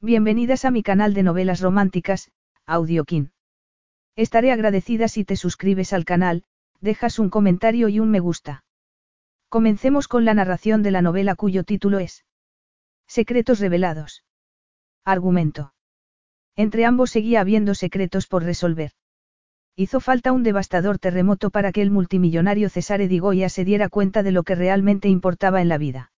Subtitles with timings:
[0.00, 2.30] Bienvenidas a mi canal de novelas románticas,
[2.66, 3.32] Audiokin.
[4.14, 6.44] Estaré agradecida si te suscribes al canal,
[6.80, 8.62] dejas un comentario y un me gusta.
[9.48, 12.24] Comencemos con la narración de la novela cuyo título es
[13.08, 14.22] Secretos revelados.
[15.04, 15.74] Argumento.
[16.54, 18.92] Entre ambos seguía habiendo secretos por resolver.
[19.74, 24.22] Hizo falta un devastador terremoto para que el multimillonario Cesare Di Goya se diera cuenta
[24.22, 26.12] de lo que realmente importaba en la vida.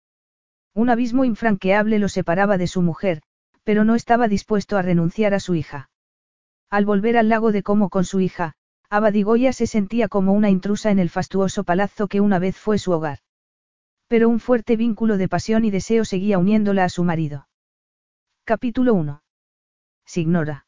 [0.74, 3.22] Un abismo infranqueable lo separaba de su mujer,
[3.70, 5.90] pero no estaba dispuesto a renunciar a su hija.
[6.70, 8.54] Al volver al lago de Como con su hija,
[8.88, 12.90] Abadigoya se sentía como una intrusa en el fastuoso palazzo que una vez fue su
[12.90, 13.20] hogar.
[14.08, 17.46] Pero un fuerte vínculo de pasión y deseo seguía uniéndola a su marido.
[18.42, 19.22] Capítulo 1.
[20.04, 20.66] Signora.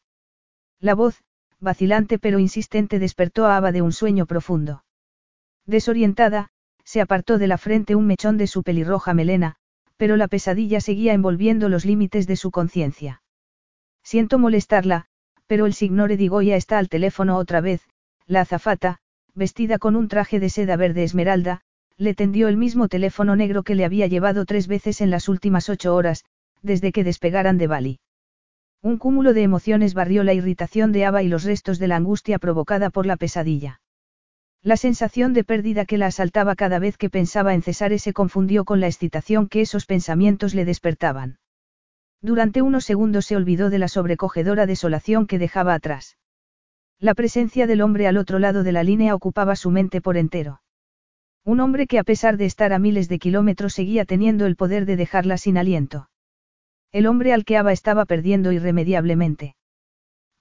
[0.79, 1.25] La voz,
[1.59, 4.85] vacilante pero insistente, despertó a Aba de un sueño profundo.
[5.65, 6.51] Desorientada,
[6.85, 9.57] se apartó de la frente un mechón de su pelirroja melena,
[10.03, 13.21] pero la pesadilla seguía envolviendo los límites de su conciencia.
[14.03, 15.05] Siento molestarla,
[15.47, 17.87] pero el signore Digoya está al teléfono otra vez,
[18.27, 18.97] la azafata,
[19.33, 21.61] vestida con un traje de seda verde esmeralda,
[21.95, 25.69] le tendió el mismo teléfono negro que le había llevado tres veces en las últimas
[25.69, 26.25] ocho horas,
[26.61, 27.99] desde que despegaran de Bali.
[28.81, 32.39] Un cúmulo de emociones barrió la irritación de Ava y los restos de la angustia
[32.39, 33.79] provocada por la pesadilla.
[34.65, 38.63] La sensación de pérdida que la asaltaba cada vez que pensaba en Cesare se confundió
[38.63, 41.37] con la excitación que esos pensamientos le despertaban.
[42.21, 46.17] Durante unos segundos se olvidó de la sobrecogedora desolación que dejaba atrás.
[46.97, 50.61] La presencia del hombre al otro lado de la línea ocupaba su mente por entero.
[51.43, 54.85] Un hombre que a pesar de estar a miles de kilómetros seguía teniendo el poder
[54.85, 56.07] de dejarla sin aliento.
[56.93, 59.57] El hombre al que Ava estaba perdiendo irremediablemente.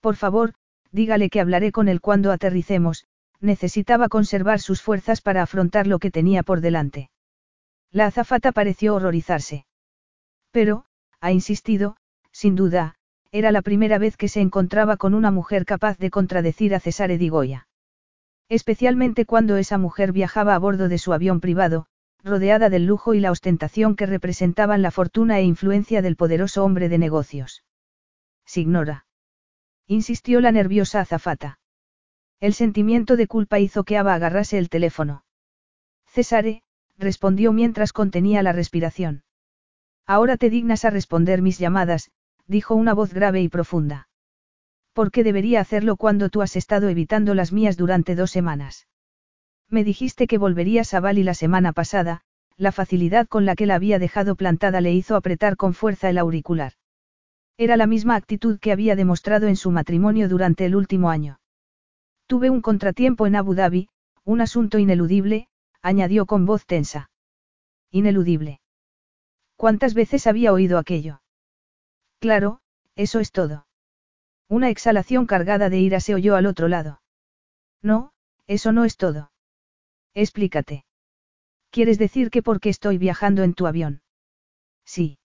[0.00, 0.54] Por favor,
[0.92, 3.06] dígale que hablaré con él cuando aterricemos,
[3.42, 7.10] necesitaba conservar sus fuerzas para afrontar lo que tenía por delante.
[7.90, 9.66] La azafata pareció horrorizarse.
[10.50, 10.86] Pero,
[11.20, 11.96] ha insistido,
[12.30, 12.94] sin duda,
[13.30, 17.18] era la primera vez que se encontraba con una mujer capaz de contradecir a Cesare
[17.18, 17.66] Digoya.
[18.48, 21.86] Especialmente cuando esa mujer viajaba a bordo de su avión privado,
[22.22, 26.88] rodeada del lujo y la ostentación que representaban la fortuna e influencia del poderoso hombre
[26.88, 27.64] de negocios.
[28.44, 29.06] Signora.
[29.86, 31.58] Insistió la nerviosa azafata.
[32.42, 35.22] El sentimiento de culpa hizo que Ava agarrase el teléfono.
[36.08, 36.64] Cesare,
[36.98, 39.22] respondió mientras contenía la respiración.
[40.08, 42.10] Ahora te dignas a responder mis llamadas,
[42.48, 44.08] dijo una voz grave y profunda.
[44.92, 48.88] ¿Por qué debería hacerlo cuando tú has estado evitando las mías durante dos semanas?
[49.68, 52.22] Me dijiste que volverías a Bali la semana pasada,
[52.56, 56.18] la facilidad con la que la había dejado plantada le hizo apretar con fuerza el
[56.18, 56.72] auricular.
[57.56, 61.38] Era la misma actitud que había demostrado en su matrimonio durante el último año.
[62.32, 63.90] Tuve un contratiempo en Abu Dhabi,
[64.24, 65.48] un asunto ineludible,
[65.82, 67.10] añadió con voz tensa.
[67.90, 68.62] Ineludible.
[69.54, 71.20] ¿Cuántas veces había oído aquello?
[72.20, 72.62] Claro,
[72.96, 73.66] eso es todo.
[74.48, 77.02] Una exhalación cargada de ira se oyó al otro lado.
[77.82, 78.14] No,
[78.46, 79.30] eso no es todo.
[80.14, 80.86] Explícate.
[81.68, 84.00] ¿Quieres decir que porque estoy viajando en tu avión?
[84.86, 85.18] Sí.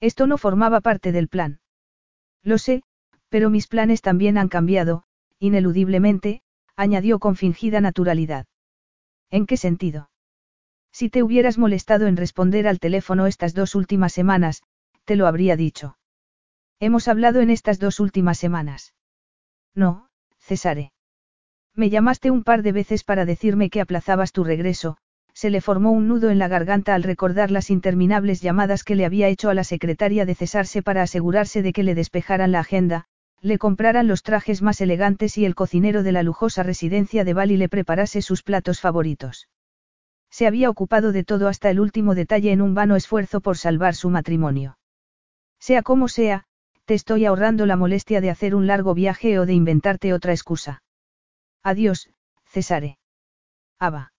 [0.00, 1.60] Esto no formaba parte del plan.
[2.42, 2.84] Lo sé,
[3.28, 5.04] pero mis planes también han cambiado,
[5.42, 6.40] ineludiblemente,
[6.76, 8.46] añadió con fingida naturalidad.
[9.28, 10.08] ¿En qué sentido?
[10.92, 14.62] Si te hubieras molestado en responder al teléfono estas dos últimas semanas,
[15.04, 15.98] te lo habría dicho.
[16.78, 18.94] Hemos hablado en estas dos últimas semanas.
[19.74, 20.06] No,
[20.38, 20.92] Cesare.
[21.74, 24.96] Me llamaste un par de veces para decirme que aplazabas tu regreso,
[25.34, 29.06] se le formó un nudo en la garganta al recordar las interminables llamadas que le
[29.06, 33.06] había hecho a la secretaria de cesarse para asegurarse de que le despejaran la agenda,
[33.42, 37.56] le compraran los trajes más elegantes y el cocinero de la lujosa residencia de Bali
[37.56, 39.48] le preparase sus platos favoritos.
[40.30, 43.96] Se había ocupado de todo hasta el último detalle en un vano esfuerzo por salvar
[43.96, 44.78] su matrimonio.
[45.58, 46.44] Sea como sea,
[46.84, 50.82] te estoy ahorrando la molestia de hacer un largo viaje o de inventarte otra excusa.
[51.64, 52.10] Adiós,
[52.46, 52.98] Cesare.
[53.78, 54.12] Ava.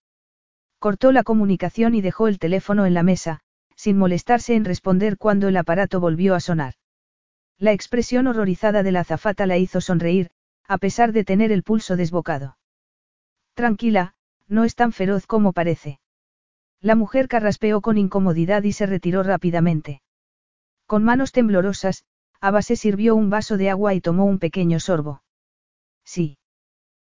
[0.78, 3.40] Cortó la comunicación y dejó el teléfono en la mesa,
[3.74, 6.74] sin molestarse en responder cuando el aparato volvió a sonar.
[7.58, 10.30] La expresión horrorizada de la azafata la hizo sonreír,
[10.66, 12.58] a pesar de tener el pulso desbocado.
[13.54, 14.14] Tranquila,
[14.48, 16.00] no es tan feroz como parece.
[16.80, 20.02] La mujer carraspeó con incomodidad y se retiró rápidamente.
[20.86, 22.04] Con manos temblorosas,
[22.40, 25.22] Ava se sirvió un vaso de agua y tomó un pequeño sorbo.
[26.04, 26.36] Sí.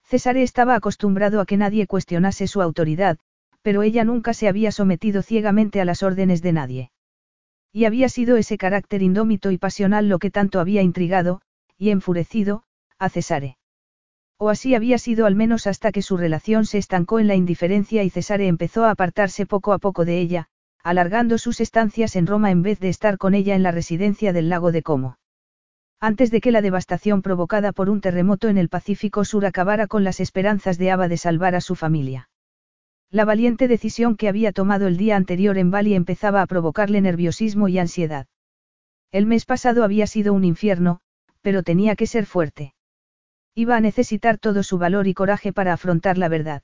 [0.05, 3.19] César estaba acostumbrado a que nadie cuestionase su autoridad,
[3.61, 6.91] pero ella nunca se había sometido ciegamente a las órdenes de nadie.
[7.73, 11.41] Y había sido ese carácter indómito y pasional lo que tanto había intrigado,
[11.77, 12.65] y enfurecido,
[12.99, 13.57] a Cesare.
[14.39, 18.05] O así había sido al menos hasta que su relación se estancó en la indiferencia
[18.05, 20.49] y Cesare empezó a apartarse poco a poco de ella,
[20.83, 24.49] alargando sus estancias en Roma en vez de estar con ella en la residencia del
[24.49, 25.19] lago de Como.
[26.01, 30.05] Antes de que la devastación provocada por un terremoto en el Pacífico Sur acabara con
[30.05, 32.28] las esperanzas de Ava de salvar a su familia.
[33.11, 37.69] La valiente decisión que había tomado el día anterior en Bali empezaba a provocarle nerviosismo
[37.69, 38.27] y ansiedad.
[39.11, 41.01] El mes pasado había sido un infierno,
[41.41, 42.75] pero tenía que ser fuerte.
[43.55, 46.63] Iba a necesitar todo su valor y coraje para afrontar la verdad.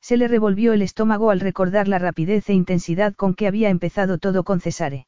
[0.00, 4.18] Se le revolvió el estómago al recordar la rapidez e intensidad con que había empezado
[4.18, 5.06] todo con Cesare.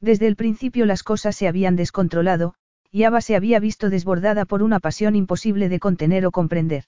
[0.00, 2.54] Desde el principio las cosas se habían descontrolado,
[2.92, 6.84] y Ava se había visto desbordada por una pasión imposible de contener o comprender.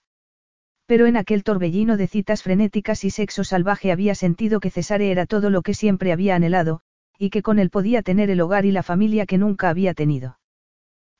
[0.86, 5.26] Pero en aquel torbellino de citas frenéticas y sexo salvaje había sentido que Cesare era
[5.26, 6.80] todo lo que siempre había anhelado,
[7.18, 10.38] y que con él podía tener el hogar y la familia que nunca había tenido.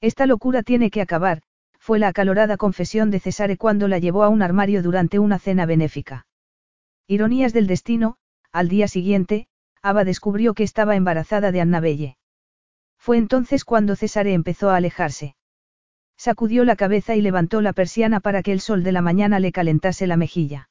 [0.01, 1.43] Esta locura tiene que acabar,
[1.79, 5.67] fue la acalorada confesión de Cesare cuando la llevó a un armario durante una cena
[5.67, 6.27] benéfica.
[7.09, 8.17] Ironías del destino,
[8.53, 9.49] al día siguiente,
[9.83, 12.17] Ava descubrió que estaba embarazada de Annabelle.
[12.99, 15.37] Fue entonces cuando Cesare empezó a alejarse.
[16.17, 19.53] Sacudió la cabeza y levantó la persiana para que el sol de la mañana le
[19.53, 20.71] calentase la mejilla.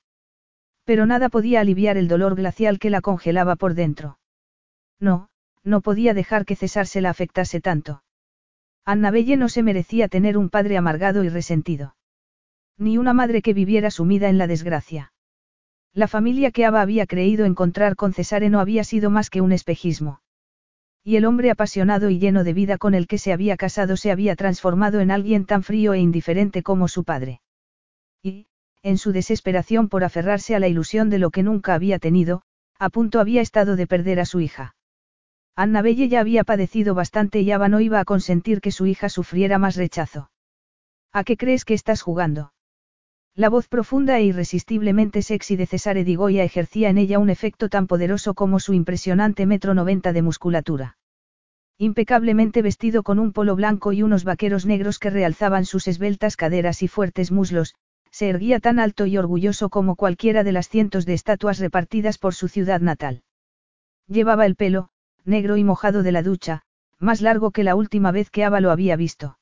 [0.83, 4.19] Pero nada podía aliviar el dolor glacial que la congelaba por dentro.
[4.99, 5.29] No,
[5.63, 8.03] no podía dejar que César se la afectase tanto.
[8.85, 11.95] Annabelle no se merecía tener un padre amargado y resentido.
[12.77, 15.13] Ni una madre que viviera sumida en la desgracia.
[15.93, 19.53] La familia que Ava había creído encontrar con Cesare no había sido más que un
[19.53, 20.21] espejismo
[21.07, 24.09] y el hombre apasionado y lleno de vida con el que se había casado se
[24.09, 27.41] había transformado en alguien tan frío e indiferente como su padre.
[28.23, 28.47] Y,
[28.81, 32.41] en su desesperación por aferrarse a la ilusión de lo que nunca había tenido,
[32.79, 34.75] a punto había estado de perder a su hija.
[35.55, 39.59] Annabelle ya había padecido bastante y Ava no iba a consentir que su hija sufriera
[39.59, 40.31] más rechazo.
[41.13, 42.51] ¿A qué crees que estás jugando?
[43.37, 47.67] La voz profunda e irresistiblemente sexy de Cesare Di Goya ejercía en ella un efecto
[47.67, 50.97] tan poderoso como su impresionante metro noventa de musculatura.
[51.77, 56.81] Impecablemente vestido con un polo blanco y unos vaqueros negros que realzaban sus esbeltas caderas
[56.81, 57.75] y fuertes muslos,
[58.09, 62.33] se erguía tan alto y orgulloso como cualquiera de las cientos de estatuas repartidas por
[62.33, 63.23] su ciudad natal.
[64.07, 64.87] Llevaba el pelo,
[65.25, 66.61] negro y mojado de la ducha,
[66.99, 69.37] más largo que la última vez que Ava lo había visto.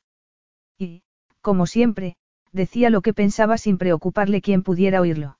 [0.80, 1.04] Y,
[1.42, 2.18] como siempre,
[2.54, 5.38] decía lo que pensaba sin preocuparle quien pudiera oírlo.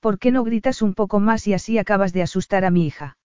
[0.00, 3.16] ¿Por qué no gritas un poco más y así acabas de asustar a mi hija?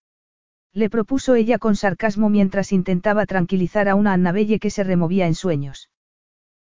[0.72, 5.36] Le propuso ella con sarcasmo mientras intentaba tranquilizar a una Annabelle que se removía en
[5.36, 5.92] sueños.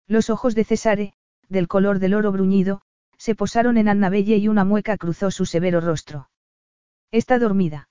[0.07, 1.13] Los ojos de Cesare,
[1.47, 2.81] del color del oro bruñido,
[3.17, 6.29] se posaron en Annabelle y una mueca cruzó su severo rostro.
[7.11, 7.89] Está dormida.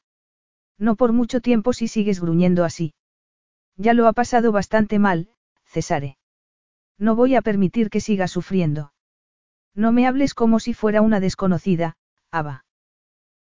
[0.79, 2.95] No por mucho tiempo si sigues gruñendo así.
[3.77, 5.29] Ya lo ha pasado bastante mal,
[5.65, 6.17] Cesare.
[6.99, 8.93] No voy a permitir que siga sufriendo.
[9.75, 11.97] No me hables como si fuera una desconocida,
[12.31, 12.65] Ava.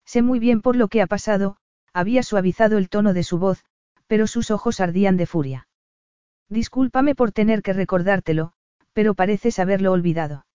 [0.05, 1.57] Sé muy bien por lo que ha pasado,
[1.93, 3.65] había suavizado el tono de su voz,
[4.05, 5.67] pero sus ojos ardían de furia.
[6.49, 8.53] Discúlpame por tener que recordártelo,
[8.93, 10.45] pero pareces haberlo olvidado.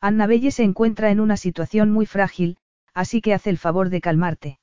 [0.00, 2.56] Annabelle se encuentra en una situación muy frágil,
[2.94, 4.60] así que haz el favor de calmarte.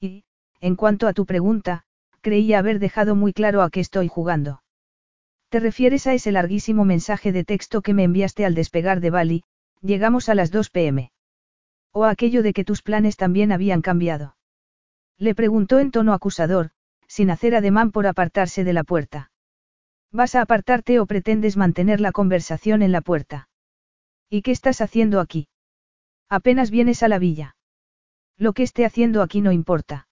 [0.00, 0.24] Y,
[0.60, 1.84] en cuanto a tu pregunta,
[2.20, 4.62] creía haber dejado muy claro a qué estoy jugando.
[5.50, 9.42] ¿Te refieres a ese larguísimo mensaje de texto que me enviaste al despegar de Bali,
[9.82, 11.10] llegamos a las 2 pm?
[11.92, 14.36] ¿O aquello de que tus planes también habían cambiado?
[15.18, 16.70] Le preguntó en tono acusador,
[17.08, 19.32] sin hacer ademán por apartarse de la puerta.
[20.12, 23.48] ¿Vas a apartarte o pretendes mantener la conversación en la puerta?
[24.28, 25.48] ¿Y qué estás haciendo aquí?
[26.28, 27.56] Apenas vienes a la villa.
[28.36, 30.06] Lo que esté haciendo aquí no importa.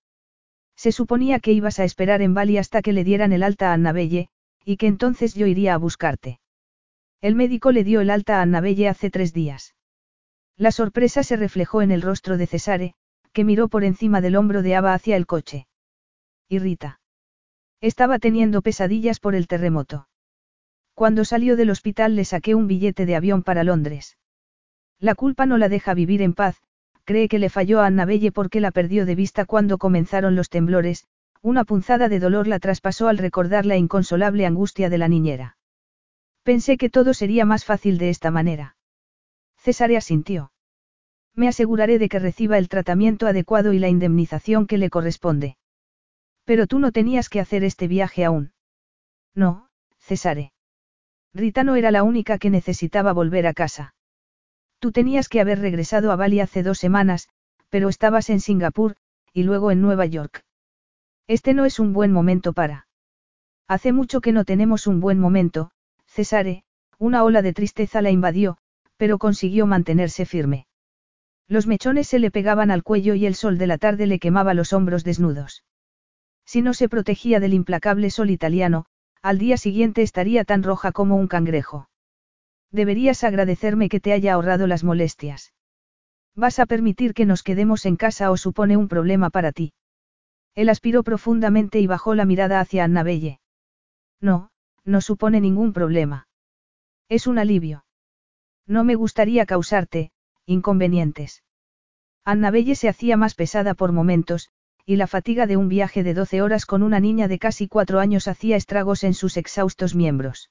[0.75, 3.75] Se suponía que ibas a esperar en Bali hasta que le dieran el alta a
[3.75, 4.31] Annabelle,
[4.69, 6.41] y que entonces yo iría a buscarte.
[7.23, 9.75] El médico le dio el alta a Annabelle hace tres días.
[10.59, 12.93] La sorpresa se reflejó en el rostro de Cesare,
[13.33, 15.67] que miró por encima del hombro de Ava hacia el coche.
[16.51, 17.01] Y Rita.
[17.81, 20.07] Estaba teniendo pesadillas por el terremoto.
[20.93, 24.19] Cuando salió del hospital le saqué un billete de avión para Londres.
[25.01, 26.61] La culpa no la deja vivir en paz,
[27.05, 31.07] cree que le falló a Annabelle porque la perdió de vista cuando comenzaron los temblores,
[31.43, 35.57] una punzada de dolor la traspasó al recordar la inconsolable angustia de la niñera.
[36.43, 38.77] Pensé que todo sería más fácil de esta manera.
[39.57, 40.53] César asintió.
[41.35, 45.57] Me aseguraré de que reciba el tratamiento adecuado y la indemnización que le corresponde.
[46.45, 48.53] Pero tú no tenías que hacer este viaje aún.
[49.35, 49.69] No,
[49.99, 50.53] Cesare.
[51.35, 53.95] Rita no era la única que necesitaba volver a casa.
[54.79, 57.29] Tú tenías que haber regresado a Bali hace dos semanas,
[57.69, 58.97] pero estabas en Singapur,
[59.33, 60.45] y luego en Nueva York.
[61.29, 62.89] Este no es un buen momento para.
[63.69, 65.71] Hace mucho que no tenemos un buen momento,
[66.07, 66.65] Cesare,
[66.99, 68.57] una ola de tristeza la invadió,
[68.97, 70.67] pero consiguió mantenerse firme.
[71.47, 74.55] Los mechones se le pegaban al cuello y el sol de la tarde le quemaba
[74.55, 75.65] los hombros desnudos.
[76.47, 78.87] Si no se protegía del implacable sol italiano,
[79.21, 81.91] al día siguiente estaría tan roja como un cangrejo.
[82.71, 85.53] Deberías agradecerme que te haya ahorrado las molestias.
[86.35, 89.73] ¿Vas a permitir que nos quedemos en casa o supone un problema para ti?
[90.59, 93.39] Él aspiró profundamente y bajó la mirada hacia Annabelle.
[94.21, 94.51] No,
[94.85, 96.27] no supone ningún problema.
[97.09, 97.85] Es un alivio.
[98.67, 100.11] No me gustaría causarte,
[100.47, 101.45] inconvenientes.
[102.25, 104.49] Annabelle se hacía más pesada por momentos,
[104.85, 108.01] y la fatiga de un viaje de 12 horas con una niña de casi cuatro
[108.01, 110.51] años hacía estragos en sus exhaustos miembros.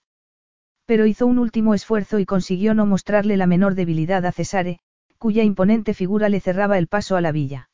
[0.86, 4.80] Pero hizo un último esfuerzo y consiguió no mostrarle la menor debilidad a Cesare,
[5.18, 7.70] cuya imponente figura le cerraba el paso a la villa.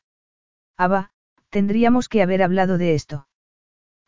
[0.76, 1.12] Aba,
[1.54, 3.28] tendríamos que haber hablado de esto.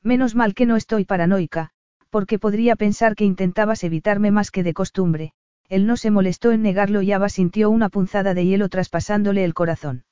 [0.03, 1.71] Menos mal que no estoy paranoica,
[2.11, 5.33] porque podría pensar que intentabas evitarme más que de costumbre.
[5.69, 9.55] Él no se molestó en negarlo y Aba sintió una punzada de hielo traspasándole el
[9.55, 10.05] corazón.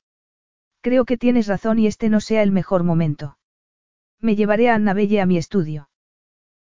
[0.79, 3.37] Creo que tienes razón y este no sea el mejor momento.
[4.21, 5.89] Me llevaré a Annabelle a mi estudio.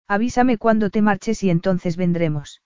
[0.09, 2.63] Avísame cuando te marches y entonces vendremos.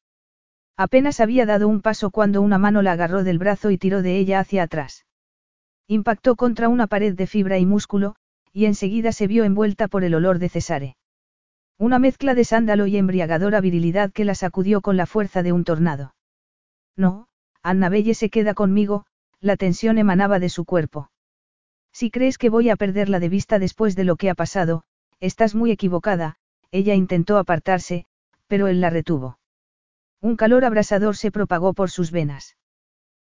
[0.76, 4.16] Apenas había dado un paso cuando una mano la agarró del brazo y tiró de
[4.16, 5.05] ella hacia atrás.
[5.88, 8.16] Impactó contra una pared de fibra y músculo,
[8.52, 10.96] y enseguida se vio envuelta por el olor de Cesare.
[11.78, 15.62] Una mezcla de sándalo y embriagadora virilidad que la sacudió con la fuerza de un
[15.62, 16.14] tornado.
[16.96, 17.28] No,
[17.62, 19.04] Annabelle se queda conmigo,
[19.40, 21.10] la tensión emanaba de su cuerpo.
[21.92, 24.82] Si crees que voy a perderla de vista después de lo que ha pasado,
[25.20, 26.36] estás muy equivocada,
[26.70, 28.06] ella intentó apartarse,
[28.48, 29.38] pero él la retuvo.
[30.20, 32.56] Un calor abrasador se propagó por sus venas.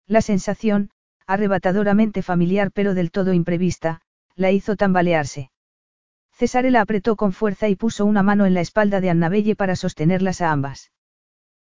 [0.07, 0.91] La sensación,
[1.27, 4.01] arrebatadoramente familiar pero del todo imprevista,
[4.35, 5.51] la hizo tambalearse.
[6.31, 9.75] Cesare la apretó con fuerza y puso una mano en la espalda de Annabelle para
[9.75, 10.91] sostenerlas a ambas.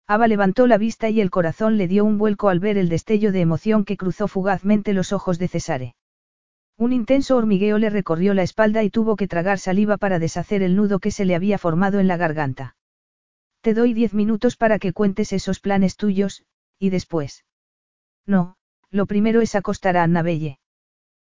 [0.08, 3.32] Ava levantó la vista y el corazón le dio un vuelco al ver el destello
[3.32, 5.96] de emoción que cruzó fugazmente los ojos de Cesare.
[6.78, 10.76] Un intenso hormigueo le recorrió la espalda y tuvo que tragar saliva para deshacer el
[10.76, 12.76] nudo que se le había formado en la garganta.
[13.62, 16.44] Te doy diez minutos para que cuentes esos planes tuyos,
[16.78, 17.44] y después.
[18.26, 18.56] No,
[18.92, 20.60] lo primero es acostar a Annabelle.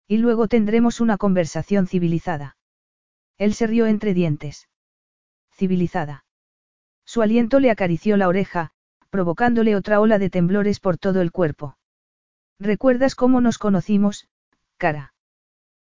[0.06, 2.56] Y luego tendremos una conversación civilizada.
[3.38, 4.68] Él se rió entre dientes.
[5.52, 6.24] Civilizada.
[7.04, 8.70] Su aliento le acarició la oreja,
[9.10, 11.76] provocándole otra ola de temblores por todo el cuerpo.
[12.58, 14.28] ¿Recuerdas cómo nos conocimos,
[14.76, 15.14] cara?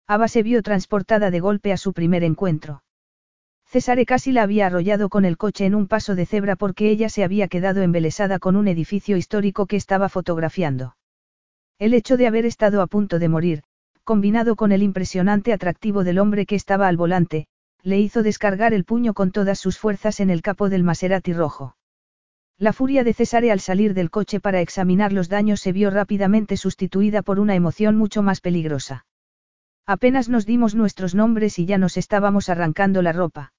[0.08, 2.84] Ava se vio transportada de golpe a su primer encuentro.
[3.66, 7.10] César casi la había arrollado con el coche en un paso de cebra porque ella
[7.10, 10.96] se había quedado embelesada con un edificio histórico que estaba fotografiando.
[11.80, 13.64] El hecho de haber estado a punto de morir,
[14.04, 17.48] combinado con el impresionante atractivo del hombre que estaba al volante,
[17.84, 21.78] le hizo descargar el puño con todas sus fuerzas en el capo del Maserati rojo.
[22.58, 26.58] La furia de Cesare al salir del coche para examinar los daños se vio rápidamente
[26.58, 29.06] sustituida por una emoción mucho más peligrosa.
[29.86, 33.54] Apenas nos dimos nuestros nombres y ya nos estábamos arrancando la ropa.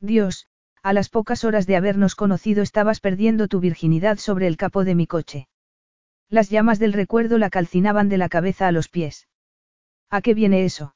[0.00, 0.48] Dios,
[0.82, 4.96] a las pocas horas de habernos conocido estabas perdiendo tu virginidad sobre el capó de
[4.96, 5.46] mi coche.
[6.28, 9.28] Las llamas del recuerdo la calcinaban de la cabeza a los pies.
[10.10, 10.94] ¿A qué viene eso?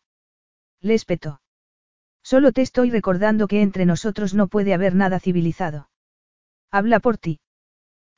[0.81, 1.41] Le espetó.
[2.23, 5.89] Solo te estoy recordando que entre nosotros no puede haber nada civilizado.
[6.71, 7.41] Habla por ti.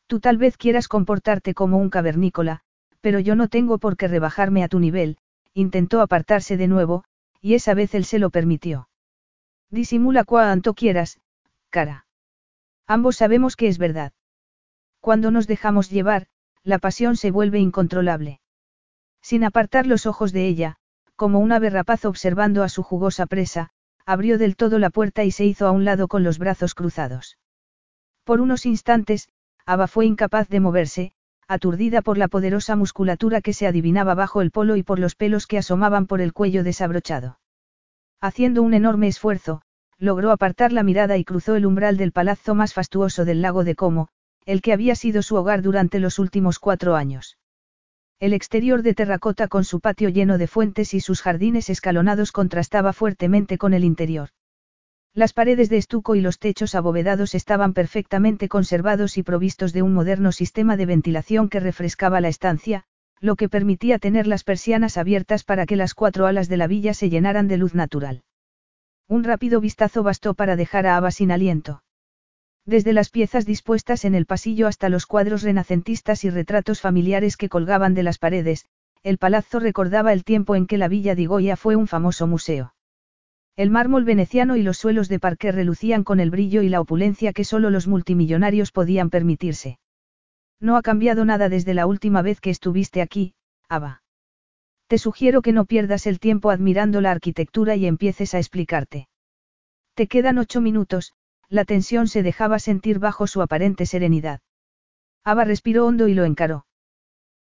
[0.07, 2.61] Tú tal vez quieras comportarte como un cavernícola,
[3.01, 5.19] pero yo no tengo por qué rebajarme a tu nivel,
[5.55, 7.05] intentó apartarse de nuevo,
[7.41, 8.89] y esa vez él se lo permitió.
[9.71, 11.21] Disimula cuanto quieras,
[11.71, 12.07] cara.
[12.87, 14.13] Ambos sabemos que es verdad.
[15.01, 16.27] Cuando nos dejamos llevar,
[16.65, 18.41] la pasión se vuelve incontrolable.
[19.21, 20.77] Sin apartar los ojos de ella,
[21.17, 23.71] como un ave rapaz observando a su jugosa presa,
[24.05, 27.39] abrió del todo la puerta y se hizo a un lado con los brazos cruzados.
[28.25, 29.29] Por unos instantes,
[29.67, 31.13] Ava fue incapaz de moverse,
[31.49, 35.47] aturdida por la poderosa musculatura que se adivinaba bajo el polo y por los pelos
[35.47, 37.39] que asomaban por el cuello desabrochado.
[38.21, 39.63] Haciendo un enorme esfuerzo,
[39.99, 43.75] logró apartar la mirada y cruzó el umbral del palazzo más fastuoso del lago de
[43.75, 44.09] Como,
[44.47, 47.39] el que había sido su hogar durante los últimos cuatro años.
[48.21, 52.93] El exterior de terracota con su patio lleno de fuentes y sus jardines escalonados contrastaba
[52.93, 54.31] fuertemente con el interior.
[55.15, 59.93] Las paredes de estuco y los techos abovedados estaban perfectamente conservados y provistos de un
[59.93, 62.85] moderno sistema de ventilación que refrescaba la estancia,
[63.21, 66.95] lo que permitía tener las persianas abiertas para que las cuatro alas de la villa
[66.95, 68.23] se llenaran de luz natural.
[69.07, 71.83] Un rápido vistazo bastó para dejar a Ava sin aliento.
[72.65, 77.49] Desde las piezas dispuestas en el pasillo hasta los cuadros renacentistas y retratos familiares que
[77.49, 78.67] colgaban de las paredes,
[79.03, 82.75] el palazzo recordaba el tiempo en que la villa de Goya fue un famoso museo.
[83.57, 87.33] El mármol veneciano y los suelos de parqué relucían con el brillo y la opulencia
[87.33, 89.79] que solo los multimillonarios podían permitirse.
[90.61, 93.35] No ha cambiado nada desde la última vez que estuviste aquí,
[93.69, 94.03] Ava.
[94.87, 99.09] Te sugiero que no pierdas el tiempo admirando la arquitectura y empieces a explicarte.
[99.95, 101.13] Te quedan ocho minutos,
[101.53, 104.41] la tensión se dejaba sentir bajo su aparente serenidad.
[105.23, 106.65] Ava respiró hondo y lo encaró.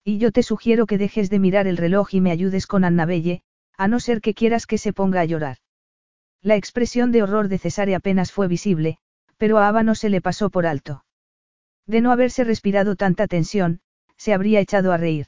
[0.04, 3.44] Y yo te sugiero que dejes de mirar el reloj y me ayudes con Annabelle,
[3.78, 5.58] a no ser que quieras que se ponga a llorar.
[6.42, 8.98] La expresión de horror de Cesare apenas fue visible,
[9.38, 11.06] pero a Ava no se le pasó por alto.
[11.86, 13.82] De no haberse respirado tanta tensión,
[14.18, 15.28] se habría echado a reír.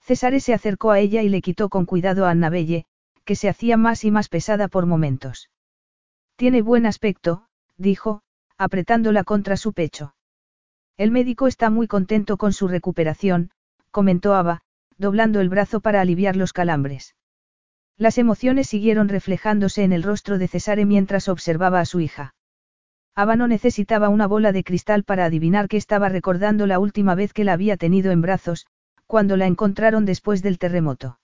[0.00, 2.86] Cesare se acercó a ella y le quitó con cuidado a Annabelle,
[3.24, 5.50] que se hacía más y más pesada por momentos.
[6.36, 7.47] Tiene buen aspecto,
[7.78, 8.20] dijo,
[8.58, 10.14] apretándola contra su pecho.
[10.96, 13.50] El médico está muy contento con su recuperación,
[13.90, 14.62] comentó Ava,
[14.98, 17.14] doblando el brazo para aliviar los calambres.
[17.96, 22.34] Las emociones siguieron reflejándose en el rostro de Cesare mientras observaba a su hija.
[23.14, 27.32] Ava no necesitaba una bola de cristal para adivinar que estaba recordando la última vez
[27.32, 28.66] que la había tenido en brazos,
[29.06, 31.18] cuando la encontraron después del terremoto.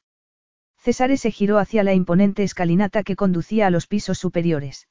[0.78, 4.88] Cesare se giró hacia la imponente escalinata que conducía a los pisos superiores.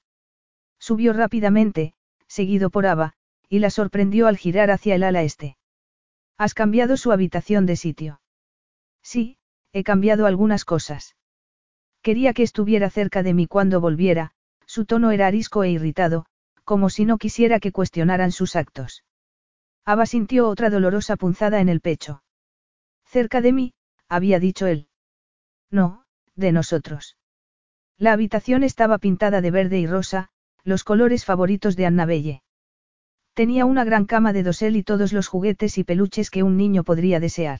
[0.84, 1.94] Subió rápidamente,
[2.28, 3.14] seguido por Ava,
[3.48, 5.56] y la sorprendió al girar hacia el ala este.
[6.38, 8.20] ¿Has cambiado su habitación de sitio?
[9.02, 9.38] Sí,
[9.72, 11.16] he cambiado algunas cosas.
[12.02, 14.32] Quería que estuviera cerca de mí cuando volviera,
[14.66, 16.26] su tono era arisco e irritado,
[16.66, 19.06] como si no quisiera que cuestionaran sus actos.
[19.86, 22.24] Ava sintió otra dolorosa punzada en el pecho.
[23.06, 23.74] Cerca de mí,
[24.10, 24.90] había dicho él.
[25.72, 26.04] No,
[26.36, 27.16] de nosotros.
[27.98, 30.33] La habitación estaba pintada de verde y rosa,
[30.66, 32.42] los colores favoritos de Annabelle.
[33.34, 36.84] Tenía una gran cama de dosel y todos los juguetes y peluches que un niño
[36.84, 37.60] podría desear.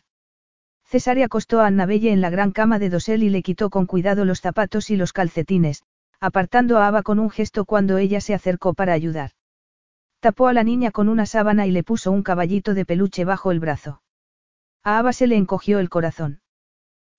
[0.86, 4.24] Cesare acostó a Annabelle en la gran cama de dosel y le quitó con cuidado
[4.24, 5.84] los zapatos y los calcetines,
[6.22, 9.32] apartando a Ava con un gesto cuando ella se acercó para ayudar.
[10.22, 13.52] Tapó a la niña con una sábana y le puso un caballito de peluche bajo
[13.52, 14.02] el brazo.
[14.82, 16.40] A Ava se le encogió el corazón.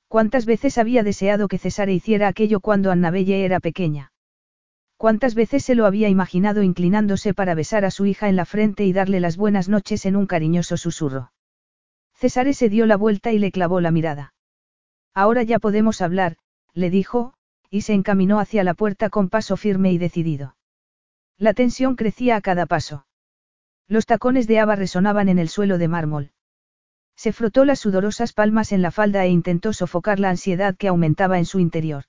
[0.08, 4.13] ¿Cuántas veces había deseado que Cesare hiciera aquello cuando Annabelle era pequeña?
[4.96, 8.84] ¿Cuántas veces se lo había imaginado inclinándose para besar a su hija en la frente
[8.84, 11.32] y darle las buenas noches en un cariñoso susurro?
[12.14, 14.34] Cesare se dio la vuelta y le clavó la mirada.
[15.12, 16.36] Ahora ya podemos hablar,
[16.72, 17.34] le dijo,
[17.70, 20.56] y se encaminó hacia la puerta con paso firme y decidido.
[21.38, 23.06] La tensión crecía a cada paso.
[23.88, 26.32] Los tacones de Ava resonaban en el suelo de mármol.
[27.16, 31.38] Se frotó las sudorosas palmas en la falda e intentó sofocar la ansiedad que aumentaba
[31.38, 32.04] en su interior.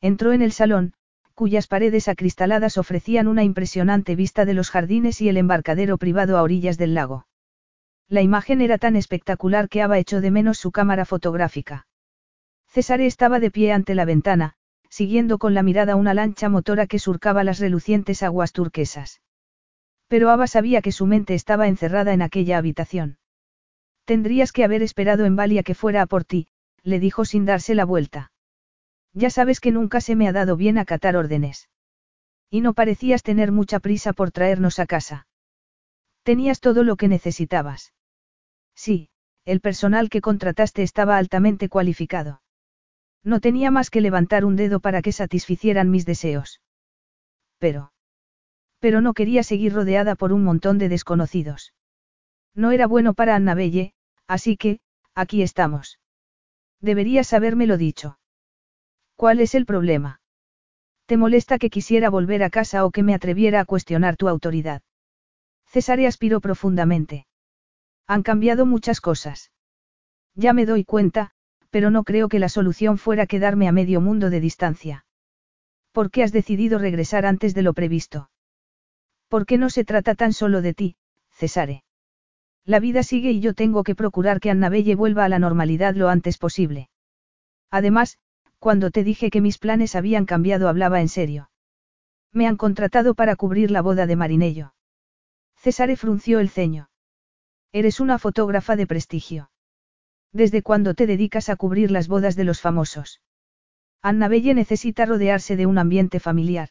[0.00, 0.94] Entró en el salón,
[1.36, 6.42] cuyas paredes acristaladas ofrecían una impresionante vista de los jardines y el embarcadero privado a
[6.42, 7.26] orillas del lago.
[8.08, 11.86] La imagen era tan espectacular que Ava echó de menos su cámara fotográfica.
[12.68, 14.54] Cesare estaba de pie ante la ventana,
[14.88, 19.20] siguiendo con la mirada una lancha motora que surcaba las relucientes aguas turquesas.
[20.08, 23.18] Pero Ava sabía que su mente estaba encerrada en aquella habitación.
[24.06, 26.46] Tendrías que haber esperado en Valia que fuera a por ti,
[26.82, 28.32] le dijo sin darse la vuelta.
[29.16, 31.70] Ya sabes que nunca se me ha dado bien acatar órdenes.
[32.50, 35.26] Y no parecías tener mucha prisa por traernos a casa.
[36.22, 37.94] Tenías todo lo que necesitabas.
[38.74, 39.08] Sí,
[39.46, 42.42] el personal que contrataste estaba altamente cualificado.
[43.24, 46.60] No tenía más que levantar un dedo para que satisficieran mis deseos.
[47.58, 47.92] Pero.
[48.80, 51.72] Pero no quería seguir rodeada por un montón de desconocidos.
[52.54, 53.94] No era bueno para Annabelle,
[54.26, 54.80] así que,
[55.14, 56.00] aquí estamos.
[56.82, 58.18] Deberías habérmelo dicho.
[59.16, 60.20] ¿Cuál es el problema?
[61.06, 64.82] ¿Te molesta que quisiera volver a casa o que me atreviera a cuestionar tu autoridad?
[65.66, 67.26] Cesare aspiró profundamente.
[68.06, 69.50] Han cambiado muchas cosas.
[70.34, 71.30] Ya me doy cuenta,
[71.70, 75.06] pero no creo que la solución fuera quedarme a medio mundo de distancia.
[75.92, 78.30] ¿Por qué has decidido regresar antes de lo previsto?
[79.28, 80.96] ¿Por qué no se trata tan solo de ti,
[81.30, 81.84] Cesare?
[82.64, 86.08] La vida sigue y yo tengo que procurar que Annabelle vuelva a la normalidad lo
[86.08, 86.90] antes posible.
[87.70, 88.18] Además,
[88.66, 91.50] cuando te dije que mis planes habían cambiado hablaba en serio.
[92.32, 94.74] Me han contratado para cubrir la boda de Marinello.
[95.54, 96.90] Cesare frunció el ceño.
[97.70, 99.52] Eres una fotógrafa de prestigio.
[100.32, 103.22] ¿Desde cuándo te dedicas a cubrir las bodas de los famosos?
[104.02, 106.70] Annabelle necesita rodearse de un ambiente familiar.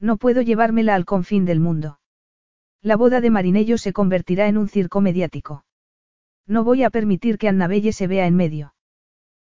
[0.00, 2.00] No puedo llevármela al confín del mundo.
[2.80, 5.66] La boda de Marinello se convertirá en un circo mediático.
[6.46, 8.72] No voy a permitir que Annabelle se vea en medio.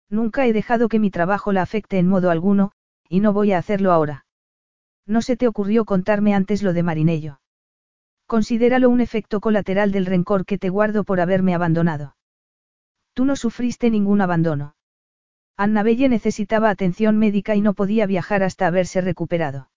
[0.09, 2.73] Nunca he dejado que mi trabajo la afecte en modo alguno,
[3.09, 4.27] y no voy a hacerlo ahora.
[5.07, 7.41] No se te ocurrió contarme antes lo de Marinello.
[8.27, 12.17] Considéralo un efecto colateral del rencor que te guardo por haberme abandonado.
[13.15, 14.75] Tú no sufriste ningún abandono.
[15.57, 19.71] Annabelle necesitaba atención médica y no podía viajar hasta haberse recuperado.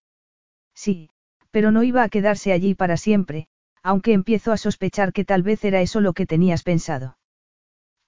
[0.73, 1.09] Sí,
[1.51, 3.47] pero no iba a quedarse allí para siempre,
[3.81, 7.17] aunque empiezo a sospechar que tal vez era eso lo que tenías pensado.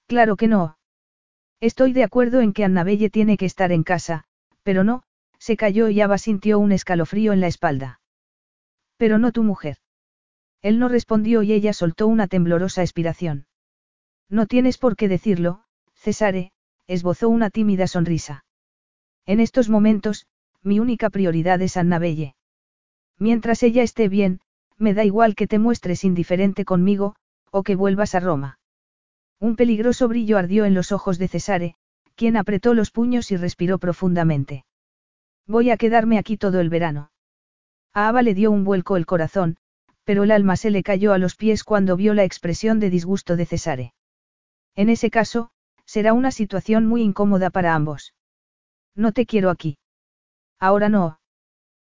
[0.07, 0.77] Claro que no.
[1.62, 4.24] Estoy de acuerdo en que Annabelle tiene que estar en casa,
[4.63, 5.04] pero no,
[5.38, 8.02] se cayó y Ava sintió un escalofrío en la espalda.
[8.97, 9.78] Pero no tu mujer.
[10.63, 13.45] Él no respondió y ella soltó una temblorosa expiración.
[14.28, 16.52] No tienes por qué decirlo, Cesare,
[16.88, 18.43] esbozó una tímida sonrisa.
[19.28, 20.26] En estos momentos,
[20.63, 22.36] mi única prioridad es Annabelle.
[23.19, 24.39] Mientras ella esté bien,
[24.78, 27.15] me da igual que te muestres indiferente conmigo,
[27.52, 28.61] o que vuelvas a Roma.
[29.41, 31.75] Un peligroso brillo ardió en los ojos de Cesare,
[32.13, 34.65] quien apretó los puños y respiró profundamente.
[35.47, 37.12] Voy a quedarme aquí todo el verano.
[37.91, 39.58] A Ava le dio un vuelco el corazón,
[40.04, 43.36] pero el alma se le cayó a los pies cuando vio la expresión de disgusto
[43.36, 43.93] de Cesare.
[44.75, 45.49] En ese caso,
[45.86, 48.13] será una situación muy incómoda para ambos.
[48.95, 49.80] No te quiero aquí.
[50.60, 51.19] Ahora no.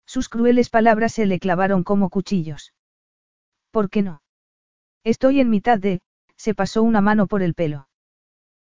[0.07, 2.73] Sus crueles palabras se le clavaron como cuchillos.
[3.69, 4.23] ¿Por qué no?
[5.03, 6.01] Estoy en mitad de,
[6.45, 7.87] se pasó una mano por el pelo.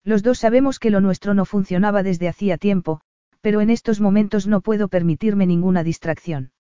[0.04, 3.00] Los dos sabemos que lo nuestro no funcionaba desde hacía tiempo,
[3.40, 6.52] pero en estos momentos no puedo permitirme ninguna distracción.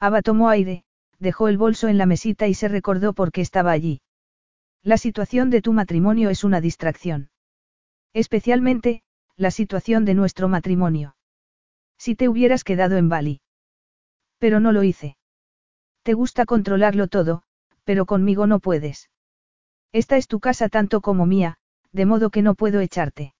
[0.00, 0.84] Ava tomó aire,
[1.18, 4.02] dejó el bolso en la mesita y se recordó por qué estaba allí.
[4.82, 7.30] La situación de tu matrimonio es una distracción.
[8.12, 9.02] Especialmente,
[9.38, 11.16] la situación de nuestro matrimonio.
[11.96, 13.40] Si te hubieras quedado en Bali.
[14.36, 15.16] Pero no lo hice.
[16.02, 17.44] Te gusta controlarlo todo,
[17.84, 19.08] pero conmigo no puedes.
[19.94, 21.56] Esta es tu casa tanto como mía,
[21.92, 23.32] de modo que no puedo echarte.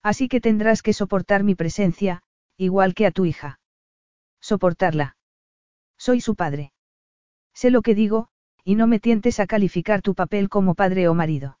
[0.00, 2.22] Así que tendrás que soportar mi presencia,
[2.56, 3.58] igual que a tu hija.
[4.40, 5.16] Soportarla.
[5.98, 6.72] Soy su padre.
[7.52, 8.28] Sé lo que digo,
[8.62, 11.58] y no me tientes a calificar tu papel como padre o marido.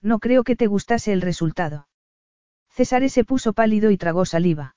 [0.00, 1.86] No creo que te gustase el resultado.
[2.70, 4.74] César se puso pálido y tragó saliva.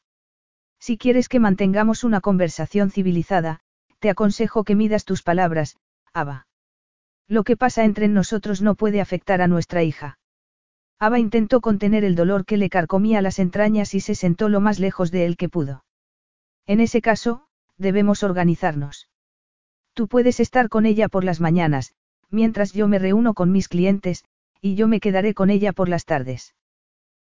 [0.78, 3.62] Si quieres que mantengamos una conversación civilizada,
[4.00, 5.78] te aconsejo que midas tus palabras,
[6.12, 6.48] Ava.
[7.28, 10.18] Lo que pasa entre nosotros no puede afectar a nuestra hija.
[11.00, 14.80] Ava intentó contener el dolor que le carcomía las entrañas y se sentó lo más
[14.80, 15.84] lejos de él que pudo.
[16.66, 19.10] En ese caso, debemos organizarnos.
[19.94, 21.94] Tú puedes estar con ella por las mañanas,
[22.30, 24.24] mientras yo me reúno con mis clientes,
[24.62, 26.56] y yo me quedaré con ella por las tardes.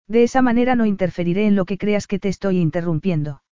[0.06, 3.42] De esa manera no interferiré en lo que creas que te estoy interrumpiendo.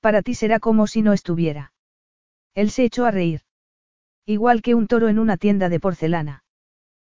[0.00, 1.72] Para ti será como si no estuviera.
[2.54, 3.42] Él se echó a reír.
[4.28, 6.44] Igual que un toro en una tienda de porcelana.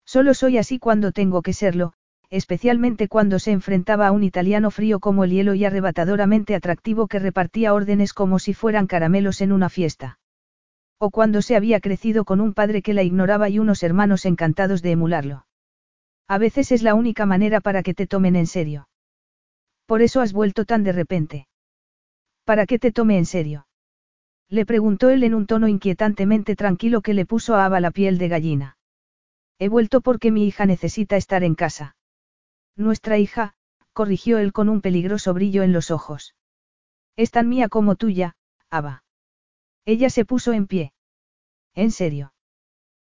[0.06, 1.94] Solo soy así cuando tengo que serlo,
[2.30, 7.18] especialmente cuando se enfrentaba a un italiano frío como el hielo y arrebatadoramente atractivo que
[7.18, 10.20] repartía órdenes como si fueran caramelos en una fiesta.
[11.00, 14.84] O cuando se había crecido con un padre que la ignoraba y unos hermanos encantados
[14.84, 15.48] de emularlo.
[16.28, 18.88] A veces es la única manera para que te tomen en serio.
[19.88, 21.48] Por eso has vuelto tan de repente.
[22.44, 23.66] ¿Para qué te tome en serio?
[24.50, 28.18] Le preguntó él en un tono inquietantemente tranquilo que le puso a Ava la piel
[28.18, 28.78] de gallina.
[29.60, 31.96] He vuelto porque mi hija necesita estar en casa.
[32.76, 33.54] Nuestra hija,
[33.94, 36.36] corrigió él con un peligroso brillo en los ojos.
[37.16, 38.36] Es tan mía como tuya,
[38.70, 39.04] Ava.
[39.86, 40.94] Ella se puso en pie.
[41.76, 42.34] ¿En serio?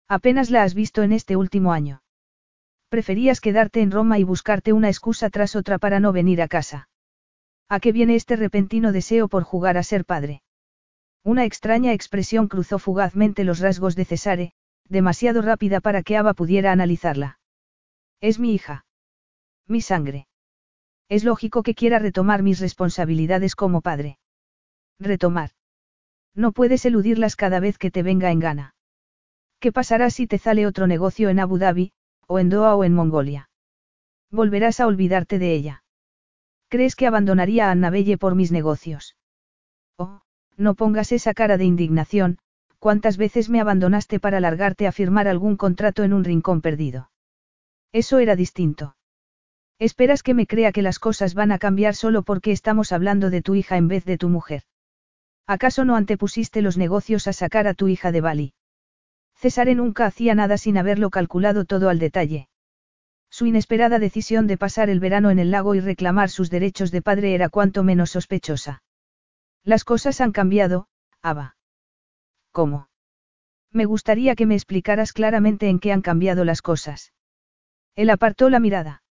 [0.09, 2.03] Apenas la has visto en este último año.
[2.89, 6.89] Preferías quedarte en Roma y buscarte una excusa tras otra para no venir a casa.
[7.69, 10.42] ¿A qué viene este repentino deseo por jugar a ser padre?
[11.25, 14.53] Una extraña expresión cruzó fugazmente los rasgos de Cesare,
[14.89, 17.39] demasiado rápida para que Ava pudiera analizarla.
[18.21, 18.85] Es mi hija.
[19.67, 20.27] Mi sangre.
[21.09, 24.19] Es lógico que quiera retomar mis responsabilidades como padre.
[24.99, 25.51] Retomar.
[26.35, 28.75] No puedes eludirlas cada vez que te venga en gana.
[29.61, 31.93] ¿Qué pasará si te sale otro negocio en Abu Dhabi,
[32.27, 33.51] o en Doha o en Mongolia.
[34.31, 35.85] Volverás a olvidarte de ella.
[36.69, 39.17] ¿Crees que abandonaría a Annabelle por mis negocios?
[39.99, 40.23] Oh,
[40.57, 42.39] no pongas esa cara de indignación,
[42.79, 47.11] ¿cuántas veces me abandonaste para largarte a firmar algún contrato en un rincón perdido?
[47.93, 48.97] Eso era distinto.
[49.79, 53.43] ¿Esperas que me crea que las cosas van a cambiar solo porque estamos hablando de
[53.43, 54.63] tu hija en vez de tu mujer?
[55.47, 58.55] ¿Acaso no antepusiste los negocios a sacar a tu hija de Bali?
[59.35, 62.49] César nunca hacía nada sin haberlo calculado todo al detalle.
[63.29, 67.03] Su inesperada decisión de pasar el verano en el lago y reclamar sus derechos de
[67.03, 68.83] padre era cuanto menos sospechosa.
[69.65, 70.89] Las cosas han cambiado,
[71.23, 71.57] Ava.
[72.51, 72.89] ¿Cómo?
[73.71, 77.13] Me gustaría que me explicaras claramente en qué han cambiado las cosas.
[77.95, 79.03] Él apartó la mirada.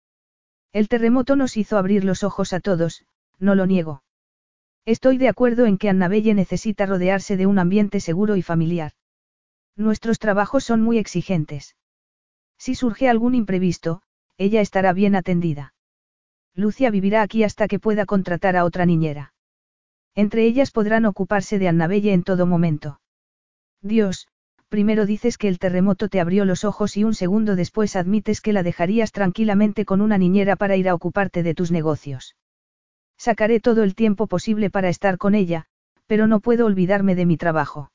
[0.74, 3.06] El terremoto nos hizo abrir los ojos a todos,
[3.40, 4.04] no lo niego.
[4.86, 8.94] Estoy de acuerdo en que Annabelle necesita rodearse de un ambiente seguro y familiar.
[9.76, 11.76] Nuestros trabajos son muy exigentes.
[12.58, 14.02] Si surge algún imprevisto,
[14.38, 15.74] ella estará bien atendida.
[16.54, 19.34] Lucia vivirá aquí hasta que pueda contratar a otra niñera.
[20.16, 23.00] Entre ellas podrán ocuparse de Annabelle en todo momento.
[23.82, 24.28] Dios,
[24.70, 28.54] primero dices que el terremoto te abrió los ojos y un segundo después admites que
[28.54, 32.36] la dejarías tranquilamente con una niñera para ir a ocuparte de tus negocios.
[33.18, 35.66] Sacaré todo el tiempo posible para estar con ella,
[36.08, 37.92] pero no puedo olvidarme de mi trabajo.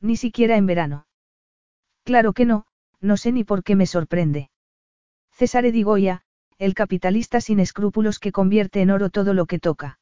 [0.00, 1.06] Ni siquiera en verano.
[2.04, 2.66] Claro que no,
[3.00, 4.50] no sé ni por qué me sorprende.
[5.32, 6.22] Cesare di Goya,
[6.58, 9.98] el capitalista sin escrúpulos que convierte en oro todo lo que toca.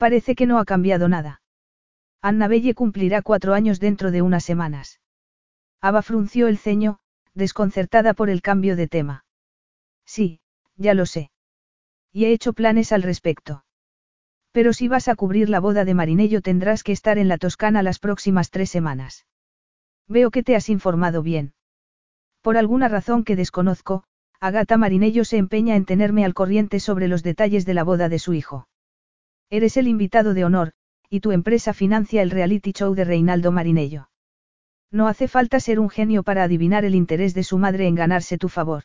[0.00, 1.42] Parece que no ha cambiado nada.
[2.22, 4.98] Anna Belle cumplirá cuatro años dentro de unas semanas.
[5.82, 7.00] Ava frunció el ceño,
[7.34, 9.26] desconcertada por el cambio de tema.
[10.06, 10.40] Sí,
[10.76, 11.30] ya lo sé.
[12.12, 13.66] Y he hecho planes al respecto.
[14.52, 17.82] Pero si vas a cubrir la boda de Marinello tendrás que estar en la Toscana
[17.82, 19.26] las próximas tres semanas.
[20.08, 21.52] Veo que te has informado bien.
[22.40, 24.04] Por alguna razón que desconozco,
[24.40, 28.18] Agata Marinello se empeña en tenerme al corriente sobre los detalles de la boda de
[28.18, 28.69] su hijo.
[29.50, 30.72] Eres el invitado de honor,
[31.08, 34.08] y tu empresa financia el reality show de Reinaldo Marinello.
[34.92, 38.38] No hace falta ser un genio para adivinar el interés de su madre en ganarse
[38.38, 38.84] tu favor.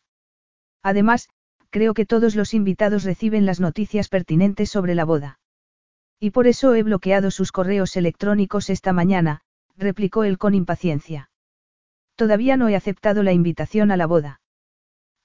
[0.82, 1.30] Además,
[1.69, 5.39] creo que todos los invitados reciben las noticias pertinentes sobre la boda.
[6.19, 9.41] Y por eso he bloqueado sus correos electrónicos esta mañana,
[9.78, 11.30] replicó él con impaciencia.
[12.15, 14.41] Todavía no he aceptado la invitación a la boda.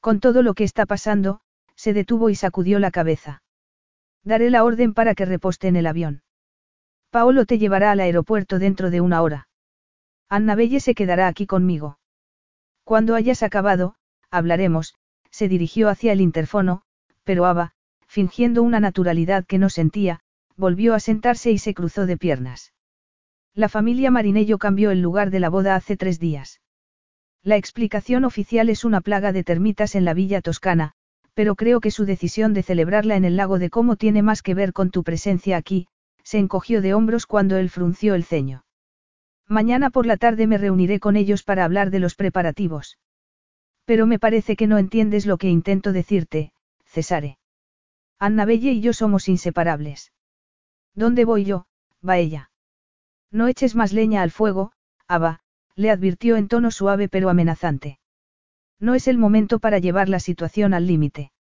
[0.00, 1.40] Con todo lo que está pasando,
[1.76, 3.42] se detuvo y sacudió la cabeza.
[4.24, 6.22] Daré la orden para que reposte en el avión.
[7.10, 9.48] Paolo te llevará al aeropuerto dentro de una hora.
[10.28, 11.98] Anna Belle se quedará aquí conmigo.
[12.84, 13.96] Cuando hayas acabado,
[14.30, 14.94] hablaremos,
[15.30, 16.82] se dirigió hacia el interfono,
[17.24, 17.72] pero Ava,
[18.06, 20.20] fingiendo una naturalidad que no sentía,
[20.56, 22.72] volvió a sentarse y se cruzó de piernas.
[23.54, 26.60] La familia Marinello cambió el lugar de la boda hace tres días.
[27.42, 30.92] La explicación oficial es una plaga de termitas en la villa toscana,
[31.40, 34.52] pero creo que su decisión de celebrarla en el lago de Como tiene más que
[34.52, 35.86] ver con tu presencia aquí,
[36.22, 38.66] se encogió de hombros cuando él frunció el ceño.
[39.48, 42.98] Mañana por la tarde me reuniré con ellos para hablar de los preparativos.
[43.86, 46.52] Pero me parece que no entiendes lo que intento decirte,
[46.84, 47.38] Cesare.
[48.18, 50.12] Anna Belle y yo somos inseparables.
[50.94, 51.64] ¿Dónde voy yo?
[52.06, 52.50] va ella.
[53.30, 54.72] No eches más leña al fuego,
[55.08, 55.40] Ava,
[55.74, 57.98] le advirtió en tono suave pero amenazante.
[58.80, 61.32] No es el momento para llevar la situación al límite.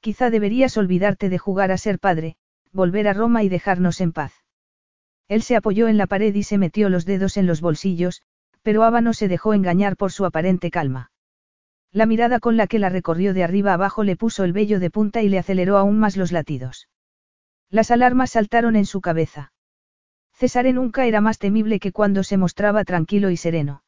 [0.00, 2.36] Quizá deberías olvidarte de jugar a ser padre,
[2.72, 4.32] volver a Roma y dejarnos en paz.
[5.28, 8.22] Él se apoyó en la pared y se metió los dedos en los bolsillos,
[8.62, 11.12] pero Ava no se dejó engañar por su aparente calma.
[11.92, 14.90] La mirada con la que la recorrió de arriba abajo le puso el vello de
[14.90, 16.88] punta y le aceleró aún más los latidos.
[17.70, 19.52] Las alarmas saltaron en su cabeza.
[20.32, 23.83] Cesare nunca era más temible que cuando se mostraba tranquilo y sereno.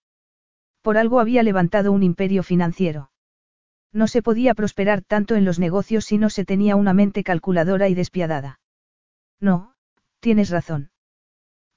[0.87, 3.11] Por algo había levantado un imperio financiero.
[3.93, 7.89] No se podía prosperar tanto en los negocios si no se tenía una mente calculadora
[7.89, 8.61] y despiadada.
[9.41, 9.75] No,
[10.21, 10.93] tienes razón.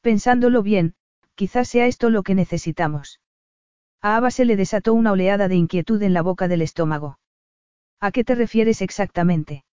[0.02, 0.94] Pensándolo bien,
[1.34, 3.20] quizás sea esto lo que necesitamos.
[4.00, 7.18] A Ava se le desató una oleada de inquietud en la boca del estómago.
[8.00, 9.66] ¿A qué te refieres exactamente?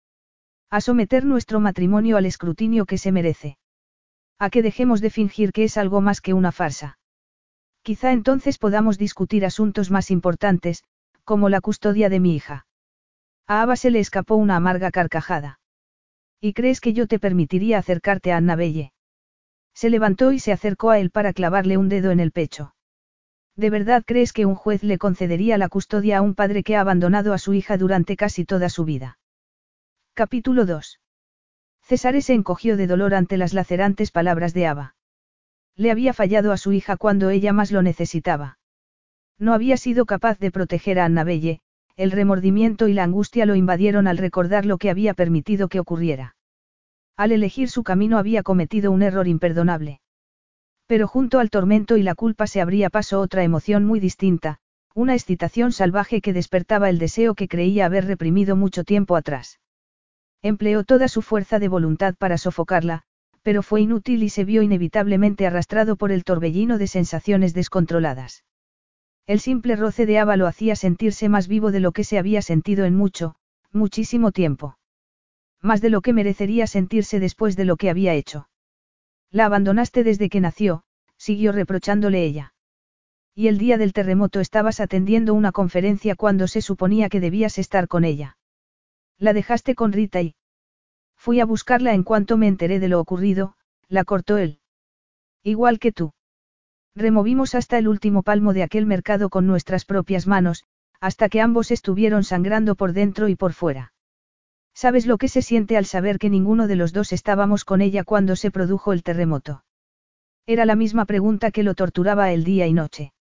[0.71, 3.59] A someter nuestro matrimonio al escrutinio que se merece.
[4.39, 6.99] A que dejemos de fingir que es algo más que una farsa.
[7.85, 10.85] Quizá entonces podamos discutir asuntos más importantes,
[11.23, 12.67] como la custodia de mi hija.
[13.47, 15.61] A Ava se le escapó una amarga carcajada.
[16.41, 18.95] ¿Y crees que yo te permitiría acercarte a Anna Belle?
[19.75, 22.75] Se levantó y se acercó a él para clavarle un dedo en el pecho.
[23.55, 26.81] ¿De verdad crees que un juez le concedería la custodia a un padre que ha
[26.81, 29.19] abandonado a su hija durante casi toda su vida?
[30.15, 31.01] Capítulo 2.
[31.83, 34.95] César se encogió de dolor ante las lacerantes palabras de Ava.
[35.77, 38.59] Le había fallado a su hija cuando ella más lo necesitaba.
[39.39, 41.61] No había sido capaz de proteger a Annabelle,
[41.97, 46.37] el remordimiento y la angustia lo invadieron al recordar lo que había permitido que ocurriera.
[47.17, 50.01] Al elegir su camino había cometido un error imperdonable.
[50.87, 54.59] Pero junto al tormento y la culpa se abría paso otra emoción muy distinta,
[54.95, 59.61] una excitación salvaje que despertaba el deseo que creía haber reprimido mucho tiempo atrás.
[60.43, 63.05] Empleó toda su fuerza de voluntad para sofocarla,
[63.45, 68.43] pero fue inútil y se vio inevitablemente arrastrado por el torbellino de sensaciones descontroladas.
[69.27, 72.41] El simple roce de Ava lo hacía sentirse más vivo de lo que se había
[72.41, 73.37] sentido en mucho,
[73.71, 74.79] muchísimo tiempo.
[75.61, 78.49] Más de lo que merecería sentirse después de lo que había hecho.
[79.31, 80.85] La abandonaste desde que nació,
[81.19, 82.55] siguió reprochándole ella.
[83.35, 87.89] Y el día del terremoto estabas atendiendo una conferencia cuando se suponía que debías estar
[87.89, 88.39] con ella.
[89.19, 90.35] La dejaste con Rita y...
[91.25, 93.55] Fui a buscarla en cuanto me enteré de lo ocurrido,
[93.89, 94.59] la cortó él.
[95.43, 96.13] Igual que tú.
[96.95, 100.67] Removimos hasta el último palmo de aquel mercado con nuestras propias manos,
[101.01, 103.95] hasta que ambos estuvieron sangrando por dentro y por fuera.
[104.75, 108.05] ¿Sabes lo que se siente al saber que ninguno de los dos estábamos con ella
[108.05, 109.65] cuando se produjo el terremoto?
[110.45, 113.15] Era la misma pregunta que lo torturaba el día y noche.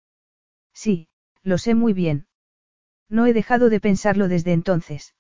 [0.74, 1.08] Sí,
[1.42, 2.28] lo sé muy bien.
[3.08, 5.16] No he dejado de pensarlo desde entonces.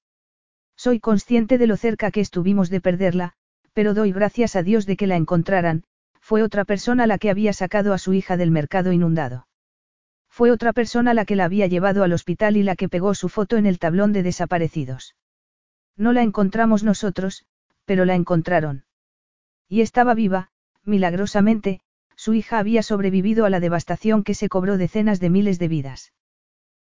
[0.75, 3.33] Soy consciente de lo cerca que estuvimos de perderla,
[3.73, 5.83] pero doy gracias a Dios de que la encontraran,
[6.19, 9.47] fue otra persona la que había sacado a su hija del mercado inundado.
[10.29, 13.29] Fue otra persona la que la había llevado al hospital y la que pegó su
[13.29, 15.15] foto en el tablón de desaparecidos.
[15.95, 17.45] No la encontramos nosotros,
[17.85, 18.85] pero la encontraron.
[19.67, 20.49] Y estaba viva,
[20.83, 21.81] milagrosamente,
[22.15, 26.13] su hija había sobrevivido a la devastación que se cobró decenas de miles de vidas.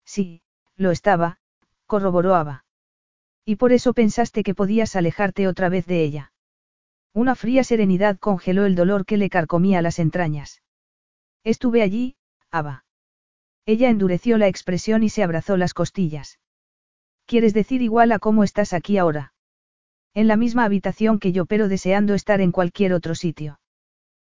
[0.05, 0.41] Sí,
[0.75, 1.39] lo estaba,
[1.85, 2.62] corroboró Ava.
[3.45, 6.31] Y por eso pensaste que podías alejarte otra vez de ella.
[7.13, 10.63] Una fría serenidad congeló el dolor que le carcomía las entrañas.
[11.43, 12.15] Estuve allí,
[12.51, 12.85] Ava.
[13.65, 16.39] Ella endureció la expresión y se abrazó las costillas.
[17.25, 19.33] ¿Quieres decir igual a cómo estás aquí ahora?
[20.13, 23.59] En la misma habitación que yo pero deseando estar en cualquier otro sitio.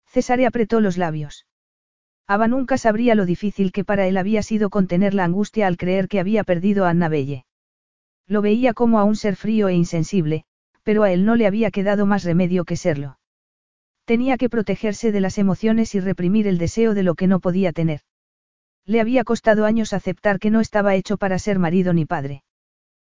[0.05, 1.45] Cesare apretó los labios.
[2.27, 6.07] Ava nunca sabría lo difícil que para él había sido contener la angustia al creer
[6.07, 7.45] que había perdido a Annabelle.
[8.27, 10.45] Lo veía como a un ser frío e insensible,
[10.83, 13.19] pero a él no le había quedado más remedio que serlo.
[14.05, 17.73] Tenía que protegerse de las emociones y reprimir el deseo de lo que no podía
[17.73, 18.01] tener.
[18.85, 22.43] Le había costado años aceptar que no estaba hecho para ser marido ni padre.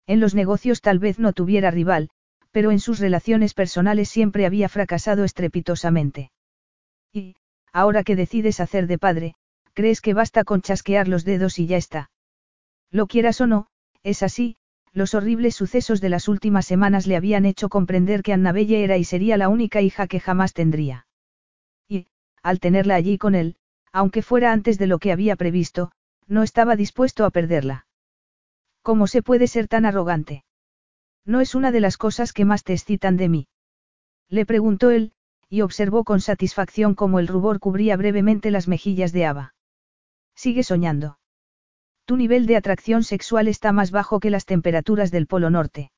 [0.08, 2.10] En los negocios tal vez no tuviera rival,
[2.52, 6.32] pero en sus relaciones personales siempre había fracasado estrepitosamente.
[7.13, 7.36] Y,
[7.72, 9.36] ahora que decides hacer de padre,
[9.74, 12.10] crees que basta con chasquear los dedos y ya está.
[12.89, 13.67] Lo quieras o no,
[14.02, 14.58] es así,
[14.93, 19.04] los horribles sucesos de las últimas semanas le habían hecho comprender que Annabelle era y
[19.04, 21.08] sería la única hija que jamás tendría.
[21.88, 22.08] Y,
[22.41, 23.56] al tenerla allí con él,
[23.91, 25.91] aunque fuera antes de lo que había previsto,
[26.28, 27.86] no estaba dispuesto a perderla.
[28.82, 30.43] ¿Cómo se puede ser tan arrogante?
[31.25, 33.47] No es una de las cosas que más te excitan de mí.
[34.30, 35.13] Le preguntó él,
[35.49, 39.54] y observó con satisfacción cómo el rubor cubría brevemente las mejillas de Ava.
[40.36, 41.18] Sigue soñando.
[42.10, 45.91] Tu nivel de atracción sexual está más bajo que las temperaturas del Polo Norte.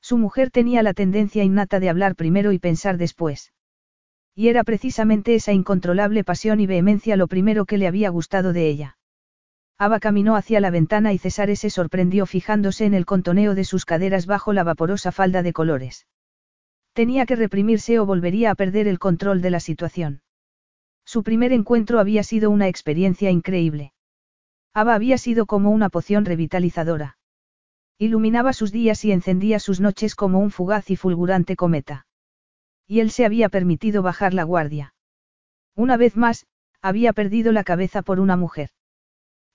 [0.00, 3.52] Su mujer tenía la tendencia innata de hablar primero y pensar después.
[4.34, 8.68] Y era precisamente esa incontrolable pasión y vehemencia lo primero que le había gustado de
[8.68, 8.98] ella.
[9.78, 13.84] Ava caminó hacia la ventana y Cesare se sorprendió fijándose en el contoneo de sus
[13.84, 16.08] caderas bajo la vaporosa falda de colores.
[16.94, 20.20] Tenía que reprimirse o volvería a perder el control de la situación.
[21.04, 23.92] Su primer encuentro había sido una experiencia increíble.
[24.78, 27.18] Ava había sido como una poción revitalizadora.
[27.98, 32.06] Iluminaba sus días y encendía sus noches como un fugaz y fulgurante cometa.
[32.86, 34.94] Y él se había permitido bajar la guardia.
[35.74, 36.46] Una vez más,
[36.80, 38.70] había perdido la cabeza por una mujer.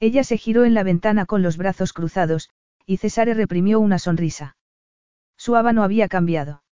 [0.01, 2.49] Ella se giró en la ventana con los brazos cruzados,
[2.86, 4.57] y Cesare reprimió una sonrisa.
[5.38, 6.63] Su no había cambiado.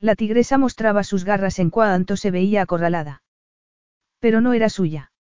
[0.00, 3.22] La tigresa mostraba sus garras en cuanto se veía acorralada.
[4.18, 5.12] Pero no era suya.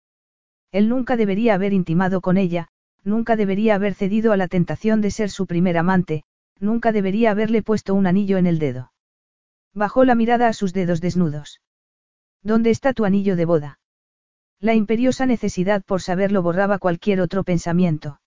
[0.72, 2.68] Él nunca debería haber intimado con ella,
[3.04, 6.24] nunca debería haber cedido a la tentación de ser su primer amante,
[6.60, 8.92] nunca debería haberle puesto un anillo en el dedo.
[9.74, 11.62] Bajó la mirada a sus dedos desnudos.
[12.42, 13.80] ¿Dónde está tu anillo de boda?
[14.60, 18.20] La imperiosa necesidad por saberlo borraba cualquier otro pensamiento.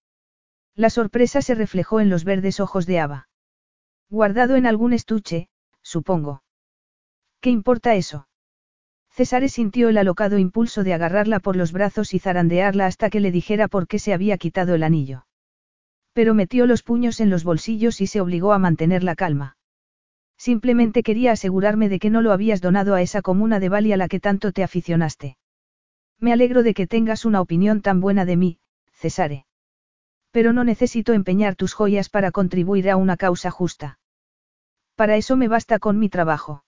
[0.77, 3.29] La sorpresa se reflejó en los verdes ojos de Ava.
[4.09, 5.49] Guardado en algún estuche,
[5.83, 6.43] supongo.
[7.41, 8.29] ¿Qué importa eso?
[9.11, 13.33] César sintió el alocado impulso de agarrarla por los brazos y zarandearla hasta que le
[13.33, 15.27] dijera por qué se había quitado el anillo.
[16.13, 19.57] Pero metió los puños en los bolsillos y se obligó a mantener la calma.
[20.37, 23.97] Simplemente quería asegurarme de que no lo habías donado a esa comuna de Bali a
[23.97, 25.37] la que tanto te aficionaste.
[26.19, 28.59] Me alegro de que tengas una opinión tan buena de mí,
[28.93, 29.47] Cesare.
[30.31, 33.99] Pero no necesito empeñar tus joyas para contribuir a una causa justa.
[34.95, 36.63] Para eso me basta con mi trabajo.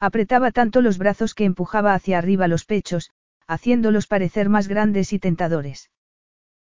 [0.00, 3.10] Apretaba tanto los brazos que empujaba hacia arriba los pechos,
[3.46, 5.90] haciéndolos parecer más grandes y tentadores.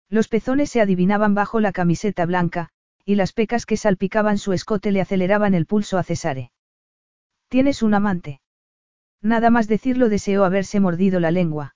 [0.10, 2.70] Los pezones se adivinaban bajo la camiseta blanca,
[3.06, 6.52] y las pecas que salpicaban su escote le aceleraban el pulso a Cesare.
[7.48, 8.42] ¿Tienes un amante?
[9.22, 11.76] Nada más decirlo deseó haberse mordido la lengua.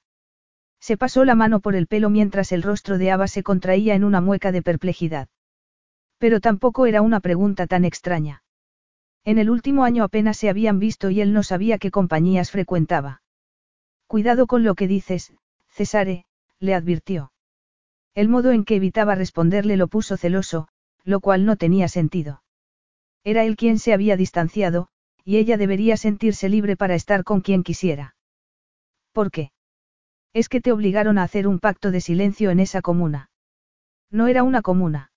[0.79, 4.03] Se pasó la mano por el pelo mientras el rostro de Ava se contraía en
[4.03, 5.29] una mueca de perplejidad.
[6.17, 8.43] Pero tampoco era una pregunta tan extraña.
[9.25, 13.23] En el último año apenas se habían visto y él no sabía qué compañías frecuentaba.
[14.07, 15.33] Cuidado con lo que dices,
[15.67, 16.25] Cesare,
[16.59, 17.31] le advirtió.
[18.13, 20.67] El modo en que evitaba responderle lo puso celoso,
[21.03, 22.43] lo cual no tenía sentido.
[23.23, 24.89] Era él quien se había distanciado,
[25.23, 28.15] y ella debería sentirse libre para estar con quien quisiera.
[29.11, 29.51] ¿Por qué?
[30.33, 33.31] Es que te obligaron a hacer un pacto de silencio en esa comuna.
[34.11, 35.11] No era una comuna.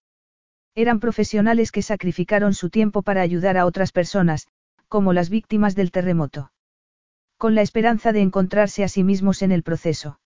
[0.79, 4.47] Eran profesionales que sacrificaron su tiempo para ayudar a otras personas,
[4.87, 6.53] como las víctimas del terremoto.
[7.37, 10.21] Con la esperanza de encontrarse a sí mismos en el proceso.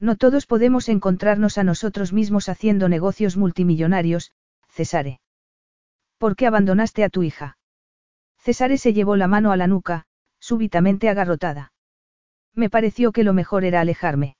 [0.00, 4.32] No todos podemos encontrarnos a nosotros mismos haciendo negocios multimillonarios,
[4.70, 5.20] Cesare.
[6.16, 7.58] ¿Por qué abandonaste a tu hija?
[8.38, 10.06] Cesare se llevó la mano a la nuca,
[10.38, 11.74] súbitamente agarrotada.
[12.54, 14.38] Me pareció que lo mejor era alejarme.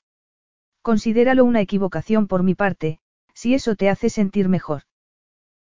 [0.80, 3.00] Considéralo una equivocación por mi parte,
[3.34, 4.84] si eso te hace sentir mejor.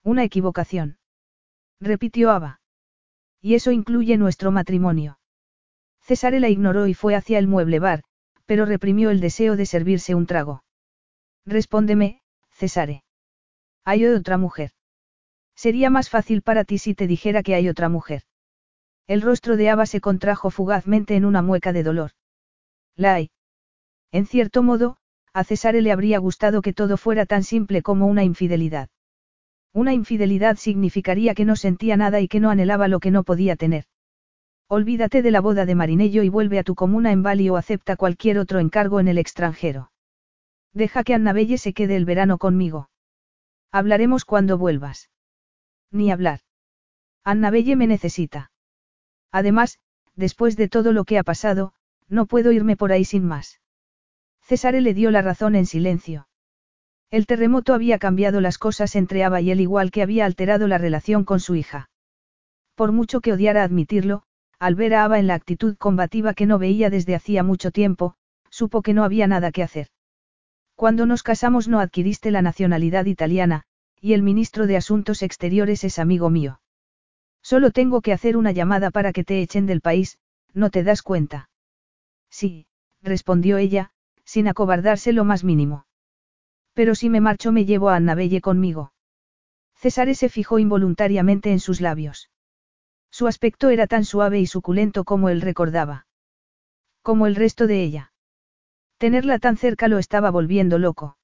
[0.04, 0.98] Una equivocación.
[1.80, 2.60] Repitió Ava.
[3.40, 5.18] Y eso incluye nuestro matrimonio.
[6.00, 8.02] Cesare la ignoró y fue hacia el mueble bar,
[8.44, 10.64] pero reprimió el deseo de servirse un trago.
[11.46, 13.04] Respóndeme, Cesare.
[13.84, 14.72] Hay otra mujer.
[15.54, 18.22] Sería más fácil para ti si te dijera que hay otra mujer.
[19.06, 22.10] El rostro de Ava se contrajo fugazmente en una mueca de dolor.
[22.96, 23.30] La hay.
[24.10, 24.96] En cierto modo,
[25.32, 28.88] a Cesare le habría gustado que todo fuera tan simple como una infidelidad.
[29.72, 33.56] Una infidelidad significaría que no sentía nada y que no anhelaba lo que no podía
[33.56, 33.84] tener.
[34.68, 37.96] Olvídate de la boda de Marinello y vuelve a tu comuna en Bali o acepta
[37.96, 39.90] cualquier otro encargo en el extranjero.
[40.72, 42.90] Deja que Annabelle se quede el verano conmigo.
[43.70, 45.10] Hablaremos cuando vuelvas.
[45.90, 46.40] Ni hablar.
[47.24, 48.50] Annabelle me necesita.
[49.30, 49.78] Además,
[50.16, 51.72] después de todo lo que ha pasado,
[52.08, 53.60] no puedo irme por ahí sin más.
[54.42, 56.28] César le dio la razón en silencio.
[57.12, 60.78] El terremoto había cambiado las cosas entre Ava y él igual que había alterado la
[60.78, 61.90] relación con su hija.
[62.74, 64.22] Por mucho que odiara admitirlo,
[64.58, 68.14] al ver a Ava en la actitud combativa que no veía desde hacía mucho tiempo,
[68.48, 69.88] supo que no había nada que hacer.
[70.74, 73.64] Cuando nos casamos no adquiriste la nacionalidad italiana,
[74.00, 76.62] y el ministro de Asuntos Exteriores es amigo mío.
[77.42, 80.16] Solo tengo que hacer una llamada para que te echen del país,
[80.54, 81.50] ¿no te das cuenta?
[82.30, 82.66] Sí,
[83.02, 83.90] respondió ella,
[84.24, 85.84] sin acobardarse lo más mínimo.
[86.74, 88.92] Pero si me marcho me llevo a Annabelle conmigo.
[89.76, 92.30] César se fijó involuntariamente en sus labios.
[93.10, 96.06] Su aspecto era tan suave y suculento como él recordaba.
[97.02, 98.12] Como el resto de ella.
[98.96, 101.18] Tenerla tan cerca lo estaba volviendo loco.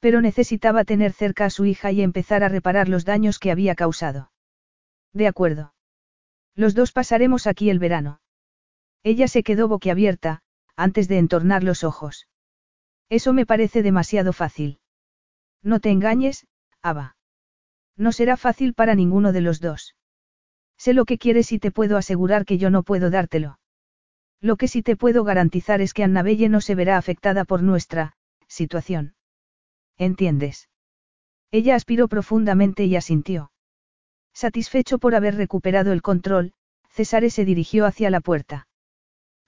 [0.00, 3.74] Pero necesitaba tener cerca a su hija y empezar a reparar los daños que había
[3.74, 4.32] causado.
[5.12, 5.74] De acuerdo.
[6.54, 8.20] Los dos pasaremos aquí el verano.
[9.02, 10.42] Ella se quedó boquiabierta,
[10.76, 12.27] antes de entornar los ojos.
[13.10, 14.80] Eso me parece demasiado fácil.
[15.62, 16.46] No te engañes,
[16.82, 17.16] Ava.
[17.96, 19.96] No será fácil para ninguno de los dos.
[20.76, 23.58] Sé lo que quieres y te puedo asegurar que yo no puedo dártelo.
[24.40, 28.14] Lo que sí te puedo garantizar es que Annabelle no se verá afectada por nuestra
[28.46, 29.16] situación.
[29.96, 30.68] ¿Entiendes?
[31.50, 33.50] Ella aspiró profundamente y asintió.
[34.32, 36.52] Satisfecho por haber recuperado el control,
[36.90, 38.67] Cesare se dirigió hacia la puerta.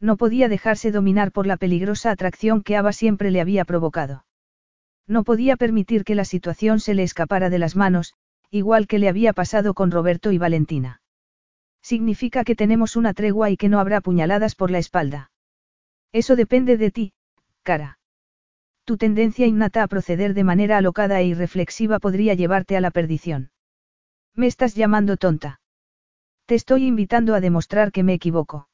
[0.00, 4.24] No podía dejarse dominar por la peligrosa atracción que Ava siempre le había provocado.
[5.06, 8.14] No podía permitir que la situación se le escapara de las manos,
[8.50, 11.02] igual que le había pasado con Roberto y Valentina.
[11.82, 15.30] Significa que tenemos una tregua y que no habrá puñaladas por la espalda.
[16.12, 17.12] Eso depende de ti,
[17.62, 17.98] cara.
[18.84, 23.50] Tu tendencia innata a proceder de manera alocada e irreflexiva podría llevarte a la perdición.
[24.34, 25.60] Me estás llamando tonta.
[26.46, 28.69] Te estoy invitando a demostrar que me equivoco.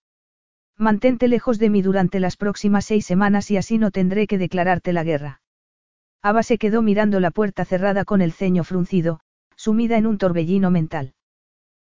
[0.79, 4.93] Mantente lejos de mí durante las próximas seis semanas y así no tendré que declararte
[4.93, 5.41] la guerra.
[6.23, 9.21] Ava se quedó mirando la puerta cerrada con el ceño fruncido,
[9.57, 11.15] sumida en un torbellino mental.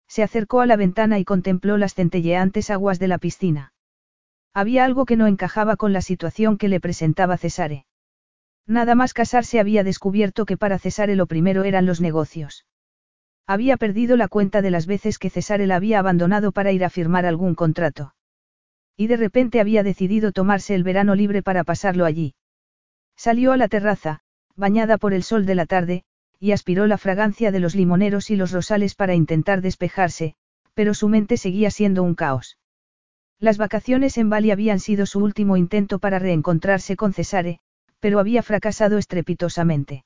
[0.06, 3.72] Se acercó a la ventana y contempló las centelleantes aguas de la piscina.
[4.54, 7.86] Había algo que no encajaba con la situación que le presentaba Cesare.
[8.66, 12.66] Nada más casarse había descubierto que para Cesare lo primero eran los negocios.
[13.48, 16.90] Había perdido la cuenta de las veces que Cesare la había abandonado para ir a
[16.90, 18.15] firmar algún contrato.
[18.96, 22.34] Y de repente había decidido tomarse el verano libre para pasarlo allí.
[23.16, 24.20] Salió a la terraza,
[24.56, 26.04] bañada por el sol de la tarde,
[26.38, 30.34] y aspiró la fragancia de los limoneros y los rosales para intentar despejarse,
[30.74, 32.58] pero su mente seguía siendo un caos.
[33.38, 37.60] Las vacaciones en Bali habían sido su último intento para reencontrarse con Cesare,
[38.00, 40.04] pero había fracasado estrepitosamente.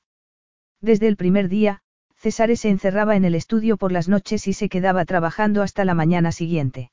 [0.81, 1.81] Desde el primer día,
[2.17, 5.93] Cesare se encerraba en el estudio por las noches y se quedaba trabajando hasta la
[5.93, 6.91] mañana siguiente.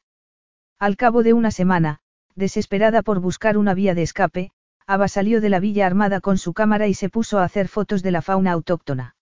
[0.78, 1.98] Al cabo de una semana,
[2.36, 4.52] desesperada por buscar una vía de escape,
[4.86, 8.02] Ava salió de la villa armada con su cámara y se puso a hacer fotos
[8.02, 9.16] de la fauna autóctona.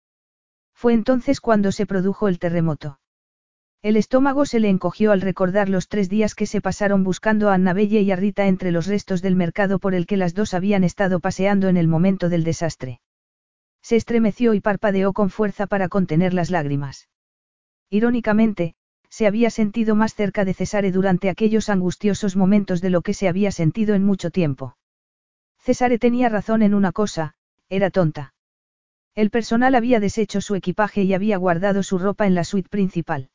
[0.75, 3.01] Fue entonces cuando se produjo el terremoto.
[3.81, 7.55] El estómago se le encogió al recordar los tres días que se pasaron buscando a
[7.55, 10.85] Annabelle y a Rita entre los restos del mercado por el que las dos habían
[10.85, 13.01] estado paseando en el momento del desastre.
[13.81, 17.09] Se estremeció y parpadeó con fuerza para contener las lágrimas.
[17.89, 18.75] Irónicamente,
[19.09, 23.29] se había sentido más cerca de Cesare durante aquellos angustiosos momentos de lo que se
[23.29, 24.77] había sentido en mucho tiempo.
[25.59, 27.35] Cesare tenía razón en una cosa,
[27.69, 28.35] era tonta.
[29.15, 33.31] El personal había deshecho su equipaje y había guardado su ropa en la suite principal.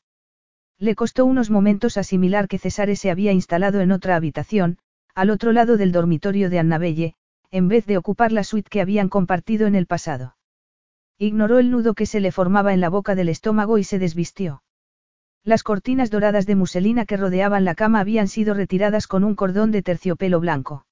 [0.77, 4.77] Le costó unos momentos asimilar que Cesare se había instalado en otra habitación,
[5.13, 7.15] al otro lado del dormitorio de Annabelle,
[7.51, 10.37] en vez de ocupar la suite que habían compartido en el pasado.
[11.17, 14.63] Ignoró el nudo que se le formaba en la boca del estómago y se desvistió.
[15.43, 19.71] Las cortinas doradas de muselina que rodeaban la cama habían sido retiradas con un cordón
[19.71, 20.85] de terciopelo blanco.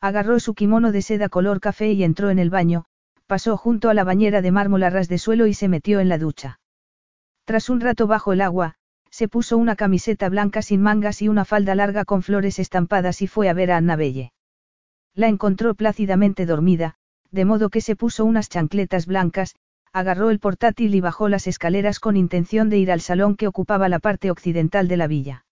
[0.00, 2.84] Agarró su kimono de seda color café y entró en el baño,
[3.26, 6.08] pasó junto a la bañera de mármol a ras de suelo y se metió en
[6.08, 6.60] la ducha.
[7.44, 8.76] Tras un rato bajo el agua,
[9.10, 13.26] se puso una camiseta blanca sin mangas y una falda larga con flores estampadas y
[13.26, 14.32] fue a ver a Annabelle.
[15.14, 16.96] La encontró plácidamente dormida,
[17.30, 19.56] de modo que se puso unas chancletas blancas,
[19.94, 23.88] agarró el portátil y bajó las escaleras con intención de ir al salón que ocupaba
[23.88, 25.46] la parte occidental de la villa.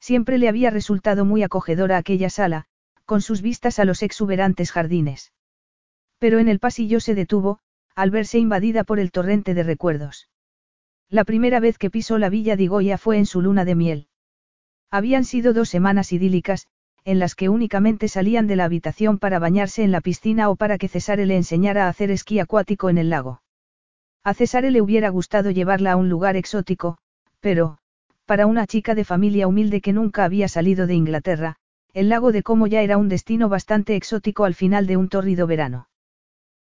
[0.00, 2.64] Siempre le había resultado muy acogedora aquella sala,
[3.04, 5.34] con sus vistas a los exuberantes jardines.
[6.18, 7.58] Pero en el pasillo se detuvo,
[7.94, 10.30] al verse invadida por el torrente de recuerdos.
[11.10, 14.08] La primera vez que pisó la villa de Goya fue en su luna de miel.
[14.90, 16.68] Habían sido dos semanas idílicas,
[17.04, 20.78] en las que únicamente salían de la habitación para bañarse en la piscina o para
[20.78, 23.42] que Cesare le enseñara a hacer esquí acuático en el lago.
[24.24, 26.98] A Cesare le hubiera gustado llevarla a un lugar exótico,
[27.40, 27.78] pero,
[28.26, 31.56] para una chica de familia humilde que nunca había salido de Inglaterra,
[31.94, 35.46] el lago de Como ya era un destino bastante exótico al final de un tórrido
[35.46, 35.88] verano.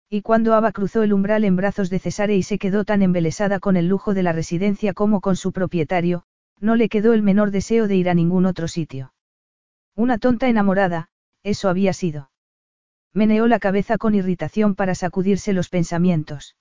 [0.09, 3.59] Y cuando Ava cruzó el umbral en brazos de Cesare y se quedó tan embelesada
[3.59, 6.23] con el lujo de la residencia como con su propietario,
[6.61, 9.13] no le quedó el menor deseo de ir a ningún otro sitio.
[9.95, 11.09] Una tonta enamorada,
[11.43, 12.31] eso había sido.
[13.13, 16.55] Meneó la cabeza con irritación para sacudirse los pensamientos.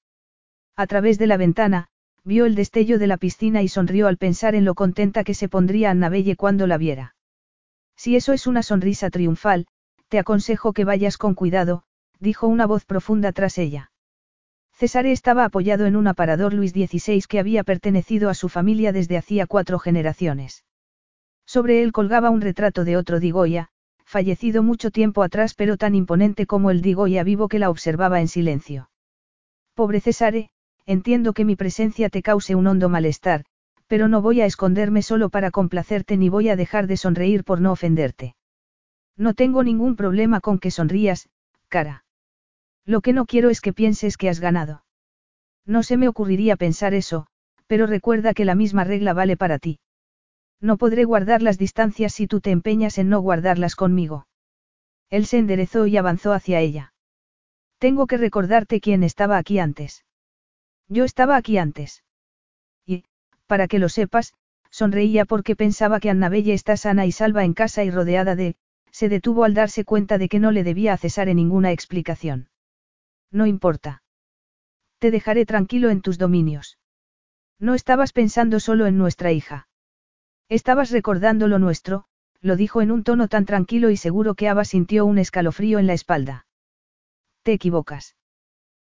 [0.77, 1.89] A través de la ventana,
[2.23, 5.49] vio el destello de la piscina y sonrió al pensar en lo contenta que se
[5.49, 7.15] pondría Annabelle cuando la viera.
[7.97, 9.67] Si eso es una sonrisa triunfal,
[10.09, 11.85] te aconsejo que vayas con cuidado,
[12.21, 13.91] dijo una voz profunda tras ella.
[14.73, 19.17] Cesare estaba apoyado en un aparador Luis XVI que había pertenecido a su familia desde
[19.17, 20.65] hacía cuatro generaciones.
[21.47, 23.71] Sobre él colgaba un retrato de otro Digoya,
[24.05, 28.29] fallecido mucho tiempo atrás pero tan imponente como el Digoya vivo que la observaba en
[28.29, 28.91] silencio.
[29.75, 30.51] Pobre Cesare,
[30.87, 33.45] entiendo que mi presencia te cause un hondo malestar,
[33.87, 37.61] pero no voy a esconderme solo para complacerte ni voy a dejar de sonreír por
[37.61, 38.35] no ofenderte.
[39.17, 41.29] No tengo ningún problema con que sonrías,
[41.69, 42.05] cara.
[42.85, 44.85] Lo que no quiero es que pienses que has ganado.
[45.67, 47.27] No se me ocurriría pensar eso,
[47.67, 49.81] pero recuerda que la misma regla vale para ti.
[50.61, 54.27] No podré guardar las distancias si tú te empeñas en no guardarlas conmigo.
[55.11, 56.93] Él se enderezó y avanzó hacia ella.
[57.79, 60.06] Tengo que recordarte quién estaba aquí antes.
[60.89, 62.05] Yo estaba aquí antes.
[62.87, 63.05] Y,
[63.47, 64.35] para que lo sepas,
[64.71, 68.57] sonreía porque pensaba que Annabelle está sana y salva en casa y rodeada de,
[68.91, 72.49] se detuvo al darse cuenta de que no le debía cesar en ninguna explicación.
[73.31, 74.03] No importa.
[74.99, 76.79] Te dejaré tranquilo en tus dominios.
[77.59, 79.69] No estabas pensando solo en nuestra hija.
[80.49, 82.05] Estabas recordando lo nuestro,
[82.41, 85.87] lo dijo en un tono tan tranquilo y seguro que Ava sintió un escalofrío en
[85.87, 86.47] la espalda.
[87.43, 88.17] Te equivocas.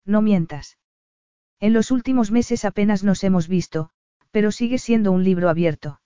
[0.05, 0.76] No mientas.
[1.65, 3.89] En los últimos meses apenas nos hemos visto,
[4.31, 5.99] pero sigue siendo un libro abierto.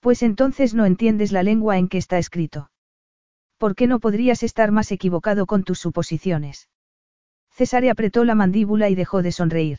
[0.00, 2.70] Pues entonces no entiendes la lengua en que está escrito.
[3.56, 6.68] ¿Por qué no podrías estar más equivocado con tus suposiciones?
[7.50, 9.78] Cesare apretó la mandíbula y dejó de sonreír.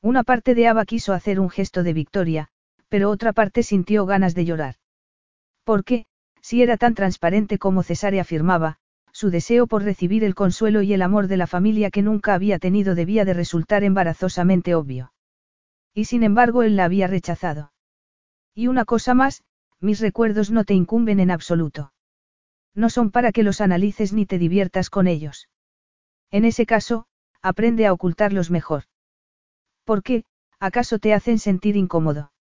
[0.00, 2.50] Una parte de Ava quiso hacer un gesto de victoria,
[2.88, 4.76] pero otra parte sintió ganas de llorar.
[5.64, 6.06] ¿Por qué,
[6.40, 8.78] si era tan transparente como Cesare afirmaba,
[9.14, 12.58] su deseo por recibir el consuelo y el amor de la familia que nunca había
[12.58, 15.12] tenido debía de resultar embarazosamente obvio.
[15.94, 17.72] Y sin embargo él la había rechazado.
[18.56, 19.44] Y una cosa más,
[19.80, 21.92] mis recuerdos no te incumben en absoluto.
[22.74, 25.48] No son para que los analices ni te diviertas con ellos.
[26.32, 27.06] En ese caso,
[27.40, 28.82] aprende a ocultarlos mejor.
[29.84, 30.24] ¿Por qué,
[30.58, 32.32] acaso te hacen sentir incómodo?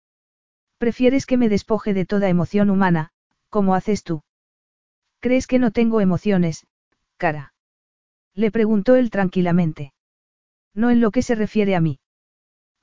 [0.79, 3.11] Prefieres que me despoje de toda emoción humana,
[3.49, 4.23] como haces tú.
[5.23, 6.67] ¿Crees que no tengo emociones,
[7.15, 7.53] cara?
[8.33, 9.93] Le preguntó él tranquilamente.
[10.73, 12.01] No en lo que se refiere a mí.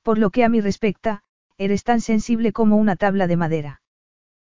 [0.03, 1.23] Por lo que a mí respecta,
[1.59, 3.83] eres tan sensible como una tabla de madera.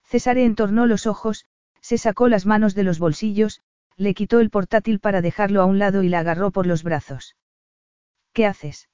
[0.03, 1.47] Cesare entornó los ojos,
[1.81, 3.61] se sacó las manos de los bolsillos,
[3.97, 7.35] le quitó el portátil para dejarlo a un lado y la agarró por los brazos.
[8.31, 8.89] ¿Qué haces?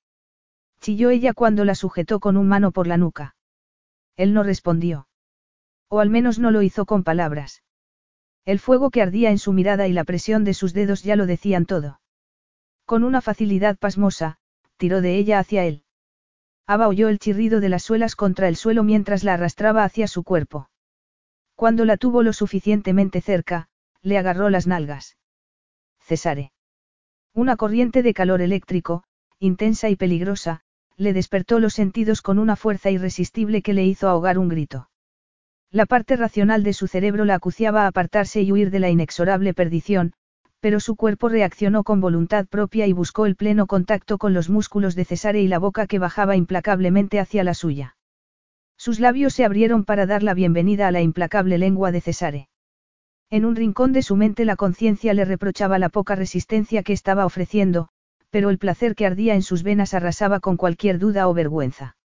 [0.80, 3.36] chilló ella cuando la sujetó con un mano por la nuca.
[4.16, 5.10] Él no respondió.
[5.90, 7.64] O al menos no lo hizo con palabras.
[8.48, 11.26] El fuego que ardía en su mirada y la presión de sus dedos ya lo
[11.26, 12.00] decían todo.
[12.86, 14.38] Con una facilidad pasmosa,
[14.78, 15.84] tiró de ella hacia él.
[16.66, 20.24] Aba oyó el chirrido de las suelas contra el suelo mientras la arrastraba hacia su
[20.24, 20.70] cuerpo.
[21.56, 23.68] Cuando la tuvo lo suficientemente cerca,
[24.02, 25.18] le agarró las nalgas.
[26.00, 26.54] Cesare.
[27.34, 29.04] Una corriente de calor eléctrico,
[29.40, 30.62] intensa y peligrosa,
[30.96, 34.90] le despertó los sentidos con una fuerza irresistible que le hizo ahogar un grito.
[35.72, 39.54] La parte racional de su cerebro la acuciaba a apartarse y huir de la inexorable
[39.54, 40.14] perdición,
[40.60, 44.96] pero su cuerpo reaccionó con voluntad propia y buscó el pleno contacto con los músculos
[44.96, 47.98] de Cesare y la boca que bajaba implacablemente hacia la suya.
[48.78, 52.50] Sus labios se abrieron para dar la bienvenida a la implacable lengua de Cesare.
[53.30, 57.26] En un rincón de su mente la conciencia le reprochaba la poca resistencia que estaba
[57.26, 57.90] ofreciendo,
[58.30, 61.98] pero el placer que ardía en sus venas arrasaba con cualquier duda o vergüenza.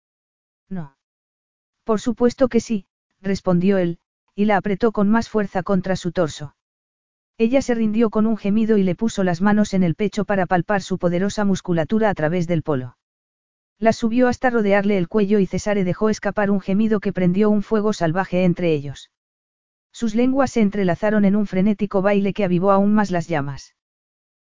[0.69, 0.97] No.
[1.85, 2.87] Por supuesto que sí,
[3.21, 3.99] respondió él,
[4.35, 6.55] y la apretó con más fuerza contra su torso.
[7.39, 10.47] Ella se rindió con un gemido y le puso las manos en el pecho para
[10.47, 12.97] palpar su poderosa musculatura a través del polo.
[13.79, 17.63] La subió hasta rodearle el cuello y Cesare dejó escapar un gemido que prendió un
[17.63, 19.11] fuego salvaje entre ellos.
[19.91, 23.75] Sus lenguas se entrelazaron en un frenético baile que avivó aún más las llamas.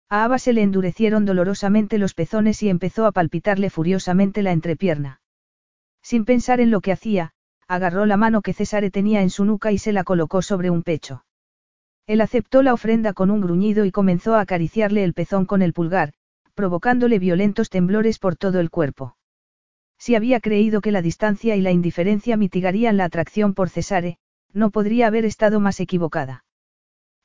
[0.07, 5.21] A Ava se le endurecieron dolorosamente los pezones y empezó a palpitarle furiosamente la entrepierna.
[6.03, 7.33] Sin pensar en lo que hacía,
[7.73, 10.83] agarró la mano que Cesare tenía en su nuca y se la colocó sobre un
[10.83, 11.25] pecho.
[12.05, 15.73] Él aceptó la ofrenda con un gruñido y comenzó a acariciarle el pezón con el
[15.73, 16.13] pulgar,
[16.53, 19.15] provocándole violentos temblores por todo el cuerpo.
[19.97, 24.17] Si había creído que la distancia y la indiferencia mitigarían la atracción por Cesare,
[24.51, 26.43] no podría haber estado más equivocada.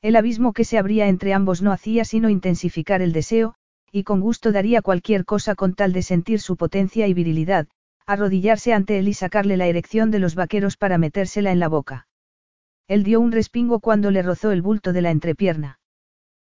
[0.01, 3.55] El abismo que se abría entre ambos no hacía sino intensificar el deseo,
[3.91, 7.67] y con gusto daría cualquier cosa con tal de sentir su potencia y virilidad,
[8.09, 12.07] arrodillarse ante él y sacarle la erección de los vaqueros para metérsela en la boca.
[12.87, 15.79] Él dio un respingo cuando le rozó el bulto de la entrepierna.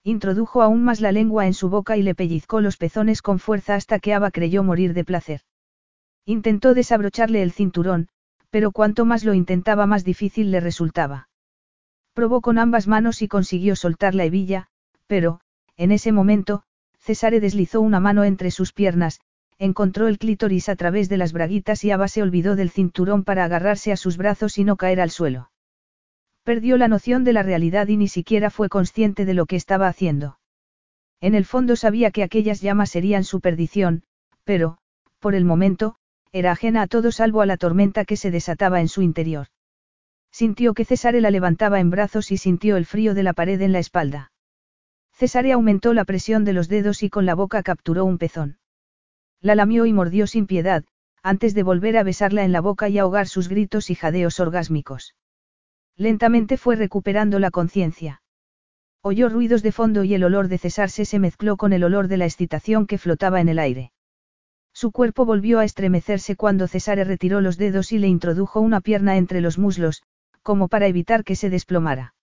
[0.02, 3.74] Introdujo aún más la lengua en su boca y le pellizcó los pezones con fuerza
[3.74, 5.42] hasta que Ava creyó morir de placer.
[6.24, 8.08] Intentó desabrocharle el cinturón,
[8.48, 11.28] pero cuanto más lo intentaba más difícil le resultaba.
[12.14, 14.68] Probó con ambas manos y consiguió soltar la hebilla,
[15.06, 15.40] pero,
[15.76, 16.62] en ese momento,
[16.98, 19.20] Cesare deslizó una mano entre sus piernas,
[19.58, 23.44] encontró el clítoris a través de las braguitas y Ava se olvidó del cinturón para
[23.44, 25.50] agarrarse a sus brazos y no caer al suelo.
[26.42, 29.86] Perdió la noción de la realidad y ni siquiera fue consciente de lo que estaba
[29.86, 30.38] haciendo.
[31.20, 34.02] En el fondo sabía que aquellas llamas serían su perdición,
[34.42, 34.78] pero,
[35.20, 35.94] por el momento,
[36.32, 39.46] era ajena a todo salvo a la tormenta que se desataba en su interior.
[40.32, 43.70] Sintió que Cesare la levantaba en brazos y sintió el frío de la pared en
[43.70, 44.32] la espalda.
[45.12, 48.58] Cesare aumentó la presión de los dedos y con la boca capturó un pezón.
[49.42, 50.84] La lamió y mordió sin piedad,
[51.20, 55.16] antes de volver a besarla en la boca y ahogar sus gritos y jadeos orgásmicos.
[55.96, 58.22] Lentamente fue recuperando la conciencia.
[59.02, 62.18] Oyó ruidos de fondo y el olor de cesarse se mezcló con el olor de
[62.18, 63.92] la excitación que flotaba en el aire.
[64.72, 69.16] Su cuerpo volvió a estremecerse cuando Cesare retiró los dedos y le introdujo una pierna
[69.16, 70.04] entre los muslos,
[70.42, 72.14] como para evitar que se desplomara.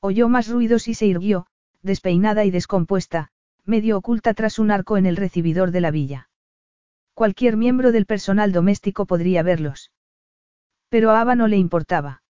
[0.00, 1.46] Oyó más ruidos y se irguió,
[1.82, 3.28] despeinada y descompuesta,
[3.64, 6.30] medio oculta tras un arco en el recibidor de la villa.
[7.18, 9.90] Cualquier miembro del personal doméstico podría verlos.
[10.88, 12.22] Pero a Ava no le importaba.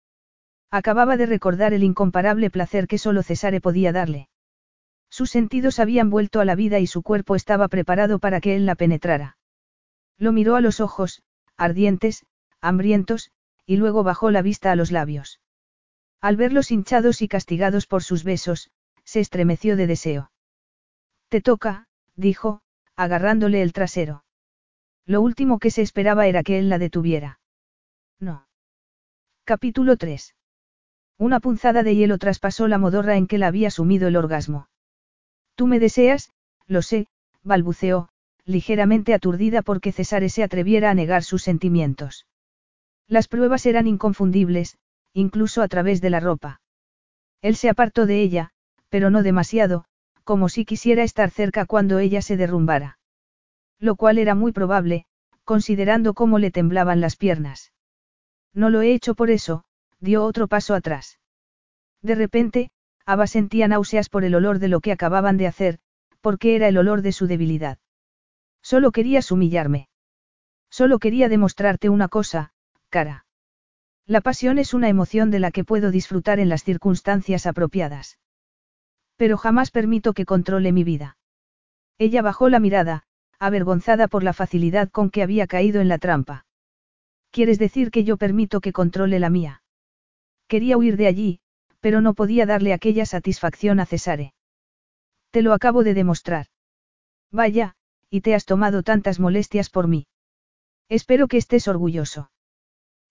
[0.70, 4.28] Acababa de recordar el incomparable placer que solo Cesare podía darle.
[5.10, 8.64] Sus sentidos habían vuelto a la vida y su cuerpo estaba preparado para que él
[8.64, 9.38] la penetrara.
[10.18, 11.24] Lo miró a los ojos,
[11.56, 12.24] ardientes,
[12.60, 13.32] hambrientos,
[13.66, 15.40] y luego bajó la vista a los labios.
[16.20, 18.70] Al verlos hinchados y castigados por sus besos,
[19.02, 20.30] se estremeció de deseo.
[21.28, 22.60] Te toca, dijo,
[22.94, 24.22] agarrándole el trasero.
[25.06, 27.38] Lo último que se esperaba era que él la detuviera.
[28.18, 28.48] No.
[29.44, 30.34] Capítulo 3.
[31.18, 34.68] Una punzada de hielo traspasó la modorra en que la había sumido el orgasmo.
[35.54, 36.32] Tú me deseas,
[36.66, 37.06] lo sé,
[37.44, 38.08] balbuceó,
[38.44, 42.26] ligeramente aturdida porque Cesare se atreviera a negar sus sentimientos.
[43.06, 44.76] Las pruebas eran inconfundibles,
[45.12, 46.60] incluso a través de la ropa.
[47.40, 48.50] Él se apartó de ella,
[48.88, 49.84] pero no demasiado,
[50.24, 52.98] como si quisiera estar cerca cuando ella se derrumbara.
[53.78, 55.06] Lo cual era muy probable,
[55.44, 57.72] considerando cómo le temblaban las piernas.
[58.52, 59.64] No lo he hecho por eso,
[60.00, 61.18] dio otro paso atrás.
[62.02, 62.70] De repente,
[63.04, 65.78] Ava sentía náuseas por el olor de lo que acababan de hacer,
[66.20, 67.78] porque era el olor de su debilidad.
[68.62, 69.88] Solo querías humillarme.
[70.70, 72.52] Solo quería demostrarte una cosa,
[72.88, 73.26] cara.
[74.06, 78.18] La pasión es una emoción de la que puedo disfrutar en las circunstancias apropiadas.
[79.16, 81.16] Pero jamás permito que controle mi vida.
[81.98, 83.05] Ella bajó la mirada,
[83.38, 86.46] avergonzada por la facilidad con que había caído en la trampa.
[87.30, 89.62] ¿Quieres decir que yo permito que controle la mía?
[90.48, 91.40] Quería huir de allí,
[91.80, 94.32] pero no podía darle aquella satisfacción a Cesare.
[95.30, 96.46] Te lo acabo de demostrar.
[97.30, 97.74] Vaya,
[98.10, 100.06] y te has tomado tantas molestias por mí.
[100.88, 102.30] Espero que estés orgulloso.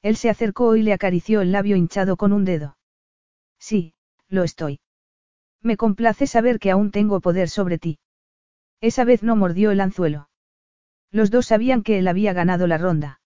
[0.02, 2.78] Él se acercó y le acarició el labio hinchado con un dedo.
[3.60, 3.94] Sí,
[4.28, 4.80] lo estoy.
[5.62, 8.00] Me complace saber que aún tengo poder sobre ti.
[8.82, 10.30] Esa vez no mordió el anzuelo.
[11.12, 13.22] Los dos sabían que él había ganado la ronda.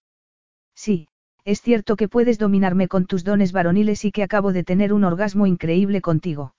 [0.76, 1.08] Sí,
[1.44, 5.04] es cierto que puedes dominarme con tus dones varoniles y que acabo de tener un
[5.04, 6.54] orgasmo increíble contigo.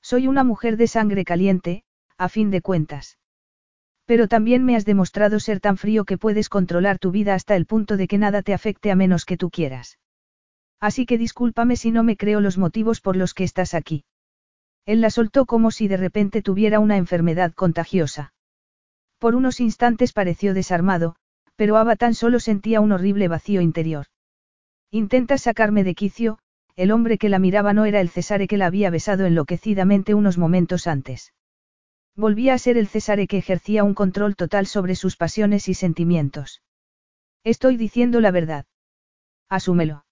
[0.00, 1.82] Soy una mujer de sangre caliente,
[2.16, 3.18] a fin de cuentas.
[4.06, 7.66] Pero también me has demostrado ser tan frío que puedes controlar tu vida hasta el
[7.66, 9.98] punto de que nada te afecte a menos que tú quieras.
[10.78, 14.04] Así que discúlpame si no me creo los motivos por los que estás aquí.
[14.86, 18.34] Él la soltó como si de repente tuviera una enfermedad contagiosa.
[19.18, 21.16] Por unos instantes pareció desarmado,
[21.56, 24.06] pero Ava tan solo sentía un horrible vacío interior.
[24.90, 26.38] Intenta sacarme de quicio,
[26.76, 30.38] el hombre que la miraba no era el Cesare que la había besado enloquecidamente unos
[30.38, 31.32] momentos antes.
[32.16, 36.62] Volvía a ser el Cesare que ejercía un control total sobre sus pasiones y sentimientos.
[37.44, 38.66] Estoy diciendo la verdad.
[39.48, 40.04] Asúmelo.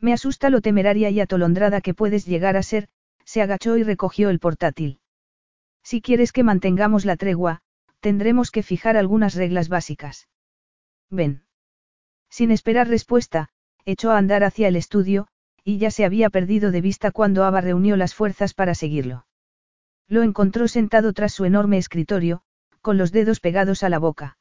[0.00, 2.88] Me asusta lo temeraria y atolondrada que puedes llegar a ser,
[3.26, 5.00] se agachó y recogió el portátil.
[5.82, 7.60] Si quieres que mantengamos la tregua,
[8.00, 10.28] tendremos que fijar algunas reglas básicas.
[11.10, 11.44] Ven.
[12.30, 13.50] Sin esperar respuesta,
[13.84, 15.28] echó a andar hacia el estudio,
[15.64, 19.26] y ya se había perdido de vista cuando Ava reunió las fuerzas para seguirlo.
[20.08, 22.42] Lo encontró sentado tras su enorme escritorio,
[22.80, 24.38] con los dedos pegados a la boca.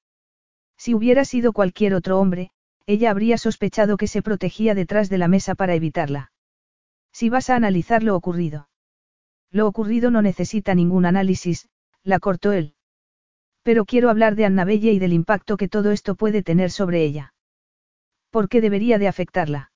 [0.78, 2.52] Si hubiera sido cualquier otro hombre,
[2.86, 6.32] ella habría sospechado que se protegía detrás de la mesa para evitarla.
[7.12, 8.68] Si vas a analizar lo ocurrido.
[9.56, 11.70] Lo ocurrido no necesita ningún análisis,
[12.04, 12.74] la cortó él.
[13.64, 17.34] Pero quiero hablar de Annabelle y del impacto que todo esto puede tener sobre ella.
[18.32, 19.72] ¿Por qué debería de afectarla?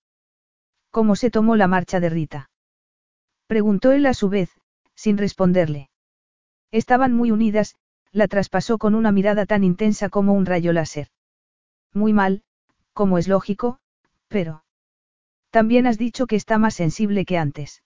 [0.92, 2.52] ¿Cómo se tomó la marcha de Rita?
[3.48, 4.50] Preguntó él a su vez,
[4.96, 5.90] sin responderle.
[6.72, 7.76] Estaban muy unidas,
[8.12, 11.08] la traspasó con una mirada tan intensa como un rayo láser.
[11.94, 12.44] Muy mal,
[12.92, 13.80] como es lógico,
[14.28, 14.66] pero...
[15.52, 17.82] También has dicho que está más sensible que antes.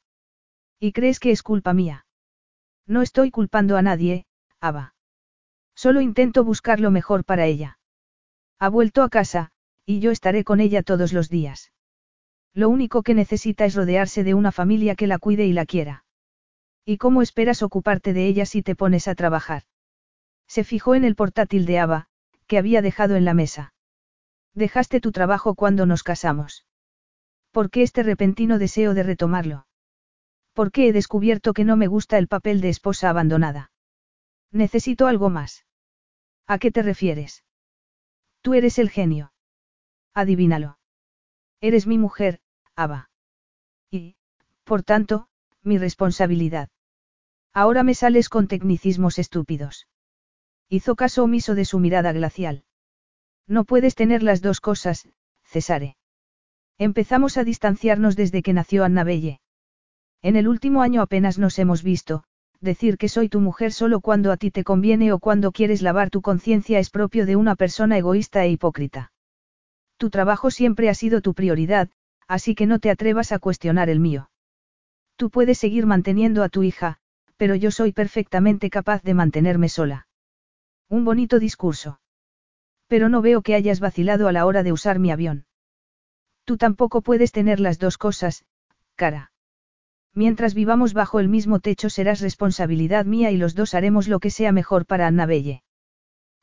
[0.83, 2.05] ¿Y crees que es culpa mía?
[2.85, 4.25] No estoy culpando a nadie,
[4.59, 4.95] Ava.
[5.73, 7.79] Solo intento buscar lo mejor para ella.
[8.59, 9.51] Ha vuelto a casa,
[9.85, 11.71] y yo estaré con ella todos los días.
[12.53, 16.03] Lo único que necesita es rodearse de una familia que la cuide y la quiera.
[16.83, 19.63] ¿Y cómo esperas ocuparte de ella si te pones a trabajar?
[20.49, 22.07] Se fijó en el portátil de Ava,
[22.45, 23.73] que había dejado en la mesa.
[24.53, 26.65] Dejaste tu trabajo cuando nos casamos.
[27.51, 29.65] ¿Por qué este repentino deseo de retomarlo?
[30.53, 33.71] ¿Por qué he descubierto que no me gusta el papel de esposa abandonada?
[34.51, 35.65] Necesito algo más.
[36.45, 37.43] ¿A qué te refieres?
[38.41, 39.33] Tú eres el genio.
[40.13, 40.77] Adivínalo.
[41.59, 42.39] Eres mi mujer,
[42.75, 43.09] Ava.
[43.89, 44.15] Y,
[44.63, 45.27] por tanto,
[45.63, 46.69] mi responsabilidad.
[47.53, 49.87] Ahora me sales con tecnicismos estúpidos.
[50.69, 52.65] Hizo caso omiso de su mirada glacial.
[53.47, 55.07] No puedes tener las dos cosas,
[55.43, 55.97] Cesare.
[56.77, 59.39] Empezamos a distanciarnos desde que nació Annabelle.
[60.23, 62.23] En el último año apenas nos hemos visto,
[62.61, 66.09] decir que soy tu mujer solo cuando a ti te conviene o cuando quieres lavar
[66.09, 69.11] tu conciencia es propio de una persona egoísta e hipócrita.
[69.97, 71.89] Tu trabajo siempre ha sido tu prioridad,
[72.25, 74.29] así que no te atrevas a cuestionar el mío.
[75.17, 76.99] Tú puedes seguir manteniendo a tu hija,
[77.35, 80.07] pero yo soy perfectamente capaz de mantenerme sola.
[80.87, 81.99] Un bonito discurso.
[82.87, 85.45] Pero no veo que hayas vacilado a la hora de usar mi avión.
[86.45, 88.45] Tú tampoco puedes tener las dos cosas,
[88.95, 89.32] cara.
[90.15, 94.29] Mientras vivamos bajo el mismo techo serás responsabilidad mía y los dos haremos lo que
[94.29, 95.63] sea mejor para Annabelle.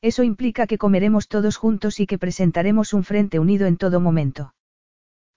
[0.03, 4.55] Eso implica que comeremos todos juntos y que presentaremos un frente unido en todo momento.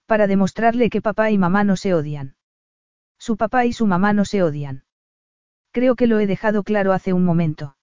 [0.06, 2.36] Para demostrarle que papá y mamá no se odian.
[3.18, 4.84] Su papá y su mamá no se odian.
[5.70, 7.76] Creo que lo he dejado claro hace un momento.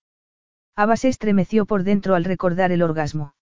[0.75, 3.35] Ava se estremeció por dentro al recordar el orgasmo.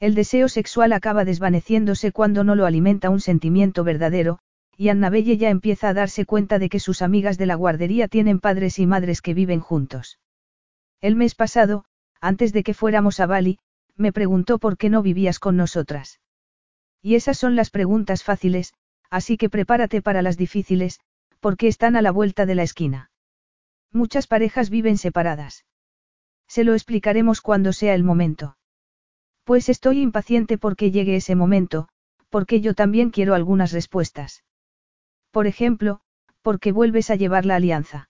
[0.00, 4.38] El deseo sexual acaba desvaneciéndose cuando no lo alimenta un sentimiento verdadero,
[4.76, 8.40] y Annabelle ya empieza a darse cuenta de que sus amigas de la guardería tienen
[8.40, 10.18] padres y madres que viven juntos.
[11.00, 11.84] El mes pasado,
[12.20, 13.58] antes de que fuéramos a Bali,
[13.96, 16.20] me preguntó por qué no vivías con nosotras.
[17.02, 18.72] Y esas son las preguntas fáciles,
[19.10, 21.00] así que prepárate para las difíciles,
[21.40, 23.10] porque están a la vuelta de la esquina.
[23.92, 25.66] Muchas parejas viven separadas.
[26.48, 28.56] Se lo explicaremos cuando sea el momento.
[29.44, 31.88] Pues estoy impaciente porque llegue ese momento,
[32.30, 34.43] porque yo también quiero algunas respuestas.
[35.34, 36.00] Por ejemplo,
[36.42, 38.08] ¿por qué vuelves a llevar la alianza?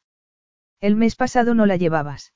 [0.83, 2.35] El mes pasado no la llevabas.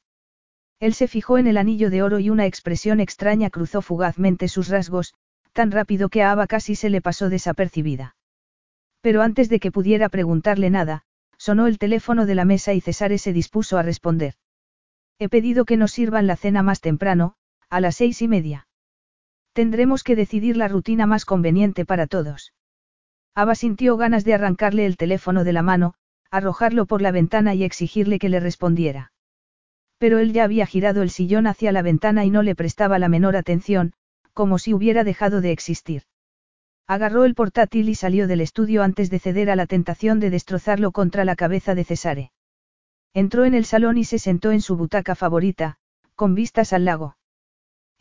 [0.80, 4.68] Él se fijó en el anillo de oro y una expresión extraña cruzó fugazmente sus
[4.68, 5.12] rasgos,
[5.52, 8.16] tan rápido que a Ava casi se le pasó desapercibida.
[9.02, 11.02] Pero antes de que pudiera preguntarle nada,
[11.36, 14.36] sonó el teléfono de la mesa y Cesare se dispuso a responder.
[15.18, 17.34] He pedido que nos sirvan la cena más temprano,
[17.68, 18.68] a las seis y media.
[19.52, 22.54] Tendremos que decidir la rutina más conveniente para todos.
[23.38, 25.94] Ava sintió ganas de arrancarle el teléfono de la mano,
[26.28, 29.12] arrojarlo por la ventana y exigirle que le respondiera.
[29.96, 33.08] Pero él ya había girado el sillón hacia la ventana y no le prestaba la
[33.08, 33.92] menor atención,
[34.32, 36.02] como si hubiera dejado de existir.
[36.88, 40.90] Agarró el portátil y salió del estudio antes de ceder a la tentación de destrozarlo
[40.90, 42.32] contra la cabeza de Cesare.
[43.14, 45.76] Entró en el salón y se sentó en su butaca favorita,
[46.16, 47.17] con vistas al lago.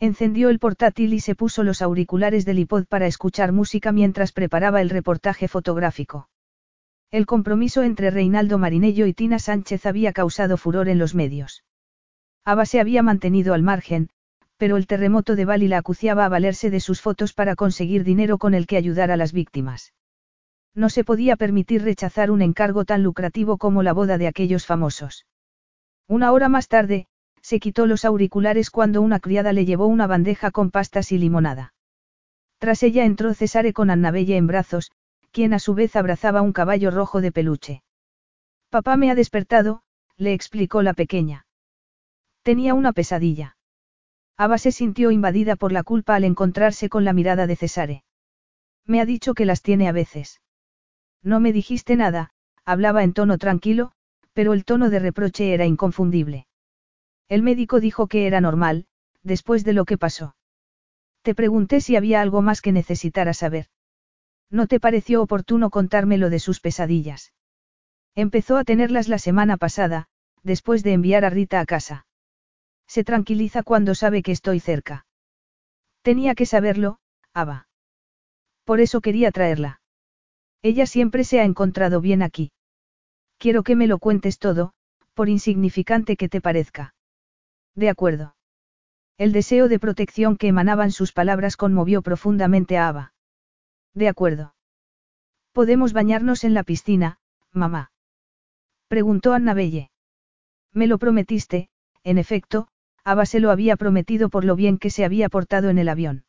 [0.00, 4.80] Encendió el portátil y se puso los auriculares del iPod para escuchar música mientras preparaba
[4.80, 6.28] el reportaje fotográfico.
[7.10, 11.64] El compromiso entre Reinaldo Marinello y Tina Sánchez había causado furor en los medios.
[12.44, 14.10] Ava se había mantenido al margen,
[14.56, 18.38] pero el terremoto de Bali la acuciaba a valerse de sus fotos para conseguir dinero
[18.38, 19.94] con el que ayudar a las víctimas.
[20.74, 25.26] No se podía permitir rechazar un encargo tan lucrativo como la boda de aquellos famosos.
[26.06, 27.06] Una hora más tarde,
[27.48, 31.72] se quitó los auriculares cuando una criada le llevó una bandeja con pastas y limonada.
[32.58, 34.92] Tras ella entró Cesare con Annabelle en brazos,
[35.30, 37.82] quien a su vez abrazaba un caballo rojo de peluche.
[38.68, 39.80] Papá me ha despertado,
[40.18, 41.46] le explicó la pequeña.
[42.42, 43.56] Tenía una pesadilla.
[44.36, 48.04] Ava se sintió invadida por la culpa al encontrarse con la mirada de Cesare.
[48.84, 50.42] Me ha dicho que las tiene a veces.
[51.22, 52.28] No me dijiste nada,
[52.66, 53.92] hablaba en tono tranquilo,
[54.34, 56.47] pero el tono de reproche era inconfundible.
[57.28, 58.86] El médico dijo que era normal,
[59.22, 60.36] después de lo que pasó.
[61.22, 63.66] Te pregunté si había algo más que necesitara saber.
[64.50, 67.32] ¿No te pareció oportuno contarme lo de sus pesadillas?
[68.14, 70.08] Empezó a tenerlas la semana pasada,
[70.42, 72.06] después de enviar a Rita a casa.
[72.86, 75.06] Se tranquiliza cuando sabe que estoy cerca.
[76.00, 76.98] Tenía que saberlo,
[77.34, 77.68] Ava.
[78.64, 79.82] Por eso quería traerla.
[80.62, 82.52] Ella siempre se ha encontrado bien aquí.
[83.36, 84.72] Quiero que me lo cuentes todo,
[85.12, 86.94] por insignificante que te parezca.
[87.74, 88.34] De acuerdo.
[89.18, 93.14] El deseo de protección que emanaban sus palabras conmovió profundamente a Ava.
[93.94, 94.54] De acuerdo.
[95.52, 97.18] ¿Podemos bañarnos en la piscina,
[97.52, 97.90] mamá?
[98.86, 99.90] Preguntó Annabelle.
[100.72, 101.68] Me lo prometiste,
[102.04, 102.68] en efecto,
[103.04, 106.24] Ava se lo había prometido por lo bien que se había portado en el avión.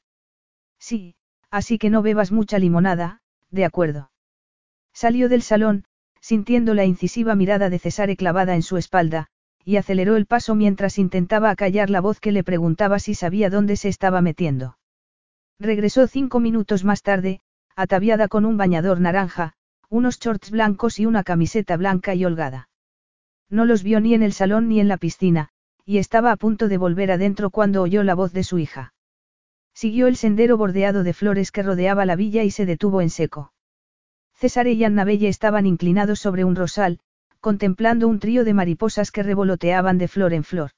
[0.80, 1.16] Sí,
[1.52, 3.22] así que no bebas mucha limonada,
[3.52, 4.12] de acuerdo.
[4.94, 5.86] Salió del salón,
[6.22, 9.30] sintiendo la incisiva mirada de Cesare clavada en su espalda,
[9.66, 13.76] y aceleró el paso mientras intentaba acallar la voz que le preguntaba si sabía dónde
[13.76, 14.78] se estaba metiendo.
[15.60, 17.42] Regresó cinco minutos más tarde,
[17.76, 19.54] ataviada con un bañador naranja,
[19.90, 22.70] unos shorts blancos y una camiseta blanca y holgada.
[23.50, 25.50] No los vio ni en el salón ni en la piscina,
[25.86, 28.94] y estaba a punto de volver adentro cuando oyó la voz de su hija.
[29.74, 33.54] Siguió el sendero bordeado de flores que rodeaba la villa y se detuvo en seco.
[34.36, 37.00] César y Annabelle estaban inclinados sobre un rosal,
[37.40, 40.72] contemplando un trío de mariposas que revoloteaban de flor en flor.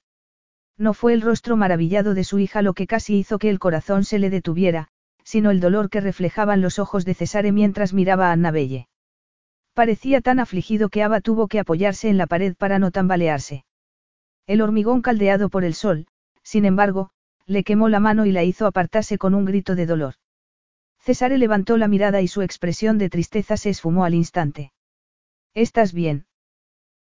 [0.78, 4.04] No fue el rostro maravillado de su hija lo que casi hizo que el corazón
[4.04, 4.88] se le detuviera,
[5.24, 8.88] sino el dolor que reflejaban los ojos de Cesare mientras miraba a Annabelle.
[9.74, 13.64] Parecía tan afligido que Ava tuvo que apoyarse en la pared para no tambalearse.
[14.48, 16.08] El hormigón caldeado por el sol,
[16.44, 17.12] sin embargo,
[17.46, 20.16] le quemó la mano y la hizo apartarse con un grito de dolor.
[21.00, 24.72] Cesare levantó la mirada y su expresión de tristeza se esfumó al instante.
[25.54, 26.26] ¿Estás bien?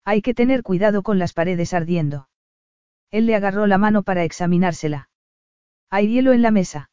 [0.10, 2.30] Hay que tener cuidado con las paredes ardiendo.
[3.12, 5.10] Él le agarró la mano para examinársela.
[5.90, 6.90] Hay hielo en la mesa.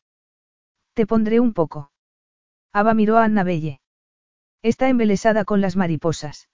[0.95, 1.93] Te pondré un poco.
[2.73, 3.81] Ava miró a Annabelle.
[4.63, 6.49] Está embelesada con las mariposas.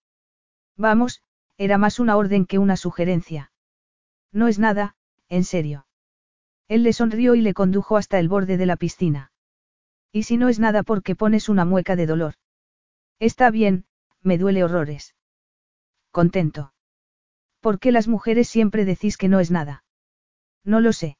[0.77, 1.23] Vamos,
[1.57, 3.53] era más una orden que una sugerencia.
[4.31, 4.97] No es nada,
[5.31, 5.87] en serio.
[6.69, 9.33] Él le sonrió y le condujo hasta el borde de la piscina.
[10.13, 12.35] Y si no es nada porque pones una mueca de dolor.
[13.19, 13.87] Está bien,
[14.21, 15.15] me duele horrores
[16.11, 16.73] contento.
[17.61, 19.85] ¿Por qué las mujeres siempre decís que no es nada?
[20.65, 21.19] No lo sé.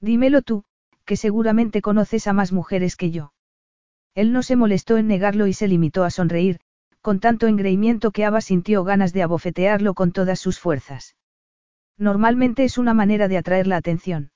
[0.00, 0.64] Dímelo tú,
[1.04, 3.32] que seguramente conoces a más mujeres que yo.
[4.14, 6.60] Él no se molestó en negarlo y se limitó a sonreír,
[7.00, 11.16] con tanto engreimiento que Ava sintió ganas de abofetearlo con todas sus fuerzas.
[11.98, 14.30] Normalmente es una manera de atraer la atención.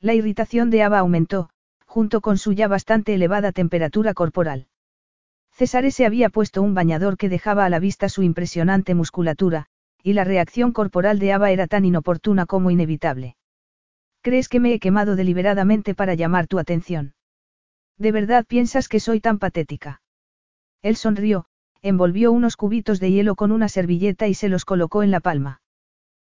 [0.00, 1.50] La irritación de Ava aumentó,
[1.86, 4.66] junto con su ya bastante elevada temperatura corporal.
[5.58, 9.66] César se había puesto un bañador que dejaba a la vista su impresionante musculatura,
[10.04, 13.34] y la reacción corporal de Ava era tan inoportuna como inevitable.
[14.22, 17.14] ¿Crees que me he quemado deliberadamente para llamar tu atención?
[17.96, 20.00] ¿De verdad piensas que soy tan patética?
[20.80, 21.46] Él sonrió,
[21.82, 25.60] envolvió unos cubitos de hielo con una servilleta y se los colocó en la palma.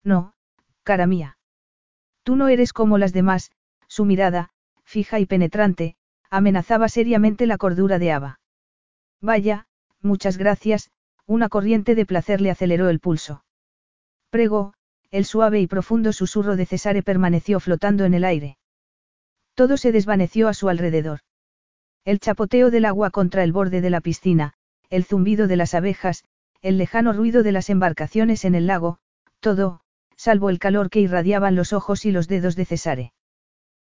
[0.02, 0.32] No,
[0.82, 1.36] cara mía.
[2.22, 3.50] Tú no eres como las demás,
[3.86, 4.48] su mirada,
[4.82, 5.96] fija y penetrante,
[6.30, 8.39] amenazaba seriamente la cordura de Ava.
[9.20, 9.66] Vaya,
[10.00, 10.90] muchas gracias,
[11.26, 13.44] una corriente de placer le aceleró el pulso.
[14.30, 14.74] Pregó,
[15.10, 18.58] el suave y profundo susurro de Cesare permaneció flotando en el aire.
[19.54, 21.20] Todo se desvaneció a su alrededor.
[22.04, 24.54] El chapoteo del agua contra el borde de la piscina,
[24.88, 26.24] el zumbido de las abejas,
[26.62, 28.98] el lejano ruido de las embarcaciones en el lago,
[29.40, 29.80] todo,
[30.16, 33.12] salvo el calor que irradiaban los ojos y los dedos de Cesare.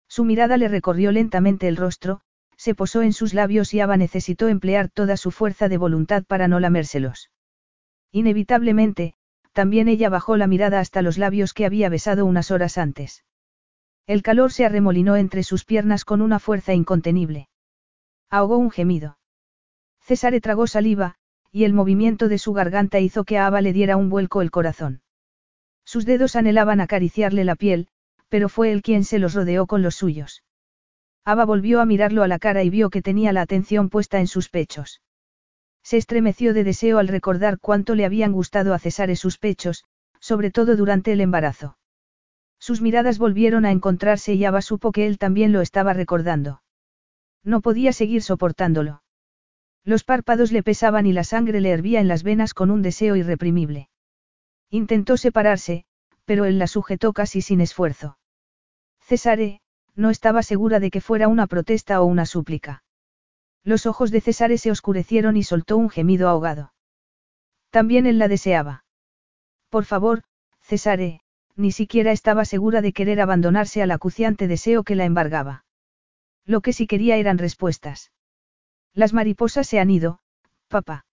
[0.08, 2.20] Su mirada le recorrió lentamente el rostro,
[2.64, 6.48] se posó en sus labios y Ava necesitó emplear toda su fuerza de voluntad para
[6.48, 7.30] no lamérselos.
[8.10, 9.12] Inevitablemente,
[9.52, 13.22] también ella bajó la mirada hasta los labios que había besado unas horas antes.
[14.06, 17.50] El calor se arremolinó entre sus piernas con una fuerza incontenible.
[18.30, 19.18] Ahogó un gemido.
[20.00, 21.16] César tragó saliva,
[21.52, 24.50] y el movimiento de su garganta hizo que a Ava le diera un vuelco el
[24.50, 25.02] corazón.
[25.84, 27.88] Sus dedos anhelaban acariciarle la piel,
[28.30, 30.42] pero fue él quien se los rodeó con los suyos.
[31.24, 34.26] Ava volvió a mirarlo a la cara y vio que tenía la atención puesta en
[34.26, 35.00] sus pechos.
[35.82, 39.84] Se estremeció de deseo al recordar cuánto le habían gustado a César sus pechos,
[40.20, 41.78] sobre todo durante el embarazo.
[42.58, 46.62] Sus miradas volvieron a encontrarse y Ava supo que él también lo estaba recordando.
[47.42, 49.02] No podía seguir soportándolo.
[49.84, 53.16] Los párpados le pesaban y la sangre le hervía en las venas con un deseo
[53.16, 53.90] irreprimible.
[54.70, 55.84] Intentó separarse,
[56.24, 58.18] pero él la sujetó casi sin esfuerzo.
[59.00, 59.60] Césare,
[59.96, 62.82] no estaba segura de que fuera una protesta o una súplica.
[63.62, 66.72] Los ojos de César se oscurecieron y soltó un gemido ahogado.
[67.70, 68.84] También él la deseaba.
[69.70, 70.22] Por favor,
[70.60, 71.20] Césare,
[71.56, 75.64] ni siquiera estaba segura de querer abandonarse al acuciante deseo que la embargaba.
[76.44, 78.12] Lo que sí quería eran respuestas.
[78.92, 80.20] Las mariposas se han ido,
[80.68, 81.06] papá.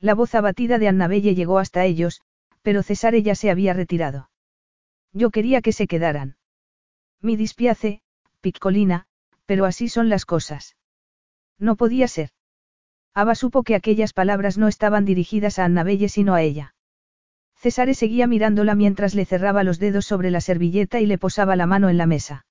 [0.00, 2.22] La voz abatida de Annabelle llegó hasta ellos,
[2.62, 4.30] pero César ya se había retirado.
[5.12, 6.37] Yo quería que se quedaran.
[7.20, 8.00] Mi dispiace,
[8.40, 9.06] Piccolina,
[9.46, 10.76] pero así son las cosas.
[11.58, 12.30] No podía ser.
[13.14, 16.74] Ava supo que aquellas palabras no estaban dirigidas a Annabelle sino a ella.
[17.56, 21.66] César seguía mirándola mientras le cerraba los dedos sobre la servilleta y le posaba la
[21.66, 22.46] mano en la mesa.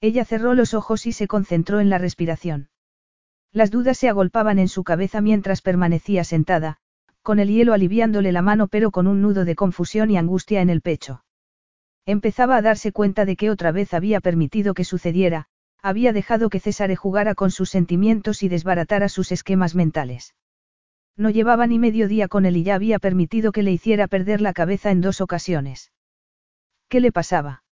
[0.00, 2.70] Ella cerró los ojos y se concentró en la respiración.
[3.52, 6.78] Las dudas se agolpaban en su cabeza mientras permanecía sentada,
[7.20, 10.70] con el hielo aliviándole la mano pero con un nudo de confusión y angustia en
[10.70, 11.24] el pecho.
[12.04, 15.46] Empezaba a darse cuenta de que otra vez había permitido que sucediera,
[15.80, 20.34] había dejado que César jugara con sus sentimientos y desbaratara sus esquemas mentales.
[21.16, 24.40] No llevaba ni medio día con él y ya había permitido que le hiciera perder
[24.40, 25.92] la cabeza en dos ocasiones.
[26.88, 27.62] ¿Qué le pasaba?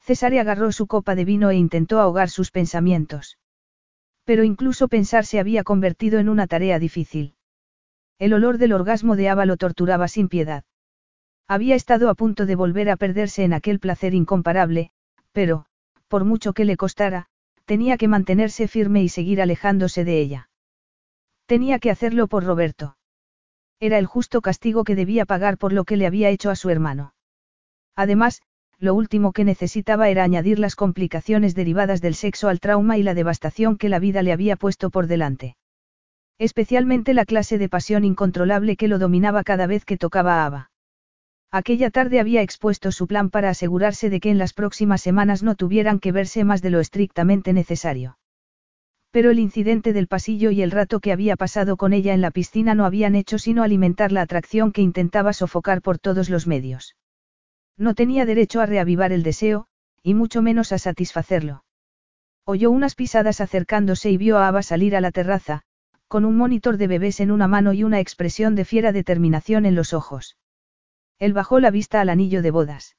[0.00, 3.38] César agarró su copa de vino e intentó ahogar sus pensamientos.
[4.24, 7.34] Pero incluso pensar se había convertido en una tarea difícil.
[8.18, 10.64] El olor del orgasmo de Ava lo torturaba sin piedad.
[11.48, 14.90] Había estado a punto de volver a perderse en aquel placer incomparable,
[15.32, 15.64] pero,
[16.06, 17.26] por mucho que le costara,
[17.64, 20.50] tenía que mantenerse firme y seguir alejándose de ella.
[21.46, 22.98] Tenía que hacerlo por Roberto.
[23.80, 26.68] Era el justo castigo que debía pagar por lo que le había hecho a su
[26.68, 27.14] hermano.
[27.96, 28.42] Además,
[28.78, 33.14] lo último que necesitaba era añadir las complicaciones derivadas del sexo al trauma y la
[33.14, 35.56] devastación que la vida le había puesto por delante.
[36.38, 40.70] Especialmente la clase de pasión incontrolable que lo dominaba cada vez que tocaba a Ava.
[41.50, 45.54] Aquella tarde había expuesto su plan para asegurarse de que en las próximas semanas no
[45.54, 48.18] tuvieran que verse más de lo estrictamente necesario.
[49.10, 52.30] Pero el incidente del pasillo y el rato que había pasado con ella en la
[52.30, 56.96] piscina no habían hecho sino alimentar la atracción que intentaba sofocar por todos los medios.
[57.78, 59.66] No tenía derecho a reavivar el deseo,
[60.02, 61.64] y mucho menos a satisfacerlo.
[62.44, 65.62] Oyó unas pisadas acercándose y vio a Ava salir a la terraza,
[66.08, 69.74] con un monitor de bebés en una mano y una expresión de fiera determinación en
[69.74, 70.36] los ojos.
[71.18, 72.96] Él bajó la vista al anillo de bodas.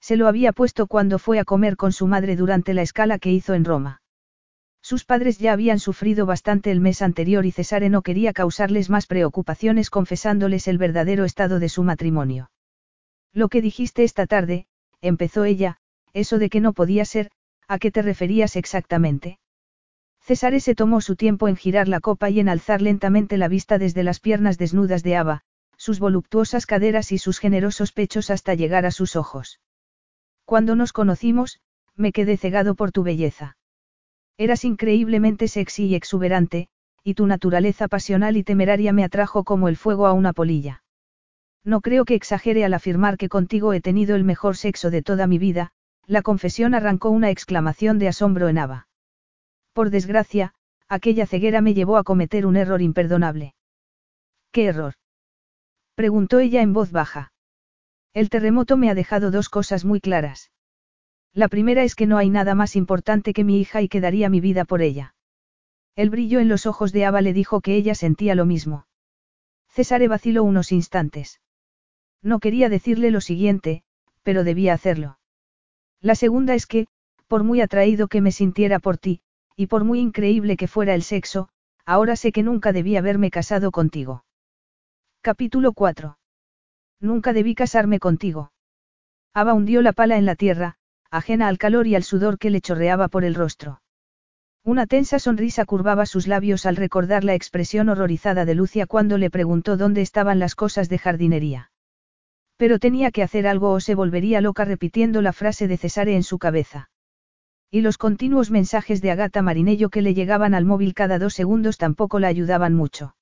[0.00, 3.30] Se lo había puesto cuando fue a comer con su madre durante la escala que
[3.30, 4.02] hizo en Roma.
[4.82, 9.06] Sus padres ya habían sufrido bastante el mes anterior y Cesare no quería causarles más
[9.06, 12.50] preocupaciones confesándoles el verdadero estado de su matrimonio.
[13.32, 14.66] Lo que dijiste esta tarde,
[15.02, 15.76] empezó ella,
[16.14, 17.30] eso de que no podía ser,
[17.68, 19.38] ¿a qué te referías exactamente?
[20.22, 23.78] Cesare se tomó su tiempo en girar la copa y en alzar lentamente la vista
[23.78, 25.42] desde las piernas desnudas de Ava,
[25.80, 29.60] sus voluptuosas caderas y sus generosos pechos hasta llegar a sus ojos.
[30.44, 31.58] Cuando nos conocimos,
[31.96, 33.56] me quedé cegado por tu belleza.
[34.36, 36.68] Eras increíblemente sexy y exuberante,
[37.02, 40.82] y tu naturaleza pasional y temeraria me atrajo como el fuego a una polilla.
[41.64, 45.26] No creo que exagere al afirmar que contigo he tenido el mejor sexo de toda
[45.26, 45.72] mi vida,
[46.04, 48.86] la confesión arrancó una exclamación de asombro en Ava.
[49.72, 50.52] Por desgracia,
[50.90, 53.54] aquella ceguera me llevó a cometer un error imperdonable.
[54.52, 54.94] ¿Qué error?
[56.00, 57.30] Preguntó ella en voz baja.
[58.14, 60.50] El terremoto me ha dejado dos cosas muy claras.
[61.34, 64.30] La primera es que no hay nada más importante que mi hija y que daría
[64.30, 65.14] mi vida por ella.
[65.96, 68.86] El brillo en los ojos de Ava le dijo que ella sentía lo mismo.
[69.68, 71.42] César vaciló unos instantes.
[72.22, 73.82] No quería decirle lo siguiente,
[74.22, 75.18] pero debía hacerlo.
[76.00, 76.86] La segunda es que,
[77.28, 79.20] por muy atraído que me sintiera por ti,
[79.54, 81.50] y por muy increíble que fuera el sexo,
[81.84, 84.24] ahora sé que nunca debía haberme casado contigo.
[85.22, 86.16] Capítulo 4.
[86.98, 88.52] Nunca debí casarme contigo.
[89.34, 90.76] Ava hundió la pala en la tierra,
[91.10, 93.82] ajena al calor y al sudor que le chorreaba por el rostro.
[94.64, 99.28] Una tensa sonrisa curvaba sus labios al recordar la expresión horrorizada de Lucia cuando le
[99.28, 101.70] preguntó dónde estaban las cosas de jardinería.
[102.56, 106.22] Pero tenía que hacer algo o se volvería loca repitiendo la frase de Cesare en
[106.22, 106.88] su cabeza.
[107.70, 111.76] Y los continuos mensajes de Agata Marinello que le llegaban al móvil cada dos segundos
[111.76, 113.16] tampoco la ayudaban mucho.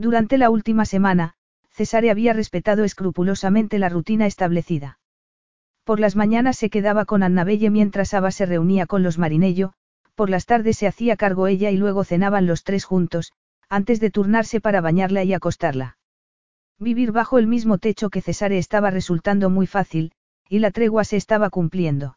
[0.00, 1.34] Durante la última semana,
[1.68, 4.98] Cesare había respetado escrupulosamente la rutina establecida.
[5.84, 9.74] Por las mañanas se quedaba con Annabelle mientras Ava se reunía con los Marinello,
[10.14, 13.34] por las tardes se hacía cargo ella y luego cenaban los tres juntos,
[13.68, 15.98] antes de turnarse para bañarla y acostarla.
[16.78, 20.12] Vivir bajo el mismo techo que Cesare estaba resultando muy fácil,
[20.48, 22.16] y la tregua se estaba cumpliendo.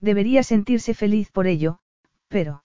[0.00, 1.78] Debería sentirse feliz por ello,
[2.28, 2.62] pero...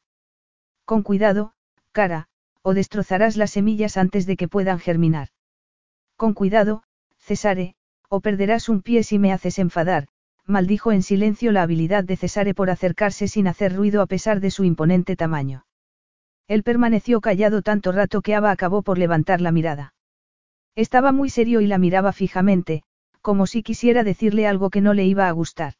[0.83, 1.53] Con cuidado,
[1.93, 2.27] cara,
[2.68, 5.28] o destrozarás las semillas antes de que puedan germinar.
[6.16, 6.82] Con cuidado,
[7.20, 7.76] Cesare,
[8.09, 10.07] o perderás un pie si me haces enfadar,
[10.47, 14.49] maldijo en silencio la habilidad de Cesare por acercarse sin hacer ruido a pesar de
[14.49, 15.68] su imponente tamaño.
[16.47, 19.93] Él permaneció callado tanto rato que Ava acabó por levantar la mirada.
[20.76, 22.82] Estaba muy serio y la miraba fijamente,
[23.22, 25.76] como si quisiera decirle algo que no le iba a gustar.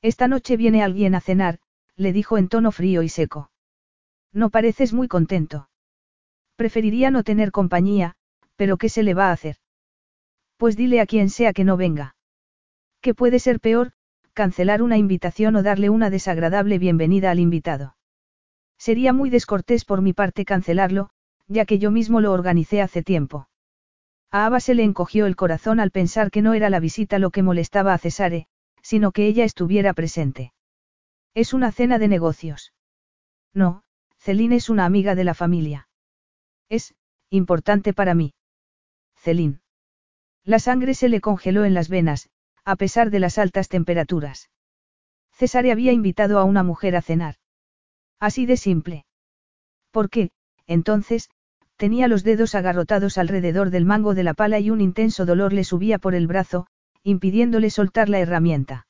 [0.00, 1.58] Esta noche viene alguien a cenar,
[1.96, 3.50] le dijo en tono frío y seco.
[4.32, 5.68] No pareces muy contento.
[6.58, 8.16] Preferiría no tener compañía,
[8.56, 9.58] pero ¿qué se le va a hacer?
[10.56, 12.16] Pues dile a quien sea que no venga.
[13.00, 13.92] ¿Qué puede ser peor,
[14.32, 17.96] cancelar una invitación o darle una desagradable bienvenida al invitado?
[18.76, 21.10] Sería muy descortés por mi parte cancelarlo,
[21.46, 23.48] ya que yo mismo lo organicé hace tiempo.
[24.32, 27.30] A Ava se le encogió el corazón al pensar que no era la visita lo
[27.30, 28.48] que molestaba a Cesare,
[28.82, 30.52] sino que ella estuviera presente.
[31.34, 32.72] Es una cena de negocios.
[33.54, 33.84] No,
[34.18, 35.87] Celine es una amiga de la familia.
[36.68, 36.94] Es,
[37.30, 38.34] importante para mí.
[39.16, 39.60] Celine.
[40.44, 42.30] La sangre se le congeló en las venas,
[42.64, 44.50] a pesar de las altas temperaturas.
[45.32, 47.36] Cesare había invitado a una mujer a cenar.
[48.18, 49.06] Así de simple.
[49.90, 50.30] ¿Por qué,
[50.66, 51.30] entonces,
[51.78, 55.62] Tenía los dedos agarrotados alrededor del mango de la pala y un intenso dolor le
[55.62, 56.66] subía por el brazo,
[57.04, 58.88] impidiéndole soltar la herramienta.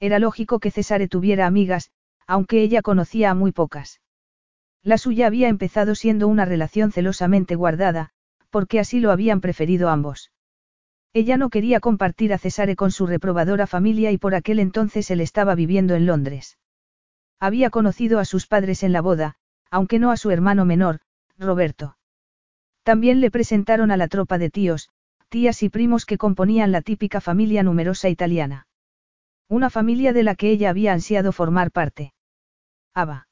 [0.00, 1.92] Era lógico que Cesare tuviera amigas,
[2.26, 4.00] aunque ella conocía a muy pocas.
[4.82, 8.10] La suya había empezado siendo una relación celosamente guardada,
[8.50, 10.32] porque así lo habían preferido ambos.
[11.12, 15.20] Ella no quería compartir a Cesare con su reprobadora familia y por aquel entonces él
[15.20, 16.58] estaba viviendo en Londres.
[17.40, 19.36] Había conocido a sus padres en la boda,
[19.70, 21.00] aunque no a su hermano menor,
[21.38, 21.96] Roberto.
[22.82, 24.90] También le presentaron a la tropa de tíos,
[25.28, 28.66] tías y primos que componían la típica familia numerosa italiana.
[29.48, 32.12] Una familia de la que ella había ansiado formar parte.
[32.94, 33.29] Ava.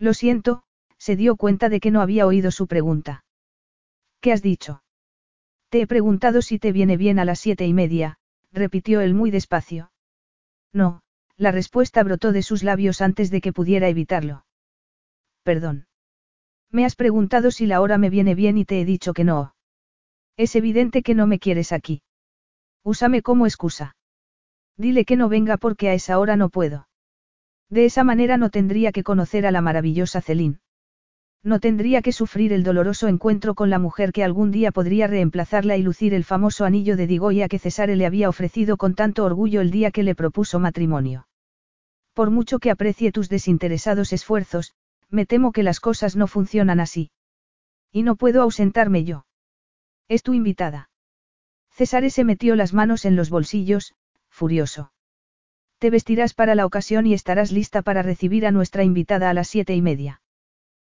[0.00, 0.62] Lo siento,
[0.96, 3.24] se dio cuenta de que no había oído su pregunta.
[4.20, 4.82] ¿Qué has dicho?
[5.68, 8.18] Te he preguntado si te viene bien a las siete y media,
[8.50, 9.92] repitió él muy despacio.
[10.72, 11.02] No,
[11.36, 14.46] la respuesta brotó de sus labios antes de que pudiera evitarlo.
[15.42, 15.86] Perdón.
[16.70, 19.54] Me has preguntado si la hora me viene bien y te he dicho que no.
[20.36, 22.02] Es evidente que no me quieres aquí.
[22.82, 23.96] Úsame como excusa.
[24.76, 26.88] Dile que no venga porque a esa hora no puedo.
[27.70, 30.60] De esa manera no tendría que conocer a la maravillosa Celín.
[31.42, 35.76] No tendría que sufrir el doloroso encuentro con la mujer que algún día podría reemplazarla
[35.76, 39.60] y lucir el famoso anillo de Digoya que Cesare le había ofrecido con tanto orgullo
[39.60, 41.28] el día que le propuso matrimonio.
[42.12, 44.74] Por mucho que aprecie tus desinteresados esfuerzos,
[45.08, 47.10] me temo que las cosas no funcionan así.
[47.90, 49.24] Y no puedo ausentarme yo.
[50.08, 50.90] Es tu invitada.
[51.70, 53.94] César se metió las manos en los bolsillos,
[54.28, 54.92] furioso.
[55.80, 59.48] Te vestirás para la ocasión y estarás lista para recibir a nuestra invitada a las
[59.48, 60.20] siete y media.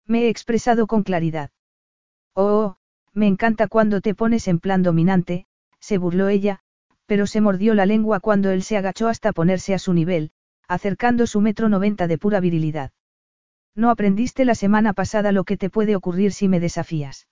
[0.05, 1.51] Me he expresado con claridad.
[2.33, 2.77] Oh, oh,
[3.13, 5.45] me encanta cuando te pones en plan dominante,
[5.79, 6.59] se burló ella,
[7.05, 10.31] pero se mordió la lengua cuando él se agachó hasta ponerse a su nivel,
[10.67, 12.91] acercando su metro noventa de pura virilidad.
[13.75, 17.29] No aprendiste la semana pasada lo que te puede ocurrir si me desafías.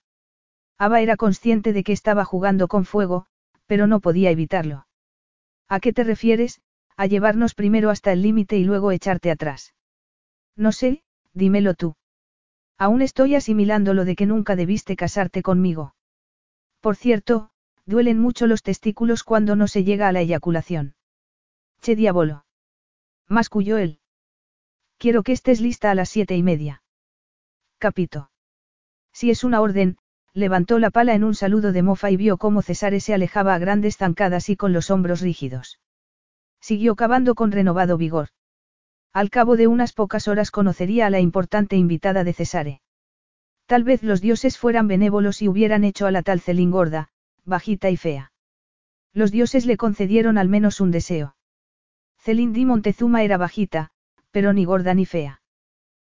[0.78, 3.26] Ava era consciente de que estaba jugando con fuego,
[3.66, 4.86] pero no podía evitarlo.
[5.68, 6.62] ¿A qué te refieres?
[6.96, 9.74] A llevarnos primero hasta el límite y luego echarte atrás.
[10.56, 11.02] No sé,
[11.32, 11.96] dímelo tú.
[12.78, 15.94] Aún estoy asimilando lo de que nunca debiste casarte conmigo.
[16.80, 17.50] Por cierto,
[17.86, 20.94] duelen mucho los testículos cuando no se llega a la eyaculación.
[21.80, 22.44] Che diabolo.
[23.28, 24.00] Masculló él.
[24.98, 26.82] Quiero que estés lista a las siete y media.
[27.78, 28.30] Capito.
[29.12, 29.96] Si es una orden,
[30.32, 33.58] levantó la pala en un saludo de mofa y vio cómo Cesare se alejaba a
[33.58, 35.80] grandes zancadas y con los hombros rígidos.
[36.62, 38.28] Siguió cavando con renovado vigor.
[39.12, 42.80] Al cabo de unas pocas horas conocería a la importante invitada de Cesare.
[43.66, 47.08] Tal vez los dioses fueran benévolos y hubieran hecho a la tal Celín gorda,
[47.44, 48.32] bajita y fea.
[49.12, 51.34] Los dioses le concedieron al menos un deseo.
[52.16, 53.90] Celín di Montezuma era bajita,
[54.30, 55.42] pero ni gorda ni fea.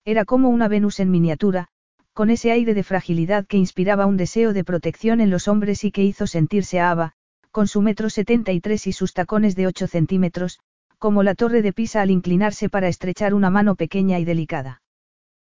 [0.05, 1.69] Era como una Venus en miniatura,
[2.13, 5.91] con ese aire de fragilidad que inspiraba un deseo de protección en los hombres y
[5.91, 7.15] que hizo sentirse a Ava,
[7.55, 10.59] con su metro setenta y tres y sus tacones de ocho centímetros,
[10.99, 14.83] como la torre de Pisa al inclinarse para estrechar una mano pequeña y delicada.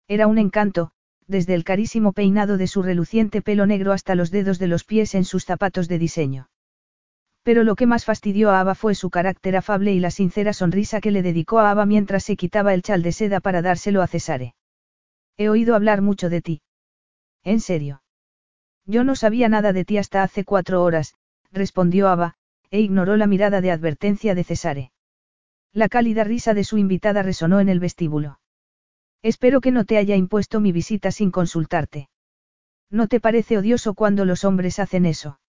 [0.07, 0.91] Era un encanto,
[1.27, 5.13] desde el carísimo peinado de su reluciente pelo negro hasta los dedos de los pies
[5.13, 6.49] en sus zapatos de diseño.
[7.43, 11.01] Pero lo que más fastidió a Ava fue su carácter afable y la sincera sonrisa
[11.01, 14.07] que le dedicó a Ava mientras se quitaba el chal de seda para dárselo a
[14.07, 14.55] Cesare.
[15.35, 16.61] He oído hablar mucho de ti.
[17.43, 18.03] ¿En serio?
[18.85, 21.13] Yo no sabía nada de ti hasta hace cuatro horas,
[21.51, 22.35] respondió Ava,
[22.71, 24.91] e ignoró la mirada de advertencia de Cesare.
[25.73, 28.39] La cálida risa de su invitada resonó en el vestíbulo.
[29.21, 32.09] Espero que no te haya impuesto mi visita sin consultarte.
[32.89, 35.39] ¿No te parece odioso cuando los hombres hacen eso?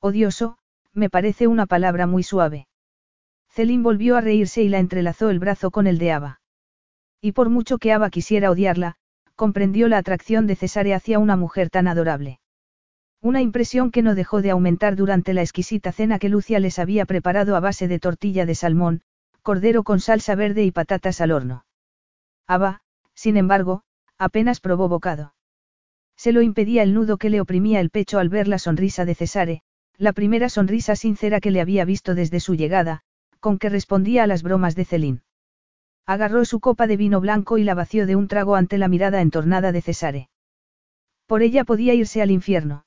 [0.00, 0.58] Odioso,
[0.92, 2.66] me parece una palabra muy suave.
[3.48, 6.40] Celine volvió a reírse y la entrelazó el brazo con el de Ava.
[7.20, 8.96] Y por mucho que Ava quisiera odiarla,
[9.34, 12.40] comprendió la atracción de Cesare hacia una mujer tan adorable.
[13.20, 17.04] Una impresión que no dejó de aumentar durante la exquisita cena que Lucia les había
[17.04, 19.02] preparado a base de tortilla de salmón,
[19.42, 21.64] cordero con salsa verde y patatas al horno.
[22.46, 22.80] Ava,
[23.14, 23.82] sin embargo,
[24.18, 25.34] apenas probó bocado.
[26.16, 29.14] Se lo impedía el nudo que le oprimía el pecho al ver la sonrisa de
[29.14, 29.62] Cesare,
[29.96, 33.02] la primera sonrisa sincera que le había visto desde su llegada,
[33.40, 35.22] con que respondía a las bromas de Celín.
[36.06, 39.20] Agarró su copa de vino blanco y la vació de un trago ante la mirada
[39.20, 40.28] entornada de Cesare.
[41.26, 42.84] Por ella podía irse al infierno.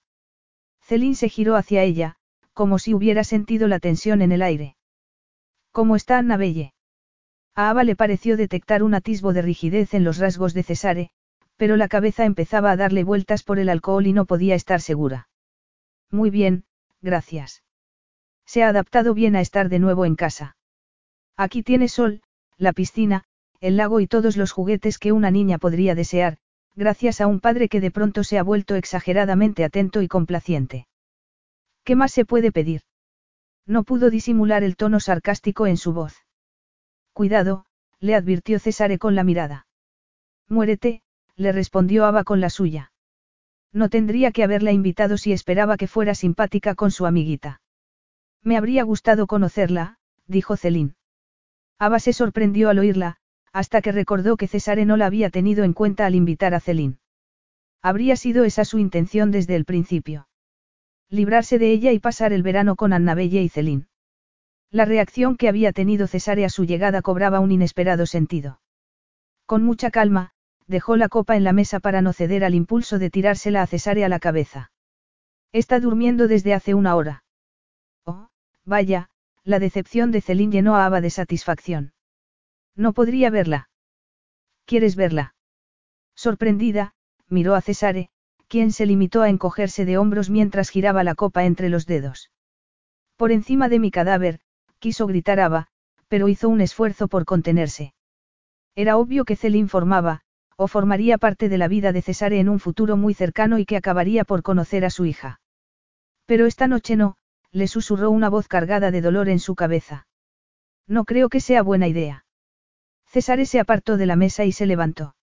[0.92, 2.18] Celín se giró hacia ella,
[2.52, 4.76] como si hubiera sentido la tensión en el aire.
[5.72, 6.74] ¿Cómo está Anna Belle?
[7.56, 11.10] A Ava le pareció detectar un atisbo de rigidez en los rasgos de Cesare,
[11.56, 15.30] pero la cabeza empezaba a darle vueltas por el alcohol y no podía estar segura.
[16.10, 16.66] Muy bien,
[17.02, 17.64] gracias.
[18.46, 20.58] Se ha adaptado bien a estar de nuevo en casa.
[21.38, 22.22] Aquí tiene sol,
[22.58, 23.24] la piscina,
[23.62, 26.38] el lago y todos los juguetes que una niña podría desear,
[26.76, 30.88] gracias a un padre que de pronto se ha vuelto exageradamente atento y complaciente.
[31.84, 32.82] ¿Qué más se puede pedir?
[33.66, 36.16] No pudo disimular el tono sarcástico en su voz.
[37.14, 37.66] Cuidado,
[38.00, 39.68] le advirtió Cesare con la mirada.
[40.48, 41.02] Muérete,
[41.36, 42.92] le respondió Ava con la suya.
[43.72, 47.62] No tendría que haberla invitado si esperaba que fuera simpática con su amiguita.
[48.44, 50.96] Me habría gustado conocerla, dijo Celín.
[51.80, 53.21] Ava se sorprendió al oírla,
[53.54, 57.00] hasta que recordó que Cesare no la había tenido en cuenta al invitar a Celín.
[57.82, 60.28] Habría sido esa su intención desde el principio.
[61.10, 63.88] Librarse de ella y pasar el verano con Annabelle y Celín.
[64.70, 68.62] La reacción que había tenido Cesare a su llegada cobraba un inesperado sentido.
[69.46, 70.32] Con mucha calma,
[70.68, 74.06] dejó la copa en la mesa para no ceder al impulso de tirársela a Cesare
[74.06, 74.72] a la cabeza.
[75.52, 77.26] Está durmiendo desde hace una hora.
[78.06, 78.30] Oh,
[78.64, 79.10] vaya,
[79.44, 81.92] la decepción de Celín llenó a Ava de satisfacción.
[82.76, 83.70] No podría verla.
[84.66, 85.36] ¿Quieres verla?
[86.16, 86.94] Sorprendida,
[87.28, 88.10] miró a Cesare,
[88.48, 92.32] quien se limitó a encogerse de hombros mientras giraba la copa entre los dedos.
[93.16, 94.40] Por encima de mi cadáver,
[94.80, 95.68] quiso gritar Ava,
[96.08, 97.94] pero hizo un esfuerzo por contenerse.
[98.76, 100.22] Era obvio que Celín formaba,
[100.58, 103.78] o formaría parte de la vida de Cesare en un futuro muy cercano y que
[103.78, 105.40] acabaría por conocer a su hija.
[106.26, 107.16] Pero esta noche no,
[107.52, 110.08] le susurró una voz cargada de dolor en su cabeza.
[110.88, 112.26] No creo que sea buena idea.
[113.12, 115.16] Cesare se apartó de la mesa y se levantó.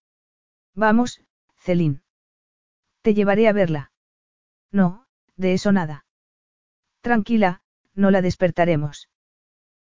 [0.75, 1.23] Vamos,
[1.57, 2.03] Celín.
[3.01, 3.93] Te llevaré a verla.
[4.71, 5.07] No,
[5.37, 6.05] de eso nada.
[7.01, 7.63] Tranquila,
[7.95, 9.09] no la despertaremos.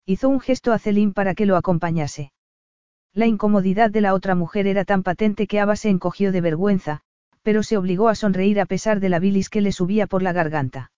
[0.05, 2.33] Hizo un gesto a Celín para que lo acompañase.
[3.13, 6.99] La incomodidad de la otra mujer era tan patente que Ava se encogió de vergüenza,
[7.41, 10.33] pero se obligó a sonreír a pesar de la bilis que le subía por la
[10.33, 10.91] garganta.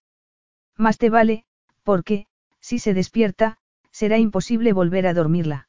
[0.76, 1.44] Más te vale,
[1.84, 2.26] porque,
[2.58, 3.58] si se despierta,
[3.92, 5.68] será imposible volver a dormirla.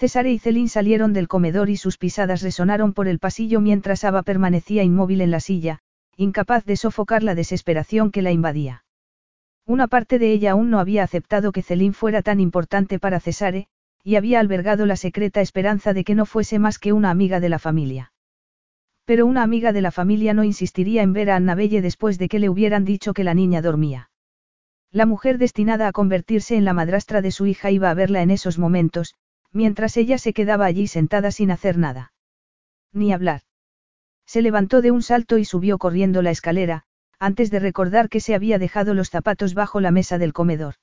[0.00, 4.22] Cesare y Celín salieron del comedor y sus pisadas resonaron por el pasillo mientras Ava
[4.22, 5.80] permanecía inmóvil en la silla,
[6.16, 8.86] incapaz de sofocar la desesperación que la invadía.
[9.66, 13.66] Una parte de ella aún no había aceptado que Celín fuera tan importante para Cesare,
[14.02, 17.50] y había albergado la secreta esperanza de que no fuese más que una amiga de
[17.50, 18.10] la familia.
[19.04, 22.38] Pero una amiga de la familia no insistiría en ver a Annabelle después de que
[22.38, 24.08] le hubieran dicho que la niña dormía.
[24.92, 28.30] La mujer destinada a convertirse en la madrastra de su hija iba a verla en
[28.30, 29.14] esos momentos,
[29.52, 32.12] mientras ella se quedaba allí sentada sin hacer nada.
[32.92, 33.42] Ni hablar.
[34.26, 36.84] Se levantó de un salto y subió corriendo la escalera,
[37.18, 40.74] antes de recordar que se había dejado los zapatos bajo la mesa del comedor.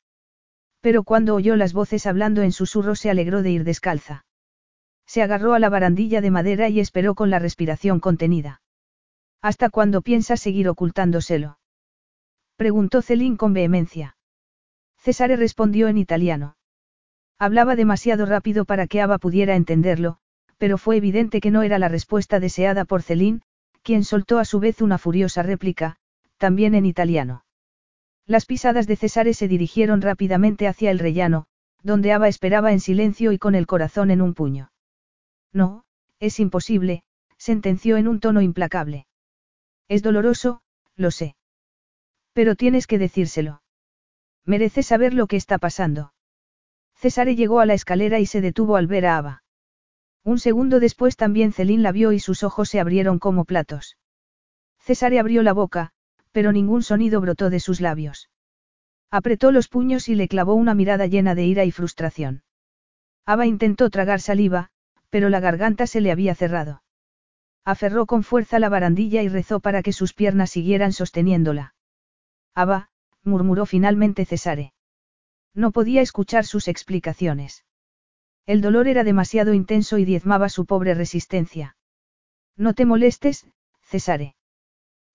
[0.81, 4.25] Pero cuando oyó las voces hablando en susurro se alegró de ir descalza.
[5.05, 8.61] Se agarró a la barandilla de madera y esperó con la respiración contenida.
[9.41, 11.59] ¿Hasta cuándo piensa seguir ocultándoselo?
[12.57, 14.17] Preguntó Celín con vehemencia.
[14.97, 16.56] Cesare respondió en italiano.
[17.39, 20.17] Hablaba demasiado rápido para que Ava pudiera entenderlo,
[20.57, 23.43] pero fue evidente que no era la respuesta deseada por Celín,
[23.83, 25.97] quien soltó a su vez una furiosa réplica,
[26.37, 27.45] también en italiano.
[28.25, 31.45] Las pisadas de Cesare se dirigieron rápidamente hacia el rellano,
[31.83, 34.71] donde Ava esperaba en silencio y con el corazón en un puño.
[35.53, 35.85] No,
[36.19, 37.03] es imposible,
[37.37, 39.05] sentenció en un tono implacable.
[39.87, 40.61] Es doloroso,
[40.95, 41.35] lo sé.
[42.33, 43.61] Pero tienes que decírselo.
[44.43, 46.11] Merece saber lo que está pasando.
[46.97, 49.43] Cesare llegó a la escalera y se detuvo al ver a Ava.
[50.23, 53.97] Un segundo después también Celín la vio y sus ojos se abrieron como platos.
[54.79, 55.91] Cesare abrió la boca,
[56.31, 58.29] pero ningún sonido brotó de sus labios.
[59.11, 62.43] Apretó los puños y le clavó una mirada llena de ira y frustración.
[63.25, 64.69] Ava intentó tragar saliva,
[65.09, 66.81] pero la garganta se le había cerrado.
[67.63, 71.75] Aferró con fuerza la barandilla y rezó para que sus piernas siguieran sosteniéndola.
[72.55, 72.89] Ava,
[73.23, 74.73] murmuró finalmente Cesare.
[75.57, 77.65] No podía escuchar sus explicaciones.
[78.45, 81.75] El dolor era demasiado intenso y diezmaba su pobre resistencia.
[82.55, 83.47] No te molestes,
[83.81, 84.35] Cesare.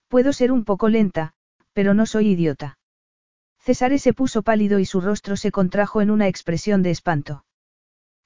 [0.09, 1.33] Puedo ser un poco lenta,
[1.71, 2.77] pero no soy idiota.
[3.57, 7.45] Cesare se puso pálido y su rostro se contrajo en una expresión de espanto.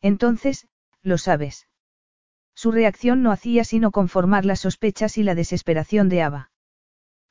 [0.02, 0.68] Entonces,
[1.04, 1.68] lo sabes.
[2.56, 6.52] Su reacción no hacía sino conformar las sospechas y la desesperación de Ava.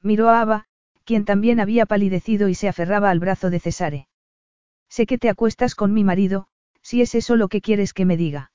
[0.01, 0.67] Miró a Ava,
[1.03, 4.09] quien también había palidecido y se aferraba al brazo de Cesare.
[4.89, 6.49] Sé que te acuestas con mi marido,
[6.83, 8.53] si es eso lo que quieres que me diga.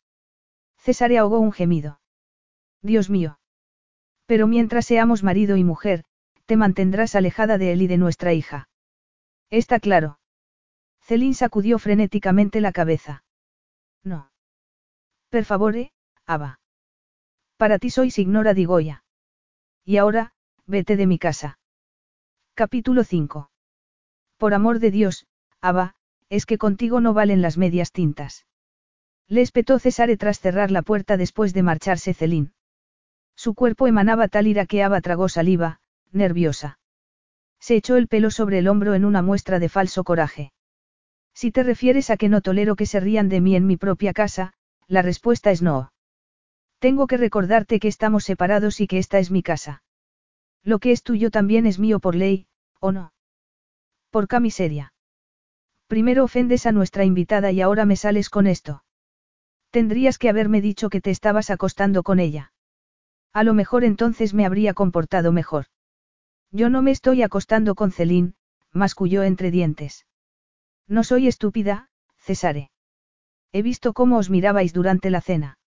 [0.78, 1.99] Cesare ahogó un gemido.
[2.82, 3.40] Dios mío.
[4.26, 6.03] Pero mientras seamos marido y mujer,
[6.45, 8.70] te mantendrás alejada de él y de nuestra hija.
[9.49, 10.20] Está claro.
[11.02, 13.24] Celín sacudió frenéticamente la cabeza.
[14.03, 14.32] No.
[15.30, 15.91] Per favore,
[16.26, 16.60] Ava.
[17.58, 19.03] Para ti soy Signora Digoya.
[19.84, 20.34] Y ahora,
[20.66, 21.60] vete de mi casa.
[22.53, 23.52] Capítulo 5.
[24.38, 25.28] Por amor de Dios,
[25.62, 25.95] Ava,
[26.32, 28.45] es que contigo no valen las medias tintas.
[29.28, 32.53] Le espetó Cesare tras cerrar la puerta después de marcharse Celín.
[33.36, 35.82] Su cuerpo emanaba tal ira que Ava tragó saliva,
[36.14, 36.80] nerviosa.
[37.60, 40.53] Se echó el pelo sobre el hombro en una muestra de falso coraje.
[41.34, 44.14] Si te refieres a que no tolero que se rían de mí en mi propia
[44.14, 44.53] casa,
[44.88, 45.91] la respuesta es no.
[46.80, 49.84] Tengo que recordarte que estamos separados y que esta es mi casa.
[50.64, 52.48] Lo que es tuyo también es mío por ley,
[52.80, 53.12] ¿o no?
[54.12, 54.94] Por camiseria.
[55.91, 58.85] Primero ofendes a nuestra invitada y ahora me sales con esto.
[59.72, 62.53] Tendrías que haberme dicho que te estabas acostando con ella.
[63.34, 65.65] A lo mejor entonces me habría comportado mejor.
[66.49, 68.35] Yo no me estoy acostando con Celín,
[68.72, 70.05] masculló entre dientes.
[70.88, 72.72] No soy estúpida, Cesare.
[73.51, 75.59] He visto cómo os mirabais durante la cena.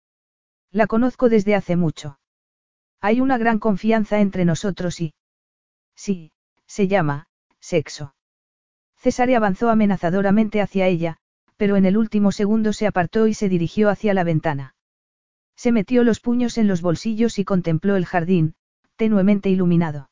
[0.72, 2.18] La conozco desde hace mucho.
[3.02, 5.16] Hay una gran confianza entre nosotros y...
[5.98, 6.32] Sí,
[6.66, 7.28] se llama,
[7.60, 8.16] sexo.
[9.04, 11.18] Cesare avanzó amenazadoramente hacia ella,
[11.58, 14.76] pero en el último segundo se apartó y se dirigió hacia la ventana.
[15.58, 18.56] Se metió los puños en los bolsillos y contempló el jardín,
[18.96, 20.10] tenuemente iluminado.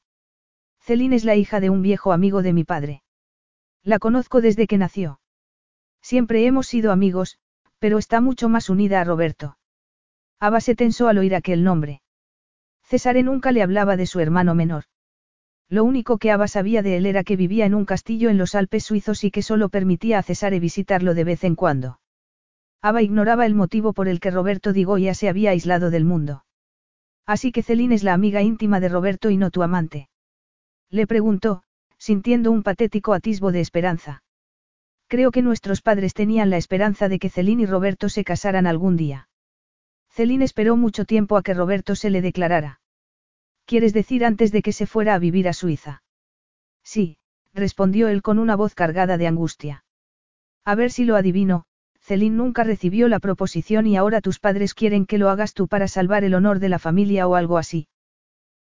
[0.81, 3.01] Celine es la hija de un viejo amigo de mi padre.
[3.81, 5.21] La conozco desde que nació.
[6.01, 7.37] Siempre hemos sido amigos,
[7.79, 9.57] pero está mucho más unida a Roberto.
[10.37, 12.01] Ava se tensó al oír aquel nombre.
[12.83, 14.83] Cesare nunca le hablaba de su hermano menor.
[15.71, 18.55] Lo único que Ava sabía de él era que vivía en un castillo en los
[18.55, 22.01] Alpes suizos y que solo permitía a Cesare visitarlo de vez en cuando.
[22.81, 26.43] Ava ignoraba el motivo por el que Roberto Digoya se había aislado del mundo.
[27.25, 30.09] Así que Celine es la amiga íntima de Roberto y no tu amante.
[30.89, 31.63] Le preguntó,
[31.97, 34.23] sintiendo un patético atisbo de esperanza.
[35.07, 38.97] Creo que nuestros padres tenían la esperanza de que Celine y Roberto se casaran algún
[38.97, 39.29] día.
[40.09, 42.80] Celine esperó mucho tiempo a que Roberto se le declarara.
[43.71, 46.03] ¿Quieres decir antes de que se fuera a vivir a Suiza?
[46.83, 47.17] Sí,
[47.53, 49.85] respondió él con una voz cargada de angustia.
[50.65, 51.63] A ver si lo adivino,
[52.01, 55.87] Celine nunca recibió la proposición y ahora tus padres quieren que lo hagas tú para
[55.87, 57.87] salvar el honor de la familia o algo así.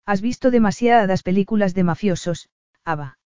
[0.05, 2.51] Has visto demasiadas películas de mafiosos,
[2.85, 3.19] Ava.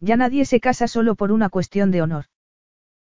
[0.00, 2.26] Ya nadie se casa solo por una cuestión de honor.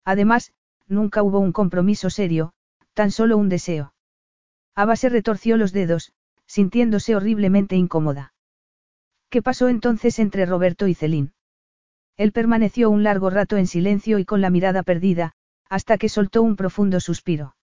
[0.03, 0.51] Además,
[0.89, 2.51] nunca hubo un compromiso serio,
[2.93, 3.93] tan solo un deseo.
[4.75, 6.11] Ava se retorció los dedos,
[6.47, 8.33] sintiéndose horriblemente incómoda.
[9.29, 11.33] ¿Qué pasó entonces entre Roberto y Celín?
[12.17, 15.33] Él permaneció un largo rato en silencio y con la mirada perdida,
[15.69, 17.55] hasta que soltó un profundo suspiro.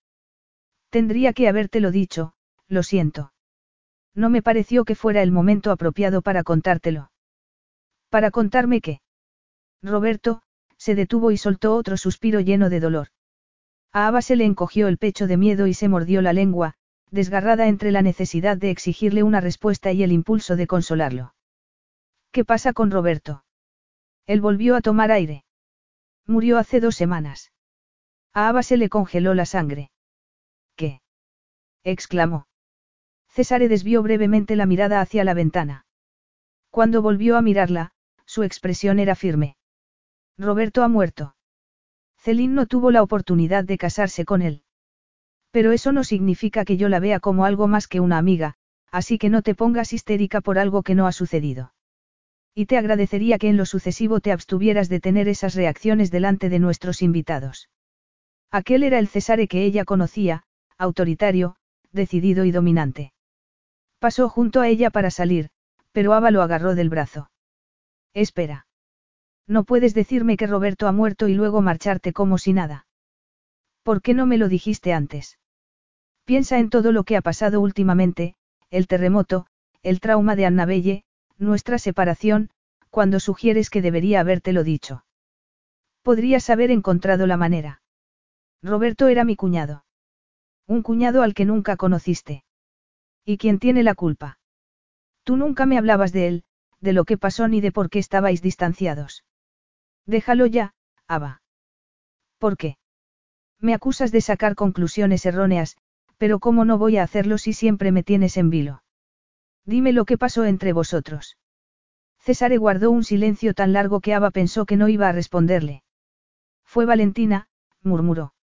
[0.91, 2.33] Tendría que habértelo dicho,
[2.67, 3.33] lo siento.
[4.15, 7.13] No me pareció que fuera el momento apropiado para contártelo.
[8.09, 9.01] ¿Para contarme qué?
[9.83, 10.43] Roberto,
[10.77, 13.09] se detuvo y soltó otro suspiro lleno de dolor.
[13.93, 16.75] A Ava se le encogió el pecho de miedo y se mordió la lengua,
[17.11, 21.35] desgarrada entre la necesidad de exigirle una respuesta y el impulso de consolarlo.
[22.33, 23.45] ¿Qué pasa con Roberto?
[24.27, 25.45] Él volvió a tomar aire.
[26.27, 27.53] Murió hace dos semanas.
[28.33, 29.91] A Ava se le congeló la sangre.
[30.77, 31.01] ¿Qué?
[31.83, 32.47] exclamó.
[33.29, 35.87] César desvió brevemente la mirada hacia la ventana.
[36.71, 37.93] Cuando volvió a mirarla,
[38.25, 39.57] su expresión era firme.
[40.39, 41.35] Roberto ha muerto.
[42.17, 44.63] Celine no tuvo la oportunidad de casarse con él.
[45.51, 48.55] Pero eso no significa que yo la vea como algo más que una amiga,
[48.91, 51.73] así que no te pongas histérica por algo que no ha sucedido.
[52.55, 56.59] Y te agradecería que en lo sucesivo te abstuvieras de tener esas reacciones delante de
[56.59, 57.69] nuestros invitados.
[58.51, 60.43] Aquel era el Cesare que ella conocía,
[60.77, 61.57] autoritario,
[61.93, 63.13] decidido y dominante.
[63.99, 65.51] Pasó junto a ella para salir,
[65.93, 67.31] pero Ava lo agarró del brazo.
[68.15, 68.67] Espera.
[69.47, 72.87] No puedes decirme que Roberto ha muerto y luego marcharte como si nada.
[73.83, 75.40] ¿Por qué no me lo dijiste antes?
[76.31, 78.37] Piensa en todo lo que ha pasado últimamente,
[78.71, 79.47] el terremoto,
[79.83, 81.03] el trauma de Annabelle,
[81.39, 82.51] nuestra separación,
[82.89, 85.05] cuando sugieres que debería habértelo dicho.
[86.03, 87.83] Podrías haber encontrado la manera.
[88.63, 89.85] Roberto era mi cuñado.
[90.69, 92.45] Un cuñado al que nunca conociste.
[93.25, 94.39] ¿Y quién tiene la culpa?
[95.25, 96.45] Tú nunca me hablabas de él,
[96.79, 99.25] de lo que pasó ni de por qué estabais distanciados.
[100.07, 100.75] Déjalo ya,
[101.09, 101.43] Ava.
[102.39, 102.77] ¿Por qué?
[103.59, 105.77] Me acusas de sacar conclusiones erróneas,
[106.21, 108.83] pero ¿cómo no voy a hacerlo si siempre me tienes en vilo?
[109.65, 111.39] Dime lo que pasó entre vosotros.
[112.19, 115.83] César guardó un silencio tan largo que Ava pensó que no iba a responderle.
[116.63, 117.49] Fue Valentina,
[117.83, 118.35] murmuró.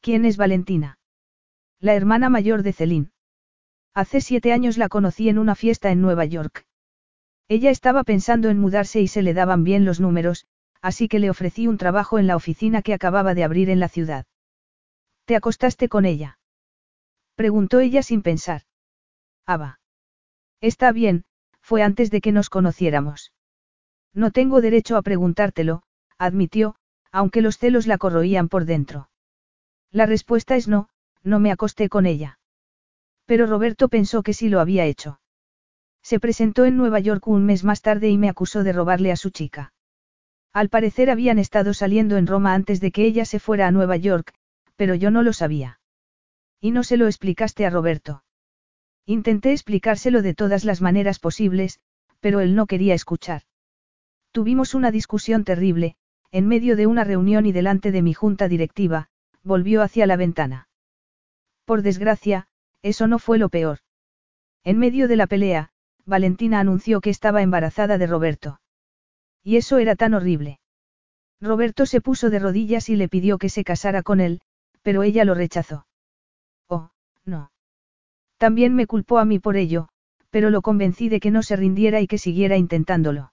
[0.00, 0.98] ¿Quién es Valentina?
[1.78, 3.12] La hermana mayor de Celine.
[3.94, 6.66] Hace siete años la conocí en una fiesta en Nueva York.
[7.46, 10.44] Ella estaba pensando en mudarse y se le daban bien los números,
[10.82, 13.88] así que le ofrecí un trabajo en la oficina que acababa de abrir en la
[13.88, 14.26] ciudad.
[15.24, 16.39] ¿Te acostaste con ella?
[17.40, 18.64] Preguntó ella sin pensar.
[19.46, 19.80] Ava.
[20.60, 21.24] Está bien,
[21.62, 23.32] fue antes de que nos conociéramos.
[24.12, 25.82] No tengo derecho a preguntártelo,
[26.18, 26.74] admitió,
[27.10, 29.08] aunque los celos la corroían por dentro.
[29.90, 30.90] La respuesta es no,
[31.22, 32.38] no me acosté con ella.
[33.24, 35.18] Pero Roberto pensó que sí lo había hecho.
[36.02, 39.16] Se presentó en Nueva York un mes más tarde y me acusó de robarle a
[39.16, 39.72] su chica.
[40.52, 43.96] Al parecer habían estado saliendo en Roma antes de que ella se fuera a Nueva
[43.96, 44.34] York,
[44.76, 45.79] pero yo no lo sabía.
[46.60, 48.22] Y no se lo explicaste a Roberto.
[49.06, 51.80] Intenté explicárselo de todas las maneras posibles,
[52.20, 53.42] pero él no quería escuchar.
[54.30, 55.96] Tuvimos una discusión terrible,
[56.30, 59.08] en medio de una reunión y delante de mi junta directiva,
[59.42, 60.68] volvió hacia la ventana.
[61.64, 62.46] Por desgracia,
[62.82, 63.78] eso no fue lo peor.
[64.62, 65.70] En medio de la pelea,
[66.04, 68.60] Valentina anunció que estaba embarazada de Roberto.
[69.42, 70.60] Y eso era tan horrible.
[71.40, 74.42] Roberto se puso de rodillas y le pidió que se casara con él,
[74.82, 75.86] pero ella lo rechazó.
[77.30, 77.52] No.
[78.38, 79.88] También me culpó a mí por ello,
[80.30, 83.32] pero lo convencí de que no se rindiera y que siguiera intentándolo.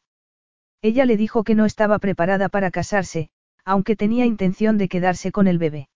[0.82, 3.30] Ella le dijo que no estaba preparada para casarse,
[3.66, 5.90] aunque tenía intención de quedarse con el bebé.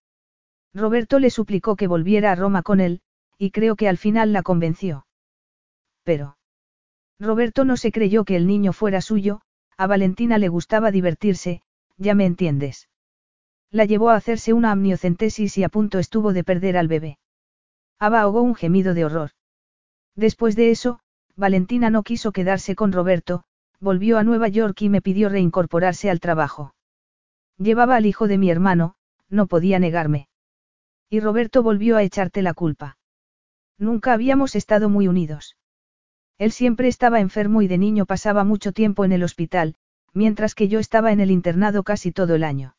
[0.73, 3.01] Roberto le suplicó que volviera a Roma con él,
[3.37, 5.05] y creo que al final la convenció.
[6.03, 6.37] Pero.
[7.19, 9.41] Roberto no se creyó que el niño fuera suyo,
[9.77, 11.61] a Valentina le gustaba divertirse,
[11.97, 12.89] ya me entiendes.
[13.69, 17.19] La llevó a hacerse una amniocentesis y a punto estuvo de perder al bebé.
[18.01, 19.29] Ava ahogó un gemido de horror.
[20.15, 21.01] Después de eso,
[21.35, 23.43] Valentina no quiso quedarse con Roberto,
[23.79, 26.73] volvió a Nueva York y me pidió reincorporarse al trabajo.
[27.59, 28.95] Llevaba al hijo de mi hermano,
[29.29, 30.29] no podía negarme.
[31.11, 32.97] Y Roberto volvió a echarte la culpa.
[33.77, 35.55] Nunca habíamos estado muy unidos.
[36.39, 39.75] Él siempre estaba enfermo y de niño pasaba mucho tiempo en el hospital,
[40.11, 42.75] mientras que yo estaba en el internado casi todo el año.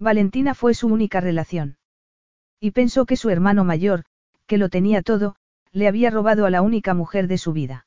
[0.00, 1.76] Valentina fue su única relación.
[2.58, 4.04] Y pensó que su hermano mayor,
[4.52, 5.34] que lo tenía todo,
[5.72, 7.86] le había robado a la única mujer de su vida.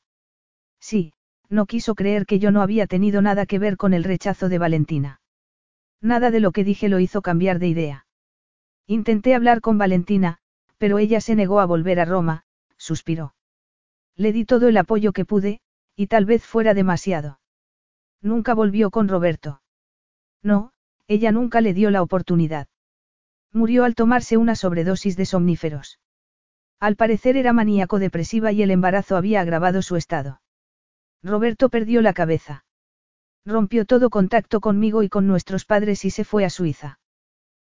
[0.80, 1.14] Sí,
[1.48, 4.58] no quiso creer que yo no había tenido nada que ver con el rechazo de
[4.58, 5.22] Valentina.
[6.02, 8.08] Nada de lo que dije lo hizo cambiar de idea.
[8.88, 10.40] Intenté hablar con Valentina,
[10.80, 12.46] pero ella se negó a volver a Roma,
[12.78, 13.36] suspiró.
[14.16, 15.60] Le di todo el apoyo que pude,
[15.96, 17.40] y tal vez fuera demasiado.
[18.24, 19.62] Nunca volvió con Roberto.
[20.42, 20.72] No,
[21.08, 22.70] ella nunca le dio la oportunidad.
[23.54, 26.00] Murió al tomarse una sobredosis de somníferos.
[26.80, 30.42] Al parecer era maníaco depresiva y el embarazo había agravado su estado.
[31.24, 32.66] Roberto perdió la cabeza.
[33.46, 37.00] Rompió todo contacto conmigo y con nuestros padres y se fue a Suiza.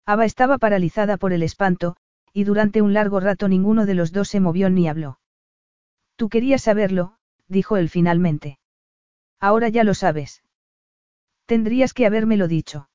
[0.06, 1.96] Ava estaba paralizada por el espanto,
[2.34, 5.20] y durante un largo rato ninguno de los dos se movió ni habló.
[6.16, 7.18] Tú querías saberlo,
[7.48, 8.60] dijo él finalmente.
[9.40, 10.44] Ahora ya lo sabes.
[11.46, 12.90] Tendrías que habérmelo dicho.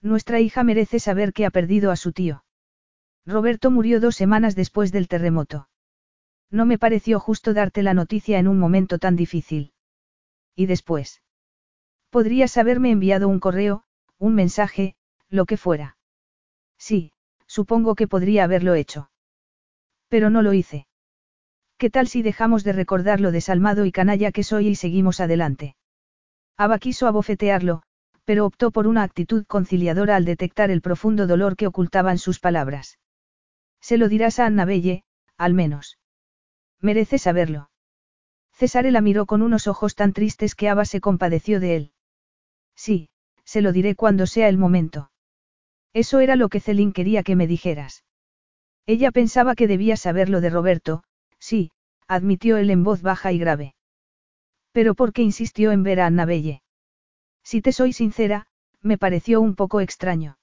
[0.00, 2.44] Nuestra hija merece saber que ha perdido a su tío.
[3.24, 5.68] Roberto murió dos semanas después del terremoto.
[6.50, 9.72] No me pareció justo darte la noticia en un momento tan difícil.
[10.56, 11.22] ¿Y después?
[12.10, 13.84] Podrías haberme enviado un correo,
[14.18, 14.96] un mensaje,
[15.28, 15.96] lo que fuera.
[16.78, 17.12] Sí,
[17.46, 19.10] supongo que podría haberlo hecho.
[20.08, 20.86] Pero no lo hice.
[21.78, 25.76] ¿Qué tal si dejamos de recordar lo desalmado y canalla que soy y seguimos adelante?
[26.56, 27.82] Aba quiso abofetearlo,
[28.24, 32.98] pero optó por una actitud conciliadora al detectar el profundo dolor que ocultaban sus palabras.
[33.82, 35.04] Se lo dirás a Annabelle,
[35.36, 35.98] al menos.
[36.80, 37.70] Merece saberlo.
[38.52, 41.92] César la miró con unos ojos tan tristes que Ava se compadeció de él.
[42.76, 43.10] Sí,
[43.44, 45.10] se lo diré cuando sea el momento.
[45.92, 48.04] Eso era lo que Celín quería que me dijeras.
[48.86, 51.02] Ella pensaba que debía saberlo de Roberto,
[51.38, 51.72] sí,
[52.06, 53.74] admitió él en voz baja y grave.
[54.72, 56.62] Pero ¿por qué insistió en ver a Annabelle?
[57.42, 58.46] Si te soy sincera,
[58.80, 60.38] me pareció un poco extraño.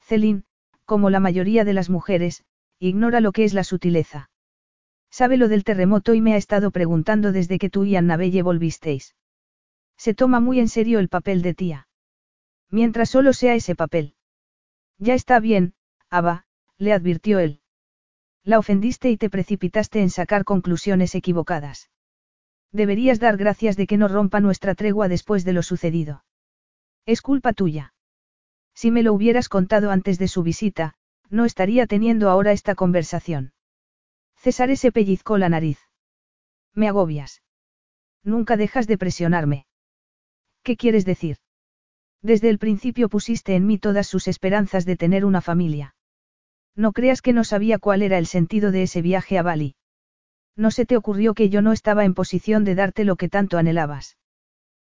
[0.00, 0.44] Celine,
[0.84, 2.44] como la mayoría de las mujeres,
[2.88, 4.30] ignora lo que es la sutileza.
[5.10, 9.14] Sabe lo del terremoto y me ha estado preguntando desde que tú y Annabelle volvisteis.
[9.96, 11.88] Se toma muy en serio el papel de tía.
[12.70, 14.14] Mientras solo sea ese papel.
[14.98, 15.74] Ya está bien,
[16.10, 16.46] Ava,
[16.78, 17.60] le advirtió él.
[18.42, 21.90] La ofendiste y te precipitaste en sacar conclusiones equivocadas.
[22.72, 26.24] Deberías dar gracias de que no rompa nuestra tregua después de lo sucedido.
[27.06, 27.94] Es culpa tuya.
[28.74, 30.96] Si me lo hubieras contado antes de su visita,
[31.32, 33.54] no estaría teniendo ahora esta conversación.
[34.36, 35.78] César se pellizcó la nariz.
[36.74, 37.42] Me agobias.
[38.22, 39.66] Nunca dejas de presionarme.
[40.62, 41.38] ¿Qué quieres decir?
[42.20, 45.96] Desde el principio pusiste en mí todas sus esperanzas de tener una familia.
[46.76, 49.74] No creas que no sabía cuál era el sentido de ese viaje a Bali.
[50.54, 53.56] No se te ocurrió que yo no estaba en posición de darte lo que tanto
[53.56, 54.18] anhelabas.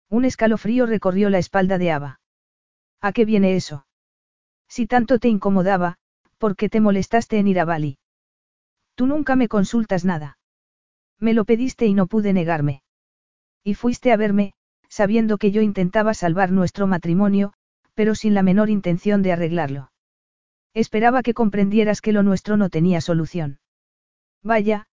[0.09, 2.21] Un escalofrío recorrió la espalda de Ava.
[3.01, 3.87] ¿A qué viene eso?
[4.69, 5.99] Si tanto te incomodaba,
[6.43, 7.99] ¿por qué te molestaste en ir a Bali?
[8.97, 10.39] Tú nunca me consultas nada.
[11.21, 12.83] Me lo pediste y no pude negarme.
[13.63, 14.55] Y fuiste a verme,
[14.89, 17.53] sabiendo que yo intentaba salvar nuestro matrimonio,
[17.95, 19.93] pero sin la menor intención de arreglarlo.
[20.75, 23.61] Esperaba que comprendieras que lo nuestro no tenía solución.
[24.43, 24.89] Vaya,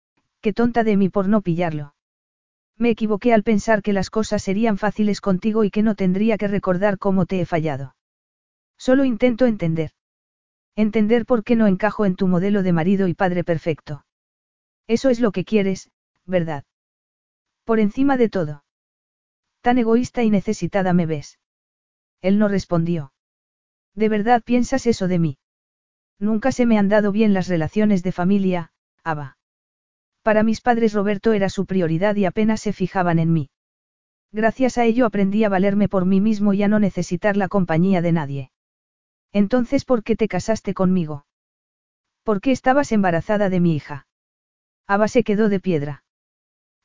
[0.42, 1.94] Qué tonta de mí por no pillarlo.
[2.76, 6.48] Me equivoqué al pensar que las cosas serían fáciles contigo y que no tendría que
[6.48, 7.96] recordar cómo te he fallado.
[8.80, 9.92] Solo intento entender.
[10.76, 14.06] Entender por qué no encajo en tu modelo de marido y padre perfecto.
[14.88, 15.89] Eso es lo que quieres,
[16.26, 16.65] ¿verdad?
[17.64, 18.64] Por encima de todo.
[19.61, 21.39] Tan egoísta y necesitada me ves.
[22.22, 23.14] Él no respondió.
[23.93, 25.38] ¿De verdad piensas eso de mí?
[26.19, 28.72] Nunca se me han dado bien las relaciones de familia,
[29.03, 29.38] Ava.
[30.23, 33.49] Para mis padres Roberto era su prioridad y apenas se fijaban en mí.
[34.31, 38.02] Gracias a ello aprendí a valerme por mí mismo y a no necesitar la compañía
[38.02, 38.52] de nadie.
[39.36, 41.26] Entonces, ¿por qué te casaste conmigo?
[42.24, 44.07] ¿Por qué estabas embarazada de mi hija?
[44.88, 46.06] Ava se quedó de piedra.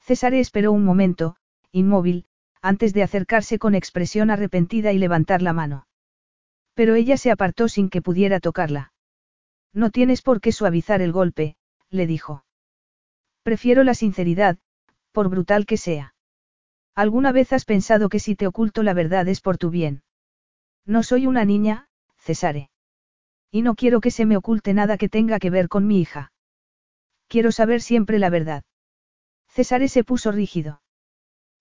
[0.00, 1.36] César esperó un momento,
[1.70, 2.26] inmóvil,
[2.60, 5.86] antes de acercarse con expresión arrepentida y levantar la mano.
[6.74, 8.92] Pero ella se apartó sin que pudiera tocarla.
[9.72, 11.54] No tienes por qué suavizar el golpe,
[11.88, 12.44] le dijo.
[13.44, 14.58] Prefiero la sinceridad,
[15.12, 16.16] por brutal que sea.
[16.96, 20.02] ¿Alguna vez has pensado que si te oculto la verdad es por tu bien?
[20.84, 21.86] No soy una niña,
[22.20, 22.70] Cesare.
[23.50, 26.32] Y no quiero que se me oculte nada que tenga que ver con mi hija.
[27.26, 28.62] Quiero saber siempre la verdad.
[29.48, 30.82] Cesare se puso rígido.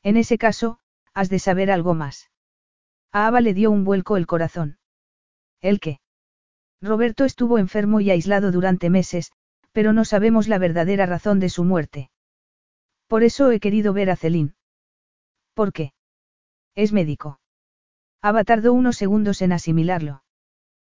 [0.03, 0.80] En ese caso,
[1.14, 2.30] has de saber algo más.
[3.11, 4.77] A Ava le dio un vuelco el corazón.
[5.61, 5.99] ¿El qué?
[6.81, 9.31] Roberto estuvo enfermo y aislado durante meses,
[9.72, 12.11] pero no sabemos la verdadera razón de su muerte.
[13.07, 14.56] Por eso he querido ver a Celín.
[15.53, 15.94] ¿Por qué?
[16.76, 17.40] Es médico.
[18.22, 20.23] Ava tardó unos segundos en asimilarlo.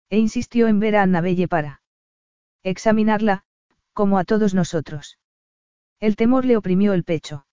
[0.10, 1.82] E insistió en ver a Annabelle para
[2.64, 3.44] examinarla,
[3.94, 5.18] como a todos nosotros.
[6.00, 7.46] El temor le oprimió el pecho.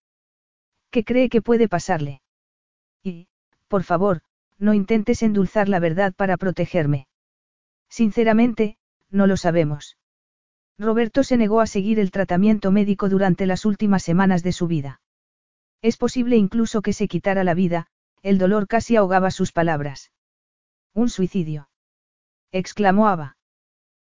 [0.91, 2.21] ¿Qué cree que puede pasarle?
[3.03, 3.29] Y,
[3.69, 4.23] por favor,
[4.59, 7.07] no intentes endulzar la verdad para protegerme.
[7.89, 8.77] Sinceramente,
[9.11, 9.97] no lo sabemos.
[10.79, 15.01] Roberto se negó a seguir el tratamiento médico durante las últimas semanas de su vida.
[15.83, 17.87] Es posible incluso que se quitara la vida,
[18.23, 20.13] el dolor casi ahogaba sus palabras.
[20.93, 21.70] Un suicidio.
[22.53, 23.37] Exclamó Ava.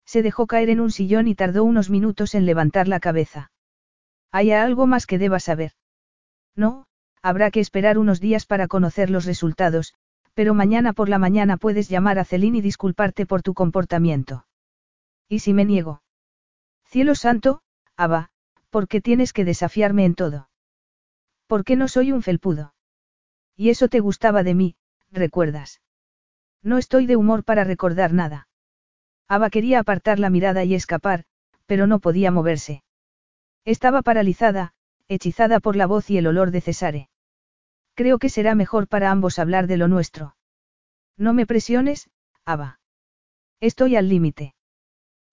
[0.05, 3.51] Se dejó caer en un sillón y tardó unos minutos en levantar la cabeza.
[4.31, 5.73] ¿Hay algo más que deba saber?
[6.55, 6.87] No,
[7.23, 9.95] habrá que esperar unos días para conocer los resultados,
[10.35, 14.47] pero mañana por la mañana puedes llamar a Celine y disculparte por tu comportamiento.
[15.29, 16.03] ¿Y si me niego?
[16.85, 17.61] Cielo santo,
[17.97, 18.31] Abba,
[18.71, 20.49] ¿por qué tienes que desafiarme en todo?
[21.47, 22.75] ¿Por qué no soy un felpudo?
[23.57, 24.77] Y eso te gustaba de mí,
[25.11, 25.81] recuerdas.
[26.63, 28.49] No estoy de humor para recordar nada.
[29.29, 31.25] Ava quería apartar la mirada y escapar,
[31.67, 32.83] pero no podía moverse.
[33.65, 34.73] Estaba paralizada,
[35.09, 37.09] hechizada por la voz y el olor de Cesare.
[37.95, 40.37] Creo que será mejor para ambos hablar de lo nuestro.
[41.17, 42.11] No me presiones,
[42.45, 42.81] Ava.
[43.61, 44.55] Estoy al límite.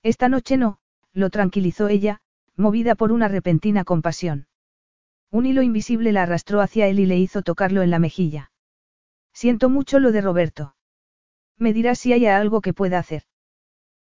[0.04, 0.80] Esta noche no,
[1.14, 2.22] lo tranquilizó ella,
[2.56, 4.48] movida por una repentina compasión.
[5.32, 8.52] Un hilo invisible la arrastró hacia él y le hizo tocarlo en la mejilla.
[9.34, 10.76] Siento mucho lo de Roberto.
[11.58, 13.24] Me dirás si hay algo que pueda hacer.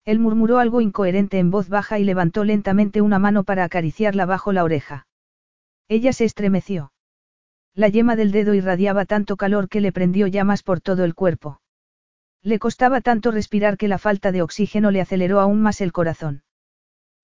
[0.05, 4.53] Él murmuró algo incoherente en voz baja y levantó lentamente una mano para acariciarla bajo
[4.53, 5.07] la oreja.
[5.89, 6.93] Ella se estremeció.
[7.74, 11.61] La yema del dedo irradiaba tanto calor que le prendió llamas por todo el cuerpo.
[12.43, 16.43] Le costaba tanto respirar que la falta de oxígeno le aceleró aún más el corazón.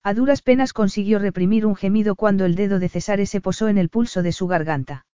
[0.01, 3.77] A duras penas consiguió reprimir un gemido cuando el dedo de Cesare se posó en
[3.77, 5.05] el pulso de su garganta.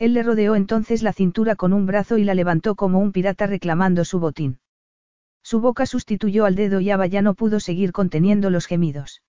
[0.00, 3.46] Él le rodeó entonces la cintura con un brazo y la levantó como un pirata
[3.46, 4.58] reclamando su botín.
[5.42, 9.22] Su boca sustituyó al dedo y Ava ya no pudo seguir conteniendo los gemidos.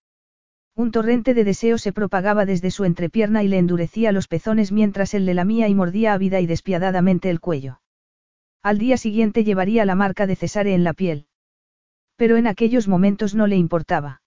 [0.74, 5.14] Un torrente de deseo se propagaba desde su entrepierna y le endurecía los pezones mientras
[5.14, 7.82] él le lamía y mordía ávida y despiadadamente el cuello.
[8.64, 11.28] Al día siguiente llevaría la marca de Cesare en la piel.
[12.16, 14.22] Pero en aquellos momentos no le importaba.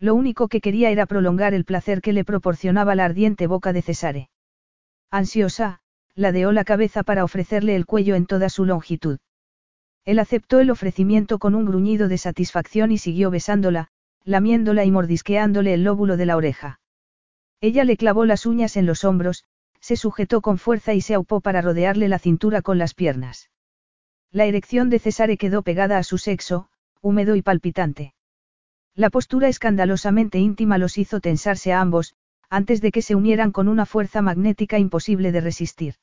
[0.00, 3.82] Lo único que quería era prolongar el placer que le proporcionaba la ardiente boca de
[3.82, 4.30] Cesare.
[5.10, 5.80] Ansiosa,
[6.14, 9.18] ladeó la cabeza para ofrecerle el cuello en toda su longitud.
[10.04, 13.88] Él aceptó el ofrecimiento con un gruñido de satisfacción y siguió besándola,
[14.24, 16.80] lamiéndola y mordisqueándole el lóbulo de la oreja.
[17.60, 19.44] Ella le clavó las uñas en los hombros,
[19.80, 23.50] se sujetó con fuerza y se aupó para rodearle la cintura con las piernas.
[24.30, 26.68] La erección de Cesare quedó pegada a su sexo,
[27.00, 28.14] húmedo y palpitante.
[28.94, 32.14] La postura escandalosamente íntima los hizo tensarse a ambos,
[32.50, 35.94] antes de que se unieran con una fuerza magnética imposible de resistir.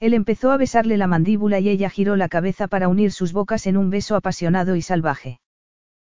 [0.00, 3.66] Él empezó a besarle la mandíbula y ella giró la cabeza para unir sus bocas
[3.66, 5.40] en un beso apasionado y salvaje.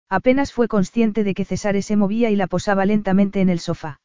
[0.08, 4.00] Apenas fue consciente de que Cesare se movía y la posaba lentamente en el sofá.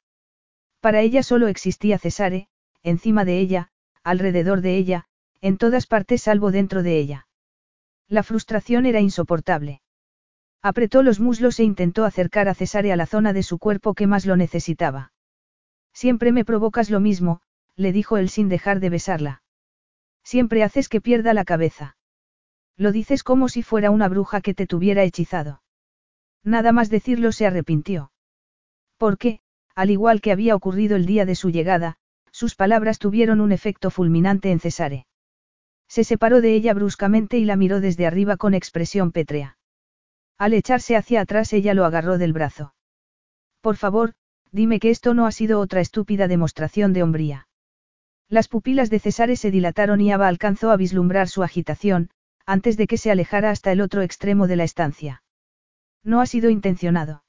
[0.80, 2.48] Para ella solo existía Cesare,
[2.84, 3.70] encima de ella,
[4.04, 5.06] alrededor de ella,
[5.42, 7.28] en todas partes salvo dentro de ella.
[8.08, 9.82] La frustración era insoportable.
[10.62, 14.06] Apretó los muslos e intentó acercar a Cesare a la zona de su cuerpo que
[14.06, 15.12] más lo necesitaba.
[15.94, 17.42] Siempre me provocas lo mismo,
[17.76, 19.44] le dijo él sin dejar de besarla.
[20.24, 21.98] Siempre haces que pierda la cabeza.
[22.78, 25.62] Lo dices como si fuera una bruja que te tuviera hechizado.
[26.44, 28.12] Nada más decirlo se arrepintió.
[28.98, 29.40] Porque,
[29.76, 31.98] al igual que había ocurrido el día de su llegada,
[32.32, 35.06] sus palabras tuvieron un efecto fulminante en Cesare.
[35.88, 39.58] Se separó de ella bruscamente y la miró desde arriba con expresión pétrea.
[40.38, 42.74] Al echarse hacia atrás ella lo agarró del brazo.
[43.60, 44.14] Por favor,
[44.52, 47.48] dime que esto no ha sido otra estúpida demostración de hombría.
[48.30, 52.10] Las pupilas de Cesare se dilataron y Ava alcanzó a vislumbrar su agitación,
[52.46, 55.24] antes de que se alejara hasta el otro extremo de la estancia.
[56.04, 57.24] No ha sido intencionado.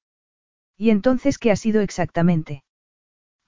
[0.77, 2.65] ¿Y entonces qué ha sido exactamente?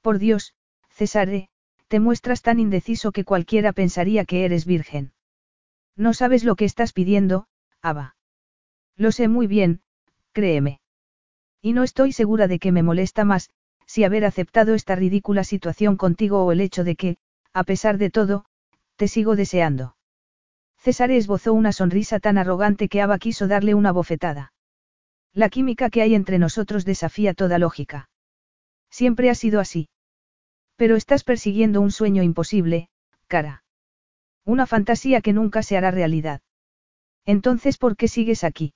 [0.02, 0.54] Por Dios,
[0.90, 1.48] Cesare,
[1.88, 5.12] te muestras tan indeciso que cualquiera pensaría que eres virgen.
[5.96, 7.46] No sabes lo que estás pidiendo,
[7.80, 8.16] Ava.
[8.96, 9.80] Lo sé muy bien,
[10.32, 10.80] créeme.
[11.62, 13.50] Y no estoy segura de que me molesta más,
[13.86, 17.16] si haber aceptado esta ridícula situación contigo o el hecho de que,
[17.52, 18.44] a pesar de todo,
[18.96, 19.96] te sigo deseando.
[20.78, 24.52] César esbozó una sonrisa tan arrogante que Ava quiso darle una bofetada.
[25.32, 28.08] La química que hay entre nosotros desafía toda lógica.
[28.90, 29.88] Siempre ha sido así.
[30.76, 32.88] Pero estás persiguiendo un sueño imposible,
[33.26, 33.64] cara.
[34.44, 36.42] Una fantasía que nunca se hará realidad.
[37.24, 38.74] Entonces, ¿por qué sigues aquí?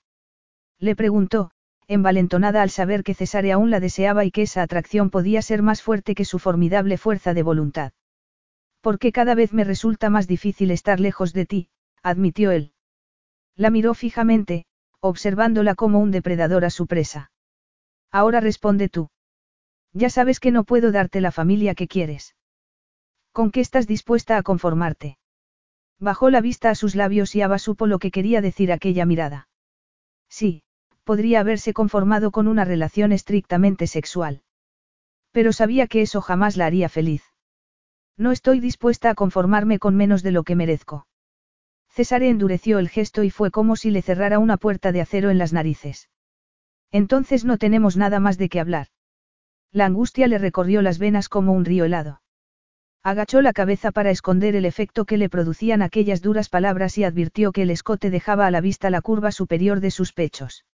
[0.79, 1.51] Le preguntó,
[1.89, 5.83] envalentonada al saber que Cesare aún la deseaba y que esa atracción podía ser más
[5.83, 7.93] fuerte que su formidable fuerza de voluntad.
[8.83, 11.69] Porque cada vez me resulta más difícil estar lejos de ti,
[12.03, 12.73] admitió él.
[13.57, 14.67] La miró fijamente,
[15.01, 17.33] observándola como un depredador a su presa.
[18.13, 19.11] Ahora responde tú.
[19.93, 22.37] Ya sabes que no puedo darte la familia que quieres.
[23.33, 25.19] ¿Con qué estás dispuesta a conformarte?
[25.99, 29.49] Bajó la vista a sus labios y Ava supo lo que quería decir aquella mirada.
[30.29, 30.63] Sí,
[31.09, 34.43] podría haberse conformado con una relación estrictamente sexual.
[35.33, 37.23] Pero sabía que eso jamás la haría feliz.
[38.19, 41.07] No estoy dispuesta a conformarme con menos de lo que merezco.
[41.89, 45.39] Cesare endureció el gesto y fue como si le cerrara una puerta de acero en
[45.39, 46.11] las narices.
[46.93, 48.89] Entonces no tenemos nada más de qué hablar.
[49.73, 52.21] La angustia le recorrió las venas como un río helado.
[53.03, 57.51] Agachó la cabeza para esconder el efecto que le producían aquellas duras palabras y advirtió
[57.53, 60.67] que el escote dejaba a la vista la curva superior de sus pechos.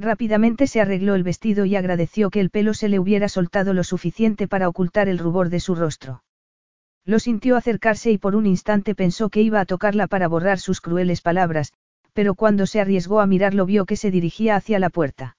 [0.00, 3.84] Rápidamente se arregló el vestido y agradeció que el pelo se le hubiera soltado lo
[3.84, 6.24] suficiente para ocultar el rubor de su rostro.
[7.04, 10.80] Lo sintió acercarse y por un instante pensó que iba a tocarla para borrar sus
[10.80, 11.74] crueles palabras,
[12.14, 15.36] pero cuando se arriesgó a mirarlo vio que se dirigía hacia la puerta.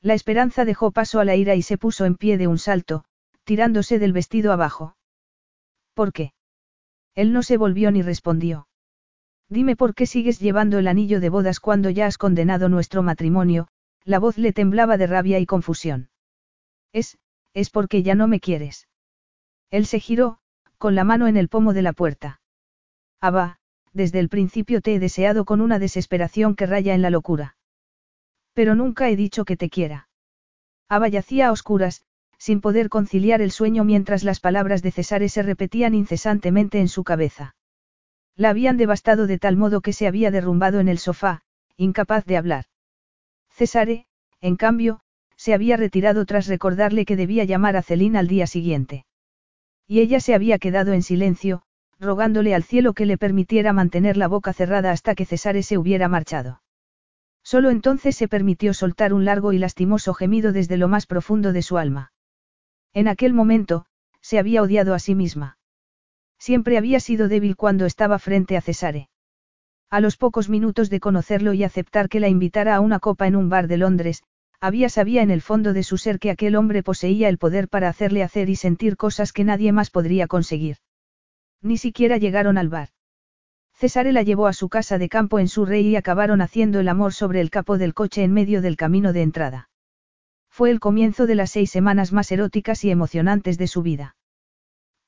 [0.00, 3.04] La esperanza dejó paso a la ira y se puso en pie de un salto,
[3.44, 4.96] tirándose del vestido abajo.
[5.92, 6.32] ¿Por qué?
[7.14, 8.66] Él no se volvió ni respondió.
[9.50, 13.68] Dime por qué sigues llevando el anillo de bodas cuando ya has condenado nuestro matrimonio,
[14.04, 16.10] la voz le temblaba de rabia y confusión.
[16.92, 17.18] Es,
[17.54, 18.88] es porque ya no me quieres.
[19.70, 20.38] Él se giró,
[20.78, 22.40] con la mano en el pomo de la puerta.
[23.20, 23.58] Abba,
[23.92, 27.56] desde el principio te he deseado con una desesperación que raya en la locura.
[28.52, 30.08] Pero nunca he dicho que te quiera.
[30.88, 32.04] Aba yacía a oscuras,
[32.38, 37.02] sin poder conciliar el sueño mientras las palabras de Cesare se repetían incesantemente en su
[37.02, 37.56] cabeza.
[38.36, 41.42] La habían devastado de tal modo que se había derrumbado en el sofá,
[41.76, 42.66] incapaz de hablar.
[43.54, 44.06] Cesare,
[44.40, 45.00] en cambio,
[45.36, 49.06] se había retirado tras recordarle que debía llamar a Celín al día siguiente.
[49.86, 51.62] Y ella se había quedado en silencio,
[52.00, 56.08] rogándole al cielo que le permitiera mantener la boca cerrada hasta que Cesare se hubiera
[56.08, 56.62] marchado.
[57.44, 61.62] Solo entonces se permitió soltar un largo y lastimoso gemido desde lo más profundo de
[61.62, 62.12] su alma.
[62.92, 63.86] En aquel momento,
[64.20, 65.58] se había odiado a sí misma.
[66.38, 69.10] Siempre había sido débil cuando estaba frente a Cesare.
[69.94, 73.36] A los pocos minutos de conocerlo y aceptar que la invitara a una copa en
[73.36, 74.24] un bar de Londres,
[74.60, 77.88] había sabía en el fondo de su ser que aquel hombre poseía el poder para
[77.90, 80.78] hacerle hacer y sentir cosas que nadie más podría conseguir.
[81.62, 82.88] Ni siquiera llegaron al bar.
[83.72, 86.88] Cesare la llevó a su casa de campo en su rey y acabaron haciendo el
[86.88, 89.70] amor sobre el capó del coche en medio del camino de entrada.
[90.50, 94.16] Fue el comienzo de las seis semanas más eróticas y emocionantes de su vida.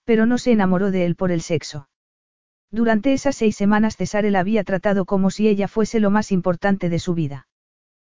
[0.05, 1.89] Pero no se enamoró de él por el sexo.
[2.70, 6.88] Durante esas seis semanas Cesare la había tratado como si ella fuese lo más importante
[6.88, 7.47] de su vida.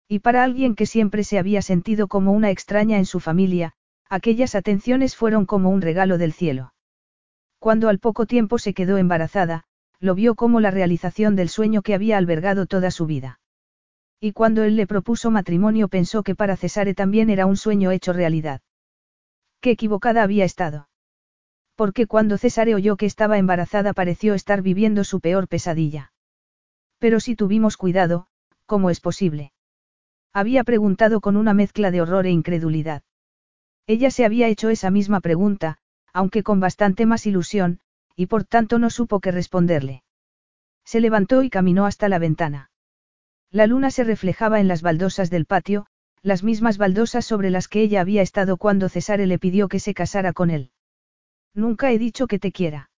[0.09, 3.73] Y para alguien que siempre se había sentido como una extraña en su familia,
[4.09, 6.73] aquellas atenciones fueron como un regalo del cielo.
[7.59, 9.65] Cuando al poco tiempo se quedó embarazada,
[9.99, 13.41] lo vio como la realización del sueño que había albergado toda su vida.
[14.21, 18.13] Y cuando él le propuso matrimonio pensó que para Cesare también era un sueño hecho
[18.13, 18.61] realidad.
[19.61, 20.89] Qué equivocada había estado.
[21.77, 26.13] Porque cuando Cesare oyó que estaba embarazada pareció estar viviendo su peor pesadilla.
[26.99, 28.27] Pero si tuvimos cuidado,
[28.65, 29.53] ¿cómo es posible?
[30.33, 33.03] Había preguntado con una mezcla de horror e incredulidad.
[33.87, 35.79] Ella se había hecho esa misma pregunta,
[36.13, 37.81] aunque con bastante más ilusión,
[38.17, 40.03] y por tanto no supo qué responderle.
[40.85, 42.71] Se levantó y caminó hasta la ventana.
[43.51, 45.87] La luna se reflejaba en las baldosas del patio,
[46.23, 49.95] las mismas baldosas sobre las que ella había estado cuando Cesare le pidió que se
[49.95, 50.71] casara con él.
[51.57, 52.91] Nunca he dicho que te quiera.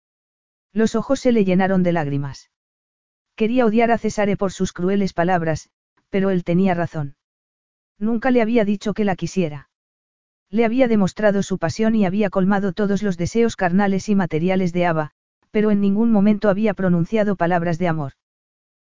[0.72, 2.50] Los ojos se le llenaron de lágrimas.
[3.36, 5.70] Quería odiar a Cesare por sus crueles palabras,
[6.10, 7.14] pero él tenía razón.
[8.00, 9.70] Nunca le había dicho que la quisiera.
[10.50, 14.86] Le había demostrado su pasión y había colmado todos los deseos carnales y materiales de
[14.86, 15.12] Ava,
[15.52, 18.14] pero en ningún momento había pronunciado palabras de amor.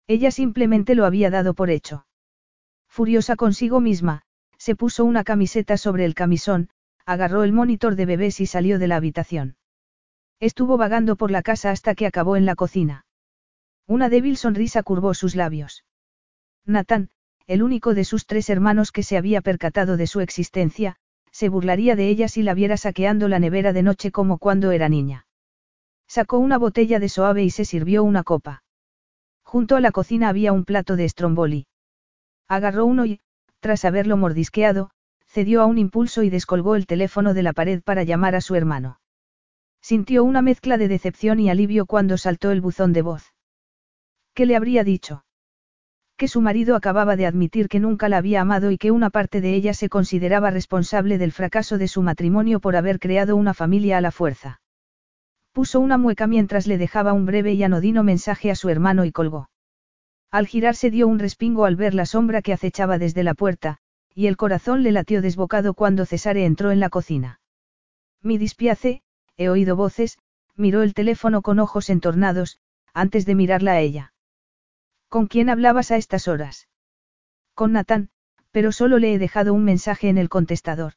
[0.07, 2.07] Ella simplemente lo había dado por hecho.
[2.89, 4.23] Furiosa consigo misma,
[4.57, 6.71] se puso una camiseta sobre el camisón,
[7.05, 9.58] agarró el monitor de bebés y salió de la habitación.
[10.41, 13.05] Estuvo vagando por la casa hasta que acabó en la cocina.
[13.87, 15.85] Una débil sonrisa curvó sus labios.
[16.65, 17.11] Nathan,
[17.47, 20.97] el único de sus tres hermanos que se había percatado de su existencia,
[21.33, 24.89] se burlaría de ella si la viera saqueando la nevera de noche como cuando era
[24.89, 25.27] niña.
[26.07, 28.63] Sacó una botella de suave y se sirvió una copa.
[29.43, 31.67] Junto a la cocina había un plato de stromboli.
[32.49, 33.21] Agarró uno y,
[33.61, 34.91] tras haberlo mordisqueado,
[35.27, 38.55] cedió a un impulso y descolgó el teléfono de la pared para llamar a su
[38.55, 39.01] hermano.
[39.89, 43.33] Sintió una mezcla de decepción y alivio cuando saltó el buzón de voz.
[44.35, 45.25] ¿Qué le habría dicho?
[46.19, 49.41] Que su marido acababa de admitir que nunca la había amado y que una parte
[49.41, 53.97] de ella se consideraba responsable del fracaso de su matrimonio por haber creado una familia
[53.97, 54.61] a la fuerza.
[55.53, 59.11] Puso una mueca mientras le dejaba un breve y anodino mensaje a su hermano y
[59.11, 59.49] colgó.
[60.31, 63.79] Al girarse dio un respingo al ver la sombra que acechaba desde la puerta,
[64.15, 67.41] y el corazón le latió desbocado cuando Cesare entró en la cocina.
[68.21, 69.01] Mi dispiace,
[69.39, 70.19] he oído voces,
[70.57, 72.59] miró el teléfono con ojos entornados,
[72.93, 74.13] antes de mirarla a ella.
[75.09, 76.69] ¿Con quién hablabas a estas horas?
[77.55, 78.11] Con Natán,
[78.51, 80.95] pero solo le he dejado un mensaje en el contestador.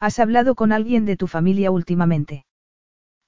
[0.00, 2.46] ¿Has hablado con alguien de tu familia últimamente?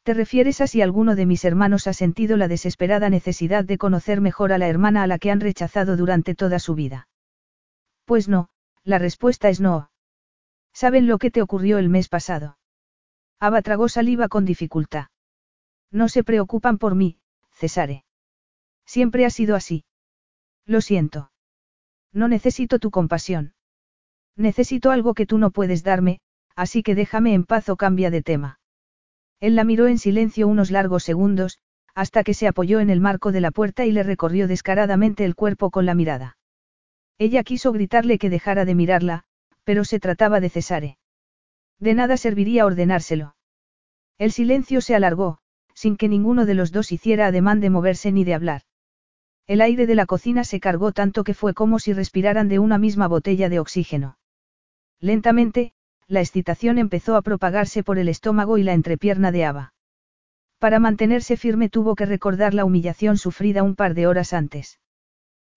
[0.02, 4.20] ¿Te refieres a si alguno de mis hermanos ha sentido la desesperada necesidad de conocer
[4.20, 7.08] mejor a la hermana a la que han rechazado durante toda su vida?
[8.06, 8.48] Pues no,
[8.82, 9.90] la respuesta es no.
[10.72, 12.56] ¿Saben lo que te ocurrió el mes pasado?
[13.42, 15.06] Aba tragó saliva con dificultad.
[15.90, 17.18] No se preocupan por mí,
[17.50, 18.04] Cesare.
[18.86, 19.84] Siempre ha sido así.
[20.64, 21.32] Lo siento.
[22.12, 23.54] No necesito tu compasión.
[24.36, 26.20] Necesito algo que tú no puedes darme,
[26.54, 28.60] así que déjame en paz o cambia de tema.
[29.40, 31.58] Él la miró en silencio unos largos segundos,
[31.96, 35.34] hasta que se apoyó en el marco de la puerta y le recorrió descaradamente el
[35.34, 36.36] cuerpo con la mirada.
[37.18, 39.24] Ella quiso gritarle que dejara de mirarla,
[39.64, 40.98] pero se trataba de Cesare.
[41.82, 43.34] De nada serviría ordenárselo.
[44.16, 45.38] El silencio se alargó,
[45.74, 48.62] sin que ninguno de los dos hiciera ademán de moverse ni de hablar.
[49.48, 52.78] El aire de la cocina se cargó tanto que fue como si respiraran de una
[52.78, 54.16] misma botella de oxígeno.
[55.00, 55.72] Lentamente,
[56.06, 59.74] la excitación empezó a propagarse por el estómago y la entrepierna de Ava.
[60.60, 64.78] Para mantenerse firme tuvo que recordar la humillación sufrida un par de horas antes.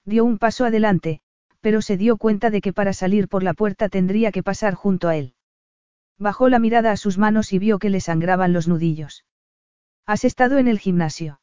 [0.05, 1.21] Dio un paso adelante,
[1.61, 5.07] pero se dio cuenta de que para salir por la puerta tendría que pasar junto
[5.07, 5.34] a él.
[6.17, 9.25] Bajó la mirada a sus manos y vio que le sangraban los nudillos.
[10.05, 11.41] ¿Has estado en el gimnasio?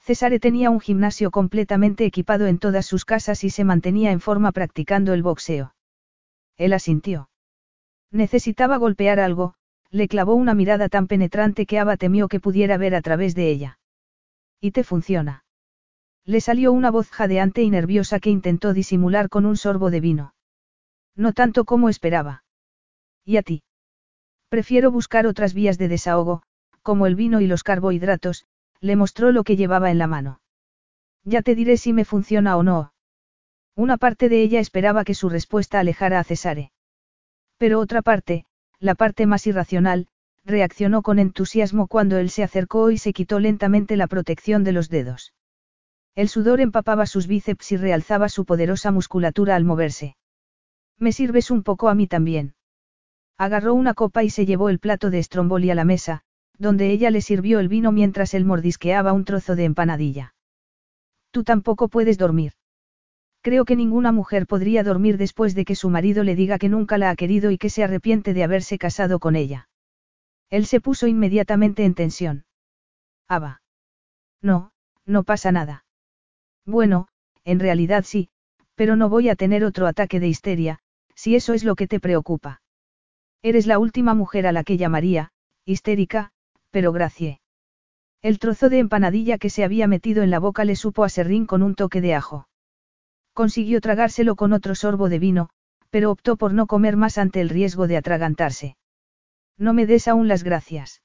[0.00, 4.50] Cesare tenía un gimnasio completamente equipado en todas sus casas y se mantenía en forma
[4.50, 5.74] practicando el boxeo.
[6.56, 7.30] Él asintió.
[8.10, 9.54] Necesitaba golpear algo,
[9.90, 13.50] le clavó una mirada tan penetrante que Ava temió que pudiera ver a través de
[13.50, 13.78] ella.
[14.60, 15.44] ¿Y te funciona?
[16.24, 20.34] Le salió una voz jadeante y nerviosa que intentó disimular con un sorbo de vino.
[21.14, 22.44] No tanto como esperaba.
[23.24, 23.62] ¿Y a ti?
[24.52, 26.42] Prefiero buscar otras vías de desahogo,
[26.82, 28.44] como el vino y los carbohidratos,
[28.82, 30.42] le mostró lo que llevaba en la mano.
[31.24, 32.92] Ya te diré si me funciona o no.
[33.76, 36.70] Una parte de ella esperaba que su respuesta alejara a Cesare.
[37.56, 38.44] Pero otra parte,
[38.78, 40.08] la parte más irracional,
[40.44, 44.90] reaccionó con entusiasmo cuando él se acercó y se quitó lentamente la protección de los
[44.90, 45.32] dedos.
[46.14, 50.14] El sudor empapaba sus bíceps y realzaba su poderosa musculatura al moverse.
[50.98, 52.52] Me sirves un poco a mí también.
[53.38, 56.22] Agarró una copa y se llevó el plato de Stromboli a la mesa,
[56.58, 60.34] donde ella le sirvió el vino mientras él mordisqueaba un trozo de empanadilla.
[61.30, 62.52] Tú tampoco puedes dormir.
[63.42, 66.96] Creo que ninguna mujer podría dormir después de que su marido le diga que nunca
[66.98, 69.68] la ha querido y que se arrepiente de haberse casado con ella.
[70.48, 72.44] Él se puso inmediatamente en tensión.
[73.26, 73.62] Ava.
[74.40, 74.72] No,
[75.04, 75.84] no pasa nada.
[76.64, 77.08] Bueno,
[77.44, 78.28] en realidad sí,
[78.76, 80.78] pero no voy a tener otro ataque de histeria,
[81.16, 82.61] si eso es lo que te preocupa.
[83.42, 85.32] Eres la última mujer a la que llamaría,
[85.64, 86.30] histérica,
[86.70, 87.40] pero gracie.
[88.22, 91.44] El trozo de empanadilla que se había metido en la boca le supo a serrín
[91.44, 92.46] con un toque de ajo.
[93.32, 95.48] Consiguió tragárselo con otro sorbo de vino,
[95.90, 98.76] pero optó por no comer más ante el riesgo de atragantarse.
[99.58, 101.02] No me des aún las gracias.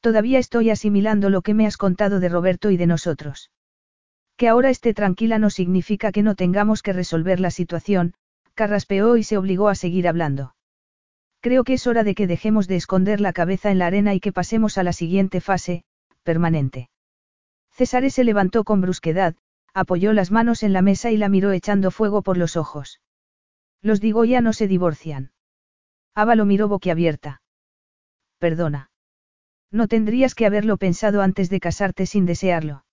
[0.00, 3.50] Todavía estoy asimilando lo que me has contado de Roberto y de nosotros.
[4.36, 8.14] Que ahora esté tranquila no significa que no tengamos que resolver la situación,
[8.54, 10.53] carraspeó y se obligó a seguir hablando.
[11.44, 14.18] Creo que es hora de que dejemos de esconder la cabeza en la arena y
[14.18, 15.84] que pasemos a la siguiente fase,
[16.22, 16.88] permanente.
[17.70, 19.36] César se levantó con brusquedad,
[19.74, 23.02] apoyó las manos en la mesa y la miró echando fuego por los ojos.
[23.82, 25.32] Los digo ya no se divorcian.
[26.14, 27.42] Ava lo miró boquiabierta.
[28.38, 28.90] Perdona.
[29.70, 32.86] No tendrías que haberlo pensado antes de casarte sin desearlo.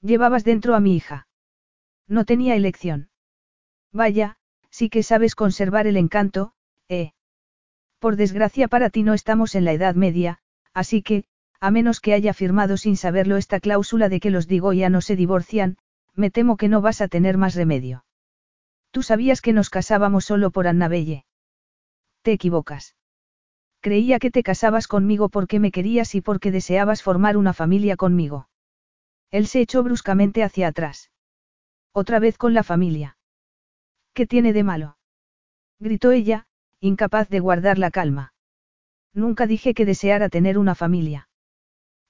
[0.00, 1.28] Llevabas dentro a mi hija.
[2.08, 3.10] No tenía elección.
[3.92, 4.36] Vaya,
[4.68, 6.54] sí que sabes conservar el encanto,
[6.88, 7.12] eh.
[7.98, 10.38] Por desgracia para ti no estamos en la Edad Media,
[10.72, 11.24] así que,
[11.60, 15.00] a menos que haya firmado sin saberlo esta cláusula de que los digo ya no
[15.00, 15.78] se divorcian,
[16.14, 18.04] me temo que no vas a tener más remedio.
[18.90, 21.24] Tú sabías que nos casábamos solo por Annabelle.
[22.22, 22.96] Te equivocas.
[23.80, 28.48] Creía que te casabas conmigo porque me querías y porque deseabas formar una familia conmigo.
[29.30, 31.10] Él se echó bruscamente hacia atrás.
[31.92, 33.18] Otra vez con la familia.
[34.14, 34.98] ¿Qué tiene de malo?
[35.78, 36.46] gritó ella,
[36.80, 38.32] incapaz de guardar la calma.
[39.12, 41.28] Nunca dije que deseara tener una familia.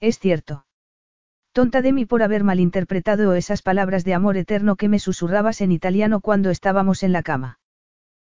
[0.00, 0.66] Es cierto.
[1.52, 5.72] Tonta de mí por haber malinterpretado esas palabras de amor eterno que me susurrabas en
[5.72, 7.58] italiano cuando estábamos en la cama.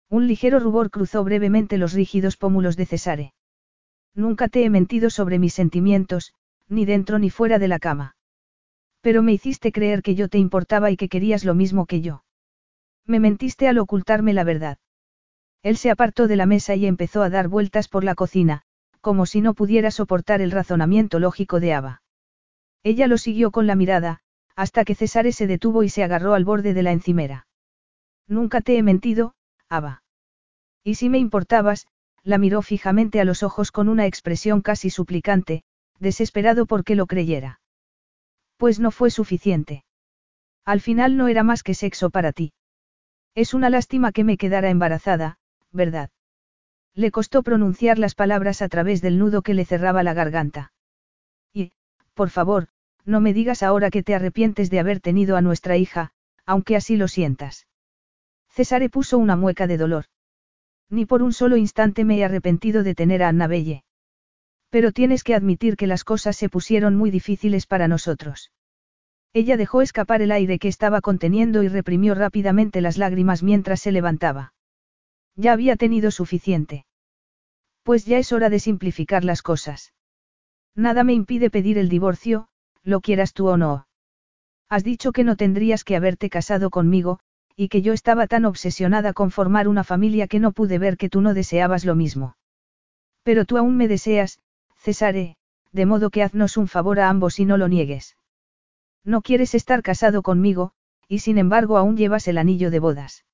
[0.10, 3.34] Un ligero rubor cruzó brevemente los rígidos pómulos de Cesare.
[4.14, 6.34] Nunca te he mentido sobre mis sentimientos,
[6.70, 8.16] ni dentro ni fuera de la cama.
[9.02, 12.24] Pero me hiciste creer que yo te importaba y que querías lo mismo que yo.
[13.06, 14.78] Me mentiste al ocultarme la verdad.
[15.64, 18.64] Él se apartó de la mesa y empezó a dar vueltas por la cocina,
[19.02, 22.02] como si no pudiera soportar el razonamiento lógico de Ava.
[22.84, 24.22] Ella lo siguió con la mirada,
[24.56, 27.48] hasta que César se detuvo y se agarró al borde de la encimera.
[28.28, 29.36] Nunca te he mentido,
[29.70, 30.04] Ava.
[30.84, 31.88] Y si me importabas,
[32.24, 35.64] la miró fijamente a los ojos con una expresión casi suplicante,
[36.00, 37.62] desesperado porque lo creyera.
[38.58, 39.86] Pues no fue suficiente.
[40.66, 42.54] Al final no era más que sexo para ti.
[43.36, 45.38] Es una lástima que me quedara embarazada,
[45.72, 46.10] ¿verdad?
[46.94, 50.72] Le costó pronunciar las palabras a través del nudo que le cerraba la garganta.
[51.54, 51.72] Y,
[52.14, 52.70] por favor,
[53.06, 56.12] no me digas ahora que te arrepientes de haber tenido a nuestra hija,
[56.46, 57.68] aunque así lo sientas.
[58.50, 60.06] Césare puso una mueca de dolor.
[60.90, 63.84] Ni por un solo instante me he arrepentido de tener a Annabelle.
[64.70, 68.52] Pero tienes que admitir que las cosas se pusieron muy difíciles para nosotros.
[69.34, 73.92] Ella dejó escapar el aire que estaba conteniendo y reprimió rápidamente las lágrimas mientras se
[73.92, 74.54] levantaba.
[75.38, 76.86] Ya había tenido suficiente.
[77.84, 79.94] Pues ya es hora de simplificar las cosas.
[80.76, 82.50] Nada me impide pedir el divorcio,
[82.84, 83.88] lo quieras tú o no.
[84.68, 87.20] Has dicho que no tendrías que haberte casado conmigo,
[87.56, 91.10] y que yo estaba tan obsesionada con formar una familia que no pude ver que
[91.10, 92.36] tú no deseabas lo mismo.
[93.24, 94.40] Pero tú aún me deseas,
[94.76, 95.38] Cesare,
[95.72, 98.18] de modo que haznos un favor a ambos y no lo niegues.
[99.04, 100.72] No quieres estar casado conmigo,
[101.08, 103.26] y sin embargo aún llevas el anillo de bodas.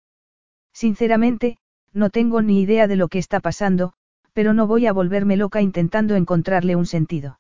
[0.74, 1.58] Sinceramente,
[1.94, 3.94] no tengo ni idea de lo que está pasando,
[4.34, 7.40] pero no voy a volverme loca intentando encontrarle un sentido.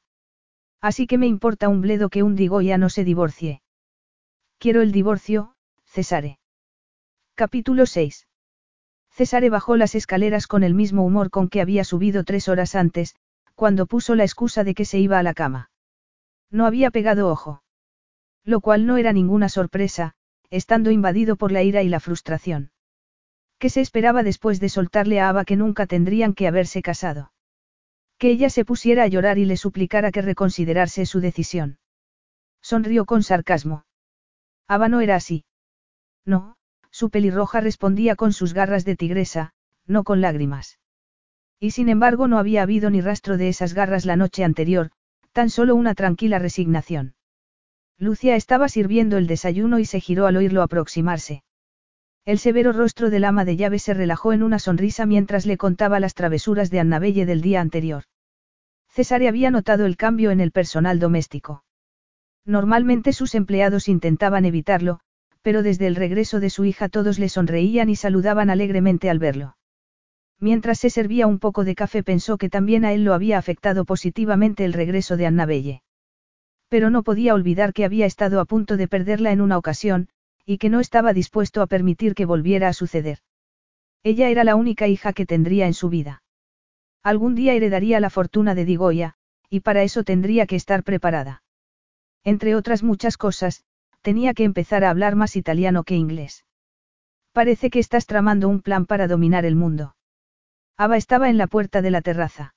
[0.80, 3.61] Así que me importa un bledo que un ya no se divorcie.
[4.59, 5.55] Quiero el divorcio,
[5.85, 6.39] Cesare.
[7.35, 8.27] Capítulo 6.
[9.09, 13.15] Cesare bajó las escaleras con el mismo humor con que había subido tres horas antes,
[13.55, 15.71] cuando puso la excusa de que se iba a la cama.
[16.51, 17.63] No había pegado ojo.
[18.43, 20.15] Lo cual no era ninguna sorpresa,
[20.49, 22.73] estando invadido por la ira y la frustración.
[23.59, 27.31] ¿Qué se esperaba después de soltarle a Ava que nunca tendrían que haberse casado?
[28.17, 31.80] Que ella se pusiera a llorar y le suplicara que reconsiderase su decisión.
[32.61, 33.85] Sonrió con sarcasmo.
[34.67, 35.45] Ava no era así.
[36.25, 36.55] No,
[36.91, 39.53] su pelirroja respondía con sus garras de tigresa,
[39.85, 40.80] no con lágrimas.
[41.59, 44.91] Y sin embargo no había habido ni rastro de esas garras la noche anterior,
[45.31, 47.15] tan solo una tranquila resignación.
[47.97, 51.43] Lucia estaba sirviendo el desayuno y se giró al oírlo aproximarse.
[52.26, 56.00] El severo rostro del ama de llave se relajó en una sonrisa mientras le contaba
[56.00, 58.04] las travesuras de Annabelle del día anterior.
[58.88, 61.66] Cesare había notado el cambio en el personal doméstico.
[62.45, 65.02] Normalmente sus empleados intentaban evitarlo,
[65.41, 69.58] pero desde el regreso de su hija todos le sonreían y saludaban alegremente al verlo.
[70.40, 73.84] Mientras se servía un poco de café pensó que también a él lo había afectado
[73.84, 75.84] positivamente el regreso de Annabelle.
[76.70, 80.08] Pero no podía olvidar que había estado a punto de perderla en una ocasión,
[80.45, 83.20] y que no estaba dispuesto a permitir que volviera a suceder.
[84.03, 86.24] Ella era la única hija que tendría en su vida.
[87.03, 89.15] Algún día heredaría la fortuna de Digoya,
[89.49, 91.44] y para eso tendría que estar preparada.
[92.24, 93.64] Entre otras muchas cosas,
[94.02, 96.45] tenía que empezar a hablar más italiano que inglés.
[97.32, 99.95] Parece que estás tramando un plan para dominar el mundo.
[100.78, 102.56] Ava estaba en la puerta de la terraza.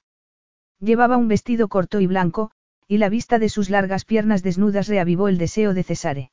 [0.80, 2.50] Llevaba un vestido corto y blanco,
[2.88, 6.30] y la vista de sus largas piernas desnudas reavivó el deseo de Cesare.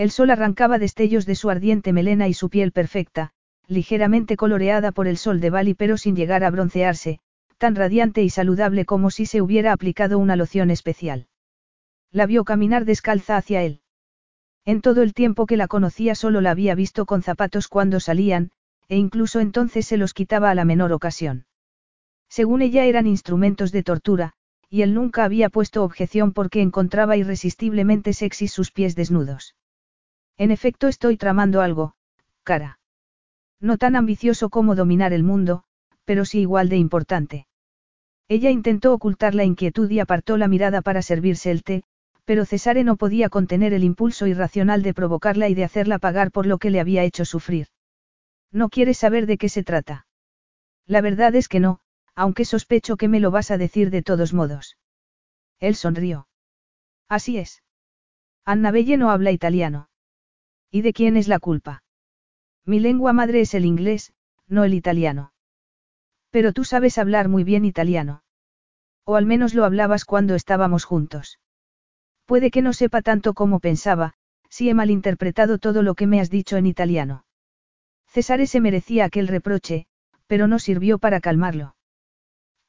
[0.00, 3.32] El sol arrancaba destellos de su ardiente melena y su piel perfecta,
[3.66, 7.20] ligeramente coloreada por el sol de Bali pero sin llegar a broncearse,
[7.58, 11.26] tan radiante y saludable como si se hubiera aplicado una loción especial.
[12.10, 13.82] La vio caminar descalza hacia él.
[14.64, 18.52] En todo el tiempo que la conocía solo la había visto con zapatos cuando salían,
[18.88, 21.44] e incluso entonces se los quitaba a la menor ocasión.
[22.30, 24.32] Según ella eran instrumentos de tortura,
[24.70, 29.56] y él nunca había puesto objeción porque encontraba irresistiblemente sexy sus pies desnudos.
[30.40, 31.92] En efecto estoy tramando algo,
[32.44, 32.78] cara.
[33.60, 35.64] No tan ambicioso como dominar el mundo,
[36.06, 37.46] pero sí igual de importante.
[38.26, 41.82] Ella intentó ocultar la inquietud y apartó la mirada para servirse el té,
[42.24, 46.46] pero Cesare no podía contener el impulso irracional de provocarla y de hacerla pagar por
[46.46, 47.66] lo que le había hecho sufrir.
[48.50, 50.06] ¿No quieres saber de qué se trata?
[50.86, 51.80] La verdad es que no,
[52.14, 54.78] aunque sospecho que me lo vas a decir de todos modos.
[55.58, 56.28] Él sonrió.
[57.10, 57.62] Así es.
[58.46, 59.89] Annabelle no habla italiano.
[60.70, 61.82] ¿Y de quién es la culpa?
[62.64, 64.12] Mi lengua madre es el inglés,
[64.46, 65.32] no el italiano.
[66.30, 68.22] Pero tú sabes hablar muy bien italiano.
[69.04, 71.40] O al menos lo hablabas cuando estábamos juntos.
[72.24, 74.14] Puede que no sepa tanto como pensaba,
[74.48, 77.24] si he malinterpretado todo lo que me has dicho en italiano.
[78.06, 79.86] César se merecía aquel reproche,
[80.26, 81.74] pero no sirvió para calmarlo.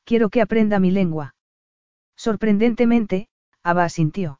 [0.03, 1.36] Quiero que aprenda mi lengua.
[2.15, 3.28] Sorprendentemente,
[3.64, 4.40] Abba asintió.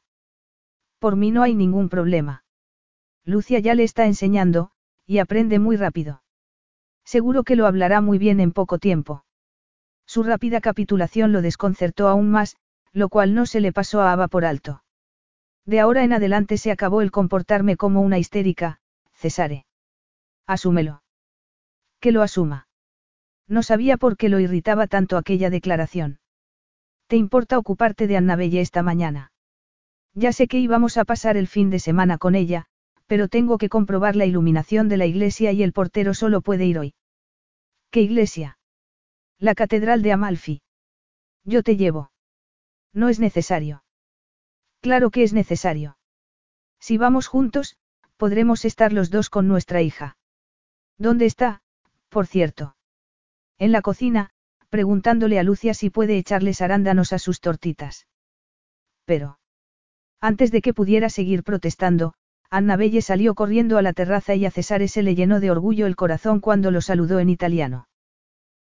[0.98, 2.42] Por mí no hay ningún problema.
[3.24, 4.70] Lucia ya le está enseñando,
[5.06, 6.22] y aprende muy rápido.
[7.04, 9.24] Seguro que lo hablará muy bien en poco tiempo.
[10.06, 12.56] Su rápida capitulación lo desconcertó aún más,
[12.92, 14.82] lo cual no se le pasó a Ava por alto.
[15.64, 18.80] De ahora en adelante se acabó el comportarme como una histérica,
[19.12, 19.66] Cesare.
[20.46, 21.02] Asúmelo.
[22.00, 22.66] Que lo asuma.
[23.46, 26.18] No sabía por qué lo irritaba tanto aquella declaración.
[27.06, 29.32] ¿Te importa ocuparte de Annabelle esta mañana?
[30.14, 32.66] Ya sé que íbamos a pasar el fin de semana con ella,
[33.12, 36.78] pero tengo que comprobar la iluminación de la iglesia y el portero solo puede ir
[36.78, 36.94] hoy.
[37.90, 38.56] ¿Qué iglesia?
[39.38, 40.62] La Catedral de Amalfi.
[41.44, 42.10] Yo te llevo.
[42.94, 43.84] No es necesario.
[44.80, 45.98] Claro que es necesario.
[46.80, 47.76] Si vamos juntos,
[48.16, 50.16] podremos estar los dos con nuestra hija.
[50.96, 51.60] ¿Dónde está,
[52.08, 52.76] por cierto?
[53.58, 54.30] En la cocina,
[54.70, 58.06] preguntándole a Lucia si puede echarles arándanos a sus tortitas.
[59.04, 59.38] Pero.
[60.18, 62.14] Antes de que pudiera seguir protestando,
[62.54, 65.96] Annabelle salió corriendo a la terraza y a Cesare se le llenó de orgullo el
[65.96, 67.88] corazón cuando lo saludó en italiano.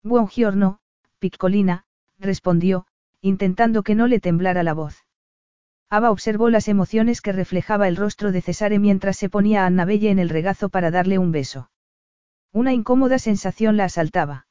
[0.02, 0.80] Buongiorno,
[1.20, 1.86] piccolina,
[2.18, 2.88] respondió,
[3.22, 5.06] intentando que no le temblara la voz.
[5.88, 10.10] Ava observó las emociones que reflejaba el rostro de Cesare mientras se ponía a Annabelle
[10.10, 11.70] en el regazo para darle un beso.
[12.52, 14.48] Una incómoda sensación la asaltaba.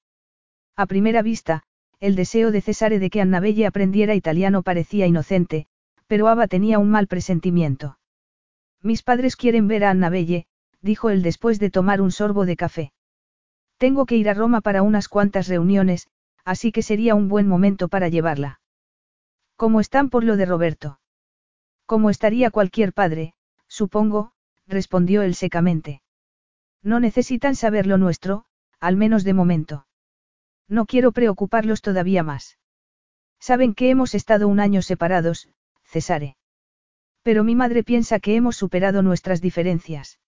[0.77, 1.65] A primera vista,
[1.99, 5.67] el deseo de Cesare de que Annabelle aprendiera italiano parecía inocente,
[6.07, 7.99] pero Ava tenía un mal presentimiento.
[8.85, 10.47] Mis padres quieren ver a Annabelle,
[10.83, 12.93] dijo él después de tomar un sorbo de café.
[13.79, 16.09] Tengo que ir a Roma para unas cuantas reuniones,
[16.45, 18.61] así que sería un buen momento para llevarla.
[19.57, 21.01] ¿Cómo están por lo de Roberto?
[21.87, 23.33] ¿Cómo estaría cualquier padre,
[23.69, 24.35] supongo?
[24.67, 26.03] respondió él secamente.
[26.83, 28.45] No necesitan saber lo nuestro,
[28.81, 29.87] al menos de momento.
[30.69, 32.59] No quiero preocuparlos todavía más.
[33.41, 35.49] Saben que hemos estado un año separados,
[35.85, 36.37] Cesare.
[37.25, 40.21] Pero mi madre piensa que hemos superado nuestras diferencias.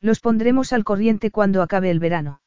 [0.00, 2.40] Los pondremos al corriente cuando acabe el verano.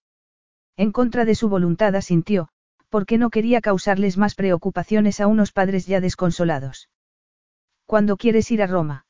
[0.76, 2.50] En contra de su voluntad asintió,
[2.90, 6.90] porque no quería causarles más preocupaciones a unos padres ya desconsolados.
[7.86, 9.06] ¿Cuándo quieres ir a Roma?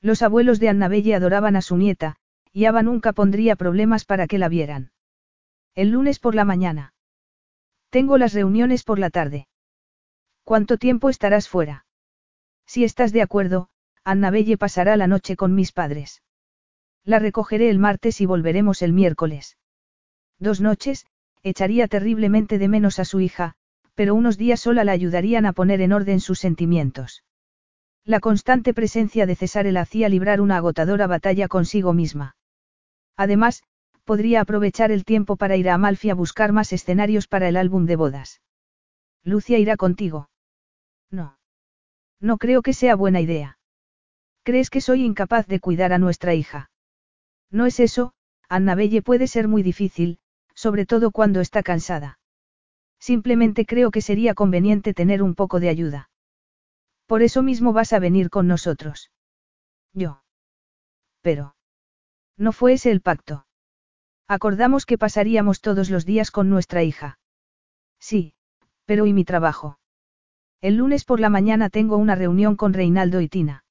[0.00, 2.16] Los abuelos de Annabelle adoraban a su nieta,
[2.50, 4.92] y Ava nunca pondría problemas para que la vieran.
[5.74, 6.94] El lunes por la mañana.
[7.90, 9.48] Tengo las reuniones por la tarde.
[10.44, 11.84] ¿Cuánto tiempo estarás fuera?
[12.66, 13.68] Si estás de acuerdo,
[14.04, 16.22] Annabelle pasará la noche con mis padres.
[17.04, 19.58] La recogeré el martes y volveremos el miércoles.
[20.38, 21.06] Dos noches,
[21.42, 23.54] echaría terriblemente de menos a su hija,
[23.94, 27.24] pero unos días sola la ayudarían a poner en orden sus sentimientos.
[28.04, 32.36] La constante presencia de César la hacía librar una agotadora batalla consigo misma.
[33.16, 33.62] Además,
[34.04, 37.86] podría aprovechar el tiempo para ir a Amalfi a buscar más escenarios para el álbum
[37.86, 38.40] de bodas.
[39.22, 40.30] Lucia irá contigo.
[41.10, 41.38] No.
[42.20, 43.58] No creo que sea buena idea.
[44.44, 46.70] ¿Crees que soy incapaz de cuidar a nuestra hija?
[47.50, 48.12] No es eso,
[48.48, 50.18] Annabelle puede ser muy difícil,
[50.54, 52.18] sobre todo cuando está cansada.
[52.98, 56.10] Simplemente creo que sería conveniente tener un poco de ayuda.
[57.06, 59.10] Por eso mismo vas a venir con nosotros.
[59.92, 60.22] Yo.
[61.20, 61.56] Pero.
[62.36, 63.46] No fue ese el pacto.
[64.28, 67.18] Acordamos que pasaríamos todos los días con nuestra hija.
[67.98, 68.34] Sí,
[68.86, 69.78] pero ¿y mi trabajo?
[70.60, 73.61] El lunes por la mañana tengo una reunión con Reinaldo y Tina.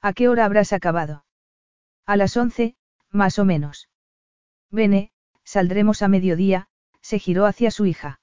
[0.00, 1.24] ¿A qué hora habrás acabado?
[2.06, 2.76] A las once,
[3.10, 3.88] más o menos.
[4.70, 5.10] Vene,
[5.44, 6.68] saldremos a mediodía,
[7.00, 8.20] se giró hacia su hija.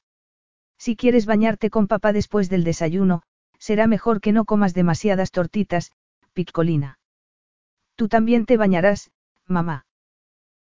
[0.78, 3.24] Si quieres bañarte con papá después del desayuno,
[3.60, 5.92] será mejor que no comas demasiadas tortitas,
[6.34, 7.00] piccolina.
[7.96, 9.12] Tú también te bañarás,
[9.48, 9.86] mamá.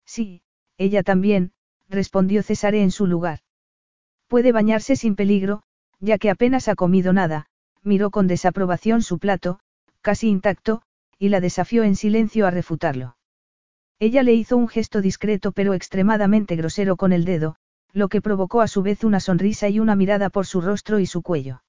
[0.04, 0.42] Sí,
[0.78, 1.52] ella también,
[1.88, 3.40] respondió César en su lugar.
[4.26, 5.62] Puede bañarse sin peligro,
[6.00, 7.46] ya que apenas ha comido nada,
[7.82, 9.60] miró con desaprobación su plato,
[10.00, 10.82] casi intacto,
[11.18, 13.16] y la desafió en silencio a refutarlo.
[13.98, 17.56] Ella le hizo un gesto discreto pero extremadamente grosero con el dedo,
[17.92, 21.06] lo que provocó a su vez una sonrisa y una mirada por su rostro y
[21.06, 21.62] su cuello.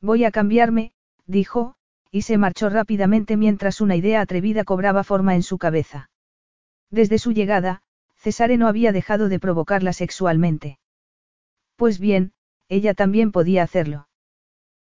[0.00, 0.92] Voy a cambiarme,
[1.26, 1.74] dijo,
[2.10, 6.10] y se marchó rápidamente mientras una idea atrevida cobraba forma en su cabeza.
[6.90, 7.82] Desde su llegada,
[8.16, 10.78] Cesare no había dejado de provocarla sexualmente.
[11.76, 12.32] Pues bien,
[12.68, 14.08] ella también podía hacerlo.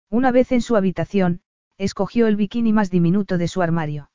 [0.09, 1.41] Una vez en su habitación,
[1.79, 4.11] escogió el bikini más diminuto de su armario.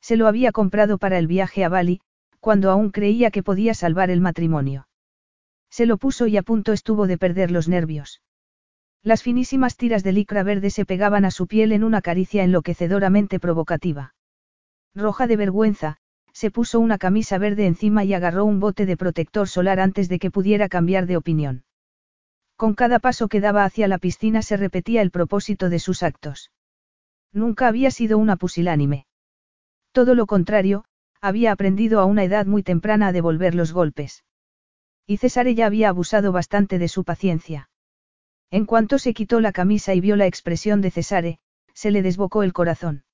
[0.00, 2.00] Se lo había comprado para el viaje a Bali,
[2.40, 4.88] cuando aún creía que podía salvar el matrimonio.
[5.70, 8.22] Se lo puso y a punto estuvo de perder los nervios.
[9.02, 13.38] Las finísimas tiras de licra verde se pegaban a su piel en una caricia enloquecedoramente
[13.38, 14.14] provocativa.
[14.94, 15.98] Roja de vergüenza,
[16.32, 20.18] se puso una camisa verde encima y agarró un bote de protector solar antes de
[20.18, 21.64] que pudiera cambiar de opinión.
[22.56, 26.50] Con cada paso que daba hacia la piscina se repetía el propósito de sus actos.
[27.32, 29.06] Nunca había sido una pusilánime.
[29.92, 30.84] Todo lo contrario,
[31.20, 34.24] había aprendido a una edad muy temprana a devolver los golpes.
[35.06, 37.70] Y César ya había abusado bastante de su paciencia.
[38.50, 41.38] En cuanto se quitó la camisa y vio la expresión de Cesare,
[41.74, 43.04] se le desbocó el corazón.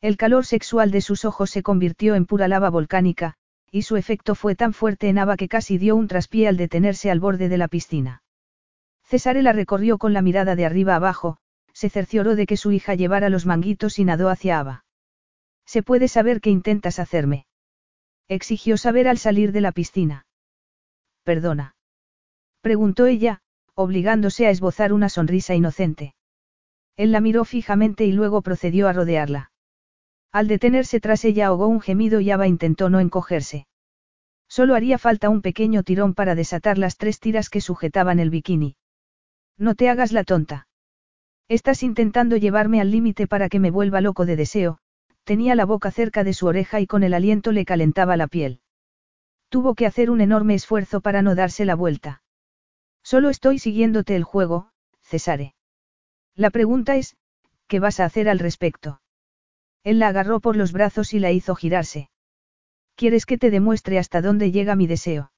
[0.00, 3.34] El calor sexual de sus ojos se convirtió en pura lava volcánica,
[3.70, 7.10] y su efecto fue tan fuerte en Ava que casi dio un traspié al detenerse
[7.10, 8.22] al borde de la piscina.
[9.04, 11.38] Cesare la recorrió con la mirada de arriba abajo,
[11.72, 14.84] se cercioró de que su hija llevara los manguitos y nadó hacia Ava.
[15.64, 17.46] ¿Se puede saber qué intentas hacerme?
[18.28, 20.26] Exigió saber al salir de la piscina.
[21.22, 21.76] Perdona.
[22.60, 23.40] Preguntó ella,
[23.74, 26.14] obligándose a esbozar una sonrisa inocente.
[26.96, 29.50] Él la miró fijamente y luego procedió a rodearla.
[30.30, 33.66] Al detenerse tras ella ahogó un gemido y Ava intentó no encogerse.
[34.48, 38.76] Solo haría falta un pequeño tirón para desatar las tres tiras que sujetaban el bikini.
[39.58, 40.66] No te hagas la tonta.
[41.48, 44.78] Estás intentando llevarme al límite para que me vuelva loco de deseo,
[45.24, 48.60] tenía la boca cerca de su oreja y con el aliento le calentaba la piel.
[49.48, 52.22] Tuvo que hacer un enorme esfuerzo para no darse la vuelta.
[53.02, 54.70] Solo estoy siguiéndote el juego,
[55.02, 55.54] Cesare.
[56.34, 57.16] La pregunta es,
[57.66, 59.00] ¿qué vas a hacer al respecto?
[59.84, 62.08] Él la agarró por los brazos y la hizo girarse.
[62.94, 65.32] ¿Quieres que te demuestre hasta dónde llega mi deseo?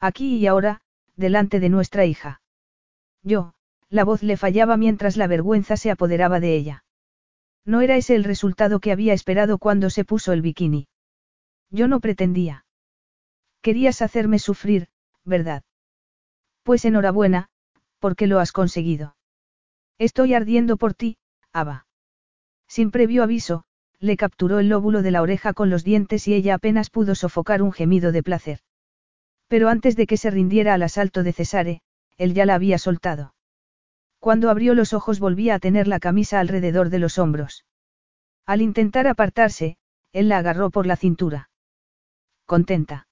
[0.00, 0.80] Aquí y ahora,
[1.16, 2.40] delante de nuestra hija.
[3.22, 3.52] Yo,
[3.90, 6.84] la voz le fallaba mientras la vergüenza se apoderaba de ella.
[7.64, 10.88] No era ese el resultado que había esperado cuando se puso el bikini.
[11.70, 12.64] Yo no pretendía.
[13.62, 14.88] Querías hacerme sufrir,
[15.24, 15.62] ¿verdad?
[16.62, 17.48] Pues enhorabuena,
[17.98, 19.16] porque lo has conseguido.
[19.98, 21.18] Estoy ardiendo por ti,
[21.52, 21.86] Ava.
[22.68, 23.64] Sin previo aviso,
[23.98, 27.62] le capturó el lóbulo de la oreja con los dientes y ella apenas pudo sofocar
[27.62, 28.60] un gemido de placer.
[29.48, 31.80] Pero antes de que se rindiera al asalto de Cesare,
[32.16, 33.34] él ya la había soltado.
[34.18, 37.64] Cuando abrió los ojos volvía a tener la camisa alrededor de los hombros.
[38.46, 39.76] Al intentar apartarse,
[40.12, 41.50] él la agarró por la cintura.
[42.46, 43.06] Contenta.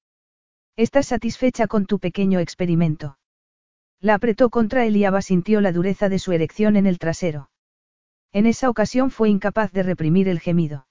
[0.77, 3.19] ¿Estás satisfecha con tu pequeño experimento?
[4.01, 7.51] La apretó contra él y Ava sintió la dureza de su erección en el trasero.
[8.33, 10.87] En esa ocasión fue incapaz de reprimir el gemido.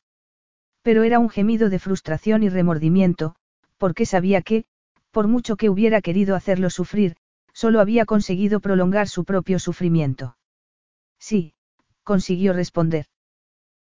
[0.81, 3.35] Pero era un gemido de frustración y remordimiento,
[3.77, 4.65] porque sabía que,
[5.11, 7.15] por mucho que hubiera querido hacerlo sufrir,
[7.55, 10.37] solo había conseguido prolongar su propio sufrimiento.
[11.17, 11.55] Sí,
[12.03, 13.05] consiguió responder.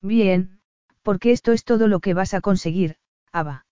[0.00, 0.60] Bien,
[1.02, 2.96] porque esto es todo lo que vas a conseguir,
[3.32, 3.66] Ava.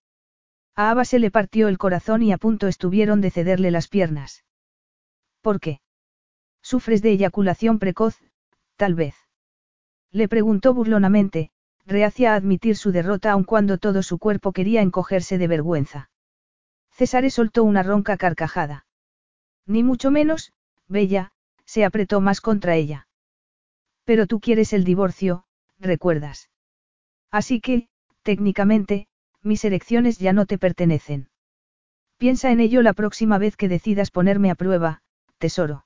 [0.75, 4.43] A Ava se le partió el corazón y a punto estuvieron de cederle las piernas.
[5.41, 5.79] ¿Por qué?
[6.61, 8.19] ¿Sufres de eyaculación precoz,
[8.75, 9.15] tal vez?
[10.11, 11.51] Le preguntó burlonamente,
[11.85, 16.09] reacia a admitir su derrota aun cuando todo su cuerpo quería encogerse de vergüenza.
[16.91, 18.84] César soltó una ronca carcajada.
[19.65, 20.53] Ni mucho menos,
[20.87, 21.31] Bella,
[21.65, 23.07] se apretó más contra ella.
[24.03, 25.45] Pero tú quieres el divorcio,
[25.79, 26.49] recuerdas.
[27.31, 27.89] Así que,
[28.21, 29.07] técnicamente,
[29.41, 31.29] mis erecciones ya no te pertenecen.
[32.17, 35.01] Piensa en ello la próxima vez que decidas ponerme a prueba,
[35.37, 35.85] tesoro.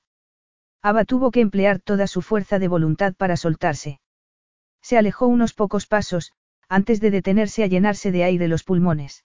[0.82, 4.00] Ava tuvo que emplear toda su fuerza de voluntad para soltarse.
[4.80, 6.32] Se alejó unos pocos pasos,
[6.68, 9.24] antes de detenerse a llenarse de aire los pulmones.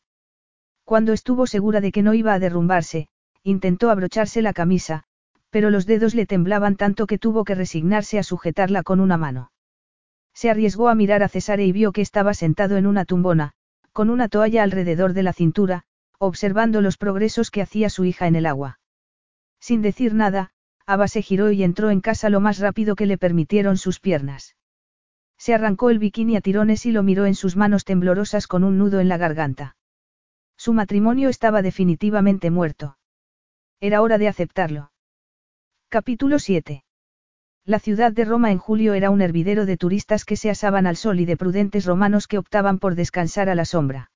[0.83, 3.07] Cuando estuvo segura de que no iba a derrumbarse,
[3.45, 5.03] intentó abrocharse la camisa,
[5.51, 9.51] pero los dedos le temblaban tanto que tuvo que resignarse a sujetarla con una mano.
[10.33, 13.51] Se arriesgó a mirar a Cesare y vio que estaba sentado en una tumbona,
[13.93, 15.83] con una toalla alrededor de la cintura,
[16.17, 18.79] observando los progresos que hacía su hija en el agua.
[19.59, 20.49] Sin decir nada,
[20.87, 24.55] Ava se giró y entró en casa lo más rápido que le permitieron sus piernas.
[25.37, 28.79] Se arrancó el bikini a tirones y lo miró en sus manos temblorosas con un
[28.79, 29.75] nudo en la garganta.
[30.57, 32.97] Su matrimonio estaba definitivamente muerto.
[33.81, 34.91] Era hora de aceptarlo.
[35.89, 36.85] Capítulo 7.
[37.65, 40.95] La ciudad de Roma en julio era un hervidero de turistas que se asaban al
[40.95, 44.11] sol y de prudentes romanos que optaban por descansar a la sombra.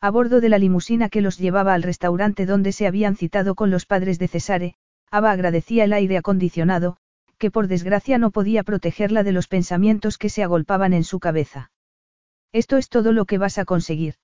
[0.00, 3.70] A bordo de la limusina que los llevaba al restaurante donde se habían citado con
[3.70, 4.74] los padres de Cesare,
[5.10, 6.98] Ava agradecía el aire acondicionado,
[7.38, 11.70] que por desgracia no podía protegerla de los pensamientos que se agolpaban en su cabeza.
[12.52, 14.16] Esto es todo lo que vas a conseguir.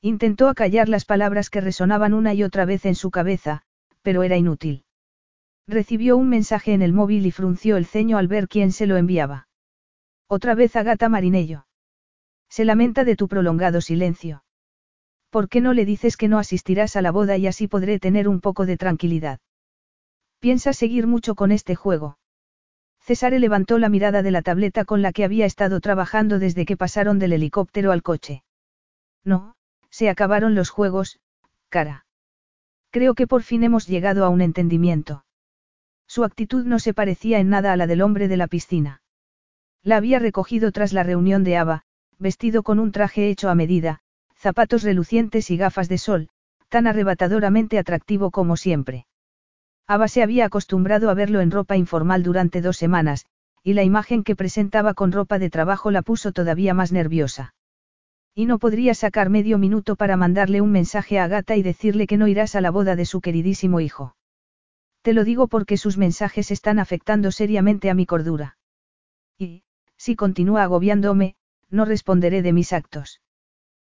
[0.00, 3.62] Intentó acallar las palabras que resonaban una y otra vez en su cabeza,
[4.06, 4.84] pero era inútil.
[5.66, 8.96] Recibió un mensaje en el móvil y frunció el ceño al ver quién se lo
[8.96, 9.48] enviaba.
[10.28, 11.66] Otra vez Agata Marinello.
[12.48, 14.44] Se lamenta de tu prolongado silencio.
[15.28, 18.28] ¿Por qué no le dices que no asistirás a la boda y así podré tener
[18.28, 19.40] un poco de tranquilidad?
[20.38, 22.16] Piensa seguir mucho con este juego.
[23.00, 26.76] Cesare levantó la mirada de la tableta con la que había estado trabajando desde que
[26.76, 28.44] pasaron del helicóptero al coche.
[29.24, 29.56] No,
[29.90, 31.18] se acabaron los juegos,
[31.70, 32.05] cara.
[32.96, 35.26] Creo que por fin hemos llegado a un entendimiento.
[36.06, 39.02] Su actitud no se parecía en nada a la del hombre de la piscina.
[39.82, 41.82] La había recogido tras la reunión de Ava,
[42.18, 43.98] vestido con un traje hecho a medida,
[44.34, 46.30] zapatos relucientes y gafas de sol,
[46.70, 49.06] tan arrebatadoramente atractivo como siempre.
[49.86, 53.26] Ava se había acostumbrado a verlo en ropa informal durante dos semanas,
[53.62, 57.52] y la imagen que presentaba con ropa de trabajo la puso todavía más nerviosa.
[58.38, 62.18] Y no podría sacar medio minuto para mandarle un mensaje a Agata y decirle que
[62.18, 64.14] no irás a la boda de su queridísimo hijo.
[65.00, 68.58] Te lo digo porque sus mensajes están afectando seriamente a mi cordura.
[69.38, 69.62] Y,
[69.96, 71.36] si continúa agobiándome,
[71.70, 73.22] no responderé de mis actos.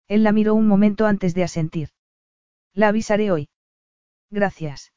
[0.07, 1.89] Él la miró un momento antes de asentir.
[2.73, 3.49] La avisaré hoy.
[4.31, 4.91] Gracias.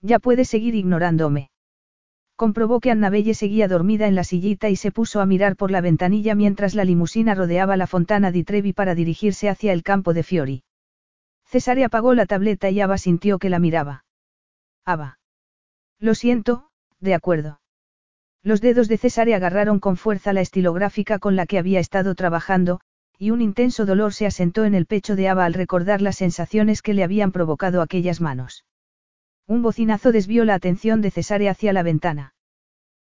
[0.00, 1.50] Ya puedes seguir ignorándome.
[2.36, 5.80] Comprobó que Annabelle seguía dormida en la sillita y se puso a mirar por la
[5.80, 10.22] ventanilla mientras la limusina rodeaba la fontana di Trevi para dirigirse hacia el campo de
[10.22, 10.62] Fiori.
[11.46, 14.04] Cesare apagó la tableta y Ava sintió que la miraba.
[14.84, 15.18] Ava.
[15.98, 16.68] Lo siento,
[17.00, 17.60] de acuerdo.
[18.42, 22.80] Los dedos de Cesare agarraron con fuerza la estilográfica con la que había estado trabajando,
[23.18, 26.82] y un intenso dolor se asentó en el pecho de Ava al recordar las sensaciones
[26.82, 28.64] que le habían provocado aquellas manos.
[29.46, 32.34] Un bocinazo desvió la atención de Cesare hacia la ventana.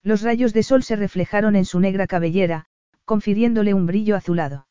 [0.02, 2.66] Los rayos de sol se reflejaron en su negra cabellera,
[3.04, 4.66] confiriéndole un brillo azulado.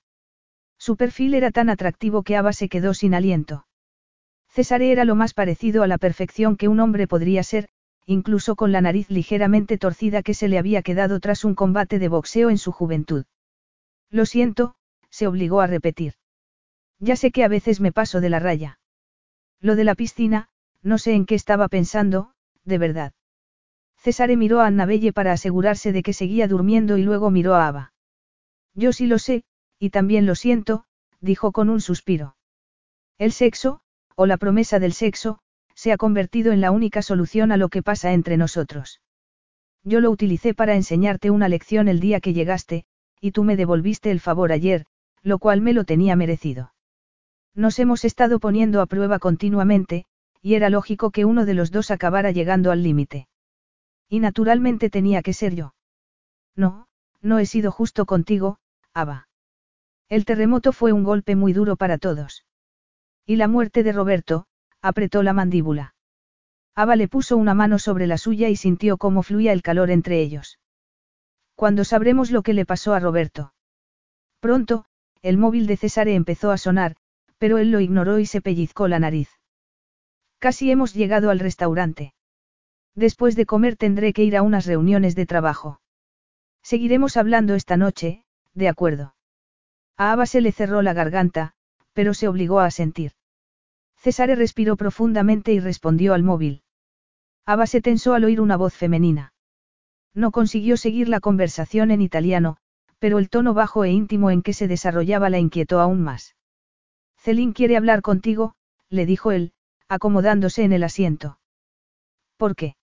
[0.78, 3.66] Su perfil era tan atractivo que Ava se quedó sin aliento.
[4.50, 7.70] Cesare era lo más parecido a la perfección que un hombre podría ser,
[8.06, 12.10] incluso con la nariz ligeramente torcida que se le había quedado tras un combate de
[12.10, 13.26] boxeo en su juventud.
[14.10, 14.76] Lo siento,
[15.10, 16.16] se obligó a repetir.
[17.00, 18.80] Ya sé que a veces me paso de la raya.
[19.60, 20.50] Lo de la piscina,
[20.84, 22.34] no sé en qué estaba pensando,
[22.66, 23.14] de verdad.
[23.98, 27.94] César miró a Annabelle para asegurarse de que seguía durmiendo y luego miró a Ava.
[28.76, 29.46] Yo sí lo sé,
[29.80, 30.86] y también lo siento,
[31.22, 32.36] dijo con un suspiro.
[33.18, 33.80] El sexo,
[34.16, 35.40] o la promesa del sexo,
[35.74, 39.02] se ha convertido en la única solución a lo que pasa entre nosotros.
[39.84, 42.86] Yo lo utilicé para enseñarte una lección el día que llegaste,
[43.22, 44.86] y tú me devolviste el favor ayer,
[45.22, 46.74] lo cual me lo tenía merecido.
[47.56, 50.06] Nos hemos estado poniendo a prueba continuamente,
[50.44, 53.28] y era lógico que uno de los dos acabara llegando al límite.
[54.10, 55.74] Y naturalmente tenía que ser yo.
[56.54, 56.88] No,
[57.22, 58.60] no he sido justo contigo,
[58.94, 59.30] Ava.
[60.10, 62.46] El terremoto fue un golpe muy duro para todos.
[63.26, 64.46] Y la muerte de Roberto,
[64.82, 65.96] apretó la mandíbula.
[66.76, 70.20] Ava le puso una mano sobre la suya y sintió cómo fluía el calor entre
[70.20, 70.60] ellos.
[71.56, 73.54] Cuando sabremos lo que le pasó a Roberto.
[74.42, 74.86] Pronto,
[75.22, 76.98] el móvil de Cesare empezó a sonar,
[77.38, 79.30] pero él lo ignoró y se pellizcó la nariz.
[80.44, 82.14] Casi hemos llegado al restaurante.
[82.96, 85.80] Después de comer tendré que ir a unas reuniones de trabajo.
[86.62, 89.16] Seguiremos hablando esta noche, de acuerdo.
[89.96, 91.54] A Ava se le cerró la garganta,
[91.94, 93.14] pero se obligó a sentir.
[93.96, 96.64] Cesare respiró profundamente y respondió al móvil.
[97.46, 99.34] Ava se tensó al oír una voz femenina.
[100.14, 102.58] No consiguió seguir la conversación en italiano,
[103.00, 106.36] pero el tono bajo e íntimo en que se desarrollaba la inquietó aún más.
[107.16, 108.56] Celín quiere hablar contigo,
[108.90, 109.54] le dijo él,
[109.90, 111.40] acomodándose en el asiento.
[112.38, 112.76] ¿Por qué?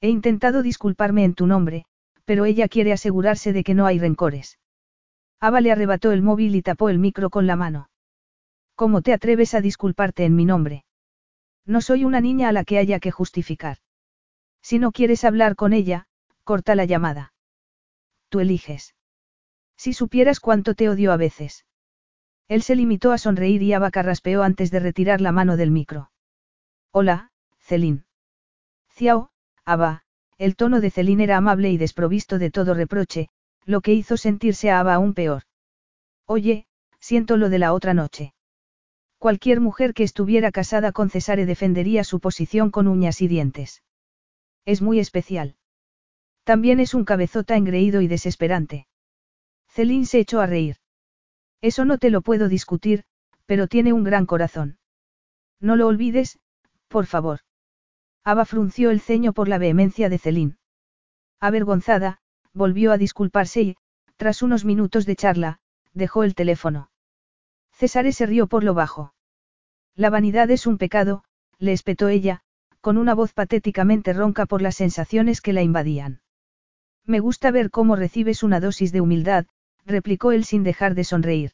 [0.00, 1.86] He intentado disculparme en tu nombre,
[2.24, 4.58] pero ella quiere asegurarse de que no hay rencores.
[5.40, 7.88] Ava le arrebató el móvil y tapó el micro con la mano.
[8.74, 10.84] ¿Cómo te atreves a disculparte en mi nombre?
[11.64, 13.78] No soy una niña a la que haya que justificar.
[14.62, 16.06] Si no quieres hablar con ella,
[16.44, 17.32] corta la llamada.
[18.28, 18.94] Tú eliges.
[19.76, 21.64] Si supieras cuánto te odio a veces.
[22.48, 26.10] Él se limitó a sonreír y Ava carraspeó antes de retirar la mano del micro.
[26.98, 28.04] Hola, Celine.
[28.94, 29.28] Ciao,
[29.66, 30.04] Ava,
[30.38, 33.28] el tono de Celine era amable y desprovisto de todo reproche,
[33.66, 35.42] lo que hizo sentirse a Ava aún peor.
[36.24, 36.66] Oye,
[36.98, 38.32] siento lo de la otra noche.
[39.18, 43.82] Cualquier mujer que estuviera casada con Cesare defendería su posición con uñas y dientes.
[44.64, 45.56] Es muy especial.
[46.44, 48.86] También es un cabezota engreído y desesperante.
[49.68, 50.76] Celine se echó a reír.
[51.60, 53.04] Eso no te lo puedo discutir,
[53.44, 54.78] pero tiene un gran corazón.
[55.60, 56.38] No lo olvides,
[56.88, 57.40] por favor.
[58.24, 60.56] Ava frunció el ceño por la vehemencia de Celine.
[61.40, 62.18] Avergonzada,
[62.52, 63.76] volvió a disculparse y,
[64.16, 65.60] tras unos minutos de charla,
[65.92, 66.90] dejó el teléfono.
[67.72, 69.14] César se rió por lo bajo.
[69.94, 71.24] La vanidad es un pecado,
[71.58, 72.42] le espetó ella,
[72.80, 76.20] con una voz patéticamente ronca por las sensaciones que la invadían.
[77.04, 79.46] Me gusta ver cómo recibes una dosis de humildad,
[79.84, 81.52] replicó él sin dejar de sonreír.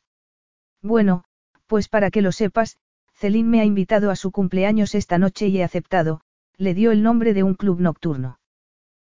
[0.80, 1.24] Bueno,
[1.66, 2.78] pues para que lo sepas,
[3.22, 6.22] Celine me ha invitado a su cumpleaños esta noche y he aceptado,
[6.56, 8.40] le dio el nombre de un club nocturno.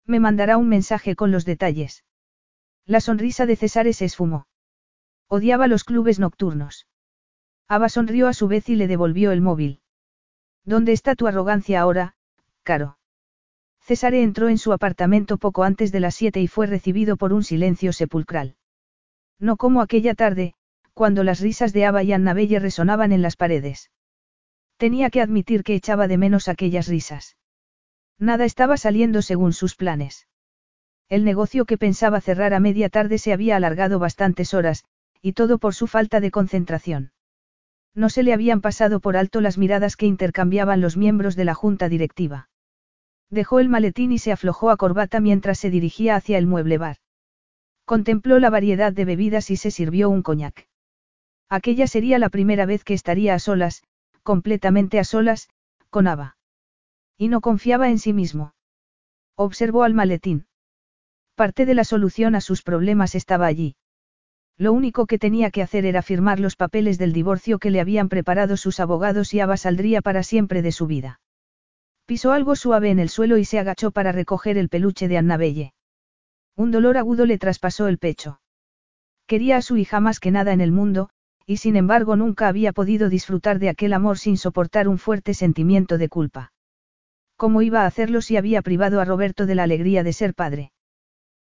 [0.05, 2.05] Me mandará un mensaje con los detalles.
[2.85, 4.47] La sonrisa de César se esfumó.
[5.27, 6.87] Odiaba los clubes nocturnos.
[7.67, 9.81] Ava sonrió a su vez y le devolvió el móvil.
[10.65, 12.15] ¿Dónde está tu arrogancia ahora,
[12.63, 12.99] Caro?
[13.81, 17.43] Césare entró en su apartamento poco antes de las siete y fue recibido por un
[17.43, 18.55] silencio sepulcral.
[19.41, 20.55] No como aquella tarde,
[20.95, 23.91] cuando las risas de Ava y Annabelle resonaban en las paredes.
[24.77, 27.37] Tenía que admitir que echaba de menos aquellas risas.
[28.19, 30.27] Nada estaba saliendo según sus planes.
[31.09, 34.85] El negocio que pensaba cerrar a media tarde se había alargado bastantes horas,
[35.23, 37.13] y todo por su falta de concentración.
[37.95, 41.55] No se le habían pasado por alto las miradas que intercambiaban los miembros de la
[41.55, 42.51] junta directiva.
[43.31, 46.99] Dejó el maletín y se aflojó a corbata mientras se dirigía hacia el mueble bar.
[47.85, 50.69] Contempló la variedad de bebidas y se sirvió un coñac.
[51.49, 53.83] Aquella sería la primera vez que estaría a solas,
[54.27, 55.49] completamente a solas,
[55.89, 56.37] con Ava.
[57.17, 58.55] Y no confiaba en sí mismo.
[59.37, 60.47] Observó al maletín.
[61.37, 63.77] Parte de la solución a sus problemas estaba allí.
[64.59, 68.09] Lo único que tenía que hacer era firmar los papeles del divorcio que le habían
[68.09, 71.21] preparado sus abogados y Ava saldría para siempre de su vida.
[72.05, 75.73] Pisó algo suave en el suelo y se agachó para recoger el peluche de Annabelle.
[76.57, 78.41] Un dolor agudo le traspasó el pecho.
[79.27, 81.11] Quería a su hija más que nada en el mundo,
[81.47, 85.97] y sin embargo nunca había podido disfrutar de aquel amor sin soportar un fuerte sentimiento
[85.97, 86.53] de culpa.
[87.37, 90.73] ¿Cómo iba a hacerlo si había privado a Roberto de la alegría de ser padre?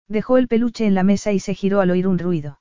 [0.07, 2.60] Dejó el peluche en la mesa y se giró al oír un ruido.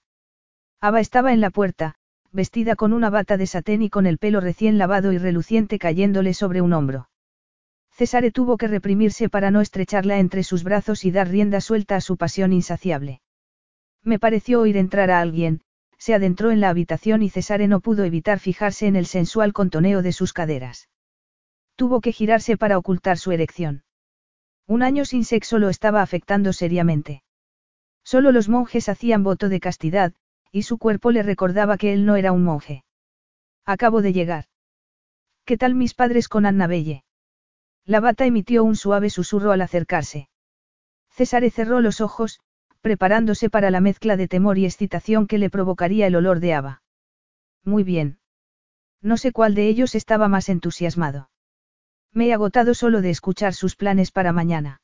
[0.81, 1.95] Ava estaba en la puerta,
[2.33, 6.35] vestida con una bata de satén y con el pelo recién lavado y reluciente cayéndole
[6.35, 7.09] sobre un hombro.
[7.91, 12.01] Cesare tuvo que reprimirse para no estrecharla entre sus brazos y dar rienda suelta a
[12.01, 13.21] su pasión insaciable.
[14.03, 15.61] Me pareció oír entrar a alguien,
[16.01, 20.01] se adentró en la habitación y Cesare no pudo evitar fijarse en el sensual contoneo
[20.01, 20.89] de sus caderas.
[21.77, 23.85] Tuvo que girarse para ocultar su erección.
[24.67, 27.23] Un año sin sexo lo estaba afectando seriamente.
[28.03, 30.15] Solo los monjes hacían voto de castidad,
[30.51, 32.83] y su cuerpo le recordaba que él no era un monje.
[33.67, 34.47] Acabo de llegar.
[35.45, 37.05] ¿Qué tal mis padres con Anna Belle?
[37.85, 40.31] La bata emitió un suave susurro al acercarse.
[41.11, 42.41] César cerró los ojos,
[42.81, 46.82] preparándose para la mezcla de temor y excitación que le provocaría el olor de haba.
[47.65, 48.19] Muy bien.
[49.02, 51.31] No sé cuál de ellos estaba más entusiasmado.
[52.12, 54.81] Me he agotado solo de escuchar sus planes para mañana.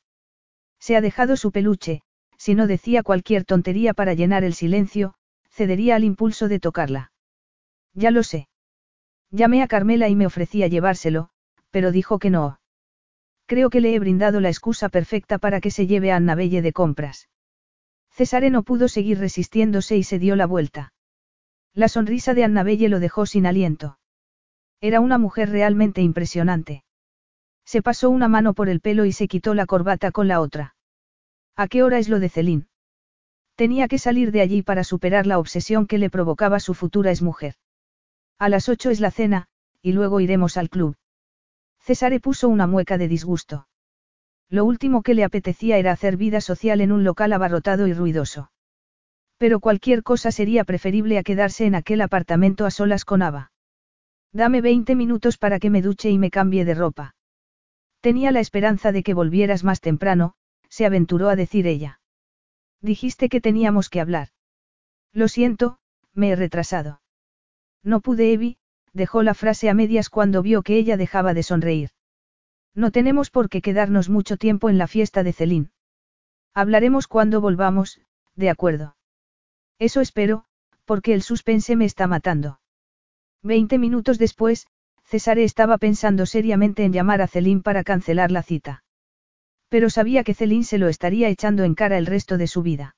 [0.79, 2.01] Se ha dejado su peluche,
[2.37, 5.15] si no decía cualquier tontería para llenar el silencio,
[5.49, 7.11] cedería al impulso de tocarla.
[7.93, 8.47] Ya lo sé.
[9.31, 11.29] Llamé a Carmela y me ofrecía llevárselo,
[11.71, 12.59] pero dijo que no.
[13.45, 16.73] Creo que le he brindado la excusa perfecta para que se lleve a Annabelle de
[16.73, 17.27] compras.
[18.17, 20.91] Cesare no pudo seguir resistiéndose y se dio la vuelta.
[21.75, 23.99] La sonrisa de Annabelle lo dejó sin aliento.
[24.81, 26.83] Era una mujer realmente impresionante.
[27.63, 30.75] Se pasó una mano por el pelo y se quitó la corbata con la otra.
[31.55, 32.69] ¿A qué hora es lo de Celín?
[33.55, 37.53] Tenía que salir de allí para superar la obsesión que le provocaba su futura exmujer.
[38.39, 39.47] A las ocho es la cena,
[39.83, 40.95] y luego iremos al club.
[41.77, 43.67] Cesare puso una mueca de disgusto.
[44.49, 48.51] Lo último que le apetecía era hacer vida social en un local abarrotado y ruidoso.
[49.37, 53.51] Pero cualquier cosa sería preferible a quedarse en aquel apartamento a solas con Ava.
[54.31, 57.15] Dame 20 minutos para que me duche y me cambie de ropa.
[58.01, 60.33] Tenía la esperanza de que volvieras más temprano,
[60.69, 61.99] se aventuró a decir ella.
[62.81, 64.29] Dijiste que teníamos que hablar.
[65.11, 65.79] Lo siento,
[66.13, 67.01] me he retrasado.
[67.83, 68.57] No pude, Evi,
[68.93, 71.89] dejó la frase a medias cuando vio que ella dejaba de sonreír.
[72.75, 75.71] No tenemos por qué quedarnos mucho tiempo en la fiesta de Celín.
[76.53, 78.01] Hablaremos cuando volvamos,
[78.35, 78.95] de acuerdo.
[79.79, 80.45] Eso espero,
[80.85, 82.59] porque el suspense me está matando.
[83.43, 84.67] Veinte minutos después,
[85.03, 88.83] César estaba pensando seriamente en llamar a Celín para cancelar la cita.
[89.69, 92.95] Pero sabía que Celín se lo estaría echando en cara el resto de su vida.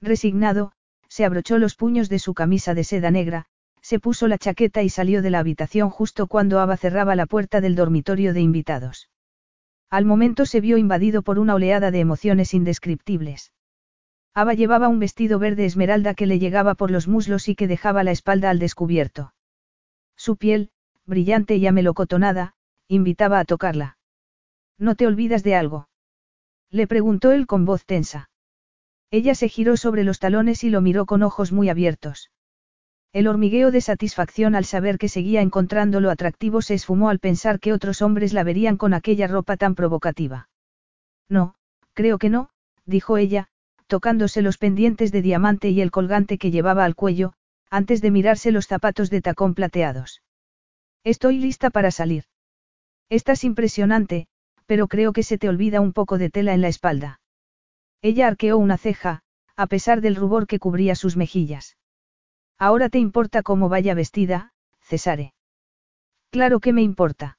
[0.00, 0.72] Resignado,
[1.08, 3.46] se abrochó los puños de su camisa de seda negra,
[3.82, 7.60] se puso la chaqueta y salió de la habitación justo cuando Ava cerraba la puerta
[7.60, 9.10] del dormitorio de invitados.
[9.90, 13.52] Al momento se vio invadido por una oleada de emociones indescriptibles.
[14.34, 18.02] Ava llevaba un vestido verde esmeralda que le llegaba por los muslos y que dejaba
[18.02, 19.34] la espalda al descubierto.
[20.16, 20.70] Su piel,
[21.04, 22.54] brillante y amelocotonada,
[22.88, 23.98] invitaba a tocarla.
[24.78, 25.88] ¿No te olvidas de algo?
[26.70, 28.30] Le preguntó él con voz tensa.
[29.10, 32.30] Ella se giró sobre los talones y lo miró con ojos muy abiertos.
[33.12, 37.74] El hormigueo de satisfacción al saber que seguía encontrándolo atractivo se esfumó al pensar que
[37.74, 40.48] otros hombres la verían con aquella ropa tan provocativa.
[41.28, 41.54] No,
[41.92, 42.48] creo que no,
[42.86, 43.48] dijo ella,
[43.86, 47.34] tocándose los pendientes de diamante y el colgante que llevaba al cuello,
[47.68, 50.22] antes de mirarse los zapatos de tacón plateados.
[51.04, 52.24] Estoy lista para salir.
[53.10, 54.26] Estás impresionante,
[54.64, 57.20] pero creo que se te olvida un poco de tela en la espalda.
[58.00, 59.20] Ella arqueó una ceja,
[59.54, 61.76] a pesar del rubor que cubría sus mejillas.
[62.62, 64.52] Ahora te importa cómo vaya vestida,
[64.82, 65.34] Cesare.
[66.30, 67.36] Claro que me importa.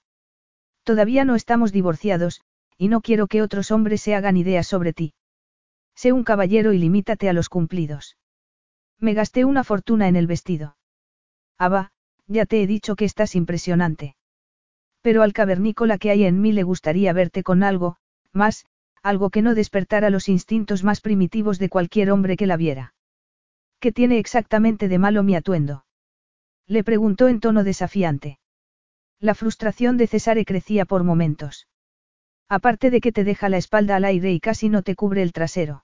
[0.84, 2.42] Todavía no estamos divorciados,
[2.78, 5.14] y no quiero que otros hombres se hagan ideas sobre ti.
[5.96, 8.18] Sé un caballero y limítate a los cumplidos.
[9.00, 10.76] Me gasté una fortuna en el vestido.
[11.58, 11.94] Aba,
[12.28, 14.18] ya te he dicho que estás impresionante.
[15.02, 17.96] Pero al cavernícola que hay en mí le gustaría verte con algo,
[18.34, 18.66] más,
[19.02, 22.93] algo que no despertara los instintos más primitivos de cualquier hombre que la viera.
[23.84, 25.84] ¿Qué tiene exactamente de malo mi atuendo?
[26.68, 28.40] Le preguntó en tono desafiante.
[29.20, 31.68] La frustración de Cesare crecía por momentos.
[32.48, 35.34] Aparte de que te deja la espalda al aire y casi no te cubre el
[35.34, 35.84] trasero.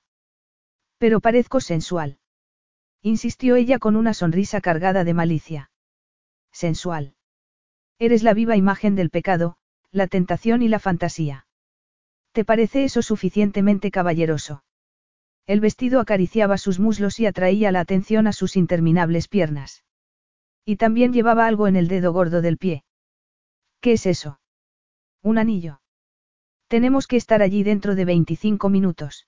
[0.98, 2.20] Pero parezco sensual.
[3.02, 5.70] Insistió ella con una sonrisa cargada de malicia.
[6.54, 7.16] Sensual.
[7.98, 9.58] Eres la viva imagen del pecado,
[9.92, 11.48] la tentación y la fantasía.
[12.32, 14.64] ¿Te parece eso suficientemente caballeroso?
[15.50, 19.84] El vestido acariciaba sus muslos y atraía la atención a sus interminables piernas.
[20.64, 22.84] Y también llevaba algo en el dedo gordo del pie.
[23.82, 24.40] ¿Qué es eso?
[25.24, 25.82] Un anillo.
[26.68, 29.28] Tenemos que estar allí dentro de 25 minutos.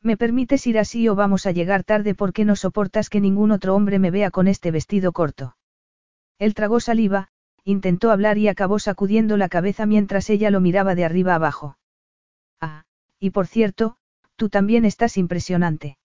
[0.00, 3.74] ¿Me permites ir así o vamos a llegar tarde porque no soportas que ningún otro
[3.74, 5.56] hombre me vea con este vestido corto?
[6.38, 7.30] Él tragó saliva,
[7.64, 11.78] intentó hablar y acabó sacudiendo la cabeza mientras ella lo miraba de arriba abajo.
[12.60, 12.84] Ah,
[13.18, 13.96] y por cierto,
[14.42, 15.98] Tú también estás impresionante.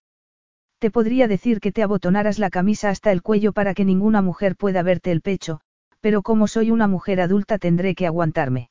[0.78, 4.56] Te podría decir que te abotonaras la camisa hasta el cuello para que ninguna mujer
[4.56, 5.60] pueda verte el pecho,
[6.02, 8.70] pero como soy una mujer adulta tendré que aguantarme.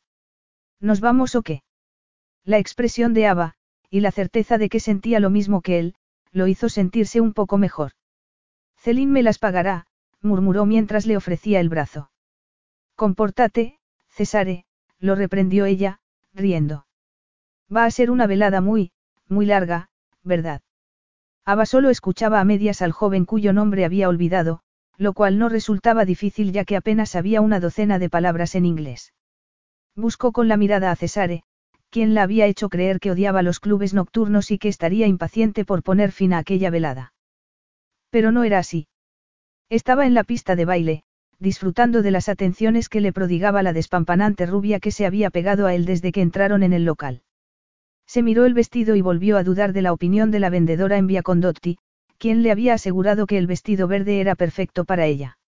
[0.78, 1.64] ¿Nos vamos o qué?
[2.44, 3.54] La expresión de Ava,
[3.90, 5.96] y la certeza de que sentía lo mismo que él,
[6.30, 7.90] lo hizo sentirse un poco mejor.
[8.76, 9.88] Celine me las pagará,
[10.22, 12.12] murmuró mientras le ofrecía el brazo.
[12.94, 14.64] Compórtate, Cesare,
[15.00, 15.98] lo reprendió ella,
[16.34, 16.86] riendo.
[17.68, 18.92] Va a ser una velada muy,
[19.28, 19.88] muy larga,
[20.22, 20.62] ¿verdad?
[21.44, 24.60] Ava solo escuchaba a medias al joven cuyo nombre había olvidado,
[24.98, 29.12] lo cual no resultaba difícil ya que apenas había una docena de palabras en inglés.
[29.94, 31.42] Buscó con la mirada a Cesare,
[31.90, 35.82] quien la había hecho creer que odiaba los clubes nocturnos y que estaría impaciente por
[35.82, 37.12] poner fin a aquella velada.
[38.10, 38.88] Pero no era así.
[39.68, 41.04] Estaba en la pista de baile,
[41.38, 45.74] disfrutando de las atenciones que le prodigaba la despampanante rubia que se había pegado a
[45.74, 47.22] él desde que entraron en el local.
[48.06, 51.06] Se miró el vestido y volvió a dudar de la opinión de la vendedora en
[51.06, 51.78] Via Condotti,
[52.18, 55.38] quien le había asegurado que el vestido verde era perfecto para ella.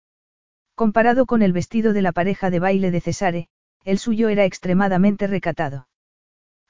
[0.75, 3.49] Comparado con el vestido de la pareja de baile de Cesare,
[3.85, 5.89] el suyo era extremadamente recatado.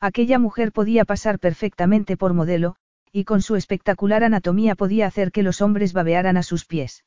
[0.01, 2.77] Aquella mujer podía pasar perfectamente por modelo,
[3.11, 7.05] y con su espectacular anatomía podía hacer que los hombres babearan a sus pies.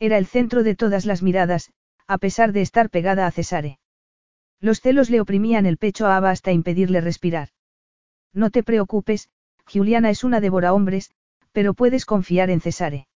[0.00, 1.70] Era el centro de todas las miradas,
[2.06, 3.78] a pesar de estar pegada a Cesare.
[4.58, 7.50] Los celos le oprimían el pecho a Ava hasta impedirle respirar.
[8.32, 9.28] No te preocupes,
[9.66, 11.10] Juliana es una devora hombres,
[11.52, 13.08] pero puedes confiar en Cesare.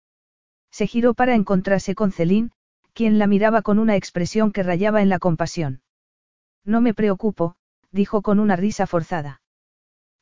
[0.70, 2.52] Se giró para encontrarse con Celín,
[2.94, 5.82] quien la miraba con una expresión que rayaba en la compasión.
[6.64, 7.56] No me preocupo,
[7.90, 9.42] dijo con una risa forzada.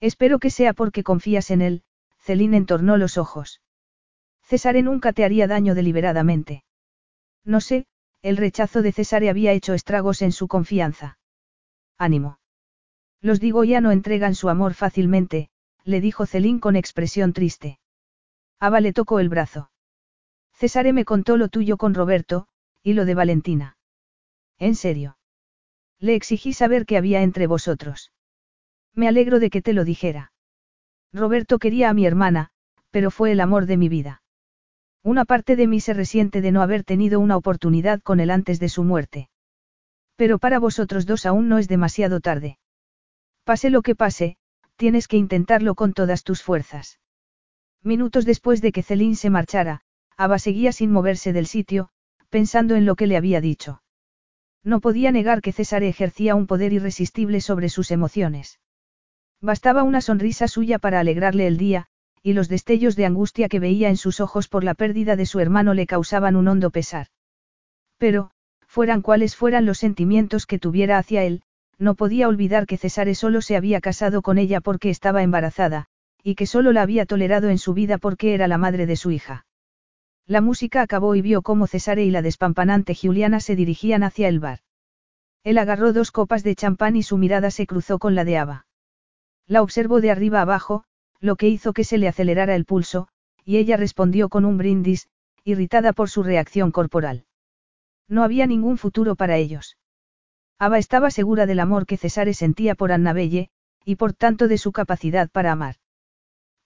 [0.00, 1.82] Espero que sea porque confías en él,
[2.18, 3.60] Celine entornó los ojos.
[4.42, 6.64] Cesare nunca te haría daño deliberadamente.
[7.44, 7.86] No sé,
[8.22, 11.18] el rechazo de Cesare había hecho estragos en su confianza.
[11.96, 12.39] Ánimo.
[13.20, 15.50] Los digo ya no entregan su amor fácilmente,
[15.84, 17.78] le dijo Celine con expresión triste.
[18.58, 19.70] Ava le tocó el brazo.
[20.54, 22.46] Cesare me contó lo tuyo con Roberto,
[22.82, 23.76] y lo de Valentina.
[24.58, 25.16] ¿En serio?
[25.98, 28.12] Le exigí saber qué había entre vosotros.
[28.94, 30.32] Me alegro de que te lo dijera.
[31.12, 32.50] Roberto quería a mi hermana,
[32.90, 34.22] pero fue el amor de mi vida.
[35.02, 38.60] Una parte de mí se resiente de no haber tenido una oportunidad con él antes
[38.60, 39.30] de su muerte.
[40.16, 42.58] Pero para vosotros dos aún no es demasiado tarde.
[43.44, 44.36] Pase lo que pase,
[44.76, 47.00] tienes que intentarlo con todas tus fuerzas.
[47.82, 49.82] Minutos después de que Celine se marchara,
[50.16, 51.88] Ava seguía sin moverse del sitio,
[52.28, 53.82] pensando en lo que le había dicho.
[54.62, 58.60] No podía negar que César ejercía un poder irresistible sobre sus emociones.
[59.40, 61.86] Bastaba una sonrisa suya para alegrarle el día,
[62.22, 65.40] y los destellos de angustia que veía en sus ojos por la pérdida de su
[65.40, 67.06] hermano le causaban un hondo pesar.
[67.96, 68.32] Pero,
[68.66, 71.42] fueran cuales fueran los sentimientos que tuviera hacia él,
[71.80, 75.86] no podía olvidar que Cesare solo se había casado con ella porque estaba embarazada,
[76.22, 79.10] y que solo la había tolerado en su vida porque era la madre de su
[79.10, 79.46] hija.
[80.26, 84.40] La música acabó y vio cómo Cesare y la despampanante Juliana se dirigían hacia el
[84.40, 84.60] bar.
[85.42, 88.66] Él agarró dos copas de champán y su mirada se cruzó con la de Ava.
[89.46, 90.84] La observó de arriba abajo,
[91.18, 93.08] lo que hizo que se le acelerara el pulso,
[93.42, 95.08] y ella respondió con un brindis,
[95.44, 97.24] irritada por su reacción corporal.
[98.06, 99.78] No había ningún futuro para ellos.
[100.60, 103.48] Ava estaba segura del amor que Cesare sentía por Annabelle,
[103.86, 105.76] y por tanto de su capacidad para amar.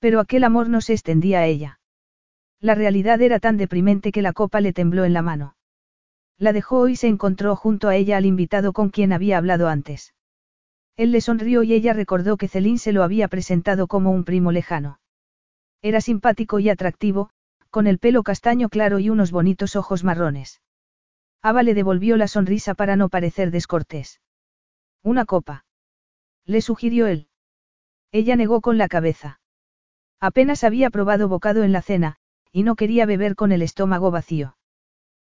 [0.00, 1.78] Pero aquel amor no se extendía a ella.
[2.60, 5.54] La realidad era tan deprimente que la copa le tembló en la mano.
[6.38, 10.12] La dejó y se encontró junto a ella al invitado con quien había hablado antes.
[10.96, 14.50] Él le sonrió y ella recordó que Celine se lo había presentado como un primo
[14.50, 14.98] lejano.
[15.82, 17.30] Era simpático y atractivo,
[17.70, 20.60] con el pelo castaño claro y unos bonitos ojos marrones.
[21.44, 24.22] Ava le devolvió la sonrisa para no parecer descortés.
[25.02, 25.66] Una copa.
[26.46, 27.28] Le sugirió él.
[28.12, 29.40] Ella negó con la cabeza.
[30.20, 32.16] Apenas había probado bocado en la cena,
[32.50, 34.56] y no quería beber con el estómago vacío.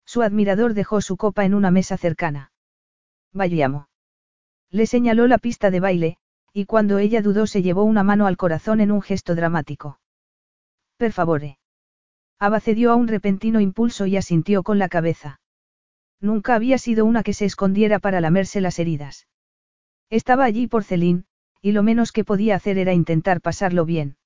[0.06, 2.52] Su admirador dejó su copa en una mesa cercana.
[3.32, 3.88] Vayamos.
[4.70, 6.18] Le señaló la pista de baile,
[6.52, 10.02] y cuando ella dudó se llevó una mano al corazón en un gesto dramático.
[10.98, 11.58] Per favore.
[12.38, 15.41] Ava cedió a un repentino impulso y asintió con la cabeza.
[16.22, 19.28] Nunca había sido una que se escondiera para lamerse las heridas.
[20.10, 21.26] Estaba allí por Celín,
[21.62, 24.18] y lo menos que podía hacer era intentar pasarlo bien.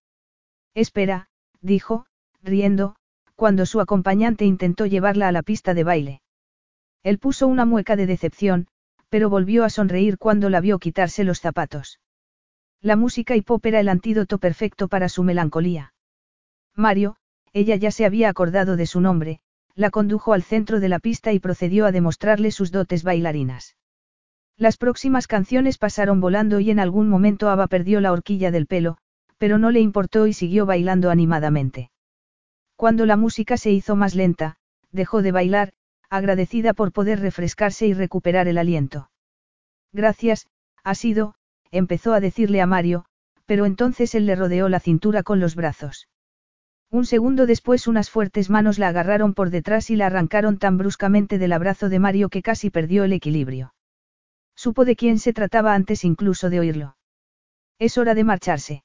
[0.73, 1.29] Espera,
[1.61, 2.05] dijo,
[2.43, 2.95] riendo,
[3.35, 6.21] cuando su acompañante intentó llevarla a la pista de baile.
[7.03, 8.67] Él puso una mueca de decepción,
[9.09, 11.99] pero volvió a sonreír cuando la vio quitarse los zapatos.
[12.81, 15.93] La música y pop era el antídoto perfecto para su melancolía.
[16.75, 17.15] Mario,
[17.53, 19.39] ella ya se había acordado de su nombre,
[19.75, 23.75] la condujo al centro de la pista y procedió a demostrarle sus dotes bailarinas.
[24.57, 28.97] Las próximas canciones pasaron volando y en algún momento Ava perdió la horquilla del pelo,
[29.37, 31.91] pero no le importó y siguió bailando animadamente.
[32.77, 34.55] Cuando la música se hizo más lenta,
[34.91, 35.73] dejó de bailar,
[36.09, 39.09] agradecida por poder refrescarse y recuperar el aliento.
[39.91, 40.47] Gracias,
[40.83, 41.35] Ha sido,
[41.71, 43.05] empezó a decirle a Mario,
[43.45, 46.07] pero entonces él le rodeó la cintura con los brazos.
[46.91, 51.37] Un segundo después unas fuertes manos la agarraron por detrás y la arrancaron tan bruscamente
[51.37, 53.73] del abrazo de Mario que casi perdió el equilibrio.
[54.55, 56.97] Supo de quién se trataba antes incluso de oírlo.
[57.79, 58.83] Es hora de marcharse.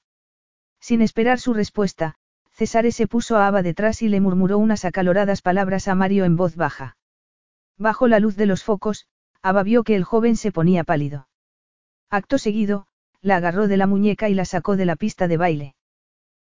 [0.81, 2.17] Sin esperar su respuesta,
[2.51, 6.37] Cesare se puso a Ava detrás y le murmuró unas acaloradas palabras a Mario en
[6.37, 6.97] voz baja.
[7.79, 9.07] Bajo la luz de los focos,
[9.43, 11.29] Ava vio que el joven se ponía pálido.
[12.11, 12.87] Acto seguido,
[13.23, 15.75] la agarró de la muñeca y la sacó de la pista de baile.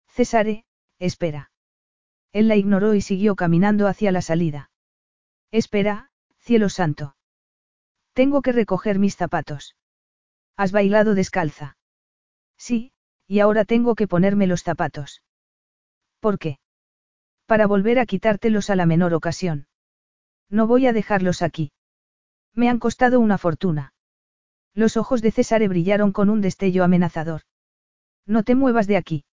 [0.08, 0.66] Cesare,
[1.02, 1.52] espera.
[2.32, 4.70] Él la ignoró y siguió caminando hacia la salida.
[5.52, 7.16] Espera, cielo santo.
[8.14, 9.76] Tengo que recoger mis zapatos.
[10.56, 11.76] ¿Has bailado descalza?
[12.58, 12.94] Sí,
[13.28, 15.24] y ahora tengo que ponerme los zapatos.
[16.20, 16.60] ¿Por qué?
[17.48, 19.68] Para volver a quitártelos a la menor ocasión.
[20.50, 21.72] No voy a dejarlos aquí.
[22.54, 23.94] Me han costado una fortuna.
[24.76, 27.42] Los ojos de César brillaron con un destello amenazador.
[28.28, 29.26] No te muevas de aquí.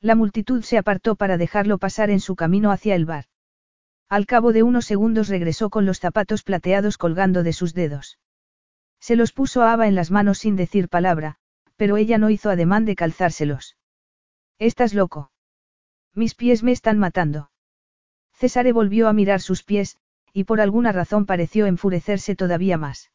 [0.00, 3.26] La multitud se apartó para dejarlo pasar en su camino hacia el bar.
[4.08, 8.18] Al cabo de unos segundos regresó con los zapatos plateados colgando de sus dedos.
[9.00, 11.36] Se los puso a Ava en las manos sin decir palabra,
[11.76, 13.76] pero ella no hizo ademán de calzárselos.
[14.58, 15.30] Estás loco.
[16.14, 17.50] Mis pies me están matando.
[18.32, 19.98] César volvió a mirar sus pies,
[20.32, 23.10] y por alguna razón pareció enfurecerse todavía más.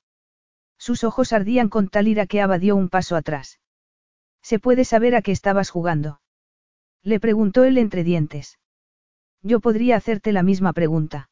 [0.78, 3.60] Sus ojos ardían con tal ira que Ava dio un paso atrás.
[4.42, 6.21] ¿Se puede saber a qué estabas jugando?
[7.04, 8.60] Le preguntó él entre dientes.
[9.42, 11.30] Yo podría hacerte la misma pregunta.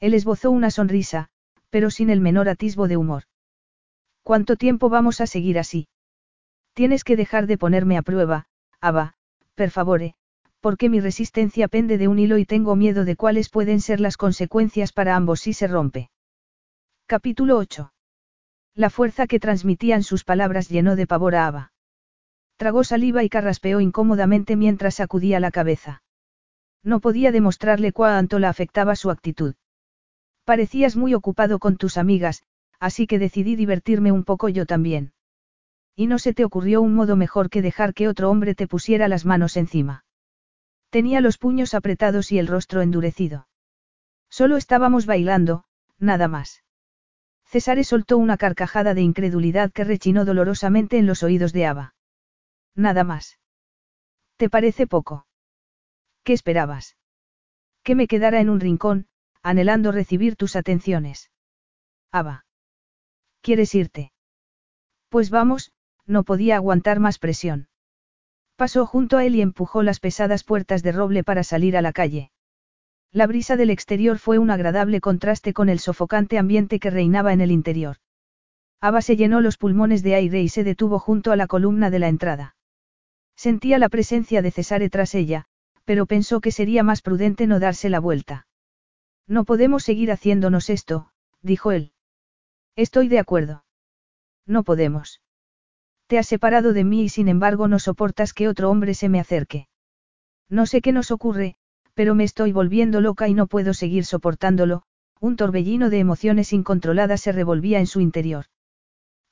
[0.00, 1.28] Él esbozó una sonrisa,
[1.70, 3.24] pero sin el menor atisbo de humor.
[4.22, 5.88] ¿Cuánto tiempo vamos a seguir así?
[6.74, 8.46] Tienes que dejar de ponerme a prueba,
[8.80, 9.14] Ava,
[9.54, 10.14] per favore,
[10.60, 14.16] porque mi resistencia pende de un hilo y tengo miedo de cuáles pueden ser las
[14.16, 16.10] consecuencias para ambos si se rompe.
[17.06, 17.92] Capítulo 8.
[18.74, 21.72] La fuerza que transmitían sus palabras llenó de pavor a Ava.
[22.60, 26.02] Tragó saliva y carraspeó incómodamente mientras sacudía la cabeza.
[26.84, 29.54] No podía demostrarle cuánto la afectaba su actitud.
[30.44, 32.42] Parecías muy ocupado con tus amigas,
[32.78, 35.14] así que decidí divertirme un poco yo también.
[35.96, 39.08] Y no se te ocurrió un modo mejor que dejar que otro hombre te pusiera
[39.08, 40.04] las manos encima.
[40.90, 43.48] Tenía los puños apretados y el rostro endurecido.
[44.28, 45.64] Solo estábamos bailando,
[45.98, 46.62] nada más.
[47.46, 51.94] César soltó una carcajada de incredulidad que rechinó dolorosamente en los oídos de Ava.
[52.74, 53.38] Nada más.
[54.36, 55.26] ¿Te parece poco?
[56.24, 56.96] ¿Qué esperabas?
[57.82, 59.06] Que me quedara en un rincón,
[59.42, 61.30] anhelando recibir tus atenciones.
[62.12, 62.44] Ava.
[63.42, 64.12] ¿Quieres irte?
[65.08, 65.72] Pues vamos,
[66.06, 67.68] no podía aguantar más presión.
[68.56, 71.92] Pasó junto a él y empujó las pesadas puertas de roble para salir a la
[71.92, 72.30] calle.
[73.12, 77.40] La brisa del exterior fue un agradable contraste con el sofocante ambiente que reinaba en
[77.40, 77.96] el interior.
[78.80, 81.98] Ava se llenó los pulmones de aire y se detuvo junto a la columna de
[81.98, 82.54] la entrada.
[83.40, 85.46] Sentía la presencia de Cesare tras ella,
[85.86, 88.46] pero pensó que sería más prudente no darse la vuelta.
[89.26, 91.10] No podemos seguir haciéndonos esto,
[91.40, 91.92] dijo él.
[92.76, 93.64] Estoy de acuerdo.
[94.44, 95.22] No podemos.
[96.06, 99.18] Te has separado de mí y sin embargo no soportas que otro hombre se me
[99.18, 99.68] acerque.
[100.50, 101.56] No sé qué nos ocurre,
[101.94, 104.82] pero me estoy volviendo loca y no puedo seguir soportándolo,
[105.18, 108.44] un torbellino de emociones incontroladas se revolvía en su interior.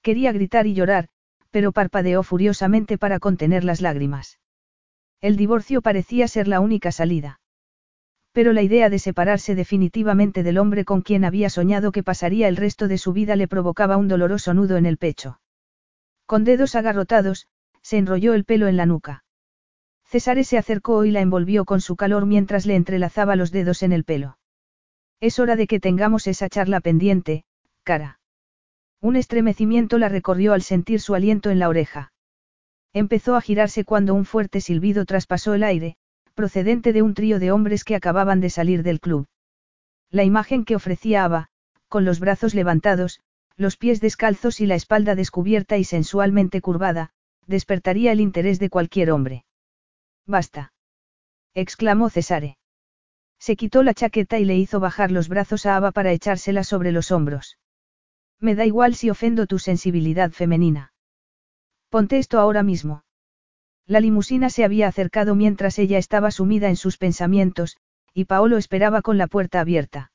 [0.01, 1.11] Quería gritar y llorar,
[1.51, 4.39] pero parpadeó furiosamente para contener las lágrimas.
[5.20, 7.41] El divorcio parecía ser la única salida.
[8.33, 12.57] Pero la idea de separarse definitivamente del hombre con quien había soñado que pasaría el
[12.57, 15.41] resto de su vida le provocaba un doloroso nudo en el pecho.
[16.27, 17.49] Con dedos agarrotados,
[17.83, 19.25] se enrolló el pelo en la nuca.
[20.05, 23.93] César se acercó y la envolvió con su calor mientras le entrelazaba los dedos en
[23.93, 24.39] el pelo.
[25.20, 27.44] Es hora de que tengamos esa charla pendiente,
[27.83, 28.18] cara.
[29.01, 32.12] Un estremecimiento la recorrió al sentir su aliento en la oreja.
[32.93, 35.97] Empezó a girarse cuando un fuerte silbido traspasó el aire,
[36.35, 39.27] procedente de un trío de hombres que acababan de salir del club.
[40.10, 41.49] La imagen que ofrecía Ava,
[41.89, 43.20] con los brazos levantados,
[43.57, 47.10] los pies descalzos y la espalda descubierta y sensualmente curvada,
[47.47, 49.44] despertaría el interés de cualquier hombre.
[50.27, 50.73] Basta.
[51.55, 52.57] exclamó Cesare.
[53.39, 56.93] Se quitó la chaqueta y le hizo bajar los brazos a Ava para echársela sobre
[56.93, 57.59] los hombros.
[58.41, 60.92] Me da igual si ofendo tu sensibilidad femenina.
[61.89, 63.05] Ponte esto ahora mismo.
[63.86, 67.78] La limusina se había acercado mientras ella estaba sumida en sus pensamientos,
[68.12, 70.12] y Paolo esperaba con la puerta abierta.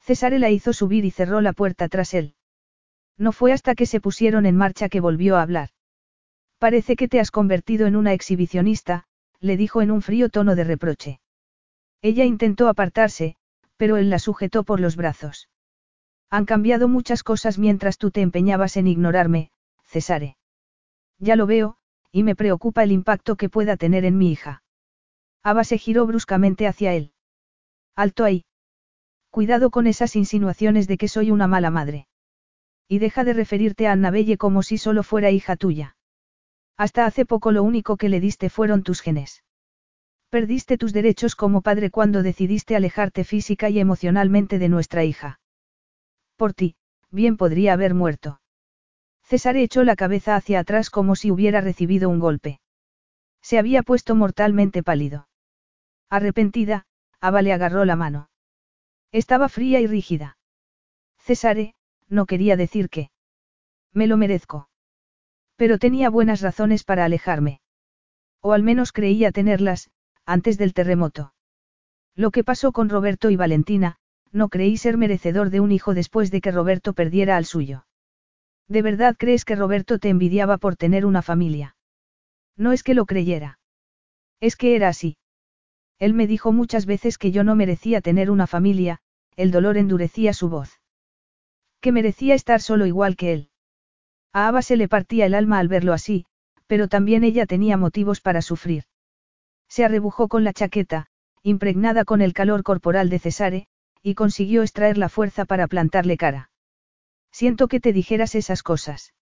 [0.00, 2.34] Cesare la hizo subir y cerró la puerta tras él.
[3.18, 5.70] No fue hasta que se pusieron en marcha que volvió a hablar.
[6.58, 9.04] Parece que te has convertido en una exhibicionista,
[9.40, 11.20] le dijo en un frío tono de reproche.
[12.02, 13.36] Ella intentó apartarse,
[13.76, 15.48] pero él la sujetó por los brazos.
[16.30, 19.50] Han cambiado muchas cosas mientras tú te empeñabas en ignorarme,
[19.84, 20.36] Cesare.
[21.18, 21.76] Ya lo veo,
[22.10, 24.62] y me preocupa el impacto que pueda tener en mi hija.
[25.42, 27.12] Ava se giró bruscamente hacia él.
[27.94, 28.44] Alto ahí.
[29.30, 32.08] Cuidado con esas insinuaciones de que soy una mala madre.
[32.88, 35.96] Y deja de referirte a Annabelle como si solo fuera hija tuya.
[36.76, 39.44] Hasta hace poco lo único que le diste fueron tus genes.
[40.30, 45.38] Perdiste tus derechos como padre cuando decidiste alejarte física y emocionalmente de nuestra hija.
[46.36, 46.76] Por ti,
[47.10, 48.40] bien podría haber muerto.
[49.22, 52.60] César echó la cabeza hacia atrás como si hubiera recibido un golpe.
[53.42, 55.28] Se había puesto mortalmente pálido.
[56.08, 56.86] Arrepentida,
[57.20, 58.30] Ava le agarró la mano.
[59.12, 60.38] Estaba fría y rígida.
[61.18, 61.74] Cesare,
[62.08, 63.10] no quería decir que.
[63.92, 64.68] Me lo merezco.
[65.56, 67.60] Pero tenía buenas razones para alejarme.
[68.40, 69.90] O al menos creía tenerlas,
[70.24, 71.32] antes del terremoto.
[72.14, 73.98] Lo que pasó con Roberto y Valentina,
[74.32, 77.86] no creí ser merecedor de un hijo después de que Roberto perdiera al suyo.
[78.68, 81.76] ¿De verdad crees que Roberto te envidiaba por tener una familia?
[82.56, 83.58] No es que lo creyera.
[84.40, 85.16] Es que era así.
[85.98, 88.98] Él me dijo muchas veces que yo no merecía tener una familia,
[89.36, 90.80] el dolor endurecía su voz.
[91.80, 93.50] Que merecía estar solo igual que él.
[94.32, 96.26] A Ava se le partía el alma al verlo así,
[96.66, 98.84] pero también ella tenía motivos para sufrir.
[99.68, 101.06] Se arrebujó con la chaqueta,
[101.42, 103.68] impregnada con el calor corporal de Cesare,
[104.06, 106.48] y consiguió extraer la fuerza para plantarle cara.
[107.32, 109.14] Siento que te dijeras esas cosas.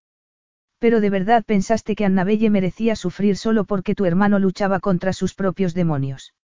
[0.79, 5.33] Pero de verdad pensaste que Annabelle merecía sufrir solo porque tu hermano luchaba contra sus
[5.33, 6.35] propios demonios.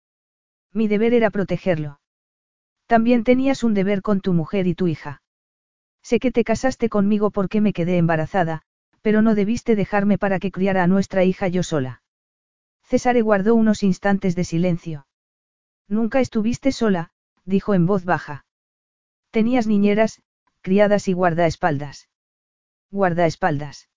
[0.73, 2.01] Mi deber era protegerlo.
[2.87, 5.21] También tenías un deber con tu mujer y tu hija.
[6.03, 8.63] Sé que te casaste conmigo porque me quedé embarazada,
[9.03, 12.01] pero no debiste dejarme para que criara a nuestra hija yo sola.
[12.85, 15.07] César guardó unos instantes de silencio.
[15.89, 17.11] Nunca estuviste sola,
[17.51, 18.47] dijo en voz baja.
[19.31, 20.23] Tenías niñeras,
[20.63, 22.09] criadas y guardaespaldas.
[22.91, 23.91] Guardaespaldas.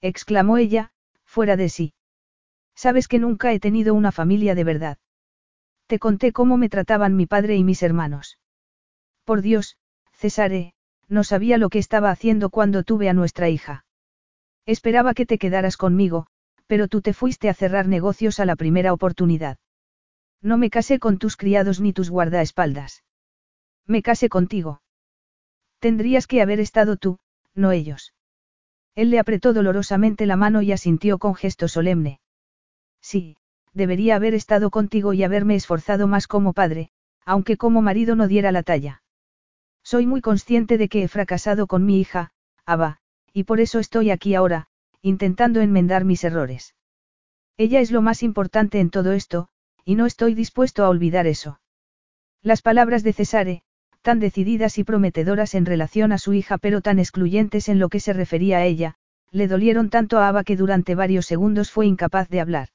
[0.00, 0.92] exclamó ella,
[1.24, 1.94] fuera de sí.
[2.74, 4.98] Sabes que nunca he tenido una familia de verdad.
[5.86, 8.38] Te conté cómo me trataban mi padre y mis hermanos.
[9.24, 9.76] Por Dios,
[10.12, 10.74] Cesare,
[11.08, 13.84] no sabía lo que estaba haciendo cuando tuve a nuestra hija.
[14.66, 16.26] Esperaba que te quedaras conmigo,
[16.66, 19.58] pero tú te fuiste a cerrar negocios a la primera oportunidad.
[20.42, 23.04] No me casé con tus criados ni tus guardaespaldas.
[23.86, 24.82] Me casé contigo.
[25.80, 27.18] Tendrías que haber estado tú,
[27.54, 28.14] no ellos.
[28.94, 32.20] Él le apretó dolorosamente la mano y asintió con gesto solemne.
[33.00, 33.36] Sí,
[33.72, 36.90] debería haber estado contigo y haberme esforzado más como padre,
[37.24, 39.02] aunque como marido no diera la talla.
[39.82, 42.32] Soy muy consciente de que he fracasado con mi hija,
[42.66, 42.98] Ava,
[43.32, 44.68] y por eso estoy aquí ahora,
[45.02, 46.74] intentando enmendar mis errores.
[47.56, 49.49] Ella es lo más importante en todo esto,
[49.84, 51.60] y no estoy dispuesto a olvidar eso.
[52.42, 53.62] Las palabras de Cesare,
[54.02, 58.00] tan decididas y prometedoras en relación a su hija pero tan excluyentes en lo que
[58.00, 58.94] se refería a ella,
[59.30, 62.68] le dolieron tanto a Ava que durante varios segundos fue incapaz de hablar.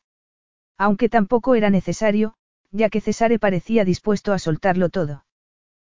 [0.77, 2.35] Aunque tampoco era necesario,
[2.72, 5.25] ya que Cesare parecía dispuesto a soltarlo todo.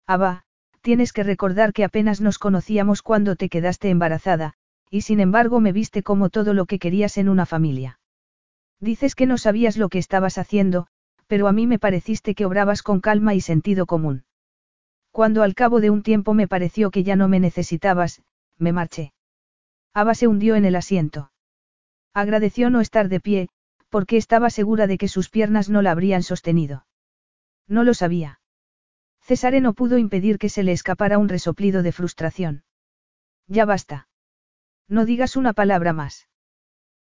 [0.06, 0.44] Ava,
[0.82, 4.54] tienes que recordar que apenas nos conocíamos cuando te quedaste embarazada,
[4.90, 8.00] y sin embargo me viste como todo lo que querías en una familia.
[8.80, 10.88] Dices que no sabías lo que estabas haciendo,
[11.28, 14.26] pero a mí me pareciste que obrabas con calma y sentido común.
[15.12, 18.22] Cuando al cabo de un tiempo me pareció que ya no me necesitabas,
[18.58, 19.14] me marché.
[19.94, 21.32] Ava se hundió en el asiento.
[22.14, 23.50] Agradeció no estar de pie,
[23.90, 26.86] porque estaba segura de que sus piernas no la habrían sostenido.
[27.68, 28.40] No lo sabía.
[29.22, 32.64] Cesare no pudo impedir que se le escapara un resoplido de frustración.
[33.48, 34.08] Ya basta.
[34.88, 36.28] No digas una palabra más.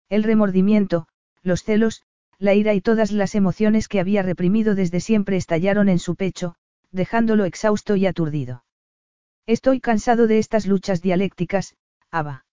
[0.08, 1.08] El remordimiento,
[1.42, 2.02] los celos,
[2.38, 6.56] la ira y todas las emociones que había reprimido desde siempre estallaron en su pecho,
[6.90, 8.64] dejándolo exhausto y aturdido.
[9.46, 11.76] Estoy cansado de estas luchas dialécticas,
[12.10, 12.46] Ava.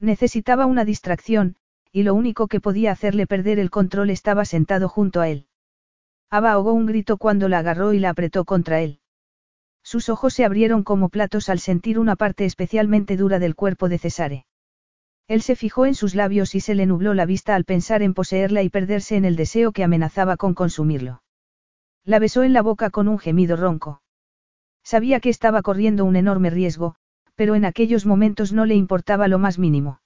[0.00, 1.56] Necesitaba una distracción,
[1.92, 5.46] y lo único que podía hacerle perder el control estaba sentado junto a él.
[6.30, 9.00] Ava ahogó un grito cuando la agarró y la apretó contra él.
[9.82, 13.98] Sus ojos se abrieron como platos al sentir una parte especialmente dura del cuerpo de
[13.98, 14.46] Cesare.
[15.28, 18.14] Él se fijó en sus labios y se le nubló la vista al pensar en
[18.14, 21.22] poseerla y perderse en el deseo que amenazaba con consumirlo.
[22.02, 24.00] La besó en la boca con un gemido ronco.
[24.82, 26.94] Sabía que estaba corriendo un enorme riesgo,
[27.34, 30.00] pero en aquellos momentos no le importaba lo más mínimo.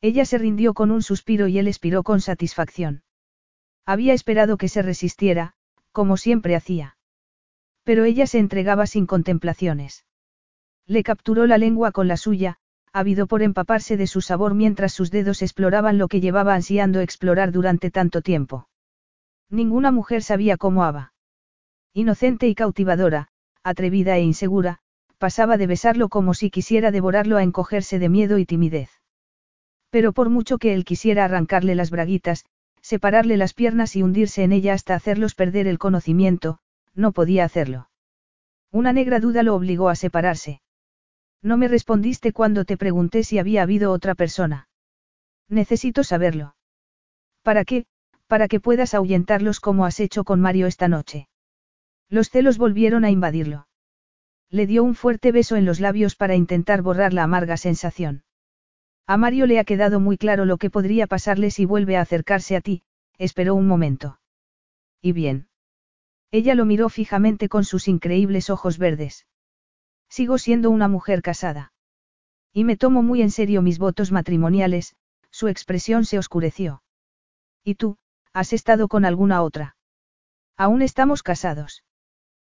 [0.00, 3.02] Ella se rindió con un suspiro y él expiró con satisfacción.
[3.84, 5.54] Había esperado que se resistiera,
[5.90, 6.96] como siempre hacía.
[7.82, 10.06] Pero ella se entregaba sin contemplaciones.
[10.86, 12.58] Le capturó la lengua con la suya,
[12.96, 17.52] ávido por empaparse de su sabor mientras sus dedos exploraban lo que llevaba ansiando explorar
[17.52, 18.68] durante tanto tiempo.
[19.50, 21.12] Ninguna mujer sabía cómo Ava.
[21.92, 23.28] Inocente y cautivadora,
[23.62, 24.78] atrevida e insegura,
[25.18, 28.90] pasaba de besarlo como si quisiera devorarlo a encogerse de miedo y timidez.
[29.90, 32.46] Pero por mucho que él quisiera arrancarle las braguitas,
[32.80, 36.60] separarle las piernas y hundirse en ella hasta hacerlos perder el conocimiento,
[36.94, 37.90] no podía hacerlo.
[38.72, 40.60] Una negra duda lo obligó a separarse.
[41.42, 44.68] No me respondiste cuando te pregunté si había habido otra persona.
[45.48, 46.56] Necesito saberlo.
[47.42, 47.86] ¿Para qué?
[48.26, 51.28] Para que puedas ahuyentarlos como has hecho con Mario esta noche.
[52.08, 53.68] Los celos volvieron a invadirlo.
[54.50, 58.24] Le dio un fuerte beso en los labios para intentar borrar la amarga sensación.
[59.06, 62.56] A Mario le ha quedado muy claro lo que podría pasarle si vuelve a acercarse
[62.56, 62.82] a ti,
[63.18, 64.20] esperó un momento.
[65.00, 65.48] ¿Y bien?
[66.32, 69.26] Ella lo miró fijamente con sus increíbles ojos verdes.
[70.08, 71.72] Sigo siendo una mujer casada.
[72.52, 74.96] Y me tomo muy en serio mis votos matrimoniales,
[75.30, 76.82] su expresión se oscureció.
[77.62, 77.98] ¿Y tú,
[78.32, 79.76] has estado con alguna otra?
[80.56, 81.84] Aún estamos casados.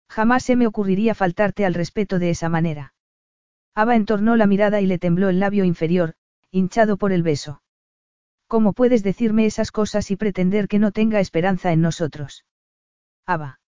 [0.07, 2.93] Jamás se me ocurriría faltarte al respeto de esa manera.
[3.75, 6.15] Ava entornó la mirada y le tembló el labio inferior,
[6.51, 7.61] hinchado por el beso.
[8.47, 12.45] ¿Cómo puedes decirme esas cosas y pretender que no tenga esperanza en nosotros?
[13.25, 13.59] Ava.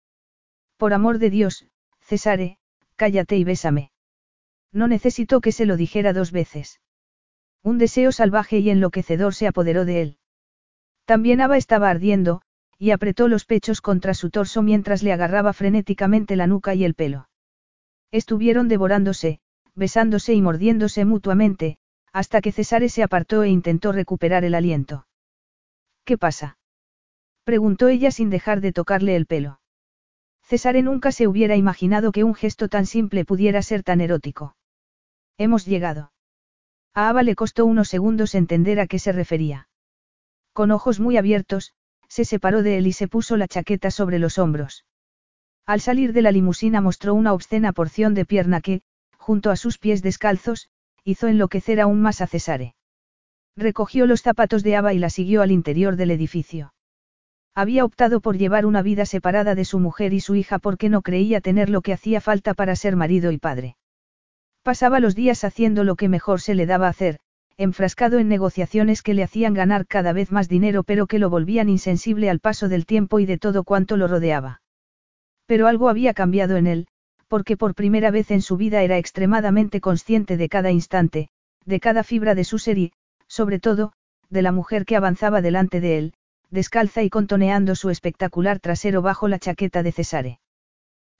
[0.76, 1.67] Por amor de Dios,
[2.00, 2.59] Cesare,
[3.00, 3.92] cállate y bésame.
[4.74, 6.82] No necesito que se lo dijera dos veces.
[7.62, 10.18] Un deseo salvaje y enloquecedor se apoderó de él.
[11.06, 12.42] También Ava estaba ardiendo,
[12.76, 16.92] y apretó los pechos contra su torso mientras le agarraba frenéticamente la nuca y el
[16.92, 17.30] pelo.
[18.10, 19.40] Estuvieron devorándose,
[19.74, 21.78] besándose y mordiéndose mutuamente,
[22.12, 25.06] hasta que Cesare se apartó e intentó recuperar el aliento.
[26.04, 26.58] ¿Qué pasa?
[27.44, 29.60] preguntó ella sin dejar de tocarle el pelo.
[30.50, 34.56] Cesare nunca se hubiera imaginado que un gesto tan simple pudiera ser tan erótico.
[35.38, 36.10] Hemos llegado.
[36.92, 39.68] A Ava le costó unos segundos entender a qué se refería.
[40.52, 41.72] Con ojos muy abiertos,
[42.08, 44.84] se separó de él y se puso la chaqueta sobre los hombros.
[45.66, 48.82] Al salir de la limusina mostró una obscena porción de pierna que,
[49.16, 50.68] junto a sus pies descalzos,
[51.04, 52.74] hizo enloquecer aún más a Cesare.
[53.56, 56.74] Recogió los zapatos de Ava y la siguió al interior del edificio.
[57.54, 61.02] Había optado por llevar una vida separada de su mujer y su hija porque no
[61.02, 63.76] creía tener lo que hacía falta para ser marido y padre.
[64.62, 67.18] Pasaba los días haciendo lo que mejor se le daba hacer,
[67.56, 71.68] enfrascado en negociaciones que le hacían ganar cada vez más dinero pero que lo volvían
[71.68, 74.62] insensible al paso del tiempo y de todo cuanto lo rodeaba.
[75.46, 76.86] Pero algo había cambiado en él,
[77.26, 81.28] porque por primera vez en su vida era extremadamente consciente de cada instante,
[81.64, 82.92] de cada fibra de su ser y,
[83.26, 83.92] sobre todo,
[84.28, 86.14] de la mujer que avanzaba delante de él,
[86.50, 90.40] descalza y contoneando su espectacular trasero bajo la chaqueta de Cesare.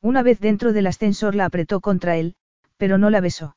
[0.03, 2.35] Una vez dentro del ascensor la apretó contra él,
[2.77, 3.57] pero no la besó.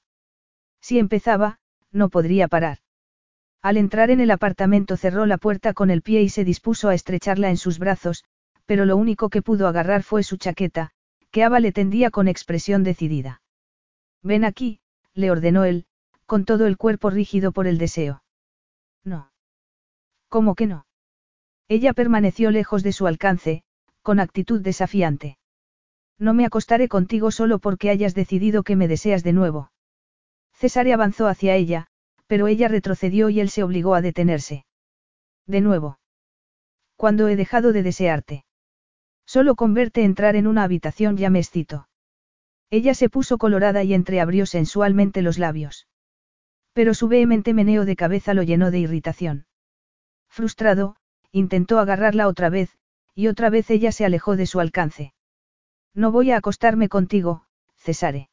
[0.81, 1.59] Si empezaba,
[1.91, 2.79] no podría parar.
[3.61, 6.93] Al entrar en el apartamento cerró la puerta con el pie y se dispuso a
[6.93, 8.25] estrecharla en sus brazos,
[8.65, 10.91] pero lo único que pudo agarrar fue su chaqueta,
[11.31, 13.41] que Ava le tendía con expresión decidida.
[14.21, 14.79] Ven aquí,
[15.13, 15.85] le ordenó él,
[16.25, 18.23] con todo el cuerpo rígido por el deseo.
[19.03, 19.31] No.
[20.27, 20.85] ¿Cómo que no?
[21.67, 23.63] Ella permaneció lejos de su alcance,
[24.01, 25.37] con actitud desafiante.
[26.19, 29.71] No me acostaré contigo solo porque hayas decidido que me deseas de nuevo.
[30.53, 31.87] Cesare avanzó hacia ella,
[32.27, 34.65] pero ella retrocedió y él se obligó a detenerse.
[35.47, 35.99] De nuevo.
[36.95, 38.45] Cuando he dejado de desearte?
[39.25, 41.87] Solo con verte entrar en una habitación ya me excito.
[42.69, 45.87] Ella se puso colorada y entreabrió sensualmente los labios.
[46.73, 49.45] Pero su vehemente meneo de cabeza lo llenó de irritación.
[50.27, 50.95] Frustrado,
[51.33, 52.77] intentó agarrarla otra vez,
[53.15, 55.13] y otra vez ella se alejó de su alcance.
[55.93, 57.43] No voy a acostarme contigo,
[57.75, 58.29] Cesare.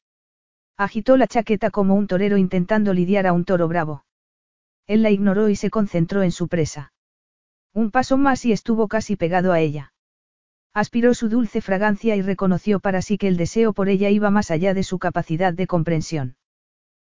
[0.76, 4.04] Agitó la chaqueta como un torero intentando lidiar a un toro bravo.
[4.86, 6.92] Él la ignoró y se concentró en su presa.
[7.72, 9.92] Un paso más y estuvo casi pegado a ella.
[10.74, 14.50] Aspiró su dulce fragancia y reconoció para sí que el deseo por ella iba más
[14.50, 16.36] allá de su capacidad de comprensión.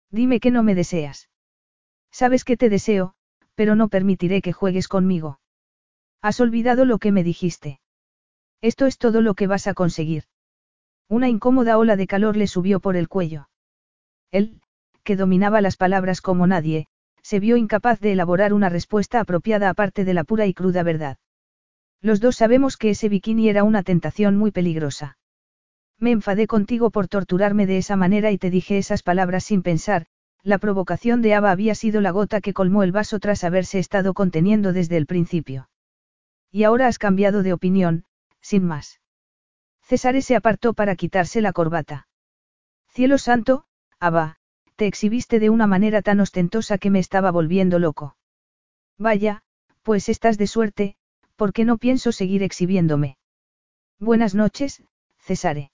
[0.09, 1.29] Dime que no me deseas.
[2.11, 3.13] Sabes que te deseo,
[3.55, 5.40] pero no permitiré que juegues conmigo.
[6.21, 7.79] Has olvidado lo que me dijiste.
[8.61, 10.25] Esto es todo lo que vas a conseguir.
[11.09, 13.49] Una incómoda ola de calor le subió por el cuello.
[14.31, 14.61] Él,
[15.03, 16.87] que dominaba las palabras como nadie,
[17.23, 21.17] se vio incapaz de elaborar una respuesta apropiada aparte de la pura y cruda verdad.
[22.01, 25.17] Los dos sabemos que ese bikini era una tentación muy peligrosa.
[25.97, 30.05] Me enfadé contigo por torturarme de esa manera y te dije esas palabras sin pensar,
[30.43, 34.13] la provocación de Ava había sido la gota que colmó el vaso tras haberse estado
[34.13, 35.69] conteniendo desde el principio.
[36.51, 38.05] Y ahora has cambiado de opinión,
[38.41, 38.99] sin más.
[39.81, 42.07] César se apartó para quitarse la corbata.
[42.89, 43.65] Cielo santo,
[43.99, 44.37] Ava,
[44.75, 48.17] te exhibiste de una manera tan ostentosa que me estaba volviendo loco.
[48.97, 49.43] Vaya,
[49.81, 50.95] pues estás de suerte,
[51.37, 53.17] porque no pienso seguir exhibiéndome.
[53.99, 54.83] Buenas noches,
[55.19, 55.71] Cesare.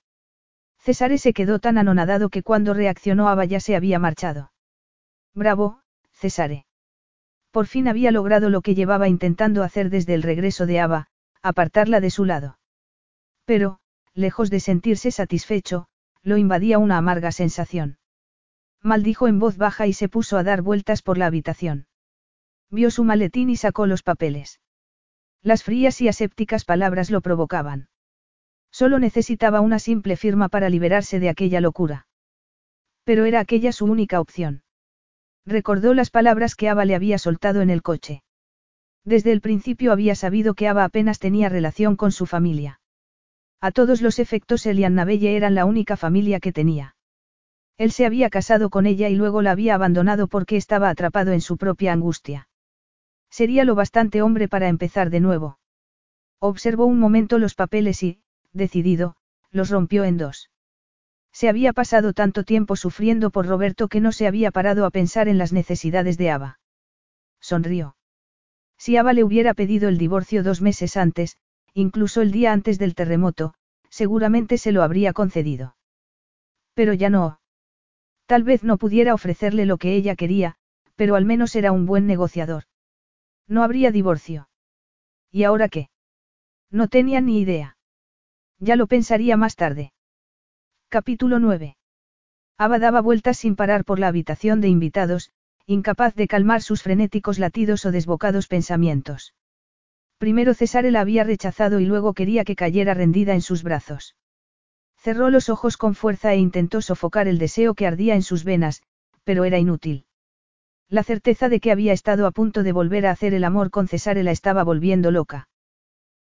[0.78, 4.52] Cesare se quedó tan anonadado que cuando reaccionó Ava ya se había marchado.
[5.34, 5.82] Bravo,
[6.12, 6.67] Cesare.
[7.58, 11.08] Por fin había logrado lo que llevaba intentando hacer desde el regreso de Ava,
[11.42, 12.60] apartarla de su lado.
[13.46, 13.80] Pero,
[14.14, 15.88] lejos de sentirse satisfecho,
[16.22, 17.98] lo invadía una amarga sensación.
[18.84, 21.88] Maldijo en voz baja y se puso a dar vueltas por la habitación.
[22.70, 24.60] Vio su maletín y sacó los papeles.
[25.42, 27.90] Las frías y asépticas palabras lo provocaban.
[28.70, 32.06] Solo necesitaba una simple firma para liberarse de aquella locura.
[33.04, 34.62] Pero era aquella su única opción.
[35.48, 38.22] Recordó las palabras que Ava le había soltado en el coche.
[39.06, 42.82] Desde el principio había sabido que Ava apenas tenía relación con su familia.
[43.62, 46.98] A todos los efectos Elian Navelle eran la única familia que tenía.
[47.78, 51.40] Él se había casado con ella y luego la había abandonado porque estaba atrapado en
[51.40, 52.50] su propia angustia.
[53.30, 55.60] Sería lo bastante hombre para empezar de nuevo.
[56.40, 58.20] Observó un momento los papeles y,
[58.52, 59.16] decidido,
[59.52, 60.50] los rompió en dos.
[61.40, 65.28] Se había pasado tanto tiempo sufriendo por Roberto que no se había parado a pensar
[65.28, 66.60] en las necesidades de Ava.
[67.40, 67.96] Sonrió.
[68.80, 71.38] Si Ava le hubiera pedido el divorcio dos meses antes,
[71.76, 73.54] incluso el día antes del terremoto,
[73.88, 75.76] seguramente se lo habría concedido.
[76.74, 77.40] Pero ya no.
[78.26, 80.56] Tal vez no pudiera ofrecerle lo que ella quería,
[80.96, 82.64] pero al menos era un buen negociador.
[83.48, 84.50] No habría divorcio.
[85.32, 85.92] ¿Y ahora qué?
[86.72, 87.78] No tenía ni idea.
[88.58, 89.94] Ya lo pensaría más tarde.
[90.90, 91.76] Capítulo 9.
[92.58, 95.32] Ava daba vueltas sin parar por la habitación de invitados,
[95.66, 99.34] incapaz de calmar sus frenéticos latidos o desbocados pensamientos.
[100.18, 104.16] Primero César la había rechazado y luego quería que cayera rendida en sus brazos.
[104.96, 108.82] Cerró los ojos con fuerza e intentó sofocar el deseo que ardía en sus venas,
[109.26, 110.06] pero era inútil.
[110.88, 113.90] La certeza de que había estado a punto de volver a hacer el amor con
[113.90, 115.50] Cesare la estaba volviendo loca.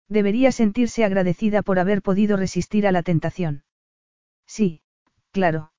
[0.09, 3.63] Debería sentirse agradecida por haber podido resistir a la tentación.
[4.47, 4.83] Sí,
[5.33, 5.73] claro.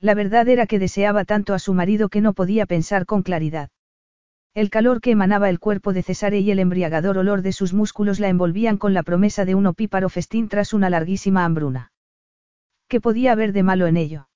[0.00, 3.70] La verdad era que deseaba tanto a su marido que no podía pensar con claridad.
[4.54, 8.20] El calor que emanaba el cuerpo de Cesare y el embriagador olor de sus músculos
[8.20, 11.92] la envolvían con la promesa de un opíparo festín tras una larguísima hambruna.
[12.88, 14.28] ¿Qué podía haber de malo en ello?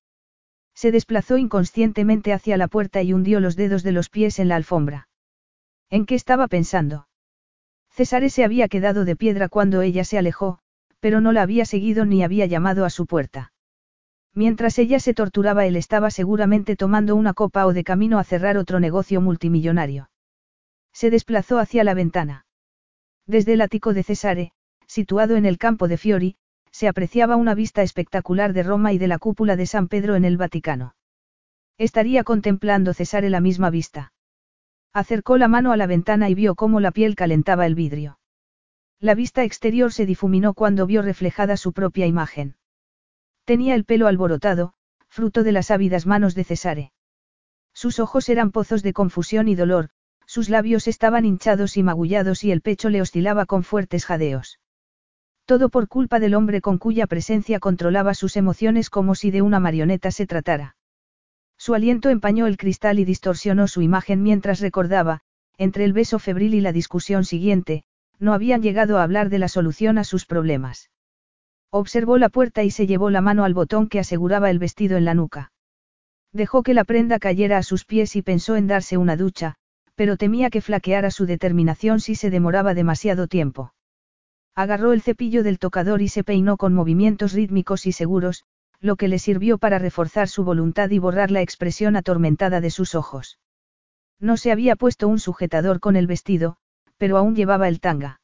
[0.75, 4.57] Se desplazó inconscientemente hacia la puerta y hundió los dedos de los pies en la
[4.57, 5.09] alfombra.
[5.91, 7.09] ¿En qué estaba pensando?
[7.91, 10.61] César se había quedado de piedra cuando ella se alejó,
[11.01, 13.53] pero no la había seguido ni había llamado a su puerta.
[14.35, 18.59] Mientras ella se torturaba él estaba seguramente tomando una copa o de camino a cerrar
[18.59, 20.11] otro negocio multimillonario.
[20.93, 22.47] Se desplazó hacia la ventana.
[23.27, 24.53] Desde el ático de Cesare,
[24.87, 26.37] situado en el campo de Fiori,
[26.71, 30.27] se apreciaba una vista espectacular de Roma y de la cúpula de San Pedro en
[30.27, 30.95] el Vaticano.
[31.79, 34.13] Estaría contemplando Cesare la misma vista.
[34.93, 38.19] Acercó la mano a la ventana y vio cómo la piel calentaba el vidrio.
[39.01, 42.57] La vista exterior se difuminó cuando vio reflejada su propia imagen.
[43.45, 44.73] Tenía el pelo alborotado,
[45.09, 46.93] fruto de las ávidas manos de Cesare.
[47.75, 49.91] Sus ojos eran pozos de confusión y dolor,
[50.27, 54.59] sus labios estaban hinchados y magullados y el pecho le oscilaba con fuertes jadeos.
[55.45, 59.61] Todo por culpa del hombre con cuya presencia controlaba sus emociones como si de una
[59.61, 60.77] marioneta se tratara.
[61.57, 65.21] Su aliento empañó el cristal y distorsionó su imagen mientras recordaba,
[65.57, 67.85] entre el beso febril y la discusión siguiente,
[68.19, 70.91] no habían llegado a hablar de la solución a sus problemas.
[71.71, 75.05] Observó la puerta y se llevó la mano al botón que aseguraba el vestido en
[75.05, 75.53] la nuca.
[76.33, 79.57] Dejó que la prenda cayera a sus pies y pensó en darse una ducha,
[79.95, 83.73] pero temía que flaqueara su determinación si se demoraba demasiado tiempo.
[84.55, 88.45] Agarró el cepillo del tocador y se peinó con movimientos rítmicos y seguros,
[88.81, 92.95] lo que le sirvió para reforzar su voluntad y borrar la expresión atormentada de sus
[92.95, 93.39] ojos.
[94.19, 96.57] No se había puesto un sujetador con el vestido,
[96.99, 98.21] pero aún llevaba el tanga.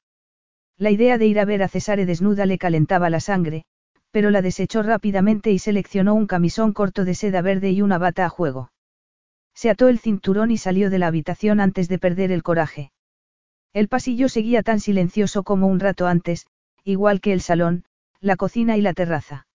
[0.78, 3.64] La idea de ir a ver a Cesare desnuda le calentaba la sangre,
[4.10, 8.24] pero la desechó rápidamente y seleccionó un camisón corto de seda verde y una bata
[8.24, 8.70] a juego.
[9.54, 12.92] Se ató el cinturón y salió de la habitación antes de perder el coraje.
[13.72, 16.46] El pasillo seguía tan silencioso como un rato antes,
[16.84, 17.84] igual que el salón,
[18.20, 19.46] la cocina y la terraza.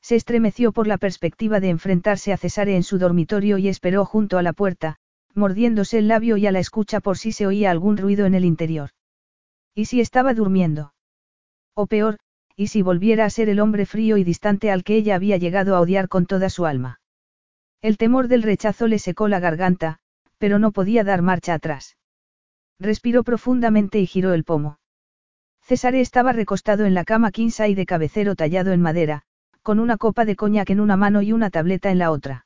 [0.00, 4.38] Se estremeció por la perspectiva de enfrentarse a Cesare en su dormitorio y esperó junto
[4.38, 4.96] a la puerta,
[5.36, 8.44] mordiéndose el labio y a la escucha por si se oía algún ruido en el
[8.44, 8.90] interior.
[9.74, 10.94] ¿Y si estaba durmiendo?
[11.74, 12.18] O peor,
[12.56, 15.76] ¿y si volviera a ser el hombre frío y distante al que ella había llegado
[15.76, 17.00] a odiar con toda su alma?
[17.82, 19.98] El temor del rechazo le secó la garganta,
[20.38, 21.98] pero no podía dar marcha atrás.
[22.80, 24.78] Respiró profundamente y giró el pomo.
[25.60, 29.22] César estaba recostado en la cama y de cabecero tallado en madera,
[29.62, 32.45] con una copa de coñac en una mano y una tableta en la otra.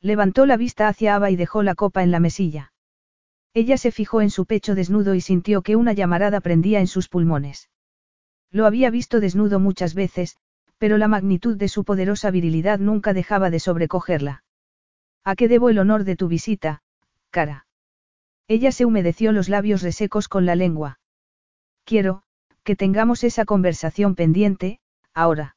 [0.00, 2.72] Levantó la vista hacia Ava y dejó la copa en la mesilla.
[3.52, 7.08] Ella se fijó en su pecho desnudo y sintió que una llamarada prendía en sus
[7.08, 7.68] pulmones.
[8.50, 10.36] Lo había visto desnudo muchas veces,
[10.78, 14.44] pero la magnitud de su poderosa virilidad nunca dejaba de sobrecogerla.
[15.24, 16.82] ¿A qué debo el honor de tu visita,
[17.30, 17.66] cara?
[18.48, 20.98] Ella se humedeció los labios resecos con la lengua.
[21.84, 22.22] Quiero,
[22.64, 24.80] que tengamos esa conversación pendiente,
[25.12, 25.56] ahora.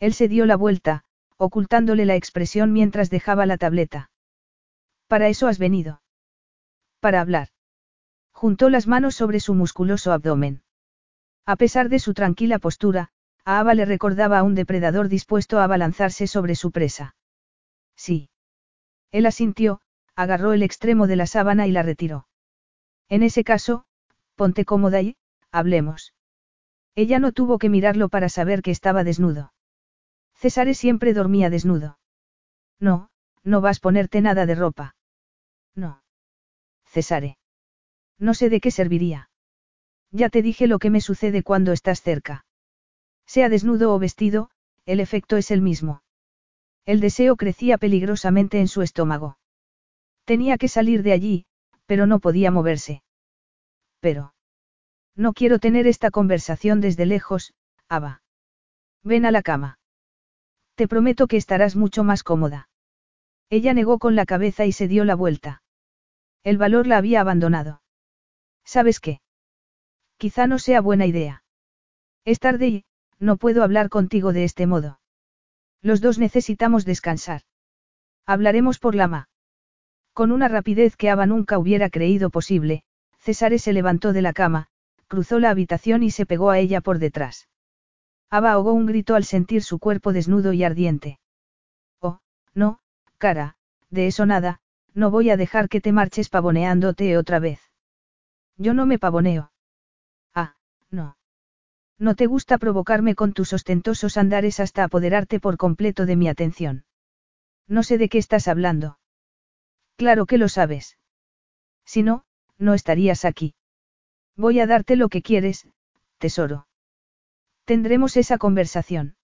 [0.00, 1.04] Él se dio la vuelta,
[1.42, 4.12] ocultándole la expresión mientras dejaba la tableta.
[5.08, 6.00] Para eso has venido.
[7.00, 7.48] Para hablar.
[8.30, 10.62] Juntó las manos sobre su musculoso abdomen.
[11.44, 13.08] A pesar de su tranquila postura,
[13.44, 17.16] a Ava le recordaba a un depredador dispuesto a abalanzarse sobre su presa.
[17.96, 18.30] Sí.
[19.10, 19.80] Él asintió,
[20.14, 22.28] agarró el extremo de la sábana y la retiró.
[23.08, 23.84] En ese caso,
[24.36, 25.16] ponte cómoda y,
[25.50, 26.14] hablemos.
[26.94, 29.51] Ella no tuvo que mirarlo para saber que estaba desnudo.
[30.42, 32.00] César siempre dormía desnudo.
[32.80, 33.10] No,
[33.44, 34.96] no vas a ponerte nada de ropa.
[35.76, 36.02] No.
[36.84, 37.38] Cesare.
[38.18, 39.30] No sé de qué serviría.
[40.10, 42.44] Ya te dije lo que me sucede cuando estás cerca.
[43.24, 44.50] Sea desnudo o vestido,
[44.84, 46.02] el efecto es el mismo.
[46.86, 49.38] El deseo crecía peligrosamente en su estómago.
[50.24, 51.46] Tenía que salir de allí,
[51.86, 53.04] pero no podía moverse.
[54.00, 54.34] Pero.
[55.14, 57.54] No quiero tener esta conversación desde lejos,
[57.88, 58.22] Ava.
[59.04, 59.78] Ven a la cama.
[60.74, 62.68] Te prometo que estarás mucho más cómoda.
[63.50, 65.62] Ella negó con la cabeza y se dio la vuelta.
[66.42, 67.82] El valor la había abandonado.
[68.64, 69.20] ¿Sabes qué?
[70.16, 71.44] Quizá no sea buena idea.
[72.24, 72.84] Es tarde y,
[73.18, 75.00] no puedo hablar contigo de este modo.
[75.82, 77.42] Los dos necesitamos descansar.
[78.24, 79.28] Hablaremos por la ma.
[80.12, 82.84] Con una rapidez que Ava nunca hubiera creído posible,
[83.18, 84.68] César se levantó de la cama,
[85.08, 87.48] cruzó la habitación y se pegó a ella por detrás.
[88.32, 91.20] Ava ahogó un grito al sentir su cuerpo desnudo y ardiente.
[92.00, 92.20] Oh,
[92.54, 92.80] no,
[93.18, 93.56] cara,
[93.90, 94.60] de eso nada,
[94.94, 97.60] no voy a dejar que te marches pavoneándote otra vez.
[98.56, 99.52] Yo no me pavoneo.
[100.34, 100.54] Ah,
[100.90, 101.18] no.
[101.98, 106.86] No te gusta provocarme con tus ostentosos andares hasta apoderarte por completo de mi atención.
[107.68, 108.98] No sé de qué estás hablando.
[109.96, 110.96] Claro que lo sabes.
[111.84, 112.24] Si no,
[112.56, 113.54] no estarías aquí.
[114.36, 115.68] Voy a darte lo que quieres,
[116.16, 116.66] tesoro.
[117.64, 119.16] Tendremos esa conversación.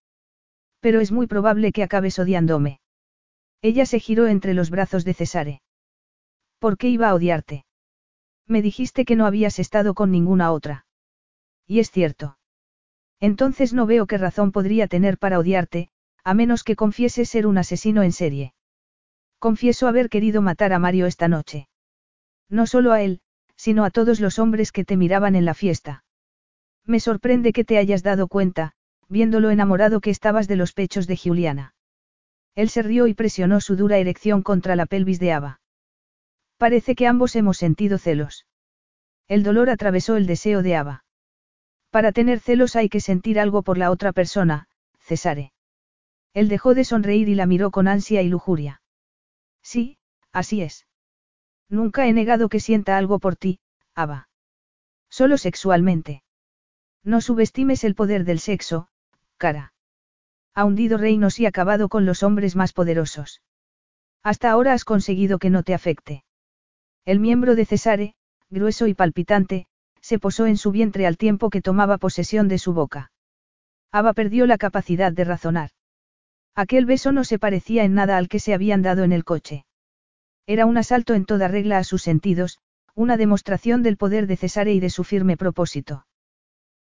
[0.81, 2.81] Pero es muy probable que acabes odiándome.
[3.63, 5.63] Ella se giró entre los brazos de Cesare.
[6.59, 7.65] ¿Por qué iba a odiarte?
[8.47, 10.87] Me dijiste que no habías estado con ninguna otra.
[11.67, 12.39] Y es cierto.
[13.21, 15.91] Entonces no veo qué razón podría tener para odiarte,
[16.25, 18.55] a menos que confiese ser un asesino en serie.
[19.39, 21.69] Confieso haber querido matar a Mario esta noche.
[22.49, 23.21] No solo a él,
[23.57, 26.05] sino a todos los hombres que te miraban en la fiesta.
[26.89, 28.73] Me sorprende que te hayas dado cuenta,
[29.11, 31.75] viendo lo enamorado que estabas de los pechos de Juliana.
[32.55, 35.61] Él se rió y presionó su dura erección contra la pelvis de Ava.
[36.57, 38.47] Parece que ambos hemos sentido celos.
[39.29, 41.05] El dolor atravesó el deseo de Ava.
[41.91, 44.67] Para tener celos hay que sentir algo por la otra persona,
[44.99, 45.53] Cesare.
[46.33, 48.81] Él dejó de sonreír y la miró con ansia y lujuria.
[49.63, 49.99] Sí,
[50.33, 50.87] así es.
[51.69, 53.61] Nunca he negado que sienta algo por ti,
[53.95, 54.31] Ava.
[55.11, 56.23] Solo sexualmente.
[57.05, 58.89] No subestimes el poder del sexo,
[59.37, 59.73] cara.
[60.55, 63.43] Ha hundido reinos y acabado con los hombres más poderosos.
[64.23, 66.25] Hasta ahora has conseguido que no te afecte.
[67.05, 68.15] El miembro de Cesare,
[68.51, 69.67] grueso y palpitante,
[70.01, 73.13] se posó en su vientre al tiempo que tomaba posesión de su boca.
[73.93, 75.71] Ava perdió la capacidad de razonar.
[76.55, 79.65] Aquel beso no se parecía en nada al que se habían dado en el coche.
[80.47, 82.59] Era un asalto en toda regla a sus sentidos,
[82.95, 86.08] una demostración del poder de Cesare y de su firme propósito.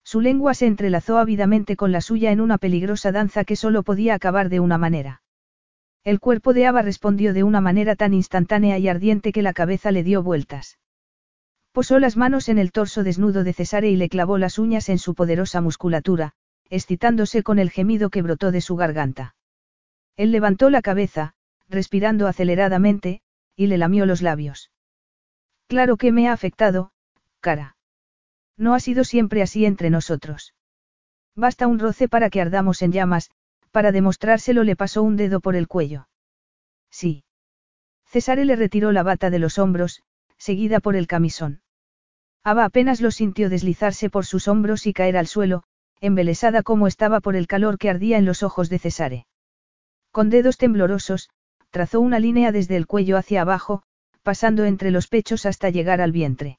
[0.05, 4.15] Su lengua se entrelazó ávidamente con la suya en una peligrosa danza que solo podía
[4.15, 5.23] acabar de una manera.
[6.05, 9.91] El cuerpo de Ava respondió de una manera tan instantánea y ardiente que la cabeza
[9.91, 10.79] le dio vueltas.
[11.73, 14.99] Posó las manos en el torso desnudo de Cesare y le clavó las uñas en
[14.99, 16.35] su poderosa musculatura,
[16.69, 19.35] excitándose con el gemido que brotó de su garganta.
[20.17, 21.35] Él levantó la cabeza,
[21.69, 23.23] respirando aceleradamente,
[23.57, 24.71] y le lamió los labios.
[25.67, 26.93] Claro que me ha afectado,
[27.41, 27.77] cara.
[28.57, 30.55] No ha sido siempre así entre nosotros.
[31.35, 33.31] Basta un roce para que ardamos en llamas,
[33.73, 36.09] para demostrárselo le pasó un dedo por el cuello.
[36.91, 37.25] Sí.
[38.07, 40.03] Cesare le retiró la bata de los hombros,
[40.39, 41.63] seguida por el camisón.
[42.45, 45.65] Ava apenas lo sintió deslizarse por sus hombros y caer al suelo,
[46.01, 49.27] embelesada como estaba por el calor que ardía en los ojos de Cesare.
[50.13, 51.31] Con dedos temblorosos,
[51.71, 53.83] trazó una línea desde el cuello hacia abajo,
[54.23, 56.59] pasando entre los pechos hasta llegar al vientre.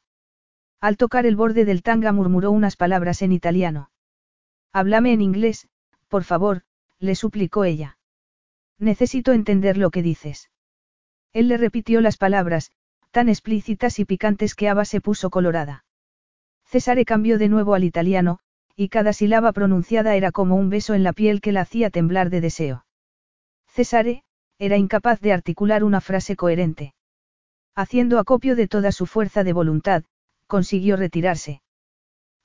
[0.81, 3.89] Al tocar el borde del tanga murmuró unas palabras en italiano.
[4.71, 5.67] Háblame en inglés,
[6.07, 6.63] por favor,
[6.99, 7.97] le suplicó ella.
[8.77, 10.49] Necesito entender lo que dices.
[11.33, 12.71] Él le repitió las palabras,
[13.11, 15.85] tan explícitas y picantes que Ava se puso colorada.
[16.65, 18.39] Cesare cambió de nuevo al italiano,
[18.75, 22.29] y cada sílaba pronunciada era como un beso en la piel que la hacía temblar
[22.29, 22.85] de deseo.
[23.67, 24.23] Cesare,
[24.57, 26.93] era incapaz de articular una frase coherente.
[27.75, 30.03] Haciendo acopio de toda su fuerza de voluntad,
[30.47, 31.61] consiguió retirarse.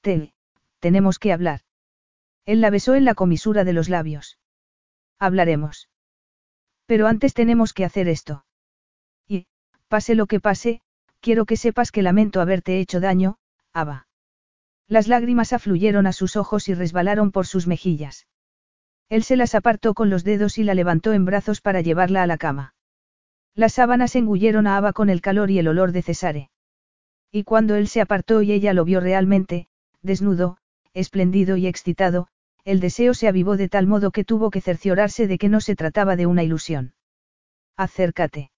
[0.01, 0.33] Te,
[0.79, 1.61] tenemos que hablar.
[2.47, 4.39] Él la besó en la comisura de los labios.
[5.19, 5.89] Hablaremos.
[6.87, 8.45] Pero antes tenemos que hacer esto.
[9.29, 9.47] Y,
[9.89, 10.81] pase lo que pase,
[11.21, 13.37] quiero que sepas que lamento haberte hecho daño,
[13.73, 14.09] Ava.
[14.89, 18.27] Las lágrimas afluyeron a sus ojos y resbalaron por sus mejillas.
[19.09, 22.27] Él se las apartó con los dedos y la levantó en brazos para llevarla a
[22.27, 22.75] la cama.
[23.55, 26.51] Las sábanas engulleron a Ava con el calor y el olor de Cesare.
[27.33, 29.69] Y cuando él se apartó y ella lo vio realmente,
[30.03, 30.59] desnudo,
[30.95, 32.29] esplendido y excitado,
[32.65, 35.77] el deseo se avivó de tal modo que tuvo que cerciorarse de que no se
[35.77, 36.95] trataba de una ilusión.
[37.77, 38.51] Acércate.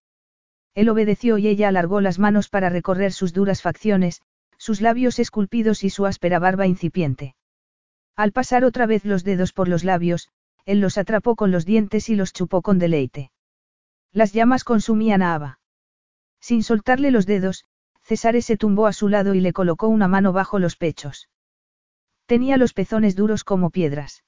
[0.75, 4.23] Él obedeció y ella alargó las manos para recorrer sus duras facciones,
[4.57, 7.35] sus labios esculpidos y su áspera barba incipiente.
[8.17, 10.29] Al pasar otra vez los dedos por los labios,
[10.65, 13.33] él los atrapó con los dientes y los chupó con deleite.
[14.13, 15.59] Las llamas consumían a Ava.
[16.41, 17.65] Sin soltarle los dedos,
[18.13, 21.31] Cesare se tumbó a su lado y le colocó una mano bajo los pechos.
[22.27, 24.23] Tenía los pezones duros como piedras.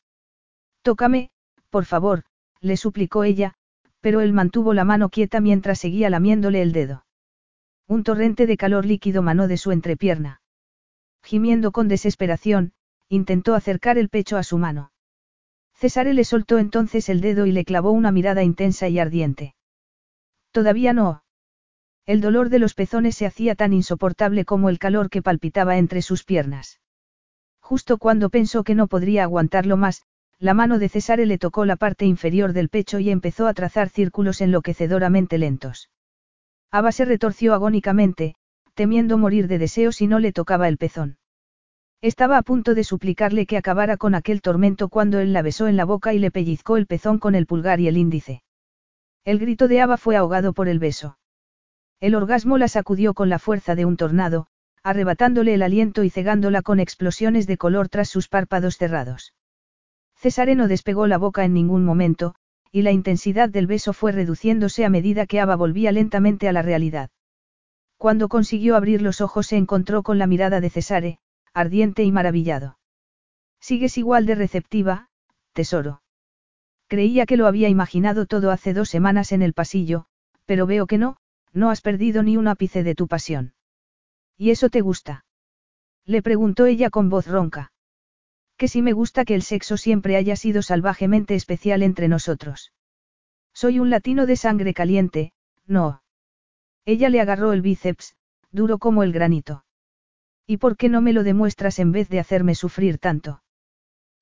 [0.80, 1.28] Tócame,
[1.68, 2.24] por favor,
[2.62, 3.56] le suplicó ella,
[4.00, 7.04] pero él mantuvo la mano quieta mientras seguía lamiéndole el dedo.
[7.86, 10.40] Un torrente de calor líquido manó de su entrepierna.
[11.22, 12.72] Gimiendo con desesperación,
[13.10, 14.92] intentó acercar el pecho a su mano.
[15.74, 19.54] Cesare le soltó entonces el dedo y le clavó una mirada intensa y ardiente.
[20.52, 21.23] Todavía no.
[22.06, 26.02] El dolor de los pezones se hacía tan insoportable como el calor que palpitaba entre
[26.02, 26.80] sus piernas.
[27.60, 30.02] Justo cuando pensó que no podría aguantarlo más,
[30.38, 33.88] la mano de Cesare le tocó la parte inferior del pecho y empezó a trazar
[33.88, 35.88] círculos enloquecedoramente lentos.
[36.70, 38.34] Ava se retorció agónicamente,
[38.74, 41.16] temiendo morir de deseo si no le tocaba el pezón.
[42.02, 45.78] Estaba a punto de suplicarle que acabara con aquel tormento cuando él la besó en
[45.78, 48.42] la boca y le pellizcó el pezón con el pulgar y el índice.
[49.24, 51.16] El grito de Ava fue ahogado por el beso.
[52.04, 54.46] El orgasmo la sacudió con la fuerza de un tornado,
[54.82, 59.32] arrebatándole el aliento y cegándola con explosiones de color tras sus párpados cerrados.
[60.14, 62.34] Cesare no despegó la boca en ningún momento,
[62.70, 66.60] y la intensidad del beso fue reduciéndose a medida que Ava volvía lentamente a la
[66.60, 67.08] realidad.
[67.96, 71.20] Cuando consiguió abrir los ojos se encontró con la mirada de Cesare,
[71.54, 72.76] ardiente y maravillado.
[73.60, 75.08] Sigues igual de receptiva,
[75.54, 76.02] tesoro.
[76.86, 80.04] Creía que lo había imaginado todo hace dos semanas en el pasillo,
[80.44, 81.16] pero veo que no,
[81.54, 83.54] no has perdido ni un ápice de tu pasión.
[84.36, 85.24] ¿Y eso te gusta?
[86.04, 87.72] Le preguntó ella con voz ronca.
[88.56, 92.72] Que si me gusta que el sexo siempre haya sido salvajemente especial entre nosotros.
[93.52, 95.32] Soy un latino de sangre caliente,
[95.66, 96.02] no.
[96.84, 98.16] Ella le agarró el bíceps,
[98.50, 99.64] duro como el granito.
[100.46, 103.42] ¿Y por qué no me lo demuestras en vez de hacerme sufrir tanto?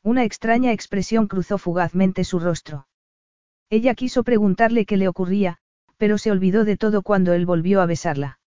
[0.03, 2.87] Una extraña expresión cruzó fugazmente su rostro.
[3.71, 5.59] Ella quiso preguntarle qué le ocurría,
[6.03, 8.41] pero se olvidó de todo cuando él volvió a besarla.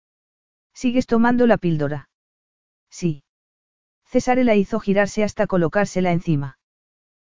[0.74, 2.10] ¿Sigues tomando la píldora?
[2.90, 3.24] Sí.
[4.04, 6.60] César la hizo girarse hasta colocársela encima.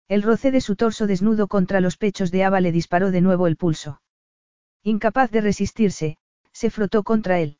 [0.08, 3.46] El roce de su torso desnudo contra los pechos de Ava le disparó de nuevo
[3.46, 4.00] el pulso.
[4.82, 6.16] Incapaz de resistirse,
[6.54, 7.58] se frotó contra él.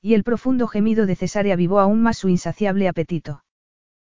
[0.00, 3.44] Y el profundo gemido de Cesare avivó aún más su insaciable apetito.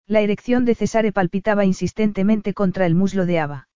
[0.06, 3.70] La erección de Cesare palpitaba insistentemente contra el muslo de Ava.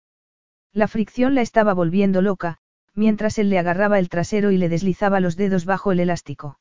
[0.73, 2.59] La fricción la estaba volviendo loca,
[2.99, 6.59] mientras él le agarraba el trasero y le deslizaba los dedos bajo el elástico.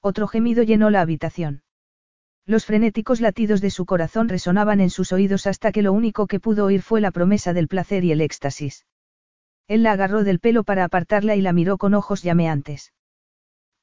[0.00, 1.62] Otro gemido llenó la habitación.
[2.46, 6.40] Los frenéticos latidos de su corazón resonaban en sus oídos hasta que lo único que
[6.40, 8.86] pudo oír fue la promesa del placer y el éxtasis.
[9.68, 12.94] Él la agarró del pelo para apartarla y la miró con ojos llameantes.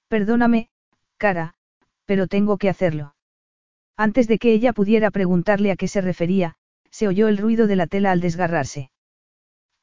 [0.07, 0.69] Perdóname,
[1.17, 1.53] cara,
[2.05, 3.13] pero tengo que hacerlo.
[3.95, 6.55] Antes de que ella pudiera preguntarle a qué se refería,
[6.89, 8.89] se oyó el ruido de la tela al desgarrarse.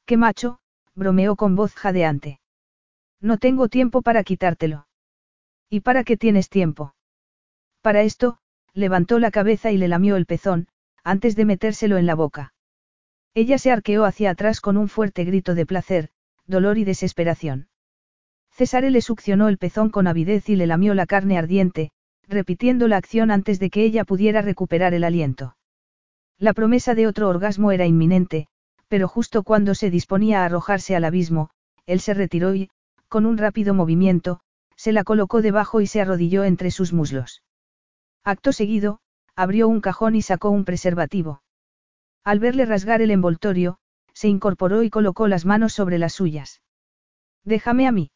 [0.05, 0.59] ¡Qué macho!
[0.95, 2.39] Bromeó con voz jadeante.
[3.21, 4.87] No tengo tiempo para quitártelo.
[5.69, 6.95] ¿Y para qué tienes tiempo?
[7.81, 8.37] Para esto,
[8.73, 10.67] levantó la cabeza y le lamió el pezón,
[11.03, 12.53] antes de metérselo en la boca.
[13.33, 16.09] Ella se arqueó hacia atrás con un fuerte grito de placer,
[16.47, 17.67] dolor y desesperación.
[18.51, 21.91] César le succionó el pezón con avidez y le lamió la carne ardiente,
[22.27, 25.57] repitiendo la acción antes de que ella pudiera recuperar el aliento.
[26.37, 28.47] La promesa de otro orgasmo era inminente,
[28.87, 31.49] pero justo cuando se disponía a arrojarse al abismo,
[31.85, 32.69] él se retiró y,
[33.07, 34.39] con un rápido movimiento,
[34.75, 37.43] se la colocó debajo y se arrodilló entre sus muslos.
[38.23, 38.99] Acto seguido,
[39.35, 41.41] abrió un cajón y sacó un preservativo.
[42.23, 43.77] Al verle rasgar el envoltorio,
[44.13, 46.61] se incorporó y colocó las manos sobre las suyas.
[47.43, 48.11] Déjame a mí.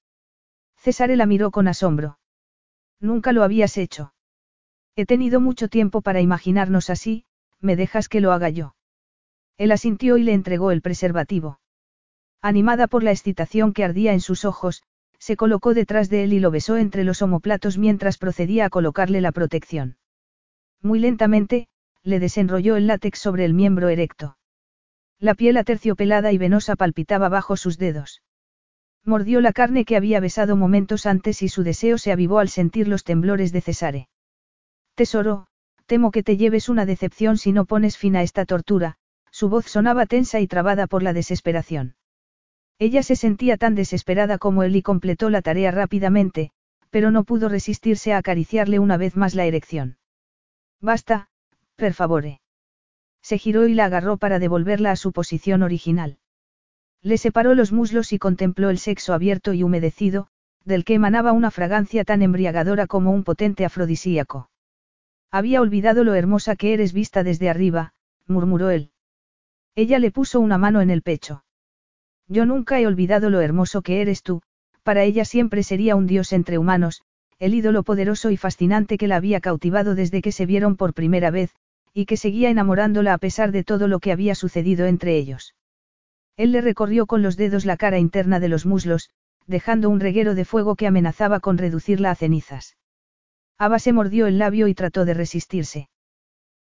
[0.77, 2.19] César la miró con asombro.
[2.99, 4.13] Nunca lo habías hecho.
[4.95, 7.25] He tenido mucho tiempo para imaginarnos así,
[7.59, 8.75] me dejas que lo haga yo.
[9.59, 11.59] Él asintió y le entregó el preservativo.
[12.41, 14.83] Animada por la excitación que ardía en sus ojos,
[15.19, 19.19] se colocó detrás de él y lo besó entre los omoplatos mientras procedía a colocarle
[19.19, 19.97] la protección.
[20.81, 21.67] Muy lentamente,
[22.03, 24.37] le desenrolló el látex sobre el miembro erecto.
[25.19, 28.23] La piel aterciopelada y venosa palpitaba bajo sus dedos.
[29.03, 32.87] Mordió la carne que había besado momentos antes y su deseo se avivó al sentir
[32.87, 34.07] los temblores de Cesare.
[34.95, 35.47] Tesoro,
[35.85, 38.98] temo que te lleves una decepción si no pones fin a esta tortura,
[39.39, 41.95] su voz sonaba tensa y trabada por la desesperación.
[42.77, 46.51] Ella se sentía tan desesperada como él y completó la tarea rápidamente,
[46.89, 49.97] pero no pudo resistirse a acariciarle una vez más la erección.
[50.81, 51.29] Basta,
[51.77, 52.41] per favore.
[53.21, 56.17] Se giró y la agarró para devolverla a su posición original.
[57.01, 60.27] Le separó los muslos y contempló el sexo abierto y humedecido,
[60.65, 64.49] del que emanaba una fragancia tan embriagadora como un potente afrodisíaco.
[65.31, 67.93] Había olvidado lo hermosa que eres vista desde arriba,
[68.27, 68.91] murmuró él.
[69.75, 71.43] Ella le puso una mano en el pecho.
[72.27, 74.41] Yo nunca he olvidado lo hermoso que eres tú,
[74.83, 77.01] para ella siempre sería un dios entre humanos,
[77.39, 81.31] el ídolo poderoso y fascinante que la había cautivado desde que se vieron por primera
[81.31, 81.55] vez,
[81.93, 85.55] y que seguía enamorándola a pesar de todo lo que había sucedido entre ellos.
[86.37, 89.09] Él le recorrió con los dedos la cara interna de los muslos,
[89.47, 92.77] dejando un reguero de fuego que amenazaba con reducirla a cenizas.
[93.57, 95.89] Ava se mordió el labio y trató de resistirse.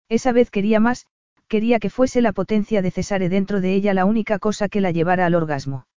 [0.10, 1.06] Esa vez quería más,
[1.48, 4.92] quería que fuese la potencia de Cesare dentro de ella la única cosa que la
[4.92, 5.88] llevara al orgasmo.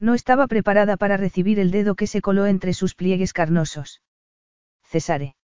[0.00, 4.00] No estaba preparada para recibir el dedo que se coló entre sus pliegues carnosos.
[4.84, 5.34] Cesare.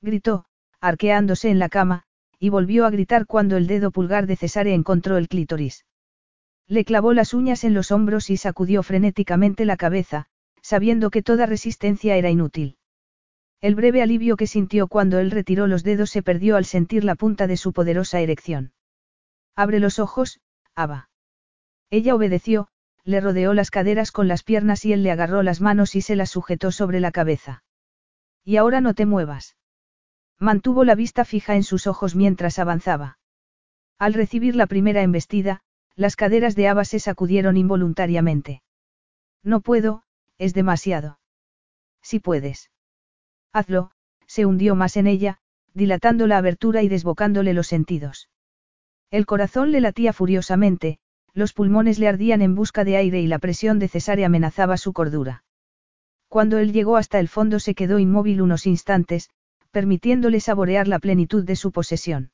[0.00, 0.46] Gritó,
[0.80, 2.04] arqueándose en la cama,
[2.38, 5.84] y volvió a gritar cuando el dedo pulgar de Cesare encontró el clítoris.
[6.66, 10.26] Le clavó las uñas en los hombros y sacudió frenéticamente la cabeza,
[10.60, 12.76] sabiendo que toda resistencia era inútil.
[13.62, 17.14] El breve alivio que sintió cuando él retiró los dedos se perdió al sentir la
[17.14, 18.72] punta de su poderosa erección.
[19.54, 20.40] Abre los ojos,
[20.74, 21.10] Ava.
[21.88, 22.66] Ella obedeció,
[23.04, 26.16] le rodeó las caderas con las piernas y él le agarró las manos y se
[26.16, 27.62] las sujetó sobre la cabeza.
[28.44, 29.56] Y ahora no te muevas.
[30.40, 33.20] Mantuvo la vista fija en sus ojos mientras avanzaba.
[33.96, 35.60] Al recibir la primera embestida,
[35.94, 38.60] las caderas de Ava se sacudieron involuntariamente.
[39.44, 40.02] No puedo,
[40.36, 41.20] es demasiado.
[42.00, 42.71] Si puedes.
[43.52, 43.90] Hazlo,
[44.26, 45.38] se hundió más en ella,
[45.74, 48.28] dilatando la abertura y desbocándole los sentidos.
[49.10, 50.98] El corazón le latía furiosamente,
[51.34, 54.92] los pulmones le ardían en busca de aire y la presión de Cesare amenazaba su
[54.92, 55.44] cordura.
[56.28, 59.28] Cuando él llegó hasta el fondo se quedó inmóvil unos instantes,
[59.70, 62.30] permitiéndole saborear la plenitud de su posesión.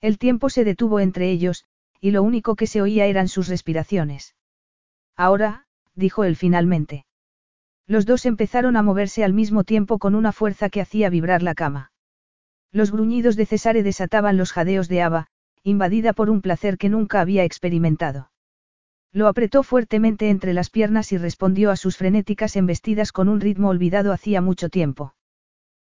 [0.00, 1.64] El tiempo se detuvo entre ellos,
[2.00, 4.36] y lo único que se oía eran sus respiraciones.
[5.16, 7.06] Ahora, dijo él finalmente.
[7.88, 11.54] Los dos empezaron a moverse al mismo tiempo con una fuerza que hacía vibrar la
[11.54, 11.90] cama.
[12.70, 15.28] Los gruñidos de Cesare desataban los jadeos de Ava,
[15.62, 18.30] invadida por un placer que nunca había experimentado.
[19.10, 23.70] Lo apretó fuertemente entre las piernas y respondió a sus frenéticas embestidas con un ritmo
[23.70, 25.14] olvidado hacía mucho tiempo.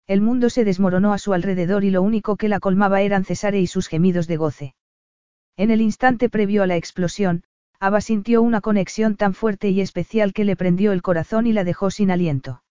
[0.05, 3.59] El mundo se desmoronó a su alrededor y lo único que la colmaba eran Cesare
[3.59, 4.75] y sus gemidos de goce.
[5.57, 7.43] En el instante previo a la explosión,
[7.79, 11.63] Ava sintió una conexión tan fuerte y especial que le prendió el corazón y la
[11.63, 12.63] dejó sin aliento.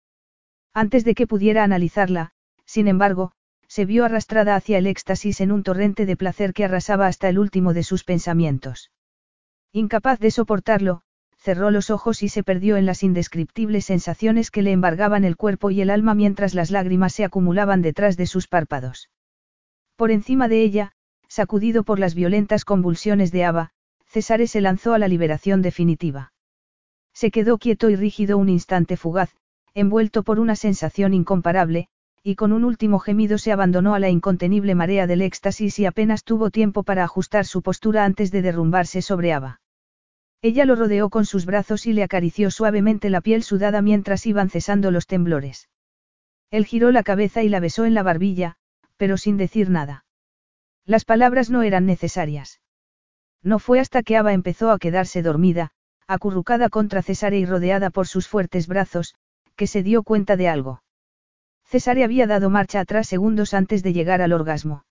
[0.75, 2.33] Antes de que pudiera analizarla,
[2.65, 3.33] sin embargo,
[3.69, 7.39] se vio arrastrada hacia el éxtasis en un torrente de placer que arrasaba hasta el
[7.39, 8.91] último de sus pensamientos.
[9.73, 11.03] Incapaz de soportarlo,
[11.37, 15.71] cerró los ojos y se perdió en las indescriptibles sensaciones que le embargaban el cuerpo
[15.71, 19.11] y el alma mientras las lágrimas se acumulaban detrás de sus párpados.
[19.95, 20.93] Por encima de ella,
[21.29, 23.71] sacudido por las violentas convulsiones de Ava,
[24.09, 26.33] César se lanzó a la liberación definitiva.
[27.13, 29.35] Se quedó quieto y rígido un instante fugaz,
[29.75, 31.89] envuelto por una sensación incomparable,
[32.23, 36.25] y con un último gemido se abandonó a la incontenible marea del éxtasis y apenas
[36.25, 39.61] tuvo tiempo para ajustar su postura antes de derrumbarse sobre Ava.
[40.43, 44.51] Ella lo rodeó con sus brazos y le acarició suavemente la piel sudada mientras iban
[44.51, 45.69] cesando los temblores.
[46.51, 48.57] Él giró la cabeza y la besó en la barbilla,
[48.97, 50.05] pero sin decir nada.
[50.85, 52.61] Las palabras no eran necesarias.
[53.47, 55.71] No fue hasta que Ava empezó a quedarse dormida,
[56.09, 59.15] acurrucada contra Cesare y rodeada por sus fuertes brazos,
[59.55, 60.83] que se dio cuenta de algo.
[61.65, 64.85] Cesare había dado marcha atrás segundos antes de llegar al orgasmo.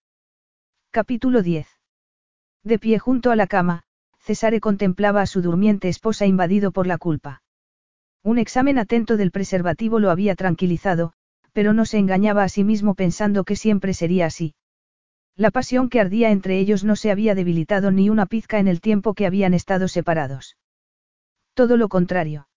[0.89, 1.67] Capítulo 10.
[2.63, 3.83] De pie junto a la cama,
[4.19, 7.43] Cesare contemplaba a su durmiente esposa invadido por la culpa.
[8.23, 11.11] Un examen atento del preservativo lo había tranquilizado,
[11.51, 14.55] pero no se engañaba a sí mismo pensando que siempre sería así.
[15.37, 18.79] La pasión que ardía entre ellos no se había debilitado ni una pizca en el
[18.79, 20.55] tiempo que habían estado separados.
[21.53, 22.47] Todo lo contrario.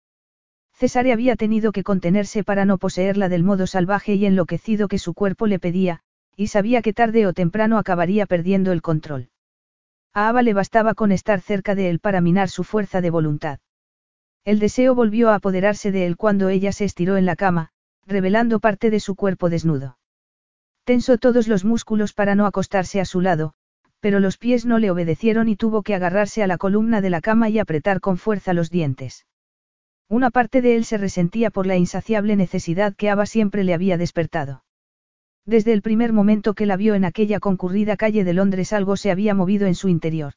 [0.75, 5.13] Cesare había tenido que contenerse para no poseerla del modo salvaje y enloquecido que su
[5.13, 6.03] cuerpo le pedía,
[6.37, 9.31] y sabía que tarde o temprano acabaría perdiendo el control.
[10.15, 13.59] A Ava le bastaba con estar cerca de él para minar su fuerza de voluntad.
[14.45, 17.71] El deseo volvió a apoderarse de él cuando ella se estiró en la cama,
[18.07, 19.98] revelando parte de su cuerpo desnudo.
[20.89, 23.53] Tensó todos los músculos para no acostarse a su lado,
[24.01, 27.21] pero los pies no le obedecieron y tuvo que agarrarse a la columna de la
[27.21, 29.27] cama y apretar con fuerza los dientes.
[30.09, 33.99] Una parte de él se resentía por la insaciable necesidad que Ava siempre le había
[33.99, 34.65] despertado.
[35.45, 39.11] Desde el primer momento que la vio en aquella concurrida calle de Londres algo se
[39.11, 40.33] había movido en su interior.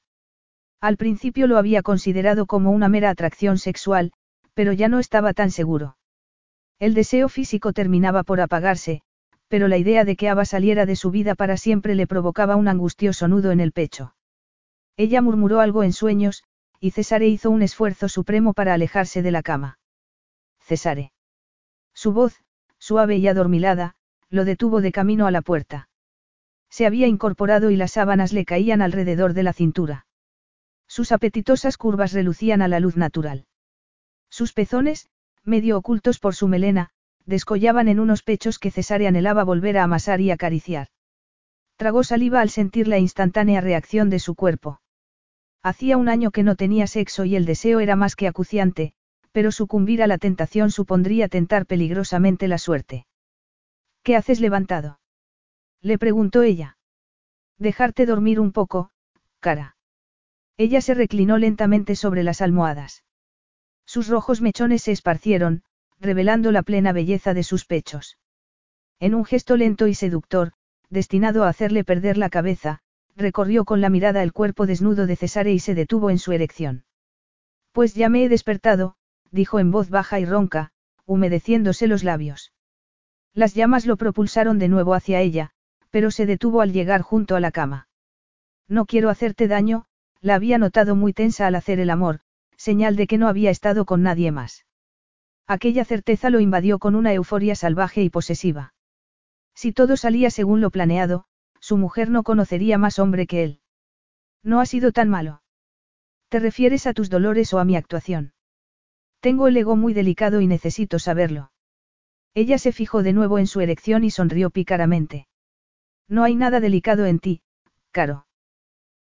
[0.81, 4.11] Al principio lo había considerado como una mera atracción sexual,
[4.53, 5.95] pero ya no estaba tan seguro.
[6.77, 9.01] El deseo físico terminaba por apagarse,
[9.51, 12.69] pero la idea de que Ava saliera de su vida para siempre le provocaba un
[12.69, 14.15] angustioso nudo en el pecho.
[14.95, 16.45] Ella murmuró algo en sueños,
[16.79, 19.77] y Cesare hizo un esfuerzo supremo para alejarse de la cama.
[20.61, 21.11] Cesare.
[21.93, 22.41] Su voz,
[22.79, 23.95] suave y adormilada,
[24.29, 25.89] lo detuvo de camino a la puerta.
[26.69, 30.05] Se había incorporado y las sábanas le caían alrededor de la cintura.
[30.87, 33.47] Sus apetitosas curvas relucían a la luz natural.
[34.29, 35.09] Sus pezones,
[35.43, 36.91] medio ocultos por su melena,
[37.25, 40.87] descollaban en unos pechos que Cesare anhelaba volver a amasar y acariciar.
[41.75, 44.81] Tragó saliva al sentir la instantánea reacción de su cuerpo.
[45.63, 48.93] Hacía un año que no tenía sexo y el deseo era más que acuciante,
[49.31, 53.05] pero sucumbir a la tentación supondría tentar peligrosamente la suerte.
[54.03, 54.99] ¿Qué haces levantado?
[55.81, 56.77] Le preguntó ella.
[57.57, 58.91] Dejarte dormir un poco,
[59.39, 59.75] cara.
[60.57, 63.03] Ella se reclinó lentamente sobre las almohadas.
[63.85, 65.63] Sus rojos mechones se esparcieron,
[66.01, 68.17] revelando la plena belleza de sus pechos.
[68.99, 70.53] En un gesto lento y seductor,
[70.89, 72.79] destinado a hacerle perder la cabeza,
[73.15, 76.85] recorrió con la mirada el cuerpo desnudo de Cesare y se detuvo en su erección.
[77.71, 78.95] Pues ya me he despertado,
[79.29, 80.71] dijo en voz baja y ronca,
[81.05, 82.51] humedeciéndose los labios.
[83.33, 85.51] Las llamas lo propulsaron de nuevo hacia ella,
[85.91, 87.87] pero se detuvo al llegar junto a la cama.
[88.67, 89.85] No quiero hacerte daño,
[90.19, 92.21] la había notado muy tensa al hacer el amor,
[92.57, 94.65] señal de que no había estado con nadie más.
[95.47, 98.73] Aquella certeza lo invadió con una euforia salvaje y posesiva.
[99.53, 101.25] Si todo salía según lo planeado,
[101.59, 103.59] su mujer no conocería más hombre que él.
[104.43, 105.41] No ha sido tan malo.
[106.29, 108.33] ¿Te refieres a tus dolores o a mi actuación?
[109.19, 111.51] Tengo el ego muy delicado y necesito saberlo.
[112.33, 115.27] Ella se fijó de nuevo en su erección y sonrió pícaramente.
[116.07, 117.41] No hay nada delicado en ti,
[117.91, 118.25] Caro.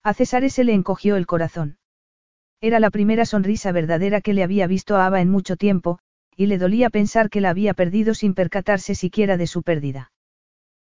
[0.02, 1.78] A César se le encogió el corazón.
[2.60, 5.98] Era la primera sonrisa verdadera que le había visto a Ava en mucho tiempo,
[6.36, 10.12] y le dolía pensar que la había perdido sin percatarse siquiera de su pérdida.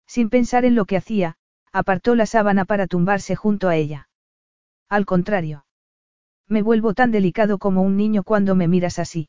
[0.06, 1.36] Sin pensar en lo que hacía,
[1.72, 4.08] apartó la sábana para tumbarse junto a ella.
[4.88, 5.66] Al contrario.
[6.48, 9.28] Me vuelvo tan delicado como un niño cuando me miras así.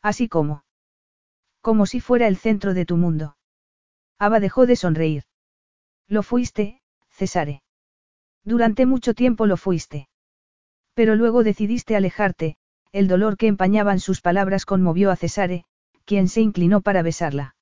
[0.00, 0.64] Así como.
[1.60, 3.36] Como si fuera el centro de tu mundo.
[4.18, 5.24] Ava dejó de sonreír.
[6.08, 7.62] Lo fuiste, Cesare.
[8.44, 10.08] Durante mucho tiempo lo fuiste.
[10.94, 12.56] Pero luego decidiste alejarte,
[12.92, 15.64] el dolor que empañaban sus palabras conmovió a Cesare,
[16.04, 17.56] quien se inclinó para besarla.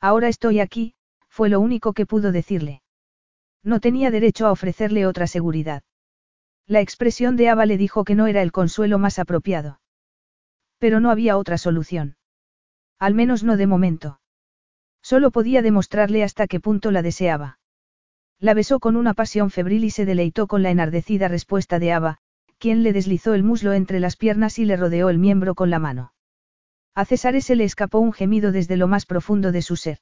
[0.00, 0.94] Ahora estoy aquí,
[1.28, 2.82] fue lo único que pudo decirle.
[3.62, 5.82] No tenía derecho a ofrecerle otra seguridad.
[6.66, 9.80] La expresión de Ava le dijo que no era el consuelo más apropiado.
[10.78, 12.16] Pero no había otra solución.
[12.98, 14.20] Al menos no de momento.
[15.02, 17.58] Solo podía demostrarle hasta qué punto la deseaba.
[18.38, 22.18] La besó con una pasión febril y se deleitó con la enardecida respuesta de Ava,
[22.58, 25.78] quien le deslizó el muslo entre las piernas y le rodeó el miembro con la
[25.78, 26.12] mano.
[26.94, 29.98] A César se le escapó un gemido desde lo más profundo de su ser.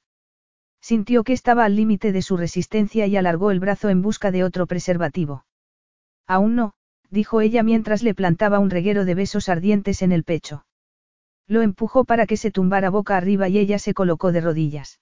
[0.80, 4.44] Sintió que estaba al límite de su resistencia y alargó el brazo en busca de
[4.44, 5.44] otro preservativo.
[6.26, 6.74] Aún no,
[7.10, 10.66] dijo ella mientras le plantaba un reguero de besos ardientes en el pecho.
[11.46, 15.00] Lo empujó para que se tumbara boca arriba y ella se colocó de rodillas.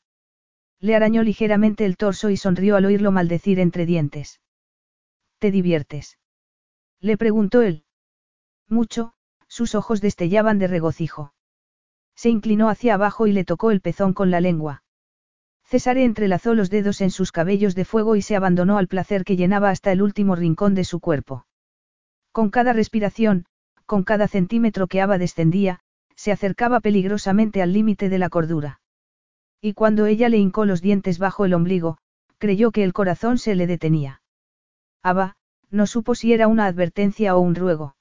[0.81, 4.41] Le arañó ligeramente el torso y sonrió al oírlo maldecir entre dientes.
[5.39, 6.19] ¿Te diviertes?
[7.03, 7.85] Le preguntó él.
[8.69, 9.13] Mucho,
[9.49, 11.35] sus ojos destellaban de regocijo.
[12.15, 14.85] Se inclinó hacia abajo y le tocó el pezón con la lengua.
[15.65, 19.37] Cesare entrelazó los dedos en sus cabellos de fuego y se abandonó al placer que
[19.37, 21.45] llenaba hasta el último rincón de su cuerpo.
[22.31, 23.47] Con cada respiración,
[23.85, 25.81] con cada centímetro que Ava descendía,
[26.15, 28.81] se acercaba peligrosamente al límite de la cordura.
[29.61, 31.99] Y cuando ella le hincó los dientes bajo el ombligo,
[32.39, 34.23] creyó que el corazón se le detenía.
[35.03, 35.37] Ava,
[35.73, 37.97] no supo si era una advertencia o un ruego.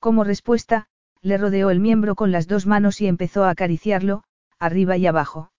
[0.00, 0.88] Como respuesta,
[1.22, 4.24] le rodeó el miembro con las dos manos y empezó a acariciarlo,
[4.58, 5.52] arriba y abajo.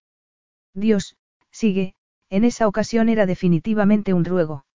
[0.74, 1.16] Dios,
[1.51, 1.95] sigue,
[2.30, 4.66] en esa ocasión era definitivamente un ruego.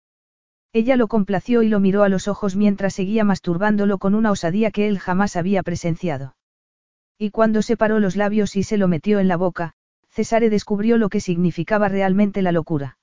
[0.73, 4.71] Ella lo complació y lo miró a los ojos mientras seguía masturbándolo con una osadía
[4.71, 6.37] que él jamás había presenciado.
[7.19, 9.73] Y cuando separó los labios y se lo metió en la boca,
[10.11, 12.96] Cesare descubrió lo que significaba realmente la locura.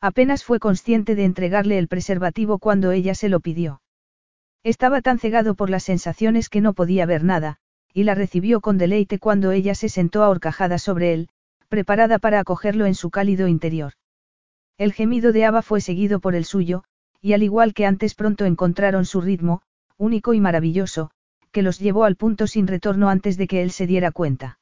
[0.00, 3.82] Apenas fue consciente de entregarle el preservativo cuando ella se lo pidió.
[4.62, 7.56] Estaba tan cegado por las sensaciones que no podía ver nada,
[7.92, 11.28] y la recibió con deleite cuando ella se sentó ahorcajada sobre él,
[11.68, 13.94] preparada para acogerlo en su cálido interior.
[14.76, 16.84] El gemido de Ava fue seguido por el suyo,
[17.20, 19.62] y al igual que antes pronto encontraron su ritmo,
[19.96, 21.10] único y maravilloso,
[21.50, 24.60] que los llevó al punto sin retorno antes de que él se diera cuenta.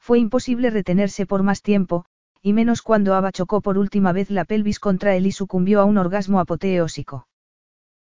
[0.00, 2.06] Fue imposible retenerse por más tiempo,
[2.42, 5.84] y menos cuando Ava chocó por última vez la pelvis contra él y sucumbió a
[5.84, 7.28] un orgasmo apoteósico.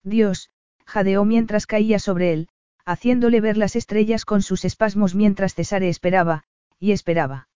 [0.03, 0.50] Dios,
[0.86, 2.50] jadeó mientras caía sobre él,
[2.86, 6.44] haciéndole ver las estrellas con sus espasmos mientras Cesare esperaba,
[6.80, 7.48] y esperaba.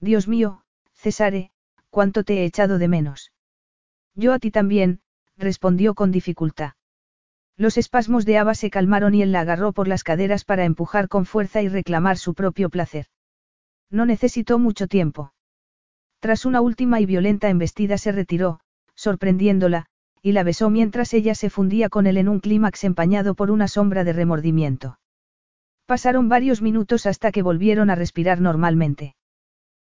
[0.00, 0.62] Dios mío,
[0.94, 1.50] Cesare,
[1.90, 3.32] cuánto te he echado de menos.
[4.14, 5.00] Yo a ti también,
[5.36, 6.74] respondió con dificultad.
[7.56, 11.08] Los espasmos de Ava se calmaron y él la agarró por las caderas para empujar
[11.08, 13.06] con fuerza y reclamar su propio placer.
[13.90, 15.33] No necesitó mucho tiempo.
[16.24, 18.58] Tras una última y violenta embestida se retiró,
[18.94, 19.84] sorprendiéndola,
[20.22, 23.68] y la besó mientras ella se fundía con él en un clímax empañado por una
[23.68, 24.98] sombra de remordimiento.
[25.84, 29.16] Pasaron varios minutos hasta que volvieron a respirar normalmente.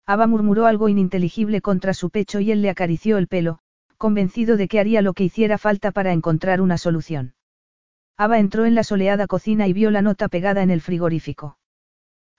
[0.07, 3.61] Ava murmuró algo ininteligible contra su pecho y él le acarició el pelo,
[3.97, 7.35] convencido de que haría lo que hiciera falta para encontrar una solución.
[8.17, 11.59] Ava entró en la soleada cocina y vio la nota pegada en el frigorífico.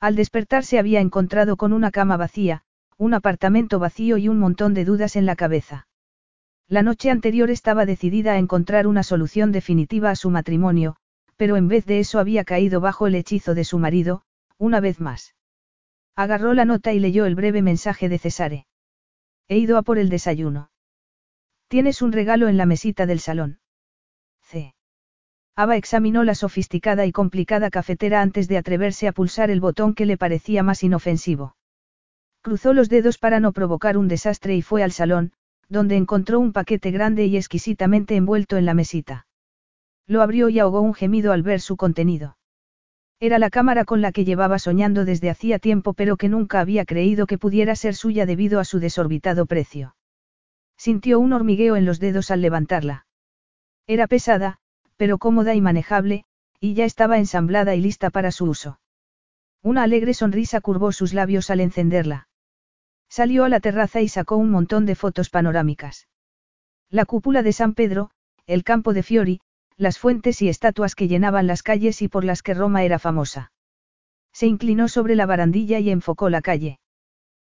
[0.02, 2.65] Al despertar se había encontrado con una cama vacía,
[2.98, 5.88] un apartamento vacío y un montón de dudas en la cabeza.
[6.68, 10.96] La noche anterior estaba decidida a encontrar una solución definitiva a su matrimonio,
[11.36, 14.24] pero en vez de eso había caído bajo el hechizo de su marido,
[14.58, 15.36] una vez más.
[16.16, 18.68] Agarró la nota y leyó el breve mensaje de Cesare.
[19.48, 20.72] He ido a por el desayuno.
[21.68, 23.60] Tienes un regalo en la mesita del salón.
[24.42, 24.74] C.
[25.56, 30.06] Ava examinó la sofisticada y complicada cafetera antes de atreverse a pulsar el botón que
[30.06, 31.56] le parecía más inofensivo.
[32.46, 35.32] Cruzó los dedos para no provocar un desastre y fue al salón,
[35.68, 39.26] donde encontró un paquete grande y exquisitamente envuelto en la mesita.
[40.06, 42.38] Lo abrió y ahogó un gemido al ver su contenido.
[43.20, 46.86] Era la cámara con la que llevaba soñando desde hacía tiempo pero que nunca había
[46.86, 49.96] creído que pudiera ser suya debido a su desorbitado precio.
[50.78, 53.08] Sintió un hormigueo en los dedos al levantarla.
[53.88, 54.60] Era pesada,
[54.98, 56.26] pero cómoda y manejable,
[56.60, 58.80] y ya estaba ensamblada y lista para su uso.
[59.64, 62.28] Una alegre sonrisa curvó sus labios al encenderla.
[63.16, 66.10] Salió a la terraza y sacó un montón de fotos panorámicas.
[66.90, 68.12] La cúpula de San Pedro,
[68.46, 69.40] el campo de Fiori,
[69.78, 73.54] las fuentes y estatuas que llenaban las calles y por las que Roma era famosa.
[74.34, 76.82] Se inclinó sobre la barandilla y enfocó la calle.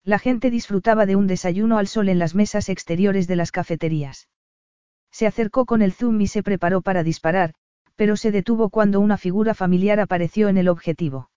[0.05, 4.29] La gente disfrutaba de un desayuno al sol en las mesas exteriores de las cafeterías.
[5.11, 7.55] Se acercó con el zoom y se preparó para disparar,
[7.97, 11.33] pero se detuvo cuando una figura familiar apareció en el objetivo.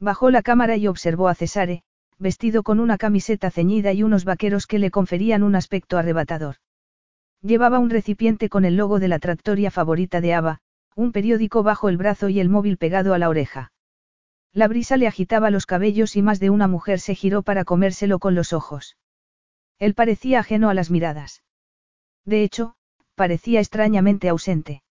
[0.00, 1.84] Bajó la cámara y observó a Cesare,
[2.18, 6.56] vestido con una camiseta ceñida y unos vaqueros que le conferían un aspecto arrebatador.
[7.42, 10.60] Llevaba un recipiente con el logo de la tractoria favorita de Ava,
[10.94, 13.72] un periódico bajo el brazo y el móvil pegado a la oreja.
[14.52, 18.18] La brisa le agitaba los cabellos y más de una mujer se giró para comérselo
[18.18, 18.96] con los ojos.
[19.78, 21.42] Él parecía ajeno a las miradas.
[22.24, 22.74] De hecho,
[23.14, 24.82] parecía extrañamente ausente.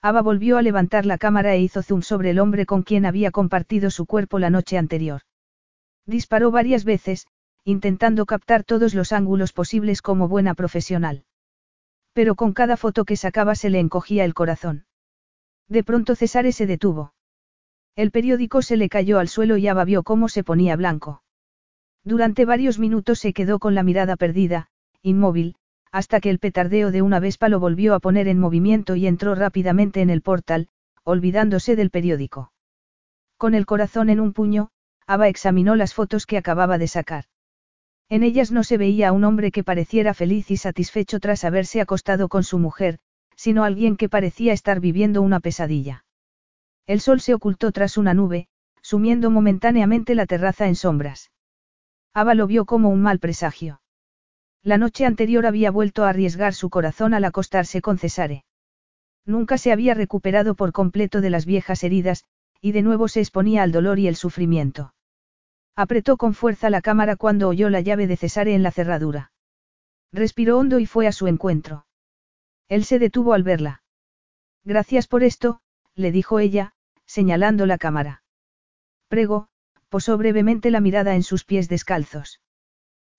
[0.00, 3.32] Ava volvió a levantar la cámara e hizo zoom sobre el hombre con quien había
[3.32, 5.22] compartido su cuerpo la noche anterior.
[6.06, 7.26] Disparó varias veces,
[7.64, 11.24] intentando captar todos los ángulos posibles como buena profesional.
[12.12, 14.86] Pero con cada foto que sacaba se le encogía el corazón.
[15.68, 17.14] De pronto Cesare se detuvo.
[17.96, 21.22] El periódico se le cayó al suelo y Ava vio cómo se ponía blanco.
[22.04, 24.68] Durante varios minutos se quedó con la mirada perdida,
[25.00, 25.56] inmóvil,
[25.90, 29.34] hasta que el petardeo de una vespa lo volvió a poner en movimiento y entró
[29.34, 30.68] rápidamente en el portal,
[31.04, 32.52] olvidándose del periódico.
[33.38, 34.70] Con el corazón en un puño,
[35.06, 37.24] Ava examinó las fotos que acababa de sacar.
[38.08, 41.80] En ellas no se veía a un hombre que pareciera feliz y satisfecho tras haberse
[41.80, 42.98] acostado con su mujer,
[43.36, 46.04] sino alguien que parecía estar viviendo una pesadilla.
[46.86, 48.48] El sol se ocultó tras una nube,
[48.80, 51.30] sumiendo momentáneamente la terraza en sombras.
[52.14, 53.80] Ava lo vio como un mal presagio.
[54.62, 58.44] La noche anterior había vuelto a arriesgar su corazón al acostarse con Cesare.
[59.26, 62.24] Nunca se había recuperado por completo de las viejas heridas,
[62.60, 64.93] y de nuevo se exponía al dolor y el sufrimiento.
[65.76, 69.32] Apretó con fuerza la cámara cuando oyó la llave de Cesare en la cerradura.
[70.12, 71.86] Respiró hondo y fue a su encuentro.
[72.68, 73.82] Él se detuvo al verla.
[74.62, 75.60] Gracias por esto,
[75.94, 76.74] le dijo ella,
[77.06, 78.22] señalando la cámara.
[79.08, 79.48] Prego,
[79.88, 82.40] posó brevemente la mirada en sus pies descalzos.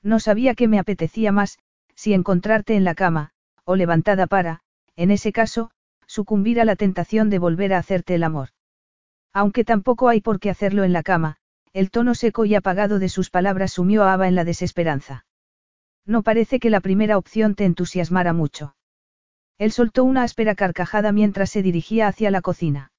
[0.01, 1.59] No sabía que me apetecía más,
[1.95, 3.31] si encontrarte en la cama,
[3.63, 4.61] o levantada para,
[4.95, 5.71] en ese caso,
[6.07, 8.49] sucumbir a la tentación de volver a hacerte el amor.
[9.33, 11.37] Aunque tampoco hay por qué hacerlo en la cama,
[11.75, 15.25] el tono seco y apagado de sus palabras sumió a Ava en la desesperanza.
[16.05, 18.77] No parece que la primera opción te entusiasmara mucho.
[19.57, 22.93] Él soltó una áspera carcajada mientras se dirigía hacia la cocina.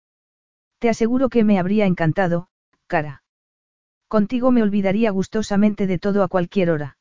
[0.78, 2.48] Te aseguro que me habría encantado,
[2.86, 3.22] cara.
[4.08, 6.98] Contigo me olvidaría gustosamente de todo a cualquier hora.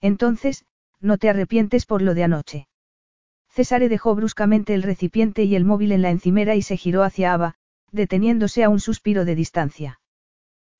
[0.00, 0.64] Entonces,
[0.98, 2.68] no te arrepientes por lo de anoche.
[3.50, 7.34] Cesare dejó bruscamente el recipiente y el móvil en la encimera y se giró hacia
[7.34, 7.54] Ava,
[7.92, 9.97] deteniéndose a un suspiro de distancia.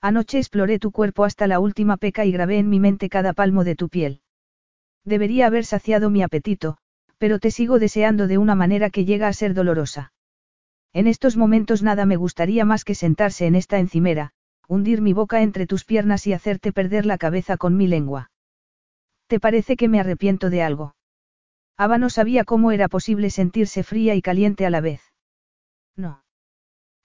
[0.00, 3.64] Anoche exploré tu cuerpo hasta la última peca y grabé en mi mente cada palmo
[3.64, 4.20] de tu piel.
[5.04, 6.78] Debería haber saciado mi apetito,
[7.18, 10.12] pero te sigo deseando de una manera que llega a ser dolorosa.
[10.92, 14.30] En estos momentos nada me gustaría más que sentarse en esta encimera,
[14.68, 18.30] hundir mi boca entre tus piernas y hacerte perder la cabeza con mi lengua.
[19.26, 20.94] ¿Te parece que me arrepiento de algo?
[21.76, 25.02] Ava no sabía cómo era posible sentirse fría y caliente a la vez.
[25.96, 26.24] No.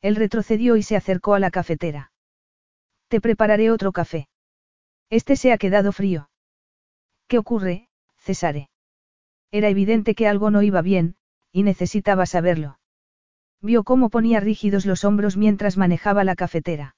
[0.01, 2.12] Él retrocedió y se acercó a la cafetera.
[3.13, 4.27] Te prepararé otro café.
[5.11, 6.31] Este se ha quedado frío.
[7.27, 8.71] ¿Qué ocurre, Cesare?
[9.51, 11.15] Era evidente que algo no iba bien,
[11.51, 12.79] y necesitaba saberlo.
[13.61, 16.95] Vio cómo ponía rígidos los hombros mientras manejaba la cafetera.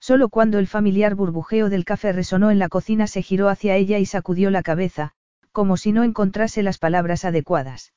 [0.00, 3.98] Solo cuando el familiar burbujeo del café resonó en la cocina se giró hacia ella
[3.98, 5.12] y sacudió la cabeza,
[5.52, 7.92] como si no encontrase las palabras adecuadas.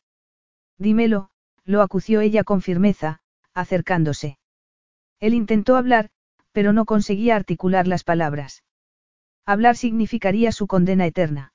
[0.77, 1.29] Dímelo,
[1.63, 3.21] lo acució ella con firmeza,
[3.53, 4.39] acercándose.
[5.21, 6.11] Él intentó hablar,
[6.51, 8.63] pero no conseguía articular las palabras.
[9.45, 11.53] Hablar significaría su condena eterna.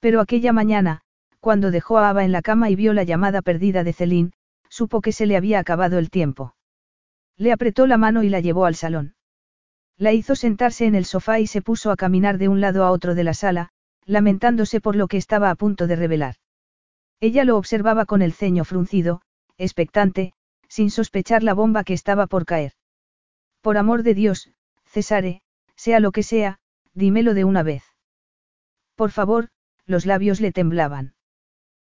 [0.00, 1.02] Pero aquella mañana,
[1.40, 4.32] cuando dejó a Ava en la cama y vio la llamada perdida de Celine,
[4.68, 6.54] supo que se le había acabado el tiempo.
[7.36, 9.14] Le apretó la mano y la llevó al salón.
[9.96, 12.90] La hizo sentarse en el sofá y se puso a caminar de un lado a
[12.90, 13.70] otro de la sala,
[14.04, 16.36] lamentándose por lo que estaba a punto de revelar.
[17.20, 19.20] Ella lo observaba con el ceño fruncido,
[19.58, 20.32] expectante,
[20.68, 22.72] sin sospechar la bomba que estaba por caer.
[23.60, 24.50] Por amor de Dios,
[24.84, 25.42] Cesare,
[25.76, 26.58] sea lo que sea,
[26.94, 27.84] dímelo de una vez.
[28.94, 29.48] Por favor,
[29.86, 31.14] los labios le temblaban.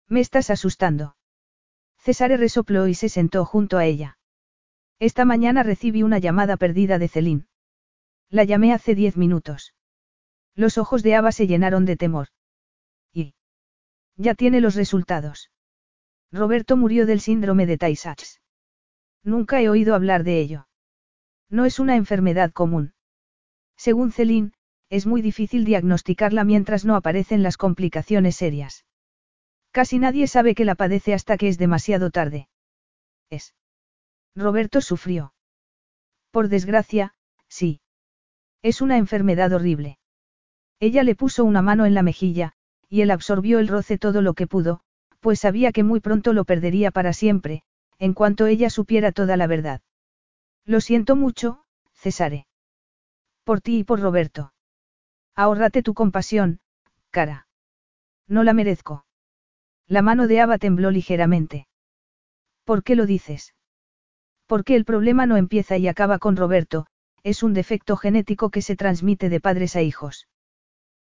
[0.08, 1.16] Me estás asustando.
[1.98, 4.18] Cesare resopló y se sentó junto a ella.
[4.98, 7.48] Esta mañana recibí una llamada perdida de Celín.
[8.28, 9.74] La llamé hace diez minutos.
[10.54, 12.28] Los ojos de Ava se llenaron de temor.
[13.12, 13.34] Y.
[14.16, 15.50] Ya tiene los resultados.
[16.32, 17.96] Roberto murió del síndrome de tay
[19.22, 20.68] Nunca he oído hablar de ello.
[21.50, 22.94] No es una enfermedad común.
[23.76, 24.52] Según Celine,
[24.88, 28.84] es muy difícil diagnosticarla mientras no aparecen las complicaciones serias.
[29.72, 32.48] Casi nadie sabe que la padece hasta que es demasiado tarde.
[33.30, 33.54] Es.
[34.34, 35.32] Roberto sufrió.
[36.30, 37.14] Por desgracia,
[37.48, 37.80] sí.
[38.62, 39.98] Es una enfermedad horrible.
[40.80, 42.52] Ella le puso una mano en la mejilla,
[42.88, 44.80] y él absorbió el roce todo lo que pudo,
[45.20, 47.62] pues sabía que muy pronto lo perdería para siempre,
[47.98, 49.82] en cuanto ella supiera toda la verdad.
[50.64, 52.46] Lo siento mucho, Cesare.
[53.44, 54.52] Por ti y por Roberto.
[55.34, 56.60] Ahórrate tu compasión,
[57.10, 57.48] cara.
[58.26, 59.04] No la merezco.
[59.86, 61.66] La mano de Ava tembló ligeramente.
[62.64, 63.54] ¿Por qué lo dices?
[64.46, 66.86] Porque el problema no empieza y acaba con Roberto,
[67.22, 70.28] es un defecto genético que se transmite de padres a hijos.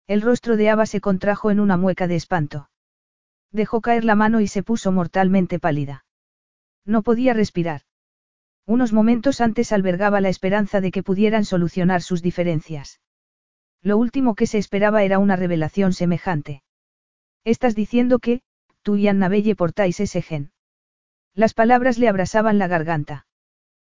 [0.07, 2.71] El rostro de Ava se contrajo en una mueca de espanto.
[3.53, 6.05] Dejó caer la mano y se puso mortalmente pálida.
[6.85, 7.83] No podía respirar.
[8.69, 13.01] Unos momentos antes albergaba la esperanza de que pudieran solucionar sus diferencias.
[13.81, 16.63] Lo último que se esperaba era una revelación semejante.
[17.45, 18.43] Estás diciendo que,
[18.83, 20.53] tú y Anna Belle portáis ese gen.
[21.35, 23.27] Las palabras le abrasaban la garganta.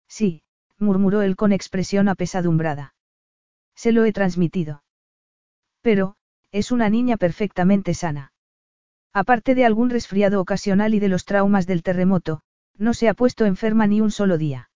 [0.08, 0.44] Sí,
[0.78, 2.94] murmuró él con expresión apesadumbrada.
[3.74, 4.84] Se lo he transmitido.
[5.82, 6.16] Pero,
[6.52, 8.34] es una niña perfectamente sana.
[9.14, 12.44] Aparte de algún resfriado ocasional y de los traumas del terremoto,
[12.80, 14.72] no se ha puesto enferma ni un solo día.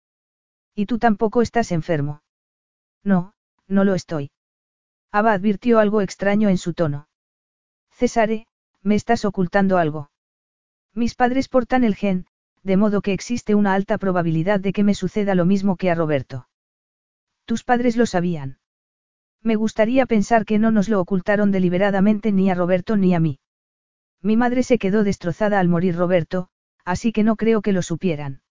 [0.75, 2.22] Y tú tampoco estás enfermo.
[3.03, 3.33] No,
[3.67, 4.32] no lo estoy.
[5.11, 7.07] Ava advirtió algo extraño en su tono.
[7.91, 8.48] Cesare,
[8.82, 10.11] me estás ocultando algo.
[10.93, 12.27] Mis padres portan el gen,
[12.61, 15.95] de modo que existe una alta probabilidad de que me suceda lo mismo que a
[15.95, 16.48] Roberto.
[17.45, 18.59] Tus padres lo sabían.
[19.41, 23.40] Me gustaría pensar que no nos lo ocultaron deliberadamente ni a Roberto ni a mí.
[24.22, 26.49] Mi madre se quedó destrozada al morir Roberto,
[26.86, 28.42] así que no creo que lo supieran.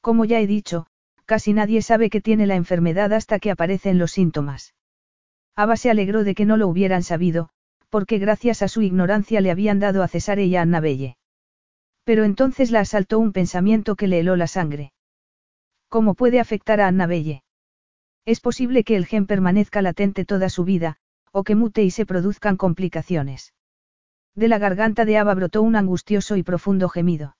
[0.00, 0.86] Como ya he dicho,
[1.24, 4.74] casi nadie sabe que tiene la enfermedad hasta que aparecen los síntomas.
[5.56, 7.48] Ava se alegró de que no lo hubieran sabido,
[7.88, 11.16] porque gracias a su ignorancia le habían dado a Cesare y a Annabelle.
[12.04, 14.92] Pero entonces la asaltó un pensamiento que le heló la sangre.
[15.88, 17.42] ¿Cómo puede afectar a Annabelle?
[18.26, 20.98] Es posible que el gen permanezca latente toda su vida,
[21.32, 23.54] o que mute y se produzcan complicaciones.
[24.34, 27.36] De la garganta de Ava brotó un angustioso y profundo gemido.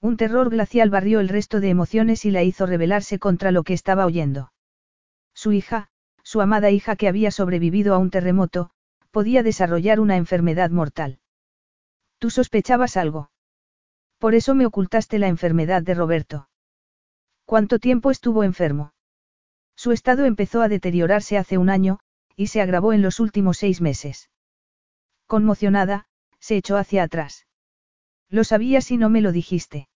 [0.00, 3.74] Un terror glacial barrió el resto de emociones y la hizo rebelarse contra lo que
[3.74, 4.52] estaba oyendo.
[5.34, 5.88] Su hija,
[6.22, 8.70] su amada hija que había sobrevivido a un terremoto,
[9.10, 11.18] podía desarrollar una enfermedad mortal.
[12.18, 13.30] ¿Tú sospechabas algo?
[14.18, 16.48] Por eso me ocultaste la enfermedad de Roberto.
[17.44, 18.92] ¿Cuánto tiempo estuvo enfermo?
[19.74, 21.98] Su estado empezó a deteriorarse hace un año,
[22.36, 24.30] y se agravó en los últimos seis meses.
[25.26, 26.06] Conmocionada,
[26.38, 27.47] se echó hacia atrás.
[28.30, 29.88] Lo sabías y no me lo dijiste.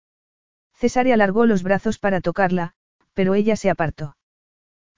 [0.74, 2.72] Cesare alargó los brazos para tocarla,
[3.12, 4.16] pero ella se apartó.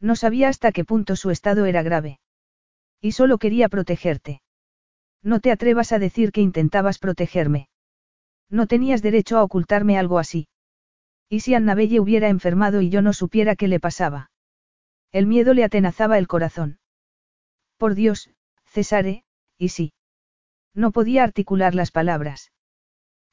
[0.01, 2.21] No sabía hasta qué punto su estado era grave.
[3.01, 4.41] Y solo quería protegerte.
[5.23, 7.69] No te atrevas a decir que intentabas protegerme.
[8.51, 10.49] No tenías derecho a ocultarme algo así.
[11.29, 14.31] ¿Y si Annabelle hubiera enfermado y yo no supiera qué le pasaba?
[15.11, 16.79] El miedo le atenazaba el corazón.
[17.79, 18.31] Por Dios,
[18.65, 19.25] Cesare,
[19.59, 19.93] ¿y sí?
[20.75, 22.54] No podía articular las palabras.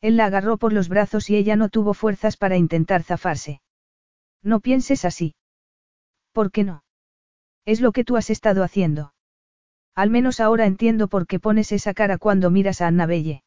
[0.01, 3.61] Él la agarró por los brazos y ella no tuvo fuerzas para intentar zafarse.
[4.43, 5.35] No pienses así.
[6.33, 6.83] ¿Por qué no?
[7.65, 9.13] Es lo que tú has estado haciendo.
[9.93, 13.43] Al menos ahora entiendo por qué pones esa cara cuando miras a Annabelle.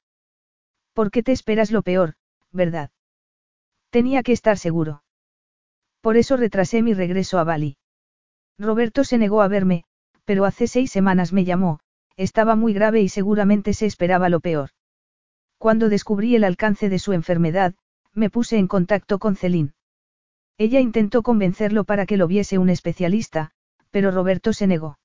[0.93, 2.15] ¿Por qué te esperas lo peor,
[2.53, 2.91] verdad?
[3.91, 5.03] Tenía que estar seguro.
[6.01, 7.77] Por eso retrasé mi regreso a Bali.
[8.59, 9.85] Roberto se negó a verme,
[10.25, 11.81] pero hace seis semanas me llamó,
[12.17, 14.71] estaba muy grave y seguramente se esperaba lo peor.
[15.65, 17.75] Cuando descubrí el alcance de su enfermedad,
[18.13, 19.73] me puse en contacto con Celine.
[20.59, 23.51] Ella intentó convencerlo para que lo viese un especialista,
[23.91, 24.99] pero Roberto se negó.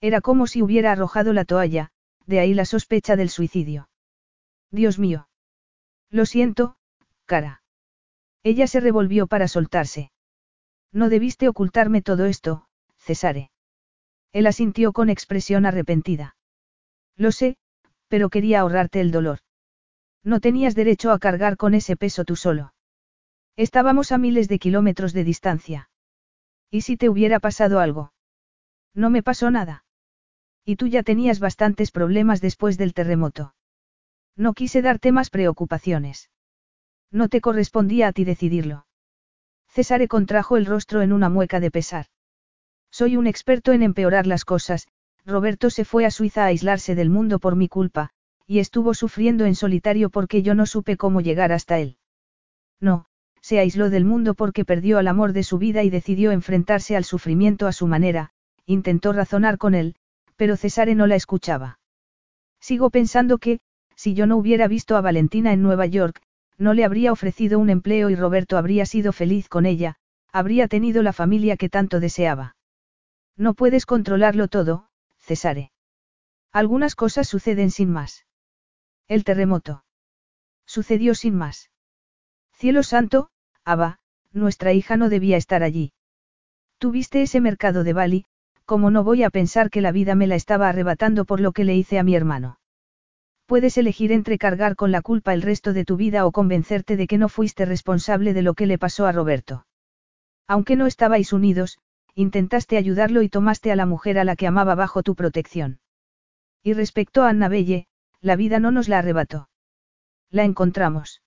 [0.00, 1.90] Era como si hubiera arrojado la toalla,
[2.24, 3.90] de ahí la sospecha del suicidio.
[4.70, 5.28] Dios mío.
[6.08, 6.78] Lo siento,
[7.26, 7.62] cara.
[8.42, 10.10] Ella se revolvió para soltarse.
[10.92, 13.50] No debiste ocultarme todo esto, Cesare.
[14.32, 16.36] Él asintió con expresión arrepentida.
[17.16, 17.58] Lo sé,
[18.08, 19.40] pero quería ahorrarte el dolor.
[20.24, 22.74] No tenías derecho a cargar con ese peso tú solo.
[23.56, 25.90] Estábamos a miles de kilómetros de distancia.
[26.70, 28.12] ¿Y si te hubiera pasado algo?
[28.94, 29.84] No me pasó nada.
[30.64, 33.54] Y tú ya tenías bastantes problemas después del terremoto.
[34.34, 36.30] No quise darte más preocupaciones.
[37.10, 38.86] No te correspondía a ti decidirlo.
[39.68, 42.06] César contrajo el rostro en una mueca de pesar.
[42.90, 44.88] Soy un experto en empeorar las cosas,
[45.26, 48.10] Roberto se fue a Suiza a aislarse del mundo por mi culpa,
[48.46, 51.96] y estuvo sufriendo en solitario porque yo no supe cómo llegar hasta él.
[52.80, 53.06] No,
[53.40, 57.04] se aisló del mundo porque perdió al amor de su vida y decidió enfrentarse al
[57.04, 58.30] sufrimiento a su manera,
[58.66, 59.96] intentó razonar con él,
[60.36, 61.78] pero Cesare no la escuchaba.
[62.60, 63.60] Sigo pensando que,
[63.96, 66.22] si yo no hubiera visto a Valentina en Nueva York,
[66.56, 69.96] no le habría ofrecido un empleo y Roberto habría sido feliz con ella,
[70.32, 72.56] habría tenido la familia que tanto deseaba.
[73.36, 75.72] No puedes controlarlo todo, Cesare.
[76.52, 78.23] Algunas cosas suceden sin más.
[79.08, 79.84] El terremoto.
[80.66, 81.70] Sucedió sin más.
[82.52, 83.28] Cielo santo,
[83.64, 83.98] Abba,
[84.32, 85.92] nuestra hija no debía estar allí.
[86.78, 88.24] Tuviste ese mercado de Bali,
[88.64, 91.64] como no voy a pensar que la vida me la estaba arrebatando por lo que
[91.64, 92.58] le hice a mi hermano.
[93.46, 97.06] Puedes elegir entre cargar con la culpa el resto de tu vida o convencerte de
[97.06, 99.66] que no fuiste responsable de lo que le pasó a Roberto.
[100.46, 101.78] Aunque no estabais unidos,
[102.14, 105.78] intentaste ayudarlo y tomaste a la mujer a la que amaba bajo tu protección.
[106.62, 107.86] Y respecto a Annabelle,
[108.24, 109.50] la vida no nos la arrebató.
[110.30, 111.20] La encontramos.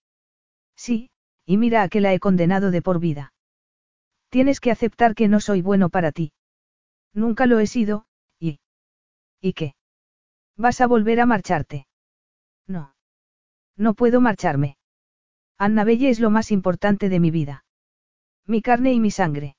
[0.75, 1.11] Sí,
[1.45, 3.33] y mira a que la he condenado de por vida.
[4.29, 6.33] Tienes que aceptar que no soy bueno para ti.
[7.13, 8.07] Nunca lo he sido,
[8.39, 8.59] y...
[9.39, 9.75] ¿Y qué?
[10.55, 11.87] ¿Vas a volver a marcharte?
[12.65, 12.95] No.
[13.75, 14.77] No puedo marcharme.
[15.59, 17.63] Annabelle es lo más importante de mi vida.
[18.47, 19.55] Mi carne y mi sangre.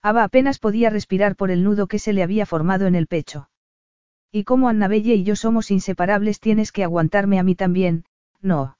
[0.00, 3.48] Ava apenas podía respirar por el nudo que se le había formado en el pecho.
[4.32, 8.06] Y como Annabelle y yo somos inseparables tienes que aguantarme a mí también,
[8.40, 8.78] no.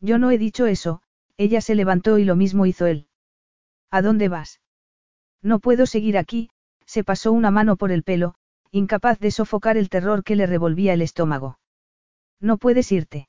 [0.00, 1.02] Yo no he dicho eso,
[1.36, 3.06] ella se levantó y lo mismo hizo él.
[3.90, 4.62] ¿A dónde vas?
[5.42, 6.48] No puedo seguir aquí,
[6.86, 8.34] se pasó una mano por el pelo,
[8.70, 11.58] incapaz de sofocar el terror que le revolvía el estómago.
[12.40, 13.28] No puedes irte.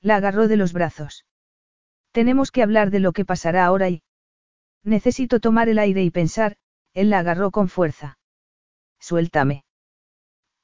[0.00, 1.26] La agarró de los brazos.
[2.10, 4.02] Tenemos que hablar de lo que pasará ahora y...
[4.82, 6.56] Necesito tomar el aire y pensar,
[6.94, 8.18] él la agarró con fuerza.
[8.98, 9.64] Suéltame.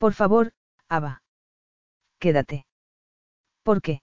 [0.01, 0.53] Por favor,
[0.89, 1.23] Ava.
[2.19, 2.65] Quédate.
[3.63, 4.01] ¿Por qué?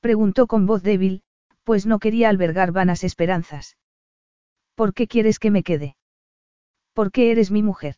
[0.00, 1.22] Preguntó con voz débil,
[1.64, 3.76] pues no quería albergar vanas esperanzas.
[4.74, 5.96] ¿Por qué quieres que me quede?
[6.94, 7.96] Porque eres mi mujer.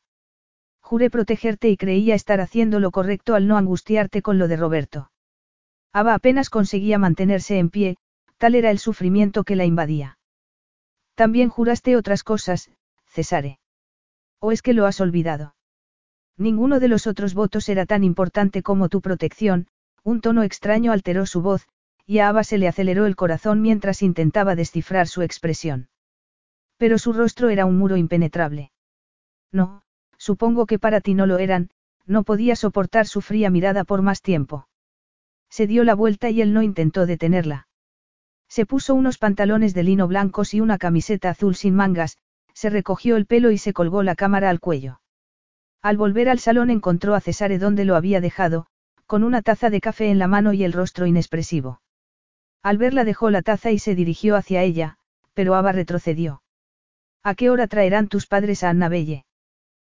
[0.80, 5.12] Juré protegerte y creía estar haciendo lo correcto al no angustiarte con lo de Roberto.
[5.92, 7.96] Ava apenas conseguía mantenerse en pie,
[8.38, 10.18] tal era el sufrimiento que la invadía.
[11.14, 12.72] También juraste otras cosas,
[13.06, 13.60] Cesare.
[14.40, 15.53] ¿O es que lo has olvidado?
[16.36, 19.68] Ninguno de los otros votos era tan importante como tu protección,
[20.02, 21.68] un tono extraño alteró su voz,
[22.06, 25.88] y a Ava se le aceleró el corazón mientras intentaba descifrar su expresión.
[26.76, 28.72] Pero su rostro era un muro impenetrable.
[29.52, 29.82] No,
[30.18, 31.70] supongo que para ti no lo eran,
[32.04, 34.68] no podía soportar su fría mirada por más tiempo.
[35.48, 37.68] Se dio la vuelta y él no intentó detenerla.
[38.48, 42.18] Se puso unos pantalones de lino blancos y una camiseta azul sin mangas,
[42.52, 45.00] se recogió el pelo y se colgó la cámara al cuello.
[45.84, 48.64] Al volver al salón encontró a Cesare donde lo había dejado,
[49.04, 51.82] con una taza de café en la mano y el rostro inexpresivo.
[52.62, 54.96] Al verla dejó la taza y se dirigió hacia ella,
[55.34, 56.42] pero Ava retrocedió.
[57.22, 59.26] ¿A qué hora traerán tus padres a Annabelle?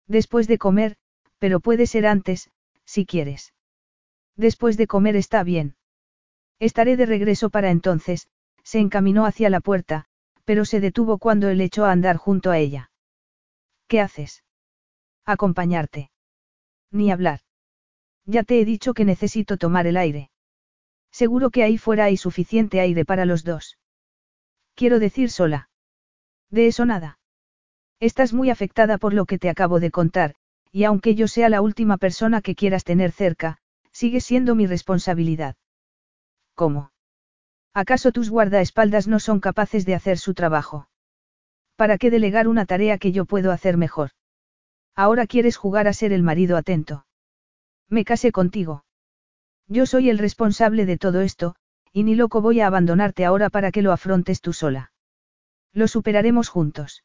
[0.09, 0.97] Después de comer,
[1.39, 2.51] pero puede ser antes,
[2.87, 3.53] si quieres.
[4.37, 5.77] Después de comer está bien.
[6.61, 8.29] Estaré de regreso para entonces,
[8.63, 10.07] se encaminó hacia la puerta,
[10.47, 12.91] pero se detuvo cuando él echó a andar junto a ella.
[13.87, 14.44] ¿Qué haces?
[15.27, 16.11] Acompañarte.
[16.91, 17.41] Ni hablar.
[18.27, 20.31] Ya te he dicho que necesito tomar el aire.
[21.11, 23.79] Seguro que ahí fuera hay suficiente aire para los dos.
[24.75, 25.69] Quiero decir sola.
[26.51, 27.19] De eso nada.
[28.01, 30.35] Estás muy afectada por lo que te acabo de contar,
[30.73, 33.59] y aunque yo sea la última persona que quieras tener cerca,
[33.93, 35.57] sigue siendo mi responsabilidad.
[36.55, 36.91] ¿Cómo?
[37.73, 40.89] ¿Acaso tus guardaespaldas no son capaces de hacer su trabajo?
[41.77, 44.11] ¿Para qué delegar una tarea que yo puedo hacer mejor?
[44.97, 47.07] Ahora quieres jugar a ser el marido atento.
[47.89, 48.85] Me casé contigo.
[49.67, 51.57] Yo soy el responsable de todo esto,
[51.93, 54.93] y ni loco voy a abandonarte ahora para que lo afrontes tú sola.
[55.73, 57.05] Lo superaremos juntos.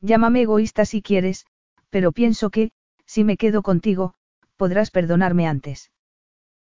[0.00, 1.46] Llámame egoísta si quieres,
[1.90, 2.72] pero pienso que,
[3.06, 4.14] si me quedo contigo,
[4.56, 5.90] podrás perdonarme antes.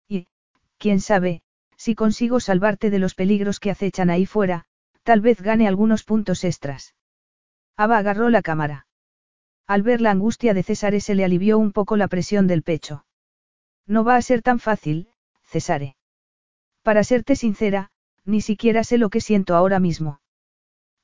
[0.08, 0.26] Y,
[0.78, 1.42] quién sabe,
[1.76, 4.64] si consigo salvarte de los peligros que acechan ahí fuera,
[5.02, 6.94] tal vez gane algunos puntos extras.
[7.76, 8.86] Ava agarró la cámara.
[9.66, 13.04] Al ver la angustia de César se le alivió un poco la presión del pecho.
[13.86, 15.08] No va a ser tan fácil,
[15.42, 15.96] Césare.
[16.82, 17.90] Para serte sincera,
[18.24, 20.20] ni siquiera sé lo que siento ahora mismo.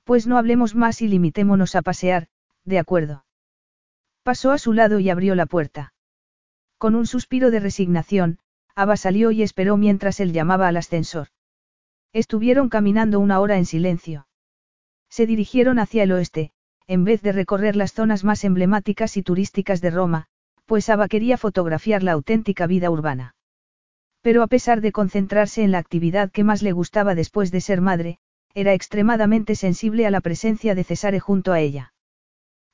[0.04, 2.28] Pues no hablemos más y limitémonos a pasear,
[2.64, 3.24] de acuerdo.
[4.22, 5.92] Pasó a su lado y abrió la puerta.
[6.78, 8.38] Con un suspiro de resignación,
[8.74, 11.28] Ava salió y esperó mientras él llamaba al ascensor.
[12.12, 14.28] Estuvieron caminando una hora en silencio.
[15.08, 16.52] Se dirigieron hacia el oeste,
[16.88, 20.26] en vez de recorrer las zonas más emblemáticas y turísticas de Roma,
[20.64, 23.34] pues Ava quería fotografiar la auténtica vida urbana.
[24.22, 27.82] Pero a pesar de concentrarse en la actividad que más le gustaba después de ser
[27.82, 28.18] madre,
[28.54, 31.92] era extremadamente sensible a la presencia de Cesare junto a ella.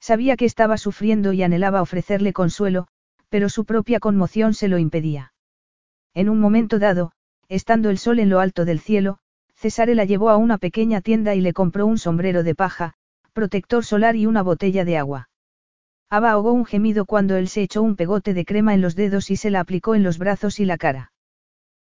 [0.01, 2.87] Sabía que estaba sufriendo y anhelaba ofrecerle consuelo,
[3.29, 5.33] pero su propia conmoción se lo impedía.
[6.15, 7.13] En un momento dado,
[7.49, 9.19] estando el sol en lo alto del cielo,
[9.57, 12.95] Cesare la llevó a una pequeña tienda y le compró un sombrero de paja,
[13.35, 15.29] protector solar y una botella de agua.
[16.09, 19.31] Ava ahogó un gemido cuando él se echó un pegote de crema en los dedos
[19.31, 21.13] y se la aplicó en los brazos y la cara.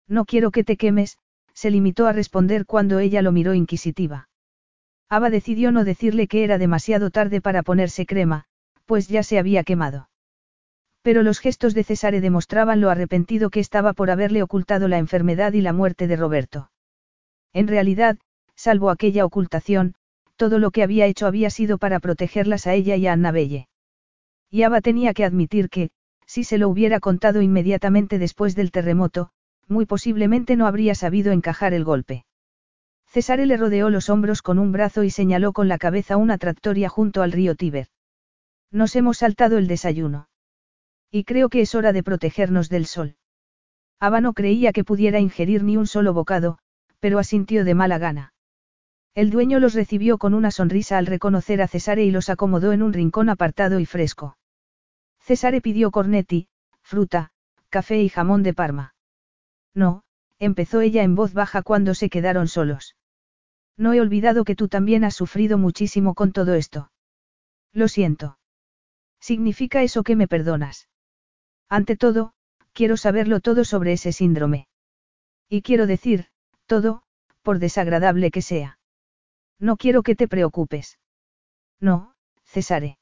[0.07, 1.17] No quiero que te quemes,
[1.53, 4.29] se limitó a responder cuando ella lo miró inquisitiva.
[5.09, 8.45] Ava decidió no decirle que era demasiado tarde para ponerse crema,
[8.85, 10.09] pues ya se había quemado.
[11.01, 15.53] Pero los gestos de Cesare demostraban lo arrepentido que estaba por haberle ocultado la enfermedad
[15.53, 16.71] y la muerte de Roberto.
[17.53, 18.19] En realidad,
[18.55, 19.95] salvo aquella ocultación,
[20.39, 23.67] todo lo que había hecho había sido para protegerlas a ella y a Annabelle.
[24.49, 25.89] Y Ava tenía que admitir que,
[26.25, 29.31] si se lo hubiera contado inmediatamente después del terremoto,
[29.67, 32.23] muy posiblemente no habría sabido encajar el golpe.
[33.05, 36.87] Cesare le rodeó los hombros con un brazo y señaló con la cabeza una tractoria
[36.87, 37.87] junto al río Tíber.
[38.71, 40.29] Nos hemos saltado el desayuno.
[41.11, 43.17] Y creo que es hora de protegernos del sol.
[43.99, 46.59] Ava no creía que pudiera ingerir ni un solo bocado,
[47.01, 48.31] pero asintió de mala gana.
[49.15, 52.83] El dueño los recibió con una sonrisa al reconocer a Cesare y los acomodó en
[52.83, 54.37] un rincón apartado y fresco.
[55.19, 56.47] Cesare pidió cornetti,
[56.81, 57.31] fruta,
[57.69, 58.95] café y jamón de Parma.
[59.73, 60.03] No,
[60.39, 62.95] empezó ella en voz baja cuando se quedaron solos.
[63.77, 66.91] No he olvidado que tú también has sufrido muchísimo con todo esto.
[67.71, 68.39] Lo siento.
[69.19, 70.89] ¿Significa eso que me perdonas?
[71.69, 72.33] Ante todo,
[72.73, 74.67] quiero saberlo todo sobre ese síndrome.
[75.47, 76.27] Y quiero decir,
[76.65, 77.03] todo,
[77.41, 78.78] por desagradable que sea.
[79.59, 80.97] No quiero que te preocupes.
[81.79, 82.97] No, Cesare.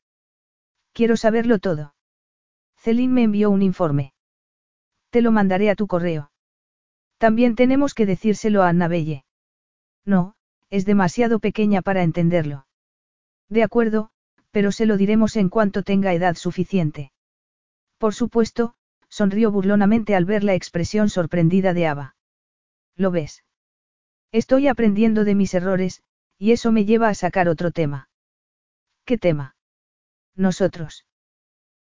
[0.94, 1.94] Quiero saberlo todo.
[2.78, 4.14] Celine me envió un informe.
[5.10, 6.32] Te lo mandaré a tu correo.
[7.18, 9.24] También tenemos que decírselo a Annabelle.
[10.06, 10.36] No,
[10.70, 12.68] es demasiado pequeña para entenderlo.
[13.50, 14.10] De acuerdo,
[14.52, 17.12] pero se lo diremos en cuanto tenga edad suficiente.
[17.98, 18.76] Por supuesto,
[19.10, 22.16] sonrió burlonamente al ver la expresión sorprendida de Ava.
[22.96, 23.44] ¿Lo ves?
[24.32, 26.04] Estoy aprendiendo de mis errores,
[26.38, 28.10] y eso me lleva a sacar otro tema.
[29.06, 29.56] ¿Qué tema?
[30.36, 31.06] Nosotros.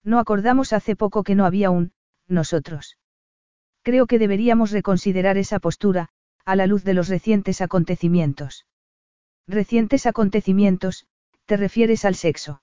[0.02, 1.92] No acordamos hace poco que no había un,
[2.28, 2.99] nosotros.
[3.83, 6.10] Creo que deberíamos reconsiderar esa postura,
[6.44, 8.66] a la luz de los recientes acontecimientos.
[9.47, 11.07] Recientes acontecimientos,
[11.47, 12.62] te refieres al sexo.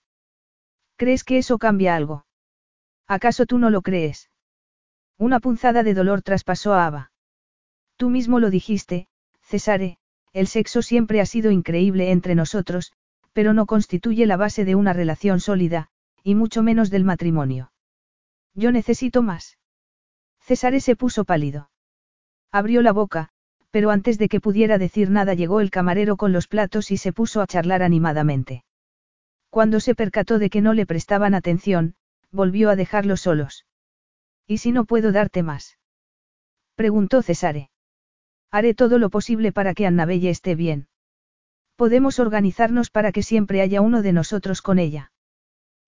[0.98, 2.26] ¿Crees que eso cambia algo?
[3.08, 4.30] ¿Acaso tú no lo crees?
[5.18, 7.12] Una punzada de dolor traspasó a Ava.
[7.98, 9.08] Tú mismo lo dijiste,
[9.42, 9.98] Cesare,
[10.34, 12.94] el sexo siempre ha sido increíble entre nosotros,
[13.34, 15.90] pero no constituye la base de una relación sólida,
[16.24, 17.72] y mucho menos del matrimonio.
[18.54, 19.58] Yo necesito más.
[20.42, 21.70] César se puso pálido.
[22.52, 23.30] Abrió la boca,
[23.72, 27.14] pero antes de que pudiera decir nada llegó el camarero con los platos y se
[27.14, 28.66] puso a charlar animadamente.
[29.50, 31.96] Cuando se percató de que no le prestaban atención,
[32.32, 33.66] volvió a dejarlos solos.
[34.46, 35.78] ¿Y si no puedo darte más?
[36.76, 37.71] Preguntó Cesare.
[38.52, 40.88] Haré todo lo posible para que Annabelle esté bien.
[41.78, 45.12] Podemos organizarnos para que siempre haya uno de nosotros con ella.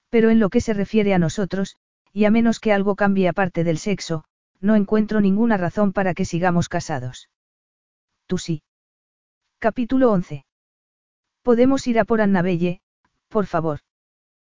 [0.09, 1.75] Pero en lo que se refiere a nosotros,
[2.13, 4.23] y a menos que algo cambie aparte del sexo,
[4.61, 7.29] no encuentro ninguna razón para que sigamos casados.
[8.27, 8.63] Tú sí.
[9.59, 10.45] Capítulo 11.
[11.41, 12.79] Podemos ir a por Annabelle,
[13.27, 13.79] por favor.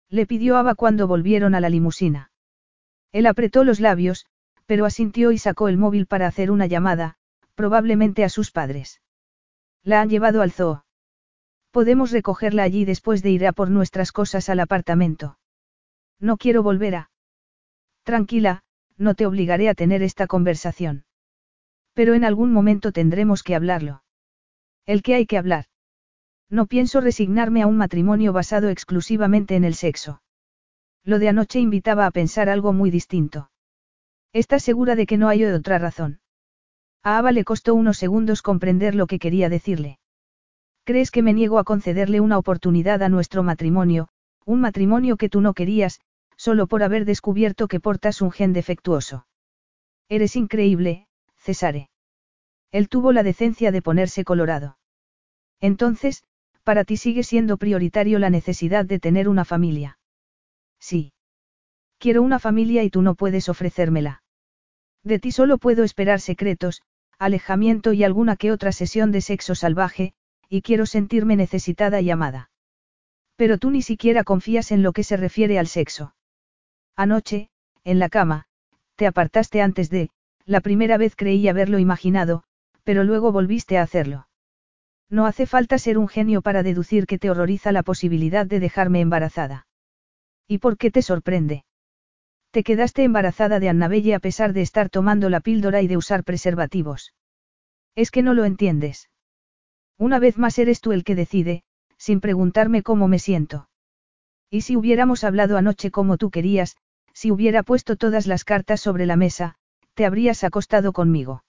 [0.08, 2.30] Le pidió Ava cuando volvieron a la limusina.
[3.12, 4.24] Él apretó los labios,
[4.64, 7.18] pero asintió y sacó el móvil para hacer una llamada,
[7.58, 9.02] probablemente a sus padres.
[9.82, 10.84] La han llevado al zoo.
[11.72, 15.40] Podemos recogerla allí después de ir a por nuestras cosas al apartamento.
[16.20, 17.10] No quiero volver a.
[18.04, 18.62] Tranquila,
[18.96, 21.04] no te obligaré a tener esta conversación.
[21.94, 24.04] Pero en algún momento tendremos que hablarlo.
[24.86, 25.64] El que hay que hablar.
[26.48, 30.22] No pienso resignarme a un matrimonio basado exclusivamente en el sexo.
[31.02, 33.50] Lo de anoche invitaba a pensar algo muy distinto.
[34.32, 36.20] ¿Estás segura de que no hay otra razón?
[37.02, 39.98] A Ava le costó unos segundos comprender lo que quería decirle.
[40.84, 44.08] ¿Crees que me niego a concederle una oportunidad a nuestro matrimonio,
[44.44, 46.00] un matrimonio que tú no querías,
[46.36, 49.26] solo por haber descubierto que portas un gen defectuoso?
[50.08, 51.90] Eres increíble, Cesare.
[52.72, 54.78] Él tuvo la decencia de ponerse colorado.
[55.60, 56.24] Entonces,
[56.62, 59.98] para ti sigue siendo prioritario la necesidad de tener una familia.
[60.78, 61.12] Sí.
[61.98, 64.22] Quiero una familia y tú no puedes ofrecérmela.
[65.02, 66.82] De ti solo puedo esperar secretos,
[67.18, 70.12] alejamiento y alguna que otra sesión de sexo salvaje,
[70.48, 72.50] y quiero sentirme necesitada y amada.
[73.36, 76.14] Pero tú ni siquiera confías en lo que se refiere al sexo.
[76.96, 77.50] Anoche,
[77.84, 78.46] en la cama,
[78.96, 80.10] te apartaste antes de,
[80.44, 82.42] la primera vez creí haberlo imaginado,
[82.82, 84.28] pero luego volviste a hacerlo.
[85.10, 89.00] No hace falta ser un genio para deducir que te horroriza la posibilidad de dejarme
[89.00, 89.66] embarazada.
[90.46, 91.64] ¿Y por qué te sorprende?
[92.50, 96.24] Te quedaste embarazada de Annabelle a pesar de estar tomando la píldora y de usar
[96.24, 97.14] preservativos.
[97.94, 99.10] Es que no lo entiendes.
[99.98, 101.62] Una vez más eres tú el que decide,
[101.98, 103.68] sin preguntarme cómo me siento.
[104.50, 106.76] Y si hubiéramos hablado anoche como tú querías,
[107.12, 109.56] si hubiera puesto todas las cartas sobre la mesa,
[109.94, 111.44] te habrías acostado conmigo.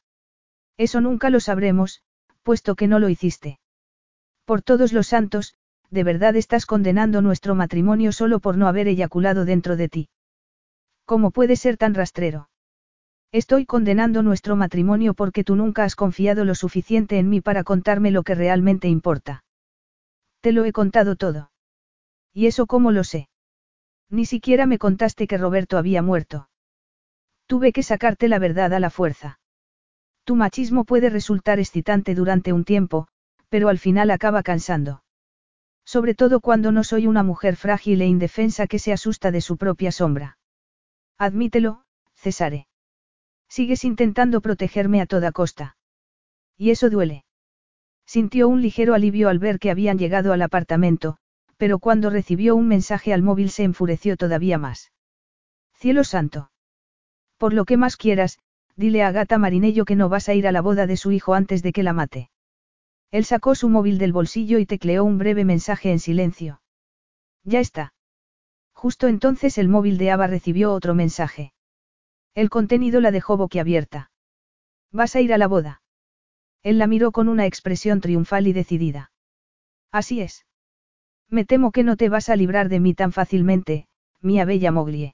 [0.75, 2.01] Eso nunca lo sabremos,
[2.43, 3.59] puesto que no lo hiciste.
[4.43, 5.53] Por todos los santos,
[5.91, 10.09] de verdad estás condenando nuestro matrimonio solo por no haber eyaculado dentro de ti.
[11.09, 12.51] ¿Cómo puede ser tan rastrero?
[13.31, 18.11] Estoy condenando nuestro matrimonio porque tú nunca has confiado lo suficiente en mí para contarme
[18.11, 19.43] lo que realmente importa.
[20.41, 21.49] Te lo he contado todo.
[22.31, 23.27] ¿Y eso cómo lo sé?
[24.11, 26.47] Ni siquiera me contaste que Roberto había muerto.
[27.47, 29.39] Tuve que sacarte la verdad a la fuerza.
[30.25, 33.07] Tu machismo puede resultar excitante durante un tiempo,
[33.49, 35.01] pero al final acaba cansando.
[35.83, 39.57] Sobre todo cuando no soy una mujer frágil e indefensa que se asusta de su
[39.57, 40.37] propia sombra.
[41.19, 41.83] Admítelo,
[42.15, 42.67] Cesare.
[43.49, 45.75] Sigues intentando protegerme a toda costa.
[46.57, 47.25] Y eso duele.
[48.05, 51.17] Sintió un ligero alivio al ver que habían llegado al apartamento,
[51.57, 54.93] pero cuando recibió un mensaje al móvil se enfureció todavía más.
[55.73, 56.51] Cielo santo.
[57.37, 58.39] Por lo que más quieras,
[58.77, 61.33] dile a Gata Marinello que no vas a ir a la boda de su hijo
[61.33, 62.29] antes de que la mate.
[63.11, 66.61] Él sacó su móvil del bolsillo y tecleó un breve mensaje en silencio.
[67.43, 67.93] Ya está.
[68.81, 71.51] Justo entonces el móvil de Ava recibió otro mensaje.
[72.33, 74.09] El contenido la dejó boquiabierta.
[74.89, 75.81] ¿Vas a ir a la boda?
[76.63, 79.11] Él la miró con una expresión triunfal y decidida.
[79.91, 80.45] Así es.
[81.27, 83.85] Me temo que no te vas a librar de mí tan fácilmente,
[84.21, 85.13] mía bella Moglie.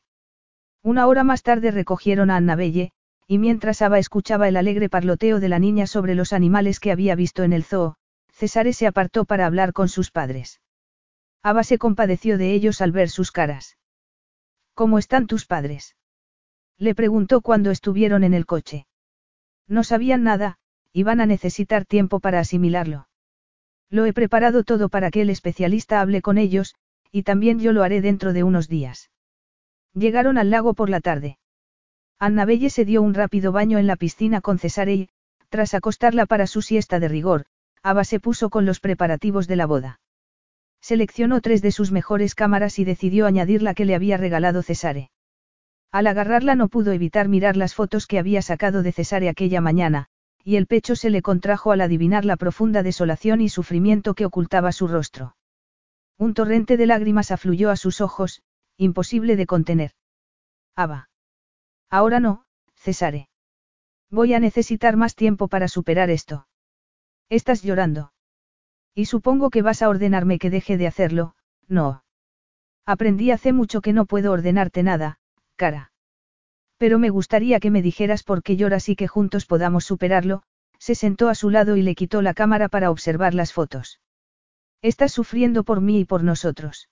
[0.84, 2.92] Una hora más tarde recogieron a Annabelle,
[3.26, 7.16] y mientras Ava escuchaba el alegre parloteo de la niña sobre los animales que había
[7.16, 7.96] visto en el zoo,
[8.32, 10.62] Cesare se apartó para hablar con sus padres.
[11.46, 13.78] Ava se compadeció de ellos al ver sus caras.
[14.74, 15.96] ¿Cómo están tus padres?
[16.80, 18.88] Le preguntó cuando estuvieron en el coche.
[19.68, 20.58] No sabían nada,
[20.92, 23.10] iban a necesitar tiempo para asimilarlo.
[23.92, 26.74] Lo he preparado todo para que el especialista hable con ellos,
[27.12, 29.12] y también yo lo haré dentro de unos días.
[29.94, 31.38] Llegaron al lago por la tarde.
[32.18, 35.10] Annabelle se dio un rápido baño en la piscina con Cesare y,
[35.50, 37.46] tras acostarla para su siesta de rigor,
[37.84, 40.00] Ava se puso con los preparativos de la boda.
[40.86, 45.10] Seleccionó tres de sus mejores cámaras y decidió añadir la que le había regalado Cesare.
[45.92, 50.10] Al agarrarla no pudo evitar mirar las fotos que había sacado de Cesare aquella mañana,
[50.44, 54.72] y el pecho se le contrajo al adivinar la profunda desolación y sufrimiento que ocultaba
[54.72, 55.36] su rostro.
[56.20, 58.44] Un torrente de lágrimas afluyó a sus ojos,
[58.78, 59.92] imposible de contener.
[60.76, 61.10] Aba.
[61.90, 63.28] Ahora no, Cesare.
[64.12, 66.48] Voy a necesitar más tiempo para superar esto.
[67.28, 68.12] Estás llorando.
[68.96, 71.36] Y supongo que vas a ordenarme que deje de hacerlo,
[71.68, 72.04] no.
[72.86, 75.20] Aprendí hace mucho que no puedo ordenarte nada,
[75.58, 75.92] cara.
[76.78, 80.44] Pero me gustaría que me dijeras por qué lloras y que juntos podamos superarlo,
[80.80, 84.00] se sentó a su lado y le quitó la cámara para observar las fotos.
[84.82, 86.90] Estás sufriendo por mí y por nosotros.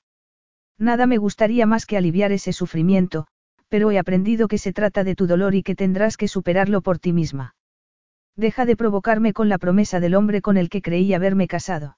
[0.77, 3.27] Nada me gustaría más que aliviar ese sufrimiento,
[3.69, 6.99] pero he aprendido que se trata de tu dolor y que tendrás que superarlo por
[6.99, 7.56] ti misma.
[8.36, 11.98] Deja de provocarme con la promesa del hombre con el que creí haberme casado.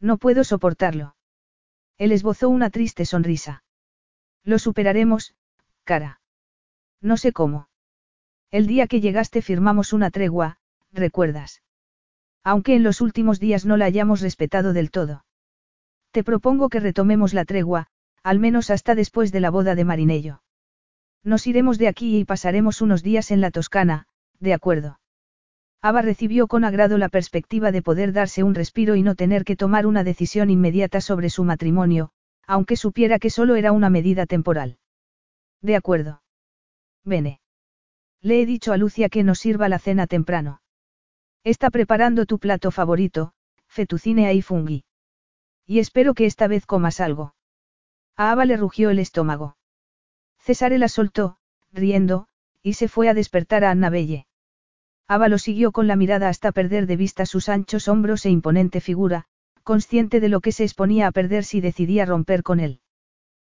[0.00, 1.16] No puedo soportarlo.
[1.96, 3.62] Él esbozó una triste sonrisa.
[4.42, 5.34] Lo superaremos,
[5.84, 6.20] cara.
[7.00, 7.68] No sé cómo.
[8.50, 10.58] El día que llegaste firmamos una tregua,
[10.92, 11.62] ¿recuerdas?
[12.42, 15.24] Aunque en los últimos días no la hayamos respetado del todo.
[16.10, 17.86] Te propongo que retomemos la tregua,
[18.22, 20.42] al menos hasta después de la boda de Marinello.
[21.22, 24.06] Nos iremos de aquí y pasaremos unos días en la Toscana,
[24.40, 24.98] de acuerdo.
[25.84, 29.54] Ava recibió con agrado la perspectiva de poder darse un respiro y no tener que
[29.54, 32.08] tomar una decisión inmediata sobre su matrimonio,
[32.46, 34.78] aunque supiera que solo era una medida temporal.
[35.60, 36.22] De acuerdo.
[37.04, 37.42] Vene.
[38.22, 40.62] Le he dicho a Lucia que nos sirva la cena temprano.
[41.44, 43.34] Está preparando tu plato favorito,
[43.66, 44.84] fettuccine y fungi.
[45.66, 47.34] Y espero que esta vez comas algo.
[48.16, 49.58] A Ava le rugió el estómago.
[50.38, 51.36] Cesare la soltó,
[51.72, 52.26] riendo,
[52.62, 54.26] y se fue a despertar a Annabelle.
[55.06, 58.80] Ava lo siguió con la mirada hasta perder de vista sus anchos hombros e imponente
[58.80, 59.26] figura,
[59.62, 62.80] consciente de lo que se exponía a perder si decidía romper con él.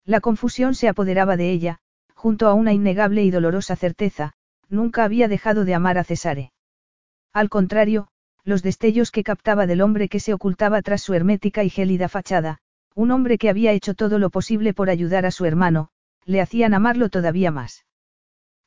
[0.05, 1.79] La confusión se apoderaba de ella,
[2.13, 4.33] junto a una innegable y dolorosa certeza,
[4.69, 6.51] nunca había dejado de amar a Cesare.
[7.33, 8.07] Al contrario,
[8.43, 12.59] los destellos que captaba del hombre que se ocultaba tras su hermética y gélida fachada,
[12.93, 15.89] un hombre que había hecho todo lo posible por ayudar a su hermano,
[16.25, 17.85] le hacían amarlo todavía más.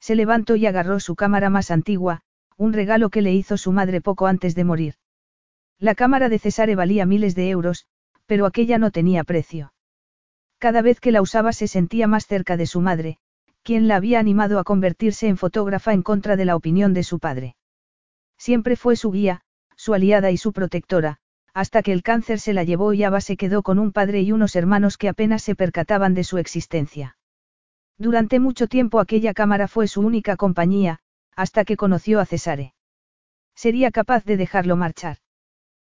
[0.01, 2.23] Se levantó y agarró su cámara más antigua,
[2.59, 4.95] un regalo que le hizo su madre poco antes de morir.
[5.79, 7.87] La cámara de Cesare valía miles de euros,
[8.27, 9.73] pero aquella no tenía precio.
[10.59, 13.19] Cada vez que la usaba se sentía más cerca de su madre,
[13.63, 17.21] quien la había animado a convertirse en fotógrafa en contra de la opinión de su
[17.21, 17.55] padre.
[18.37, 19.43] Siempre fue su guía,
[19.77, 21.19] su aliada y su protectora,
[21.55, 24.33] hasta que el cáncer se la llevó y Ava se quedó con un padre y
[24.33, 27.17] unos hermanos que apenas se percataban de su existencia.
[27.99, 31.01] Durante mucho tiempo aquella cámara fue su única compañía,
[31.39, 32.75] hasta que conoció a Cesare.
[33.55, 35.19] Sería capaz de dejarlo marchar.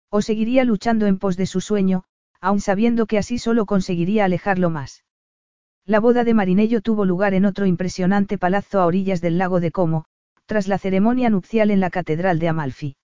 [0.09, 2.03] O seguiría luchando en pos de su sueño,
[2.41, 5.05] aun sabiendo que así solo conseguiría alejarlo más.
[5.85, 9.71] La boda de Marinello tuvo lugar en otro impresionante palazzo a orillas del lago de
[9.71, 10.03] Como,
[10.47, 12.97] tras la ceremonia nupcial en la Catedral de Amalfi.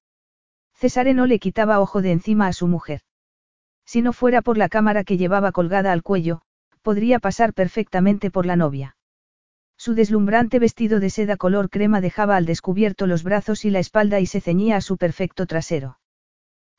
[0.73, 3.03] Cesare no le quitaba ojo de encima a su mujer.
[3.85, 6.41] Si no fuera por la cámara que llevaba colgada al cuello,
[6.81, 8.97] podría pasar perfectamente por la novia.
[9.83, 14.21] Su deslumbrante vestido de seda color crema dejaba al descubierto los brazos y la espalda
[14.21, 15.99] y se ceñía a su perfecto trasero.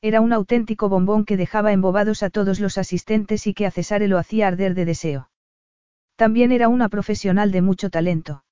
[0.00, 4.08] Era un auténtico bombón que dejaba embobados a todos los asistentes y que a Cesare
[4.08, 5.28] lo hacía arder de deseo.
[6.16, 8.42] También era una profesional de mucho talento.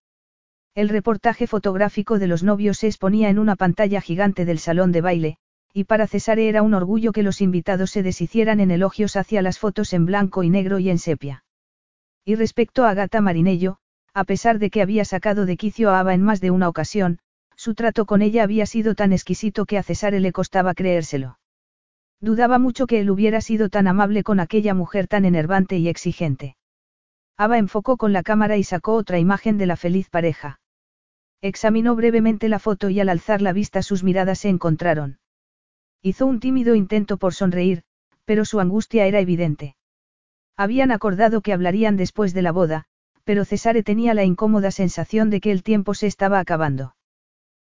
[0.75, 5.01] El reportaje fotográfico de los novios se exponía en una pantalla gigante del salón de
[5.01, 5.37] baile,
[5.73, 9.59] y para Cesare era un orgullo que los invitados se deshicieran en elogios hacia las
[9.59, 11.43] fotos en blanco y negro y en sepia.
[12.27, 13.79] Y respecto a Gata Marinello,
[14.15, 17.19] a pesar de que había sacado de quicio a Ava en más de una ocasión,
[17.57, 21.39] su trato con ella había sido tan exquisito que a Cesare le costaba creérselo.
[22.21, 26.57] Dudaba mucho que él hubiera sido tan amable con aquella mujer tan enervante y exigente.
[27.37, 30.61] Ava enfocó con la cámara y sacó otra imagen de la feliz pareja.
[31.41, 35.19] Examinó brevemente la foto y al alzar la vista sus miradas se encontraron.
[36.03, 37.83] Hizo un tímido intento por sonreír,
[38.25, 39.75] pero su angustia era evidente.
[40.57, 42.87] Habían acordado que hablarían después de la boda,
[43.25, 46.97] pero Cesare tenía la incómoda sensación de que el tiempo se estaba acabando.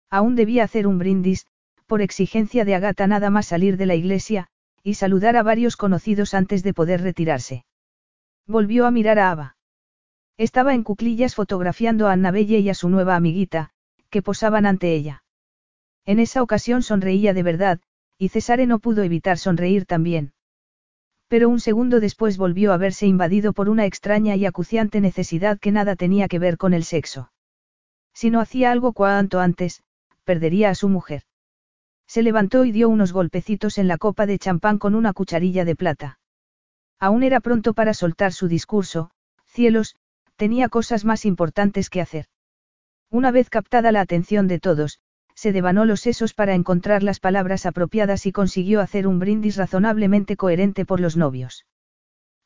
[0.09, 1.47] Aún debía hacer un brindis,
[1.85, 4.47] por exigencia de Agata nada más salir de la iglesia,
[4.83, 7.65] y saludar a varios conocidos antes de poder retirarse.
[8.45, 9.57] Volvió a mirar a Ava.
[10.37, 13.71] Estaba en cuclillas fotografiando a Annabelle y a su nueva amiguita,
[14.09, 15.23] que posaban ante ella.
[16.05, 17.79] En esa ocasión sonreía de verdad,
[18.19, 20.34] y Cesare no pudo evitar sonreír también.
[21.27, 25.71] Pero un segundo después volvió a verse invadido por una extraña y acuciante necesidad que
[25.71, 27.31] nada tenía que ver con el sexo.
[28.13, 29.83] Si no hacía algo cuanto antes,
[30.23, 31.23] perdería a su mujer.
[32.07, 35.75] Se levantó y dio unos golpecitos en la copa de champán con una cucharilla de
[35.75, 36.19] plata.
[36.99, 39.11] Aún era pronto para soltar su discurso,
[39.45, 39.95] cielos,
[40.35, 42.25] tenía cosas más importantes que hacer.
[43.09, 44.99] Una vez captada la atención de todos,
[45.35, 50.37] se devanó los sesos para encontrar las palabras apropiadas y consiguió hacer un brindis razonablemente
[50.37, 51.65] coherente por los novios.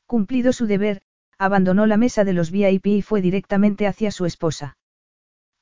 [0.06, 1.02] Cumplido su deber,
[1.38, 4.76] abandonó la mesa de los VIP y fue directamente hacia su esposa.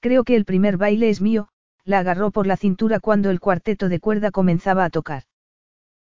[0.01, 1.49] Creo que el primer baile es mío,
[1.85, 5.25] la agarró por la cintura cuando el cuarteto de cuerda comenzaba a tocar.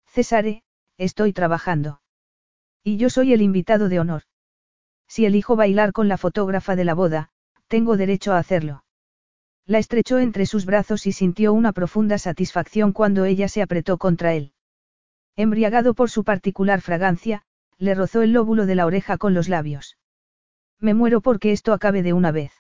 [0.07, 0.63] Cesare,
[0.97, 2.01] estoy trabajando.
[2.83, 4.23] Y yo soy el invitado de honor.
[5.09, 7.31] Si elijo bailar con la fotógrafa de la boda,
[7.69, 8.86] tengo derecho a hacerlo.
[9.67, 14.33] La estrechó entre sus brazos y sintió una profunda satisfacción cuando ella se apretó contra
[14.33, 14.53] él.
[15.35, 17.43] Embriagado por su particular fragancia,
[17.77, 19.99] le rozó el lóbulo de la oreja con los labios.
[20.81, 22.53] Me muero porque esto acabe de una vez.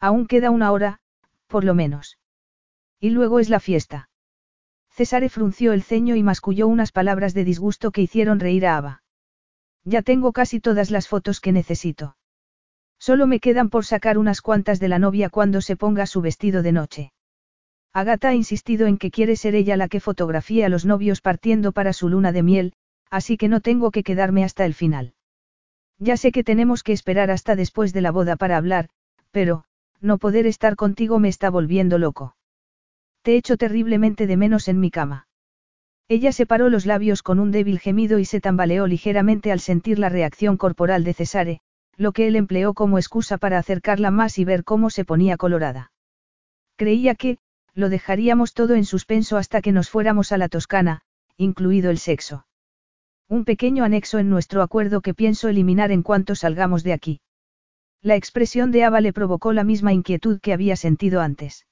[0.00, 1.00] Aún queda una hora,
[1.46, 2.18] por lo menos.
[2.98, 4.10] Y luego es la fiesta.
[4.90, 9.02] Cesare frunció el ceño y masculló unas palabras de disgusto que hicieron reír a Ava.
[9.84, 12.17] Ya tengo casi todas las fotos que necesito.
[12.98, 16.62] Solo me quedan por sacar unas cuantas de la novia cuando se ponga su vestido
[16.62, 17.12] de noche.
[17.92, 21.72] Agata ha insistido en que quiere ser ella la que fotografíe a los novios partiendo
[21.72, 22.72] para su luna de miel,
[23.10, 25.14] así que no tengo que quedarme hasta el final.
[25.98, 28.88] Ya sé que tenemos que esperar hasta después de la boda para hablar,
[29.30, 29.64] pero,
[30.00, 32.36] no poder estar contigo me está volviendo loco.
[33.22, 35.26] Te echo terriblemente de menos en mi cama.
[36.08, 40.08] Ella separó los labios con un débil gemido y se tambaleó ligeramente al sentir la
[40.08, 41.60] reacción corporal de Cesare,
[41.98, 45.90] lo que él empleó como excusa para acercarla más y ver cómo se ponía colorada.
[46.76, 47.38] Creía que,
[47.74, 51.02] lo dejaríamos todo en suspenso hasta que nos fuéramos a la Toscana,
[51.36, 52.46] incluido el sexo.
[53.28, 57.20] Un pequeño anexo en nuestro acuerdo que pienso eliminar en cuanto salgamos de aquí.
[58.00, 61.66] La expresión de Ava le provocó la misma inquietud que había sentido antes.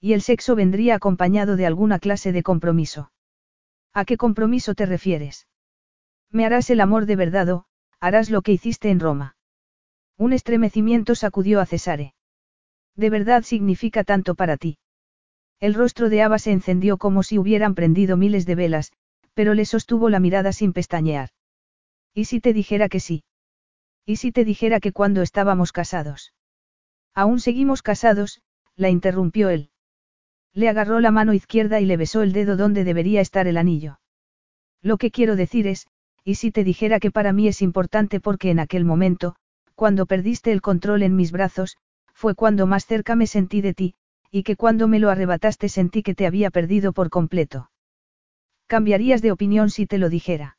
[0.00, 3.10] Y el sexo vendría acompañado de alguna clase de compromiso.
[3.92, 5.48] ¿A qué compromiso te refieres?
[6.30, 7.64] Me harás el amor de verdad o,
[7.98, 9.36] harás lo que hiciste en Roma.
[10.20, 12.12] Un estremecimiento sacudió a Cesare.
[12.94, 14.76] ¿De verdad significa tanto para ti?
[15.60, 18.92] El rostro de Ava se encendió como si hubieran prendido miles de velas,
[19.32, 21.30] pero le sostuvo la mirada sin pestañear.
[22.12, 23.24] ¿Y si te dijera que sí?
[24.04, 26.34] ¿Y si te dijera que cuando estábamos casados?
[27.14, 28.42] Aún seguimos casados,
[28.76, 29.70] la interrumpió él.
[30.52, 34.00] Le agarró la mano izquierda y le besó el dedo donde debería estar el anillo.
[34.82, 35.86] Lo que quiero decir es,
[36.24, 39.36] ¿y si te dijera que para mí es importante porque en aquel momento,
[39.80, 41.78] cuando perdiste el control en mis brazos,
[42.12, 43.94] fue cuando más cerca me sentí de ti,
[44.30, 47.70] y que cuando me lo arrebataste sentí que te había perdido por completo.
[48.66, 50.58] Cambiarías de opinión si te lo dijera.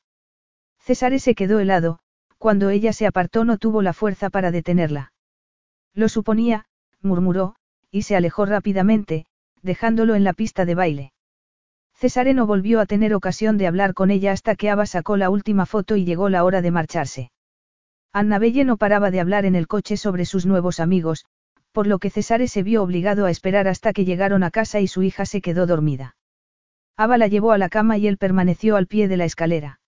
[0.79, 1.99] César se quedó helado,
[2.39, 5.13] cuando ella se apartó no tuvo la fuerza para detenerla.
[5.93, 6.65] Lo suponía,
[7.03, 7.53] murmuró,
[7.91, 9.27] y se alejó rápidamente,
[9.61, 11.13] dejándolo en la pista de baile.
[11.93, 15.29] Cesare no volvió a tener ocasión de hablar con ella hasta que Ava sacó la
[15.29, 17.31] última foto y llegó la hora de marcharse.
[18.13, 21.25] Anna Belle no paraba de hablar en el coche sobre sus nuevos amigos,
[21.71, 24.87] por lo que Cesare se vio obligado a esperar hasta que llegaron a casa y
[24.87, 26.17] su hija se quedó dormida.
[26.97, 29.79] Ava la llevó a la cama y él permaneció al pie de la escalera.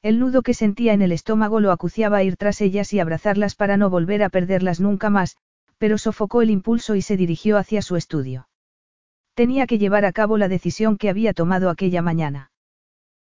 [0.00, 3.54] El nudo que sentía en el estómago lo acuciaba a ir tras ellas y abrazarlas
[3.54, 5.36] para no volver a perderlas nunca más,
[5.78, 8.48] pero sofocó el impulso y se dirigió hacia su estudio.
[9.34, 12.50] Tenía que llevar a cabo la decisión que había tomado aquella mañana.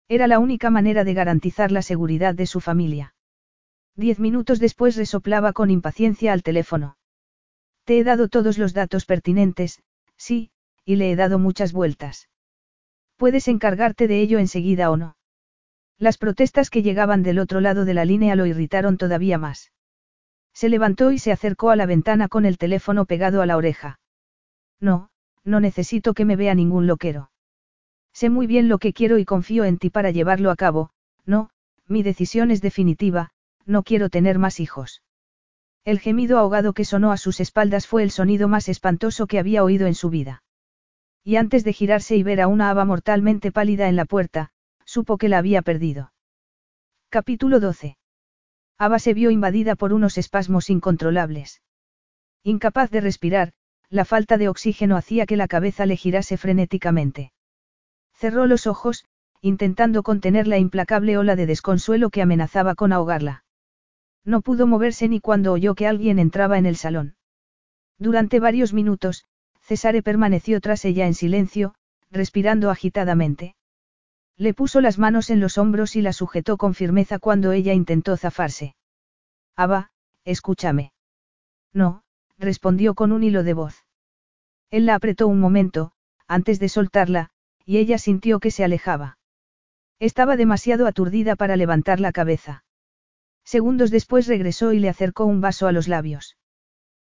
[0.06, 3.14] Era la única manera de garantizar la seguridad de su familia.
[3.98, 6.96] Diez minutos después resoplaba con impaciencia al teléfono.
[7.82, 9.82] Te he dado todos los datos pertinentes,
[10.16, 10.52] sí,
[10.84, 12.28] y le he dado muchas vueltas.
[13.16, 15.16] Puedes encargarte de ello enseguida o no.
[15.98, 19.72] Las protestas que llegaban del otro lado de la línea lo irritaron todavía más.
[20.54, 23.98] Se levantó y se acercó a la ventana con el teléfono pegado a la oreja.
[24.78, 25.10] No,
[25.42, 27.32] no necesito que me vea ningún loquero.
[28.12, 30.90] Sé muy bien lo que quiero y confío en ti para llevarlo a cabo,
[31.26, 31.50] no,
[31.88, 33.32] mi decisión es definitiva,
[33.68, 35.02] no quiero tener más hijos.
[35.84, 39.62] El gemido ahogado que sonó a sus espaldas fue el sonido más espantoso que había
[39.62, 40.42] oído en su vida.
[41.22, 44.50] Y antes de girarse y ver a una haba mortalmente pálida en la puerta,
[44.84, 46.12] supo que la había perdido.
[47.10, 47.98] Capítulo 12.
[48.78, 51.60] Ava se vio invadida por unos espasmos incontrolables.
[52.44, 53.52] Incapaz de respirar,
[53.90, 57.32] la falta de oxígeno hacía que la cabeza le girase frenéticamente.
[58.14, 59.04] Cerró los ojos,
[59.40, 63.44] intentando contener la implacable ola de desconsuelo que amenazaba con ahogarla.
[64.24, 67.16] No pudo moverse ni cuando oyó que alguien entraba en el salón.
[67.98, 69.24] Durante varios minutos,
[69.60, 71.74] Cesare permaneció tras ella en silencio,
[72.10, 73.54] respirando agitadamente.
[74.36, 78.16] Le puso las manos en los hombros y la sujetó con firmeza cuando ella intentó
[78.16, 78.76] zafarse.
[79.56, 79.90] Ava,
[80.24, 80.92] escúchame.
[81.72, 82.02] No,
[82.38, 83.84] respondió con un hilo de voz.
[84.70, 85.92] Él la apretó un momento,
[86.28, 87.30] antes de soltarla,
[87.64, 89.18] y ella sintió que se alejaba.
[89.98, 92.64] Estaba demasiado aturdida para levantar la cabeza.
[93.48, 96.36] Segundos después regresó y le acercó un vaso a los labios.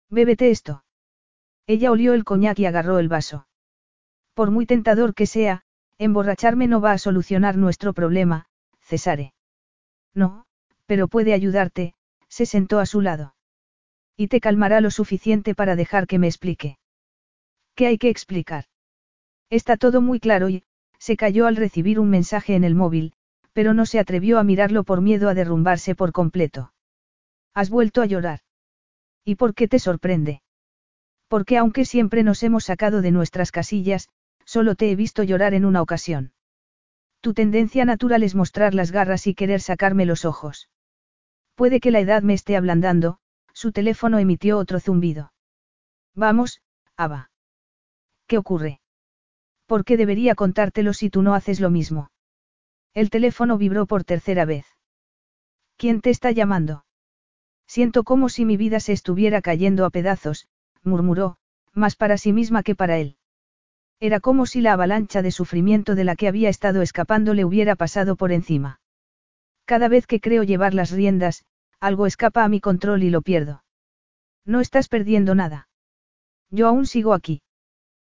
[0.10, 0.86] Bébete esto.
[1.68, 3.46] Ella olió el coñac y agarró el vaso.
[4.36, 5.64] Por muy tentador que sea,
[5.98, 8.46] emborracharme no va a solucionar nuestro problema,
[8.80, 9.34] Cesare.
[10.14, 10.46] No,
[10.86, 11.94] pero puede ayudarte,
[12.30, 13.36] se sentó a su lado.
[14.16, 16.80] Y te calmará lo suficiente para dejar que me explique.
[17.76, 18.64] ¿Qué hay que explicar?
[19.50, 20.64] Está todo muy claro y,
[21.00, 23.14] se cayó al recibir un mensaje en el móvil,
[23.60, 26.72] pero no se atrevió a mirarlo por miedo a derrumbarse por completo.
[27.54, 28.40] Has vuelto a llorar.
[29.26, 30.42] ¿Y por qué te sorprende?
[31.28, 34.08] Porque aunque siempre nos hemos sacado de nuestras casillas,
[34.46, 36.32] solo te he visto llorar en una ocasión.
[37.20, 40.70] Tu tendencia natural es mostrar las garras y querer sacarme los ojos.
[41.56, 43.18] Puede que la edad me esté ablandando,
[43.52, 45.34] su teléfono emitió otro zumbido.
[46.16, 46.62] Vamos,
[46.96, 47.30] Ava.
[48.26, 48.80] ¿Qué ocurre?
[49.66, 52.10] ¿Por qué debería contártelo si tú no haces lo mismo?
[52.94, 54.66] El teléfono vibró por tercera vez.
[55.78, 56.86] ¿Quién te está llamando?
[57.68, 60.48] Siento como si mi vida se estuviera cayendo a pedazos,
[60.84, 61.38] murmuró,
[61.74, 63.16] más para sí misma que para él.
[64.00, 67.76] Era como si la avalancha de sufrimiento de la que había estado escapando le hubiera
[67.76, 68.80] pasado por encima.
[69.66, 71.46] Cada vez que creo llevar las riendas,
[71.80, 73.64] algo escapa a mi control y lo pierdo.
[74.46, 75.68] No estás perdiendo nada.
[76.50, 77.42] Yo aún sigo aquí.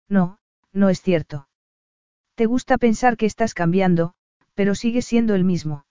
[0.09, 0.39] No,
[0.73, 1.47] no es cierto.
[2.35, 4.13] Te gusta pensar que estás cambiando,
[4.55, 5.85] pero sigues siendo el mismo.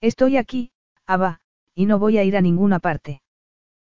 [0.00, 0.70] Estoy aquí,
[1.06, 1.40] Ava,
[1.74, 3.22] y no voy a ir a ninguna parte.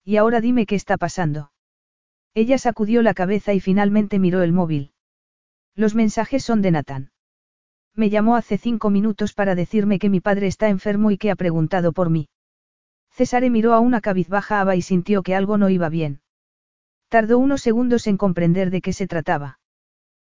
[0.05, 1.51] Y ahora dime qué está pasando.
[2.33, 4.93] Ella sacudió la cabeza y finalmente miró el móvil.
[5.75, 7.11] Los mensajes son de Nathan.
[7.95, 11.35] Me llamó hace cinco minutos para decirme que mi padre está enfermo y que ha
[11.35, 12.29] preguntado por mí.
[13.11, 16.21] César miró a una cabizbaja Ava y sintió que algo no iba bien.
[17.09, 19.59] Tardó unos segundos en comprender de qué se trataba.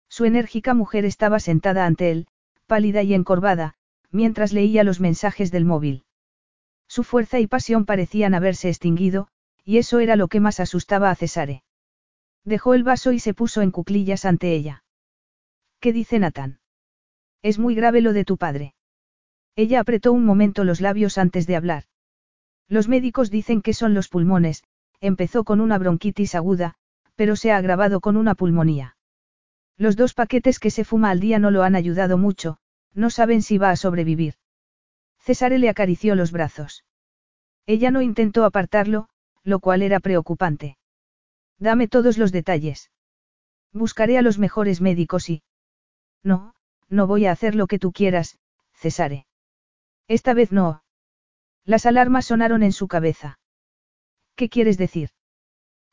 [0.08, 2.28] Su enérgica mujer estaba sentada ante él,
[2.68, 3.74] pálida y encorvada,
[4.12, 6.04] mientras leía los mensajes del móvil.
[6.86, 9.28] Su fuerza y pasión parecían haberse extinguido,
[9.64, 11.64] y eso era lo que más asustaba a Cesare.
[12.44, 14.84] Dejó el vaso y se puso en cuclillas ante ella.
[15.80, 16.60] ¿Qué dice Nathan?
[17.42, 18.74] Es muy grave lo de tu padre.
[19.56, 21.84] Ella apretó un momento los labios antes de hablar.
[22.68, 24.62] Los médicos dicen que son los pulmones,
[25.00, 26.74] empezó con una bronquitis aguda,
[27.16, 28.97] pero se ha agravado con una pulmonía.
[29.78, 32.58] Los dos paquetes que se fuma al día no lo han ayudado mucho,
[32.94, 34.34] no saben si va a sobrevivir.
[35.20, 36.84] César le acarició los brazos.
[37.64, 39.08] Ella no intentó apartarlo,
[39.44, 40.78] lo cual era preocupante.
[41.58, 42.90] Dame todos los detalles.
[43.72, 45.42] Buscaré a los mejores médicos y...
[46.24, 46.54] No,
[46.88, 48.38] no voy a hacer lo que tú quieras,
[48.72, 49.26] Cesare.
[50.08, 50.82] Esta vez no.
[51.64, 53.38] Las alarmas sonaron en su cabeza.
[54.34, 55.10] ¿Qué quieres decir?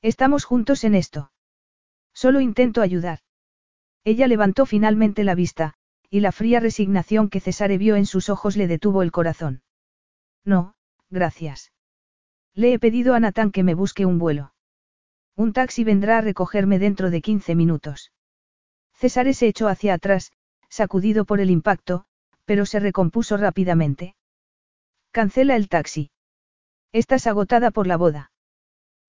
[0.02, 1.32] Estamos juntos en esto.
[2.14, 3.20] Solo intento ayudar.
[4.06, 5.74] Ella levantó finalmente la vista,
[6.12, 9.64] y la fría resignación que Cesare vio en sus ojos le detuvo el corazón.
[10.46, 10.76] No,
[11.10, 11.74] gracias.
[12.54, 14.54] Le he pedido a Natán que me busque un vuelo.
[15.36, 18.12] Un taxi vendrá a recogerme dentro de 15 minutos.
[18.94, 20.32] César se echó hacia atrás,
[20.70, 22.06] sacudido por el impacto,
[22.46, 24.16] pero se recompuso rápidamente.
[25.12, 26.12] Cancela el taxi.
[26.92, 28.32] Estás agotada por la boda.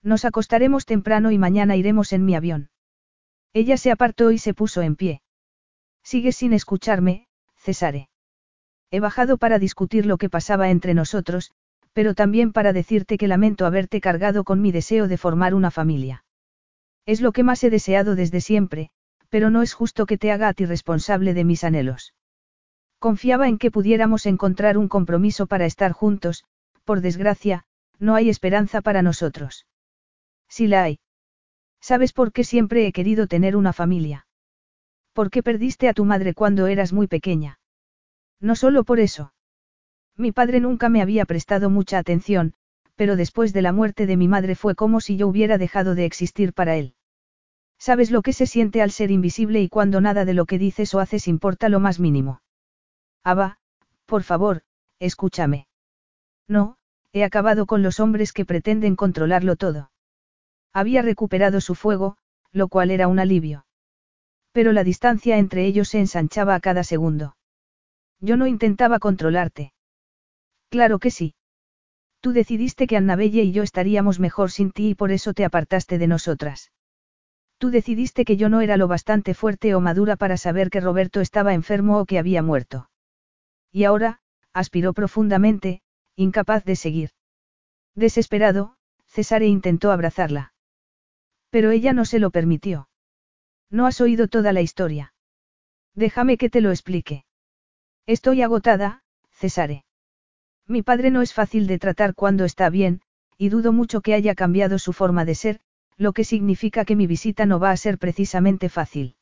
[0.02, 2.70] Nos acostaremos temprano y mañana iremos en mi avión.
[3.56, 5.22] Ella se apartó y se puso en pie.
[6.02, 7.26] Sigues sin escucharme,
[7.56, 8.10] Cesare.
[8.90, 11.52] He bajado para discutir lo que pasaba entre nosotros,
[11.94, 16.22] pero también para decirte que lamento haberte cargado con mi deseo de formar una familia.
[17.06, 18.90] Es lo que más he deseado desde siempre,
[19.30, 22.12] pero no es justo que te haga a ti responsable de mis anhelos.
[22.98, 26.44] Confiaba en que pudiéramos encontrar un compromiso para estar juntos,
[26.84, 27.64] por desgracia,
[27.98, 29.66] no hay esperanza para nosotros.
[30.46, 30.98] Si la hay.
[31.88, 34.26] ¿Sabes por qué siempre he querido tener una familia?
[35.12, 37.60] ¿Por qué perdiste a tu madre cuando eras muy pequeña?
[38.40, 39.32] No solo por eso.
[40.16, 42.54] Mi padre nunca me había prestado mucha atención,
[42.96, 46.06] pero después de la muerte de mi madre fue como si yo hubiera dejado de
[46.06, 46.96] existir para él.
[47.78, 50.92] Sabes lo que se siente al ser invisible y cuando nada de lo que dices
[50.92, 52.40] o haces importa lo más mínimo.
[53.22, 53.60] Ava,
[54.06, 54.62] por favor,
[54.98, 55.68] escúchame.
[56.48, 56.78] No,
[57.12, 59.92] he acabado con los hombres que pretenden controlarlo todo.
[60.72, 62.16] Había recuperado su fuego,
[62.52, 63.66] lo cual era un alivio.
[64.52, 67.36] Pero la distancia entre ellos se ensanchaba a cada segundo.
[68.20, 69.72] Yo no intentaba controlarte.
[70.70, 71.34] Claro que sí.
[72.20, 75.98] Tú decidiste que Annabelle y yo estaríamos mejor sin ti y por eso te apartaste
[75.98, 76.72] de nosotras.
[77.58, 81.20] Tú decidiste que yo no era lo bastante fuerte o madura para saber que Roberto
[81.20, 82.90] estaba enfermo o que había muerto.
[83.70, 84.20] Y ahora,
[84.52, 85.82] aspiró profundamente,
[86.16, 87.10] incapaz de seguir.
[87.94, 90.54] Desesperado, Cesare intentó abrazarla.
[91.56, 92.90] Pero ella no se lo permitió.
[93.70, 95.14] No has oído toda la historia.
[95.94, 97.24] Déjame que te lo explique.
[98.04, 99.86] Estoy agotada, Cesare.
[100.66, 103.00] Mi padre no es fácil de tratar cuando está bien,
[103.38, 105.60] y dudo mucho que haya cambiado su forma de ser,
[105.96, 109.16] lo que significa que mi visita no va a ser precisamente fácil.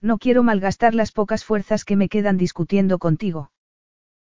[0.00, 3.50] No quiero malgastar las pocas fuerzas que me quedan discutiendo contigo.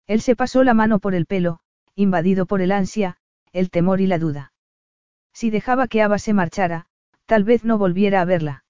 [0.05, 1.61] Él se pasó la mano por el pelo,
[1.95, 3.15] invadido por el ansia,
[3.53, 4.51] el temor y la duda.
[5.31, 6.87] Si dejaba que Ava se marchara,
[7.31, 8.65] tal vez no volviera a verla.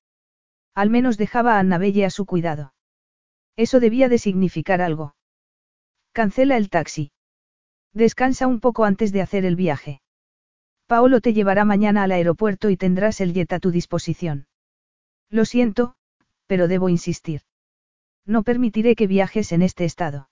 [0.75, 2.75] Al menos dejaba a Annabelle a su cuidado.
[3.55, 5.15] Eso debía de significar algo.
[6.11, 7.11] Cancela el taxi.
[7.91, 10.03] Descansa un poco antes de hacer el viaje.
[10.85, 14.45] Paolo te llevará mañana al aeropuerto y tendrás el jet a tu disposición.
[15.31, 15.95] Lo siento,
[16.45, 17.41] pero debo insistir.
[18.27, 20.29] No permitiré que viajes en este estado.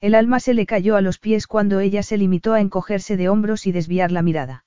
[0.00, 3.28] El alma se le cayó a los pies cuando ella se limitó a encogerse de
[3.28, 4.66] hombros y desviar la mirada.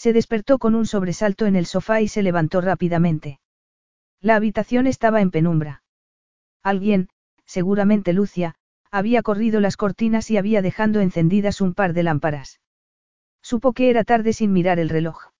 [0.00, 3.38] Se despertó con un sobresalto en el sofá y se levantó rápidamente.
[4.22, 5.82] La habitación estaba en penumbra.
[6.62, 7.10] Alguien,
[7.44, 8.54] seguramente Lucia,
[8.90, 12.60] había corrido las cortinas y había dejado encendidas un par de lámparas.
[13.42, 15.32] Supo que era tarde sin mirar el reloj.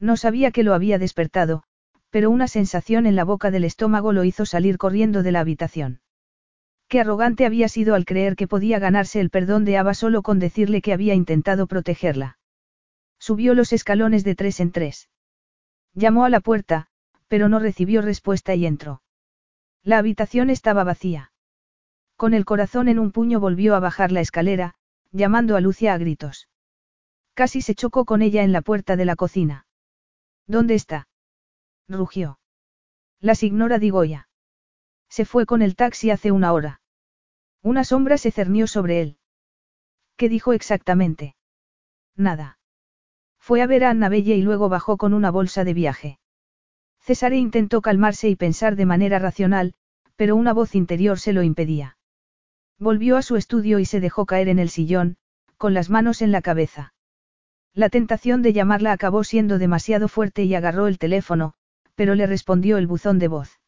[0.00, 1.62] No sabía que lo había despertado,
[2.10, 6.00] pero una sensación en la boca del estómago lo hizo salir corriendo de la habitación.
[6.88, 10.40] Qué arrogante había sido al creer que podía ganarse el perdón de Ava solo con
[10.40, 12.38] decirle que había intentado protegerla.
[13.26, 15.10] Subió los escalones de tres en tres.
[15.94, 16.86] Llamó a la puerta,
[17.26, 19.02] pero no recibió respuesta y entró.
[19.82, 21.32] La habitación estaba vacía.
[22.14, 24.76] Con el corazón en un puño volvió a bajar la escalera,
[25.10, 26.48] llamando a Lucia a gritos.
[27.34, 29.66] Casi se chocó con ella en la puerta de la cocina.
[30.46, 31.08] ¿Dónde está?
[31.88, 32.38] rugió.
[33.18, 34.28] Las ignora Digoya.
[35.08, 36.80] Se fue con el taxi hace una hora.
[37.60, 39.18] Una sombra se cernió sobre él.
[40.16, 41.34] ¿Qué dijo exactamente?
[42.14, 42.60] Nada.
[43.46, 46.18] Fue a ver a Annabelle y luego bajó con una bolsa de viaje.
[46.98, 49.74] Cesare intentó calmarse y pensar de manera racional,
[50.16, 51.96] pero una voz interior se lo impedía.
[52.80, 55.16] Volvió a su estudio y se dejó caer en el sillón,
[55.58, 56.92] con las manos en la cabeza.
[57.72, 61.54] La tentación de llamarla acabó siendo demasiado fuerte y agarró el teléfono,
[61.94, 63.60] pero le respondió el buzón de voz.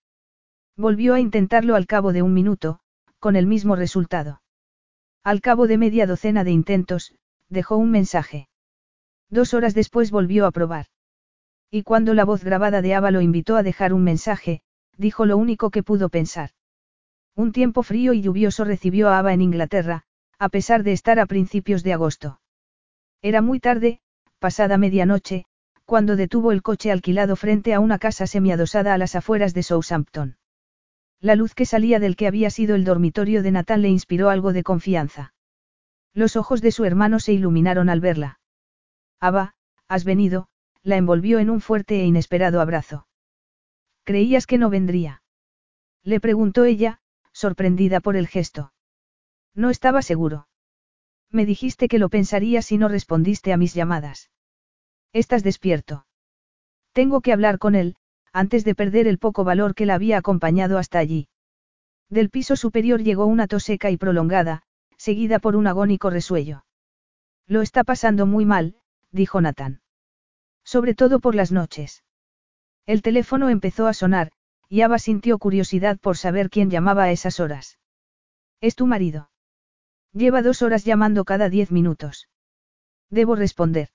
[0.76, 2.81] Volvió a intentarlo al cabo de un minuto,
[3.20, 4.42] con el mismo resultado.
[5.23, 7.15] Al cabo de media docena de intentos,
[7.48, 8.48] dejó un mensaje.
[9.31, 10.86] Dos horas después volvió a probar.
[11.70, 14.62] Y cuando la voz grabada de Ava lo invitó a dejar un mensaje,
[14.97, 16.50] dijo lo único que pudo pensar.
[17.34, 20.05] Un tiempo frío y lluvioso recibió a Ava en Inglaterra,
[20.39, 22.40] a pesar de estar a principios de agosto.
[23.23, 24.00] Era muy tarde,
[24.39, 25.44] pasada medianoche,
[25.84, 30.36] cuando detuvo el coche alquilado frente a una casa semiadosada a las afueras de Southampton.
[31.20, 34.52] La luz que salía del que había sido el dormitorio de Nathan le inspiró algo
[34.52, 35.34] de confianza.
[36.15, 38.39] Los ojos de su hermano se iluminaron al verla.
[39.20, 39.55] Ava,
[39.88, 40.48] has venido,
[40.82, 43.06] la envolvió en un fuerte e inesperado abrazo.
[44.05, 45.22] ¿Creías que no vendría?
[46.02, 47.00] Le preguntó ella,
[47.32, 48.72] sorprendida por el gesto.
[49.55, 50.48] No estaba seguro.
[51.30, 54.30] Me dijiste que lo pensarías y no respondiste a mis llamadas.
[55.12, 56.06] Estás despierto.
[56.92, 57.97] Tengo que hablar con él,
[58.32, 61.28] antes de perder el poco valor que la había acompañado hasta allí.
[62.08, 64.62] Del piso superior llegó una tos seca y prolongada,
[64.97, 66.64] seguida por un agónico resuello.
[67.47, 68.77] Lo está pasando muy mal,
[69.10, 69.80] dijo Nathan.
[70.64, 72.04] Sobre todo por las noches.
[72.86, 74.32] El teléfono empezó a sonar,
[74.68, 77.78] y Ava sintió curiosidad por saber quién llamaba a esas horas.
[78.60, 79.30] ¿Es tu marido?
[80.12, 82.28] Lleva dos horas llamando cada diez minutos.
[83.10, 83.90] Debo responder.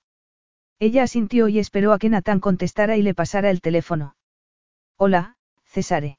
[0.78, 4.16] Ella asintió y esperó a que Nathan contestara y le pasara el teléfono.
[4.96, 6.18] Hola, Cesare.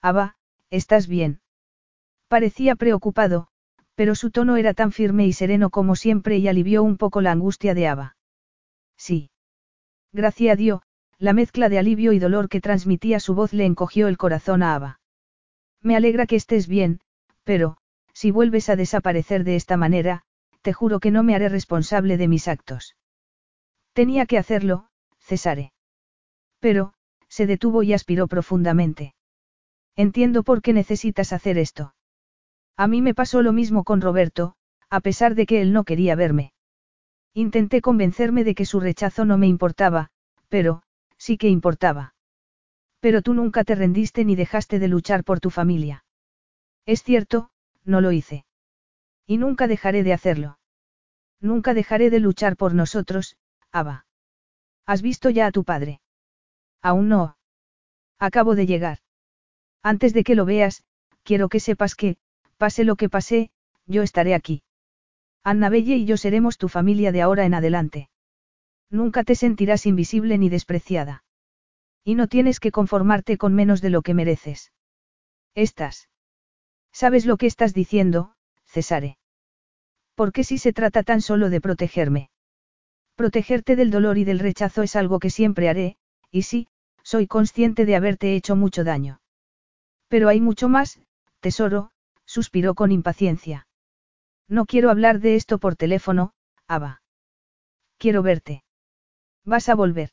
[0.00, 0.36] Ava,
[0.70, 1.40] ¿estás bien?
[2.28, 3.48] Parecía preocupado,
[3.96, 7.32] pero su tono era tan firme y sereno como siempre y alivió un poco la
[7.32, 8.16] angustia de Ava.
[8.96, 9.30] Sí.
[10.12, 10.80] Gracias a Dios,
[11.18, 14.74] la mezcla de alivio y dolor que transmitía su voz le encogió el corazón a
[14.74, 15.00] Ava.
[15.82, 17.00] Me alegra que estés bien,
[17.42, 17.78] pero,
[18.12, 20.22] si vuelves a desaparecer de esta manera,
[20.60, 22.96] te juro que no me haré responsable de mis actos.
[23.94, 25.72] Tenía que hacerlo, Cesare.
[26.60, 26.92] Pero,
[27.28, 29.14] se detuvo y aspiró profundamente.
[29.96, 31.94] Entiendo por qué necesitas hacer esto.
[32.76, 34.54] A mí me pasó lo mismo con Roberto,
[34.90, 36.52] a pesar de que él no quería verme.
[37.32, 40.10] Intenté convencerme de que su rechazo no me importaba,
[40.48, 40.82] pero,
[41.16, 42.14] sí que importaba.
[43.00, 46.04] Pero tú nunca te rendiste ni dejaste de luchar por tu familia.
[46.86, 47.50] Es cierto,
[47.84, 48.44] no lo hice.
[49.26, 50.58] Y nunca dejaré de hacerlo.
[51.40, 53.36] Nunca dejaré de luchar por nosotros,
[53.72, 54.06] Ava.
[54.86, 56.00] ¿Has visto ya a tu padre?
[56.80, 57.36] Aún no.
[58.18, 58.98] Acabo de llegar.
[59.82, 60.84] Antes de que lo veas,
[61.22, 62.16] quiero que sepas que,
[62.56, 63.50] pase lo que pase,
[63.86, 64.62] yo estaré aquí.
[65.44, 68.08] Annabelle y yo seremos tu familia de ahora en adelante.
[68.90, 71.24] Nunca te sentirás invisible ni despreciada.
[72.04, 74.72] Y no tienes que conformarte con menos de lo que mereces.
[75.54, 76.08] Estás.
[76.92, 79.18] ¿Sabes lo que estás diciendo, Cesare?
[80.14, 82.30] Porque si se trata tan solo de protegerme?
[83.16, 85.96] Protegerte del dolor y del rechazo es algo que siempre haré,
[86.30, 86.68] y sí,
[87.02, 89.20] soy consciente de haberte hecho mucho daño.
[90.08, 91.00] Pero hay mucho más,
[91.40, 91.90] tesoro,
[92.36, 93.66] suspiró con impaciencia.
[94.46, 96.34] No quiero hablar de esto por teléfono,
[96.68, 97.00] Ava.
[97.96, 98.62] Quiero verte.
[99.46, 100.10] Vas a volver.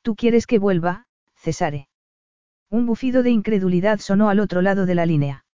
[0.00, 1.04] Tú quieres que vuelva,
[1.36, 1.90] Cesare.
[2.70, 5.44] Un bufido de incredulidad sonó al otro lado de la línea.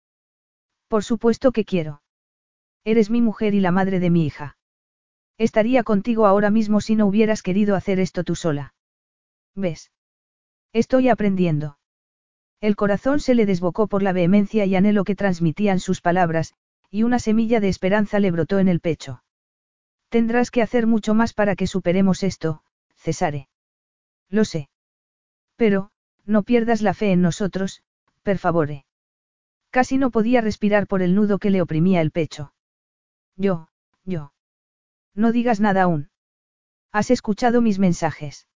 [0.86, 2.02] Por supuesto que quiero.
[2.84, 4.56] Eres mi mujer y la madre de mi hija.
[5.38, 8.74] Estaría contigo ahora mismo si no hubieras querido hacer esto tú sola.
[9.56, 9.90] ¿Ves?
[10.72, 11.78] Estoy aprendiendo.
[12.64, 16.54] El corazón se le desbocó por la vehemencia y anhelo que transmitían sus palabras,
[16.90, 19.22] y una semilla de esperanza le brotó en el pecho.
[20.08, 22.62] Tendrás que hacer mucho más para que superemos esto,
[22.96, 23.50] Cesare.
[24.30, 24.70] Lo sé.
[25.56, 25.90] Pero,
[26.24, 27.82] no pierdas la fe en nosotros,
[28.22, 28.86] per favore.
[29.68, 32.54] Casi no podía respirar por el nudo que le oprimía el pecho.
[33.36, 33.68] Yo,
[34.06, 34.32] yo.
[35.14, 36.08] No digas nada aún.
[36.92, 38.48] ¿Has escuchado mis mensajes?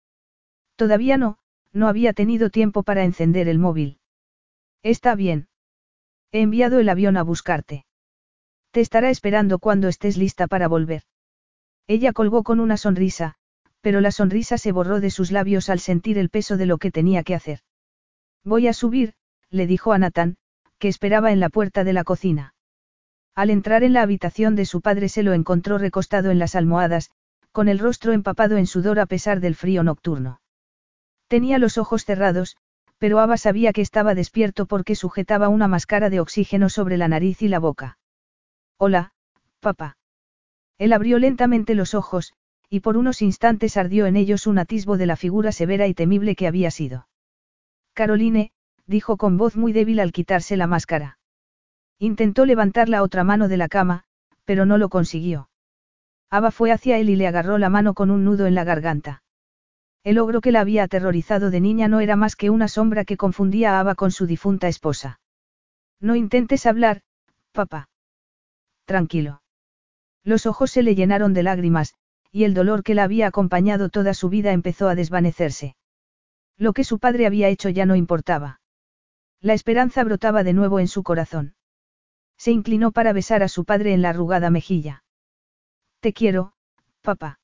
[0.77, 1.39] Todavía no,
[1.73, 3.99] no había tenido tiempo para encender el móvil.
[4.83, 5.49] Está bien.
[6.33, 7.87] He enviado el avión a buscarte.
[8.71, 11.03] Te estará esperando cuando estés lista para volver.
[11.87, 13.35] Ella colgó con una sonrisa,
[13.81, 16.91] pero la sonrisa se borró de sus labios al sentir el peso de lo que
[16.91, 17.61] tenía que hacer.
[18.45, 19.15] Voy a subir,
[19.51, 20.37] le dijo a Nathan,
[20.79, 22.55] que esperaba en la puerta de la cocina.
[23.35, 27.11] Al entrar en la habitación de su padre se lo encontró recostado en las almohadas,
[27.53, 30.41] con el rostro empapado en sudor a pesar del frío nocturno.
[31.29, 32.57] Tenía los ojos cerrados,
[32.99, 37.43] pero Ava sabía que estaba despierto porque sujetaba una máscara de oxígeno sobre la nariz
[37.43, 37.99] y la boca.
[38.79, 39.13] Hola,
[39.61, 39.99] papá.
[40.79, 42.33] Él abrió lentamente los ojos,
[42.69, 46.37] y por unos instantes ardió en ellos un atisbo de la figura severa y temible
[46.37, 47.09] que había sido.
[47.95, 48.53] Caroline,
[48.87, 51.19] dijo con voz muy débil al quitarse la máscara.
[51.99, 54.05] Intentó levantar la otra mano de la cama,
[54.45, 55.49] pero no lo consiguió.
[56.31, 59.23] Ava fue hacia él y le agarró la mano con un nudo en la garganta.
[60.07, 63.17] El ogro que la había aterrorizado de niña no era más que una sombra que
[63.17, 65.19] confundía a Ava con su difunta esposa.
[65.99, 67.03] No intentes hablar,
[67.51, 67.89] papá.
[68.85, 69.43] Tranquilo.
[70.23, 71.95] Los ojos se le llenaron de lágrimas,
[72.31, 75.75] y el dolor que la había acompañado toda su vida empezó a desvanecerse.
[76.57, 78.61] Lo que su padre había hecho ya no importaba.
[79.41, 81.57] La esperanza brotaba de nuevo en su corazón.
[82.39, 85.03] Se inclinó para besar a su padre en la arrugada mejilla.
[85.99, 86.53] Te quiero,
[87.03, 87.41] papá.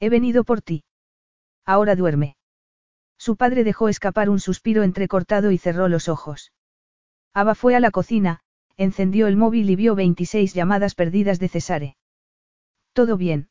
[0.00, 0.82] He venido por ti.
[1.66, 2.36] Ahora duerme.
[3.18, 6.52] Su padre dejó escapar un suspiro entrecortado y cerró los ojos.
[7.34, 8.40] Ava fue a la cocina,
[8.76, 11.96] encendió el móvil y vio 26 llamadas perdidas de Cesare.
[12.92, 13.48] ¿Todo bien?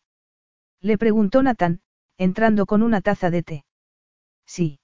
[0.81, 1.81] Le preguntó Nathan,
[2.17, 3.65] entrando con una taza de té.
[4.45, 4.79] Sí.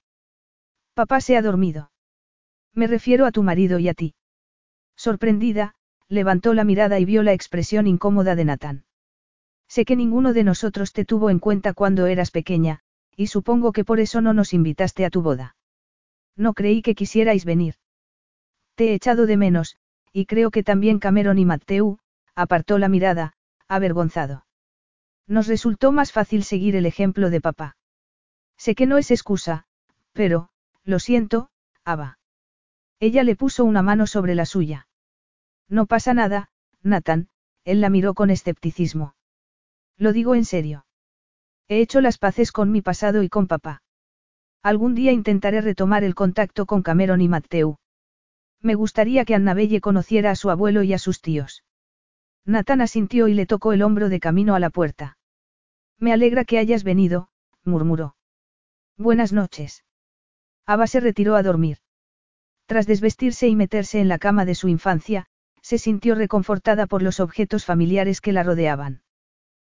[0.94, 1.90] Papá se ha dormido.
[2.74, 4.14] Me refiero a tu marido y a ti.
[4.96, 5.74] Sorprendida,
[6.08, 8.84] levantó la mirada y vio la expresión incómoda de Nathan.
[9.68, 12.82] Sé que ninguno de nosotros te tuvo en cuenta cuando eras pequeña,
[13.16, 15.56] y supongo que por eso no nos invitaste a tu boda.
[16.36, 17.76] No creí que quisierais venir.
[18.74, 19.76] Te he echado de menos,
[20.12, 21.98] y creo que también Cameron y Matthew,
[22.34, 23.34] apartó la mirada,
[23.68, 24.46] avergonzado.
[25.26, 27.76] Nos resultó más fácil seguir el ejemplo de papá.
[28.56, 29.66] Sé que no es excusa,
[30.12, 30.50] pero,
[30.84, 31.50] lo siento,
[31.84, 32.18] Ava.
[33.00, 34.88] Ella le puso una mano sobre la suya.
[35.68, 36.50] No pasa nada,
[36.82, 37.28] Nathan,
[37.64, 39.14] él la miró con escepticismo.
[39.96, 40.84] Lo digo en serio.
[41.68, 43.82] He hecho las paces con mi pasado y con papá.
[44.62, 47.76] Algún día intentaré retomar el contacto con Cameron y Matthew.
[48.60, 51.64] Me gustaría que Annabelle conociera a su abuelo y a sus tíos.
[52.44, 55.18] Nathan asintió y le tocó el hombro de camino a la puerta.
[55.98, 57.28] Me alegra que hayas venido,
[57.64, 58.16] murmuró.
[58.96, 59.84] Buenas noches.
[60.66, 61.78] Ava se retiró a dormir.
[62.66, 65.26] Tras desvestirse y meterse en la cama de su infancia,
[65.60, 69.02] se sintió reconfortada por los objetos familiares que la rodeaban.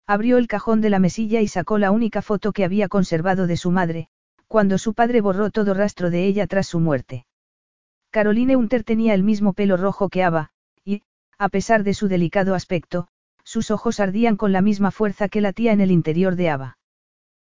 [0.06, 3.56] Abrió el cajón de la mesilla y sacó la única foto que había conservado de
[3.56, 4.08] su madre,
[4.48, 7.26] cuando su padre borró todo rastro de ella tras su muerte.
[8.10, 10.50] Caroline Hunter tenía el mismo pelo rojo que Ava,
[10.84, 11.02] y,
[11.38, 13.08] a pesar de su delicado aspecto,
[13.44, 16.78] sus ojos ardían con la misma fuerza que latía en el interior de Ava.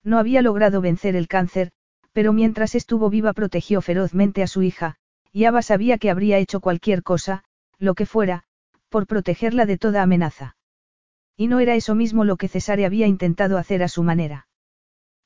[0.03, 1.71] No había logrado vencer el cáncer,
[2.13, 4.95] pero mientras estuvo viva protegió ferozmente a su hija,
[5.31, 7.43] y Ava sabía que habría hecho cualquier cosa,
[7.77, 8.43] lo que fuera,
[8.89, 10.55] por protegerla de toda amenaza.
[11.39, 14.49] Y no era eso mismo lo que Cesare había intentado hacer a su manera.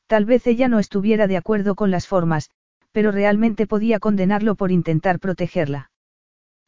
[0.05, 2.51] Tal vez ella no estuviera de acuerdo con las formas,
[2.91, 5.89] pero realmente podía condenarlo por intentar protegerla.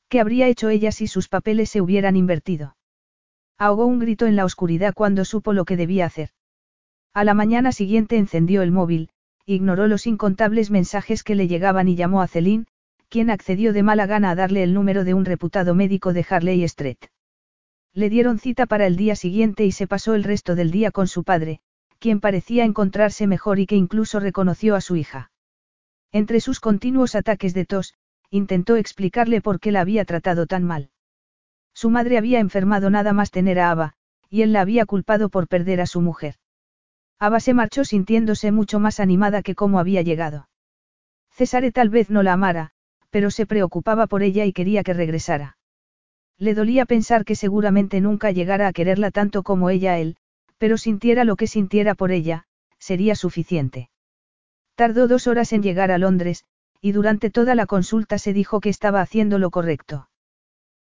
[0.10, 2.76] ¿Qué habría hecho ella si sus papeles se hubieran invertido?
[3.60, 6.32] Ahogó un grito en la oscuridad cuando supo lo que debía hacer.
[7.14, 9.12] A la mañana siguiente encendió el móvil,
[9.46, 12.66] ignoró los incontables mensajes que le llegaban y llamó a Celine,
[13.10, 16.64] quien accedió de mala gana a darle el número de un reputado médico de Harley
[16.64, 16.98] Street.
[17.96, 21.08] Le dieron cita para el día siguiente y se pasó el resto del día con
[21.08, 21.62] su padre,
[21.98, 25.32] quien parecía encontrarse mejor y que incluso reconoció a su hija.
[26.12, 27.94] Entre sus continuos ataques de tos,
[28.30, 30.90] intentó explicarle por qué la había tratado tan mal.
[31.74, 33.94] Su madre había enfermado nada más tener a Ava,
[34.30, 36.36] y él la había culpado por perder a su mujer.
[37.18, 40.50] Ava se marchó sintiéndose mucho más animada que como había llegado.
[41.32, 42.72] Césare tal vez no la amara,
[43.10, 45.56] pero se preocupaba por ella y quería que regresara.
[46.38, 50.18] Le dolía pensar que seguramente nunca llegara a quererla tanto como ella a él,
[50.58, 52.46] pero sintiera lo que sintiera por ella,
[52.78, 53.90] sería suficiente.
[54.76, 56.44] Tardó dos horas en llegar a Londres,
[56.82, 60.10] y durante toda la consulta se dijo que estaba haciendo lo correcto.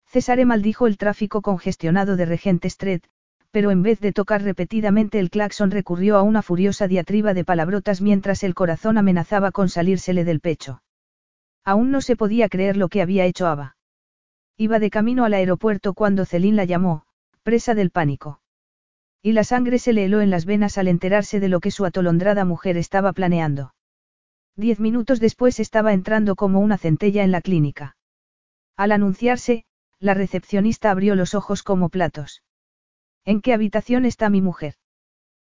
[0.07, 3.03] Césare maldijo el tráfico congestionado de Regent Street,
[3.51, 8.01] pero en vez de tocar repetidamente el claxon recurrió a una furiosa diatriba de palabrotas
[8.01, 10.83] mientras el corazón amenazaba con salírsele del pecho.
[11.65, 13.77] Aún no se podía creer lo que había hecho Ava.
[14.61, 17.07] Iba de camino al aeropuerto cuando Celine la llamó,
[17.43, 18.43] presa del pánico.
[19.23, 21.87] Y la sangre se le heló en las venas al enterarse de lo que su
[21.87, 23.73] atolondrada mujer estaba planeando.
[24.57, 27.97] Diez minutos después estaba entrando como una centella en la clínica.
[28.77, 29.65] Al anunciarse,
[29.99, 32.43] la recepcionista abrió los ojos como platos.
[33.25, 34.75] ¿En qué habitación está mi mujer?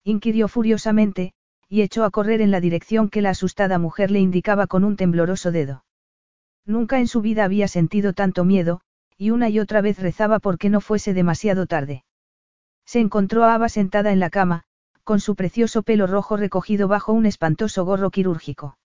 [0.03, 1.35] inquirió furiosamente,
[1.69, 4.95] y echó a correr en la dirección que la asustada mujer le indicaba con un
[4.95, 5.85] tembloroso dedo.
[6.65, 8.81] Nunca en su vida había sentido tanto miedo,
[9.17, 12.03] y una y otra vez rezaba porque no fuese demasiado tarde.
[12.85, 14.63] Se encontró a Ava sentada en la cama,
[15.03, 18.77] con su precioso pelo rojo recogido bajo un espantoso gorro quirúrgico.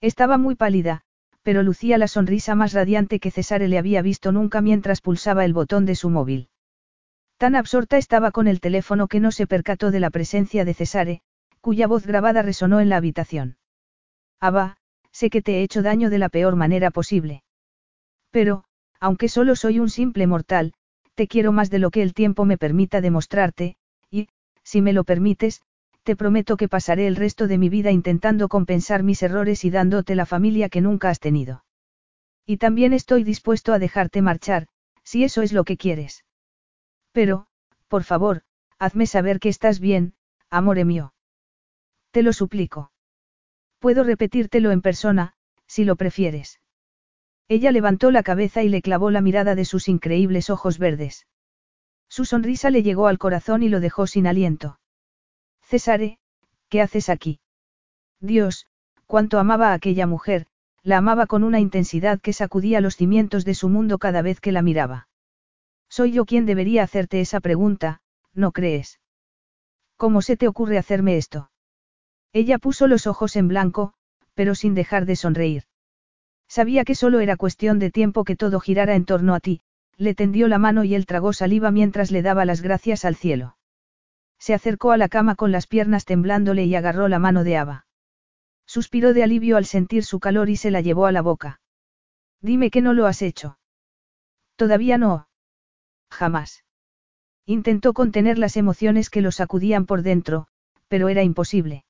[0.00, 1.02] Estaba muy pálida,
[1.42, 5.54] pero lucía la sonrisa más radiante que Cesare le había visto nunca mientras pulsaba el
[5.54, 6.48] botón de su móvil.
[7.38, 11.20] Tan absorta estaba con el teléfono que no se percató de la presencia de Cesare,
[11.60, 13.58] cuya voz grabada resonó en la habitación.
[14.40, 14.76] Ava,
[15.12, 17.42] sé que te he hecho daño de la peor manera posible.
[18.30, 18.64] Pero,
[19.00, 20.72] aunque solo soy un simple mortal,
[21.14, 23.76] te quiero más de lo que el tiempo me permita demostrarte,
[24.10, 24.28] y,
[24.62, 25.62] si me lo permites,
[26.02, 30.14] te prometo que pasaré el resto de mi vida intentando compensar mis errores y dándote
[30.14, 31.64] la familia que nunca has tenido.
[32.46, 34.68] Y también estoy dispuesto a dejarte marchar,
[35.02, 36.24] si eso es lo que quieres.
[37.12, 37.46] Pero,
[37.88, 38.42] por favor,
[38.78, 40.14] hazme saber que estás bien,
[40.50, 41.12] amore mío.
[42.12, 42.92] Te lo suplico.
[43.78, 45.34] Puedo repetírtelo en persona,
[45.66, 46.60] si lo prefieres.
[47.48, 51.26] Ella levantó la cabeza y le clavó la mirada de sus increíbles ojos verdes.
[52.08, 54.80] Su sonrisa le llegó al corazón y lo dejó sin aliento.
[55.62, 56.18] Césare,
[56.68, 57.40] ¿qué haces aquí?
[58.20, 58.66] Dios,
[59.06, 60.46] cuánto amaba a aquella mujer,
[60.82, 64.52] la amaba con una intensidad que sacudía los cimientos de su mundo cada vez que
[64.52, 65.08] la miraba.
[65.88, 68.00] Soy yo quien debería hacerte esa pregunta,
[68.34, 69.00] ¿no crees?
[69.96, 71.50] ¿Cómo se te ocurre hacerme esto?
[72.32, 73.94] Ella puso los ojos en blanco,
[74.34, 75.64] pero sin dejar de sonreír.
[76.48, 79.62] Sabía que solo era cuestión de tiempo que todo girara en torno a ti,
[79.96, 83.56] le tendió la mano y él tragó saliva mientras le daba las gracias al cielo.
[84.38, 87.86] Se acercó a la cama con las piernas temblándole y agarró la mano de Ava.
[88.66, 91.60] Suspiró de alivio al sentir su calor y se la llevó a la boca.
[92.40, 93.58] Dime que no lo has hecho.
[94.56, 95.28] Todavía no.
[96.10, 96.64] Jamás.
[97.46, 100.48] Intentó contener las emociones que lo sacudían por dentro,
[100.88, 101.84] pero era imposible.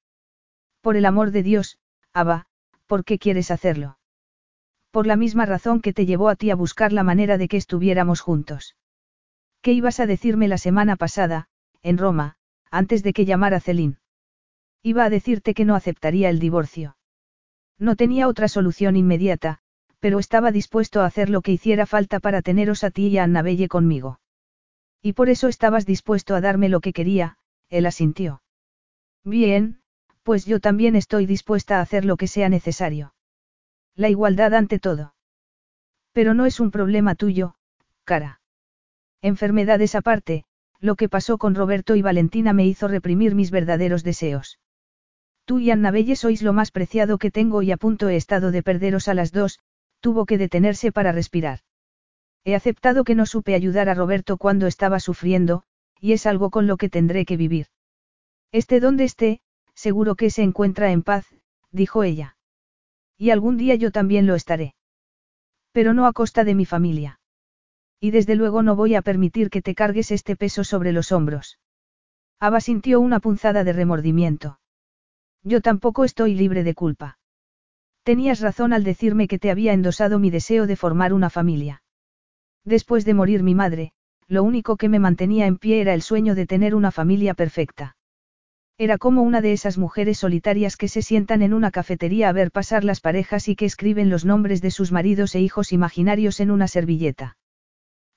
[0.80, 1.78] Por el amor de Dios,
[2.12, 2.46] Ava,
[2.86, 3.98] ¿por qué quieres hacerlo?
[4.96, 7.58] Por la misma razón que te llevó a ti a buscar la manera de que
[7.58, 8.76] estuviéramos juntos.
[9.60, 11.48] ¿Qué ibas a decirme la semana pasada,
[11.82, 12.36] en Roma,
[12.70, 13.98] antes de que llamara Celín?
[14.82, 16.96] Iba a decirte que no aceptaría el divorcio.
[17.78, 19.58] No tenía otra solución inmediata,
[20.00, 23.24] pero estaba dispuesto a hacer lo que hiciera falta para teneros a ti y a
[23.24, 24.20] Annabelle conmigo.
[25.02, 27.36] Y por eso estabas dispuesto a darme lo que quería,
[27.68, 28.40] él asintió.
[29.24, 29.82] Bien,
[30.22, 33.12] pues yo también estoy dispuesta a hacer lo que sea necesario.
[33.96, 35.14] La igualdad ante todo.
[36.12, 37.56] Pero no es un problema tuyo,
[38.04, 38.40] cara.
[39.22, 40.44] Enfermedades aparte,
[40.80, 44.58] lo que pasó con Roberto y Valentina me hizo reprimir mis verdaderos deseos.
[45.46, 48.62] Tú y Annabelle sois lo más preciado que tengo y a punto he estado de
[48.62, 49.60] perderos a las dos,
[50.00, 51.60] tuvo que detenerse para respirar.
[52.44, 55.62] He aceptado que no supe ayudar a Roberto cuando estaba sufriendo,
[56.00, 57.66] y es algo con lo que tendré que vivir.
[58.52, 59.40] Esté donde esté,
[59.74, 61.26] seguro que se encuentra en paz,
[61.70, 62.35] dijo ella.
[63.18, 64.74] Y algún día yo también lo estaré.
[65.72, 67.20] Pero no a costa de mi familia.
[68.00, 71.58] Y desde luego no voy a permitir que te cargues este peso sobre los hombros.
[72.38, 74.60] Ava sintió una punzada de remordimiento.
[75.42, 77.18] Yo tampoco estoy libre de culpa.
[78.02, 81.82] Tenías razón al decirme que te había endosado mi deseo de formar una familia.
[82.64, 83.92] Después de morir mi madre,
[84.28, 87.95] lo único que me mantenía en pie era el sueño de tener una familia perfecta.
[88.78, 92.50] Era como una de esas mujeres solitarias que se sientan en una cafetería a ver
[92.50, 96.50] pasar las parejas y que escriben los nombres de sus maridos e hijos imaginarios en
[96.50, 97.38] una servilleta.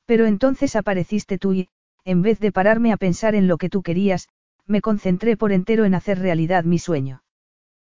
[0.05, 1.69] Pero entonces apareciste tú y,
[2.03, 4.27] en vez de pararme a pensar en lo que tú querías,
[4.65, 7.23] me concentré por entero en hacer realidad mi sueño.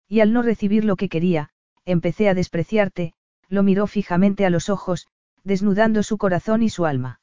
[0.08, 1.50] Y al no recibir lo que quería,
[1.84, 3.14] empecé a despreciarte,
[3.48, 5.08] lo miró fijamente a los ojos,
[5.42, 7.20] desnudando su corazón y su alma.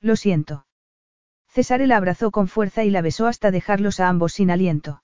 [0.00, 0.66] Lo siento.
[1.52, 5.02] César la abrazó con fuerza y la besó hasta dejarlos a ambos sin aliento.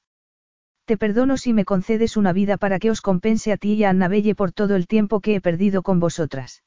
[0.86, 3.90] Te perdono si me concedes una vida para que os compense a ti y a
[3.90, 6.64] Annabelle por todo el tiempo que he perdido con vosotras.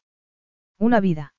[0.77, 1.33] Una vida.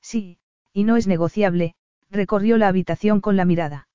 [0.00, 0.38] Sí,
[0.72, 1.74] y no es negociable,
[2.08, 3.86] recorrió la habitación con la mirada.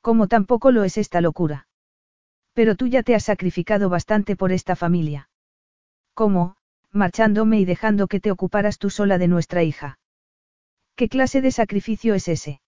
[0.00, 1.66] Como tampoco lo es esta locura.
[2.52, 5.28] Pero tú ya te has sacrificado bastante por esta familia.
[6.14, 6.54] ¿Cómo?
[6.92, 9.98] Marchándome y dejando que te ocuparas tú sola de nuestra hija.
[10.94, 12.60] ¿Qué clase de sacrificio es ese?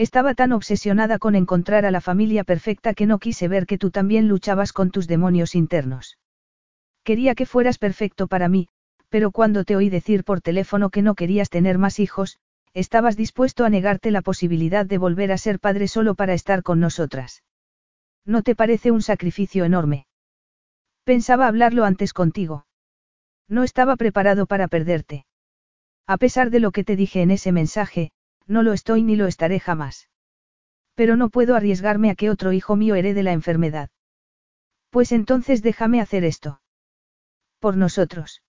[0.00, 3.90] Estaba tan obsesionada con encontrar a la familia perfecta que no quise ver que tú
[3.90, 6.16] también luchabas con tus demonios internos.
[7.04, 8.68] Quería que fueras perfecto para mí,
[9.10, 12.38] pero cuando te oí decir por teléfono que no querías tener más hijos,
[12.72, 16.80] estabas dispuesto a negarte la posibilidad de volver a ser padre solo para estar con
[16.80, 17.42] nosotras.
[18.24, 20.06] ¿No te parece un sacrificio enorme?
[21.04, 22.64] Pensaba hablarlo antes contigo.
[23.48, 25.26] No estaba preparado para perderte.
[26.06, 28.12] A pesar de lo que te dije en ese mensaje,
[28.50, 30.08] no lo estoy ni lo estaré jamás.
[30.94, 33.90] Pero no puedo arriesgarme a que otro hijo mío herede la enfermedad.
[34.90, 36.60] Pues entonces déjame hacer esto.
[37.60, 38.42] Por nosotros.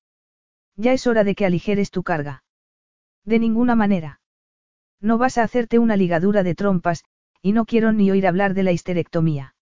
[0.76, 2.44] Ya es hora de que aligeres tu carga.
[3.26, 4.22] De ninguna manera.
[5.00, 7.04] No vas a hacerte una ligadura de trompas,
[7.44, 9.56] y no quiero ni oír hablar de la histerectomía.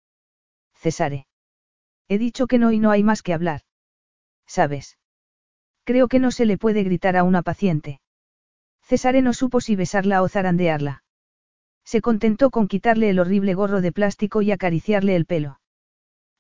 [0.74, 1.28] Cesare.
[2.08, 3.62] He dicho que no y no hay más que hablar.
[4.48, 4.98] ¿Sabes?
[5.84, 8.00] Creo que no se le puede gritar a una paciente.
[8.90, 11.04] Cesare no supo si besarla o zarandearla.
[11.86, 15.60] Se contentó con quitarle el horrible gorro de plástico y acariciarle el pelo.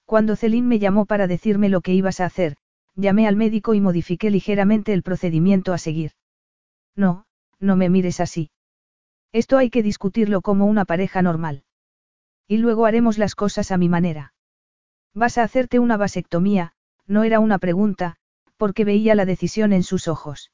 [0.05, 2.57] Cuando Celine me llamó para decirme lo que ibas a hacer,
[2.95, 6.13] llamé al médico y modifiqué ligeramente el procedimiento a seguir.
[6.95, 7.27] No,
[7.59, 8.49] no me mires así.
[9.31, 11.61] Esto hay que discutirlo como una pareja normal.
[12.47, 14.33] Y luego haremos las cosas a mi manera.
[15.13, 16.73] Vas a hacerte una vasectomía,
[17.05, 18.15] no era una pregunta,
[18.57, 20.51] porque veía la decisión en sus ojos.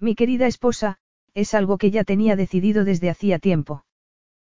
[0.00, 0.98] Mi querida esposa,
[1.34, 3.84] es algo que ya tenía decidido desde hacía tiempo.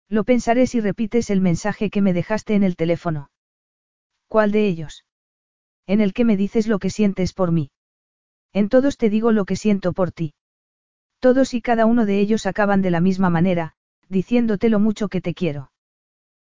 [0.09, 3.31] Lo pensaré si repites el mensaje que me dejaste en el teléfono.
[4.29, 5.05] ¿Cuál de ellos?
[5.87, 7.71] En el que me dices lo que sientes por mí.
[8.53, 10.35] En todos te digo lo que siento por ti.
[11.19, 13.75] Todos y cada uno de ellos acaban de la misma manera,
[14.09, 15.73] diciéndote lo mucho que te quiero.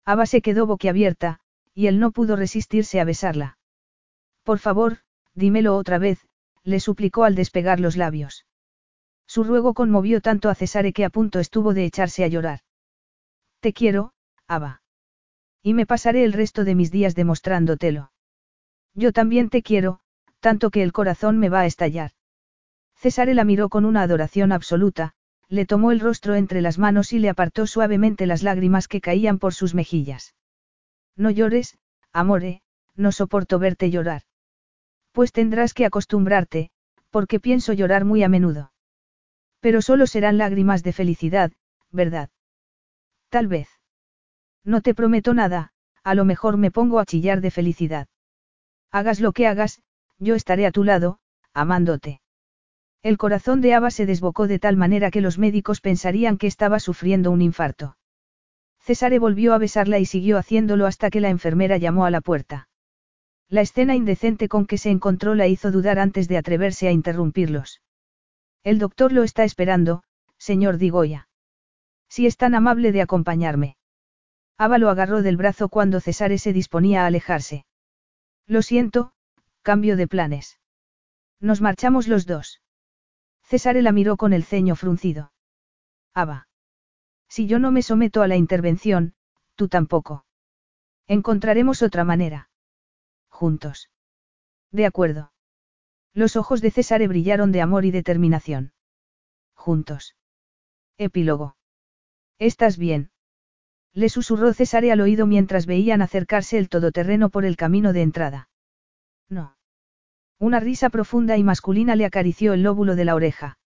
[0.05, 1.41] Ava se quedó boquiabierta,
[1.75, 3.59] y él no pudo resistirse a besarla.
[4.43, 4.99] Por favor,
[5.35, 6.27] dímelo otra vez,
[6.65, 8.48] le suplicó al despegar los labios.
[9.29, 12.61] Su ruego conmovió tanto a Cesare que a punto estuvo de echarse a llorar.
[13.61, 14.15] Te quiero,
[14.47, 14.83] Ava.
[15.63, 18.11] Y me pasaré el resto de mis días demostrándotelo.
[18.95, 20.01] Yo también te quiero,
[20.41, 22.13] tanto que el corazón me va a estallar.
[22.97, 25.13] Cesare la miró con una adoración absoluta,
[25.49, 29.39] le tomó el rostro entre las manos y le apartó suavemente las lágrimas que caían
[29.39, 30.35] por sus mejillas.
[31.17, 31.77] No llores,
[32.13, 32.63] amore,
[32.97, 34.23] no soporto verte llorar.
[35.13, 36.71] Pues tendrás que acostumbrarte,
[37.11, 38.73] porque pienso llorar muy a menudo.
[39.61, 41.53] Pero solo serán lágrimas de felicidad,
[41.91, 42.31] ¿verdad?
[43.29, 43.69] Tal vez.
[44.65, 45.73] No te prometo nada,
[46.03, 48.09] a lo mejor me pongo a chillar de felicidad.
[48.91, 49.83] Hagas lo que hagas,
[50.19, 51.19] yo estaré a tu lado,
[51.53, 52.21] amándote.
[53.03, 56.81] El corazón de Ava se desbocó de tal manera que los médicos pensarían que estaba
[56.81, 57.97] sufriendo un infarto.
[58.81, 62.69] Cesare volvió a besarla y siguió haciéndolo hasta que la enfermera llamó a la puerta.
[63.49, 67.83] La escena indecente con que se encontró la hizo dudar antes de atreverse a interrumpirlos.
[68.65, 70.03] El doctor lo está esperando,
[70.37, 71.29] señor Digoya.
[72.09, 73.77] Si es tan amable de acompañarme.
[74.57, 77.65] Ava lo agarró del brazo cuando Cesare se disponía a alejarse.
[78.47, 79.13] Lo siento,
[79.63, 80.59] cambio de planes.
[81.41, 82.61] Nos marchamos los dos.
[83.43, 85.33] Cesare la miró con el ceño fruncido.
[86.15, 86.49] Ava.
[87.29, 89.15] Si yo no me someto a la intervención,
[89.55, 90.25] tú tampoco.
[91.07, 92.51] Encontraremos otra manera.
[93.29, 93.91] Juntos.
[94.73, 95.33] De acuerdo.
[96.19, 98.73] Los ojos de César brillaron de amor y determinación.
[99.55, 100.17] Juntos.
[100.97, 101.57] Epílogo.
[102.41, 103.13] ¿Estás bien?
[103.93, 108.51] Le susurró César al oído mientras veían acercarse el todoterreno por el camino de entrada.
[109.29, 109.57] No.
[110.41, 113.61] Una risa profunda y masculina le acarició el lóbulo de la oreja.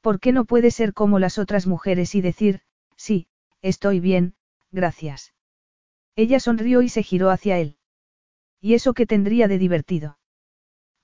[0.00, 2.62] ¿Por qué no puede ser como las otras mujeres y decir,
[2.96, 3.28] sí,
[3.60, 4.34] estoy bien,
[4.72, 5.34] gracias?
[6.14, 7.76] Ella sonrió y se giró hacia él.
[8.62, 10.16] ¿Y eso qué tendría de divertido?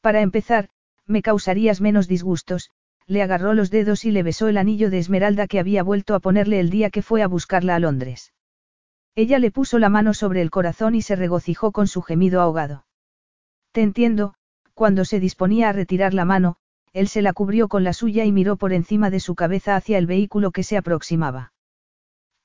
[0.02, 0.68] Para empezar,
[1.06, 2.70] me causarías menos disgustos,
[3.06, 6.20] le agarró los dedos y le besó el anillo de esmeralda que había vuelto a
[6.20, 8.32] ponerle el día que fue a buscarla a Londres.
[9.14, 12.84] Ella le puso la mano sobre el corazón y se regocijó con su gemido ahogado.
[13.70, 14.34] Te entiendo,
[14.74, 16.56] cuando se disponía a retirar la mano,
[16.92, 19.98] él se la cubrió con la suya y miró por encima de su cabeza hacia
[19.98, 21.52] el vehículo que se aproximaba.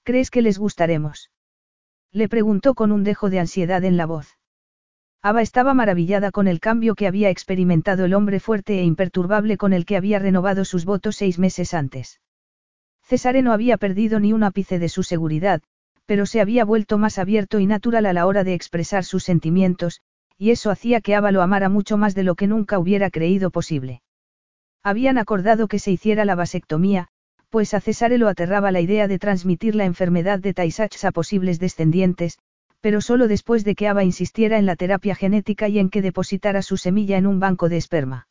[0.03, 1.31] ¿Crees que les gustaremos?
[2.11, 4.36] Le preguntó con un dejo de ansiedad en la voz.
[5.29, 9.73] Ava estaba maravillada con el cambio que había experimentado el hombre fuerte e imperturbable con
[9.73, 12.21] el que había renovado sus votos seis meses antes.
[13.03, 15.61] Cesare no había perdido ni un ápice de su seguridad,
[16.05, 19.99] pero se había vuelto más abierto y natural a la hora de expresar sus sentimientos,
[20.37, 23.51] y eso hacía que Ava lo amara mucho más de lo que nunca hubiera creído
[23.51, 24.01] posible.
[24.81, 27.09] Habían acordado que se hiciera la vasectomía,
[27.49, 30.73] pues a Cesare lo aterraba la idea de transmitir la enfermedad de tay
[31.03, 32.39] a posibles descendientes,
[32.81, 36.61] pero solo después de que Ava insistiera en la terapia genética y en que depositara
[36.61, 38.27] su semilla en un banco de esperma.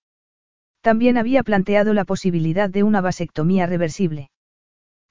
[0.81, 4.31] También había planteado la posibilidad de una vasectomía reversible.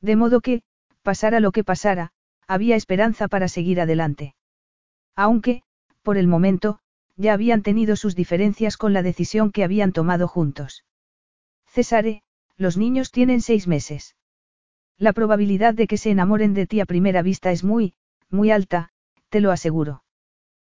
[0.01, 0.61] De modo que,
[1.01, 2.11] pasara lo que pasara,
[2.47, 4.35] había esperanza para seguir adelante.
[5.15, 5.63] Aunque,
[6.01, 6.79] por el momento,
[7.17, 10.85] ya habían tenido sus diferencias con la decisión que habían tomado juntos.
[11.67, 12.21] Cesare,
[12.57, 14.15] los niños tienen seis meses.
[14.97, 17.95] La probabilidad de que se enamoren de ti a primera vista es muy,
[18.29, 18.91] muy alta,
[19.35, 20.01] te lo aseguro.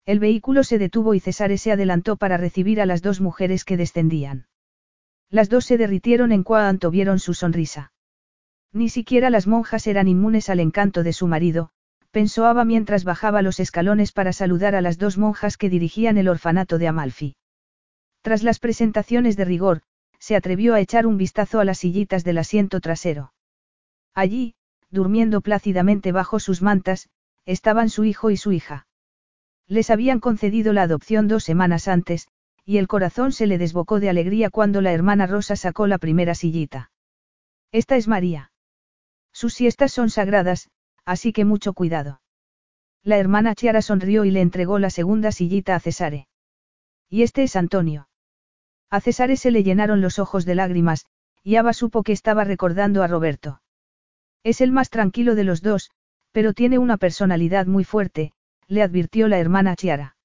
[0.05, 3.75] El vehículo se detuvo y Cesare se adelantó para recibir a las dos mujeres que
[3.75, 4.47] descendían.
[5.29, 7.91] Las dos se derritieron en cuanto vieron su sonrisa.
[8.71, 11.71] Ni siquiera las monjas eran inmunes al encanto de su marido,
[12.11, 16.29] pensó Ava mientras bajaba los escalones para saludar a las dos monjas que dirigían el
[16.29, 17.35] orfanato de Amalfi.
[18.21, 19.81] Tras las presentaciones de rigor,
[20.17, 23.33] se atrevió a echar un vistazo a las sillitas del asiento trasero.
[24.13, 24.55] Allí,
[24.91, 27.09] durmiendo plácidamente bajo sus mantas,
[27.45, 28.87] estaban su hijo y su hija.
[29.67, 32.27] Les habían concedido la adopción dos semanas antes,
[32.65, 36.35] y el corazón se le desbocó de alegría cuando la hermana Rosa sacó la primera
[36.35, 36.91] sillita.
[37.71, 38.51] Esta es María.
[39.31, 40.69] Sus siestas son sagradas,
[41.03, 42.21] así que mucho cuidado.
[43.03, 46.27] La hermana Chiara sonrió y le entregó la segunda sillita a Cesare.
[47.09, 48.09] Y este es Antonio.
[48.89, 51.05] A Cesare se le llenaron los ojos de lágrimas,
[51.43, 53.61] y Ava supo que estaba recordando a Roberto.
[54.43, 55.91] Es el más tranquilo de los dos,
[56.35, 58.33] pero tiene una personalidad muy fuerte,
[58.67, 60.17] le advirtió la hermana Chiara.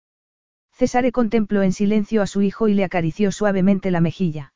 [0.72, 4.52] Cesare contempló en silencio a su hijo y le acarició suavemente la mejilla.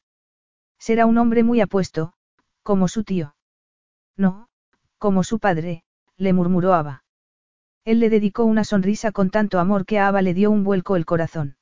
[0.81, 2.13] Será un hombre muy apuesto,
[2.65, 3.37] como su tío.
[4.17, 4.49] No,
[4.99, 5.85] como su padre,
[6.17, 7.05] le murmuró Ava.
[7.85, 10.97] Él le dedicó una sonrisa con tanto amor que a Ava le dio un vuelco
[10.97, 11.57] el corazón.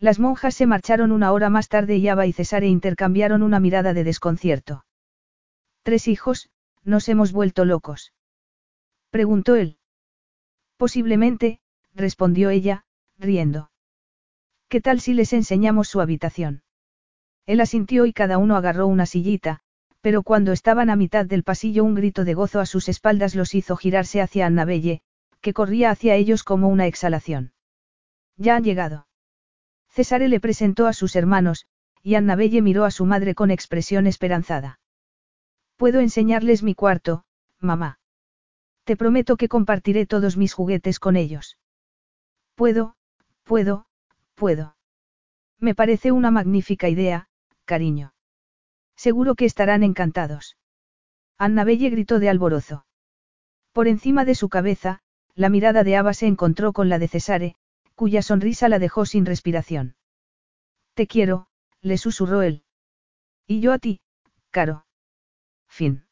[0.00, 3.94] Las monjas se marcharon una hora más tarde y Ava y Cesare intercambiaron una mirada
[3.94, 4.84] de desconcierto.
[5.84, 6.50] Tres hijos,
[6.82, 8.10] nos hemos vuelto locos.
[9.14, 9.78] Preguntó él.
[10.76, 11.60] Posiblemente,
[11.94, 12.84] respondió ella,
[13.16, 13.70] riendo.
[14.68, 16.64] ¿Qué tal si les enseñamos su habitación?
[17.46, 19.60] Él asintió y cada uno agarró una sillita,
[20.00, 23.54] pero cuando estaban a mitad del pasillo un grito de gozo a sus espaldas los
[23.54, 25.00] hizo girarse hacia Annabelle,
[25.40, 27.52] que corría hacia ellos como una exhalación.
[28.36, 29.06] Ya han llegado.
[29.90, 31.66] Cesare le presentó a sus hermanos,
[32.02, 34.80] y Annabelle miró a su madre con expresión esperanzada.
[35.76, 37.24] Puedo enseñarles mi cuarto,
[37.60, 38.00] mamá.
[38.84, 41.58] Te prometo que compartiré todos mis juguetes con ellos.
[42.54, 42.96] Puedo,
[43.42, 43.86] puedo,
[44.34, 44.76] puedo.
[45.58, 47.28] Me parece una magnífica idea,
[47.64, 48.12] cariño.
[48.96, 50.56] Seguro que estarán encantados.
[51.38, 52.86] Annabelle gritó de alborozo.
[53.72, 55.00] Por encima de su cabeza,
[55.34, 57.56] la mirada de Ava se encontró con la de Cesare,
[57.94, 59.96] cuya sonrisa la dejó sin respiración.
[60.94, 61.48] Te quiero,
[61.80, 62.62] le susurró él.
[63.46, 64.00] Y yo a ti,
[64.50, 64.86] caro.
[65.68, 66.06] Fin.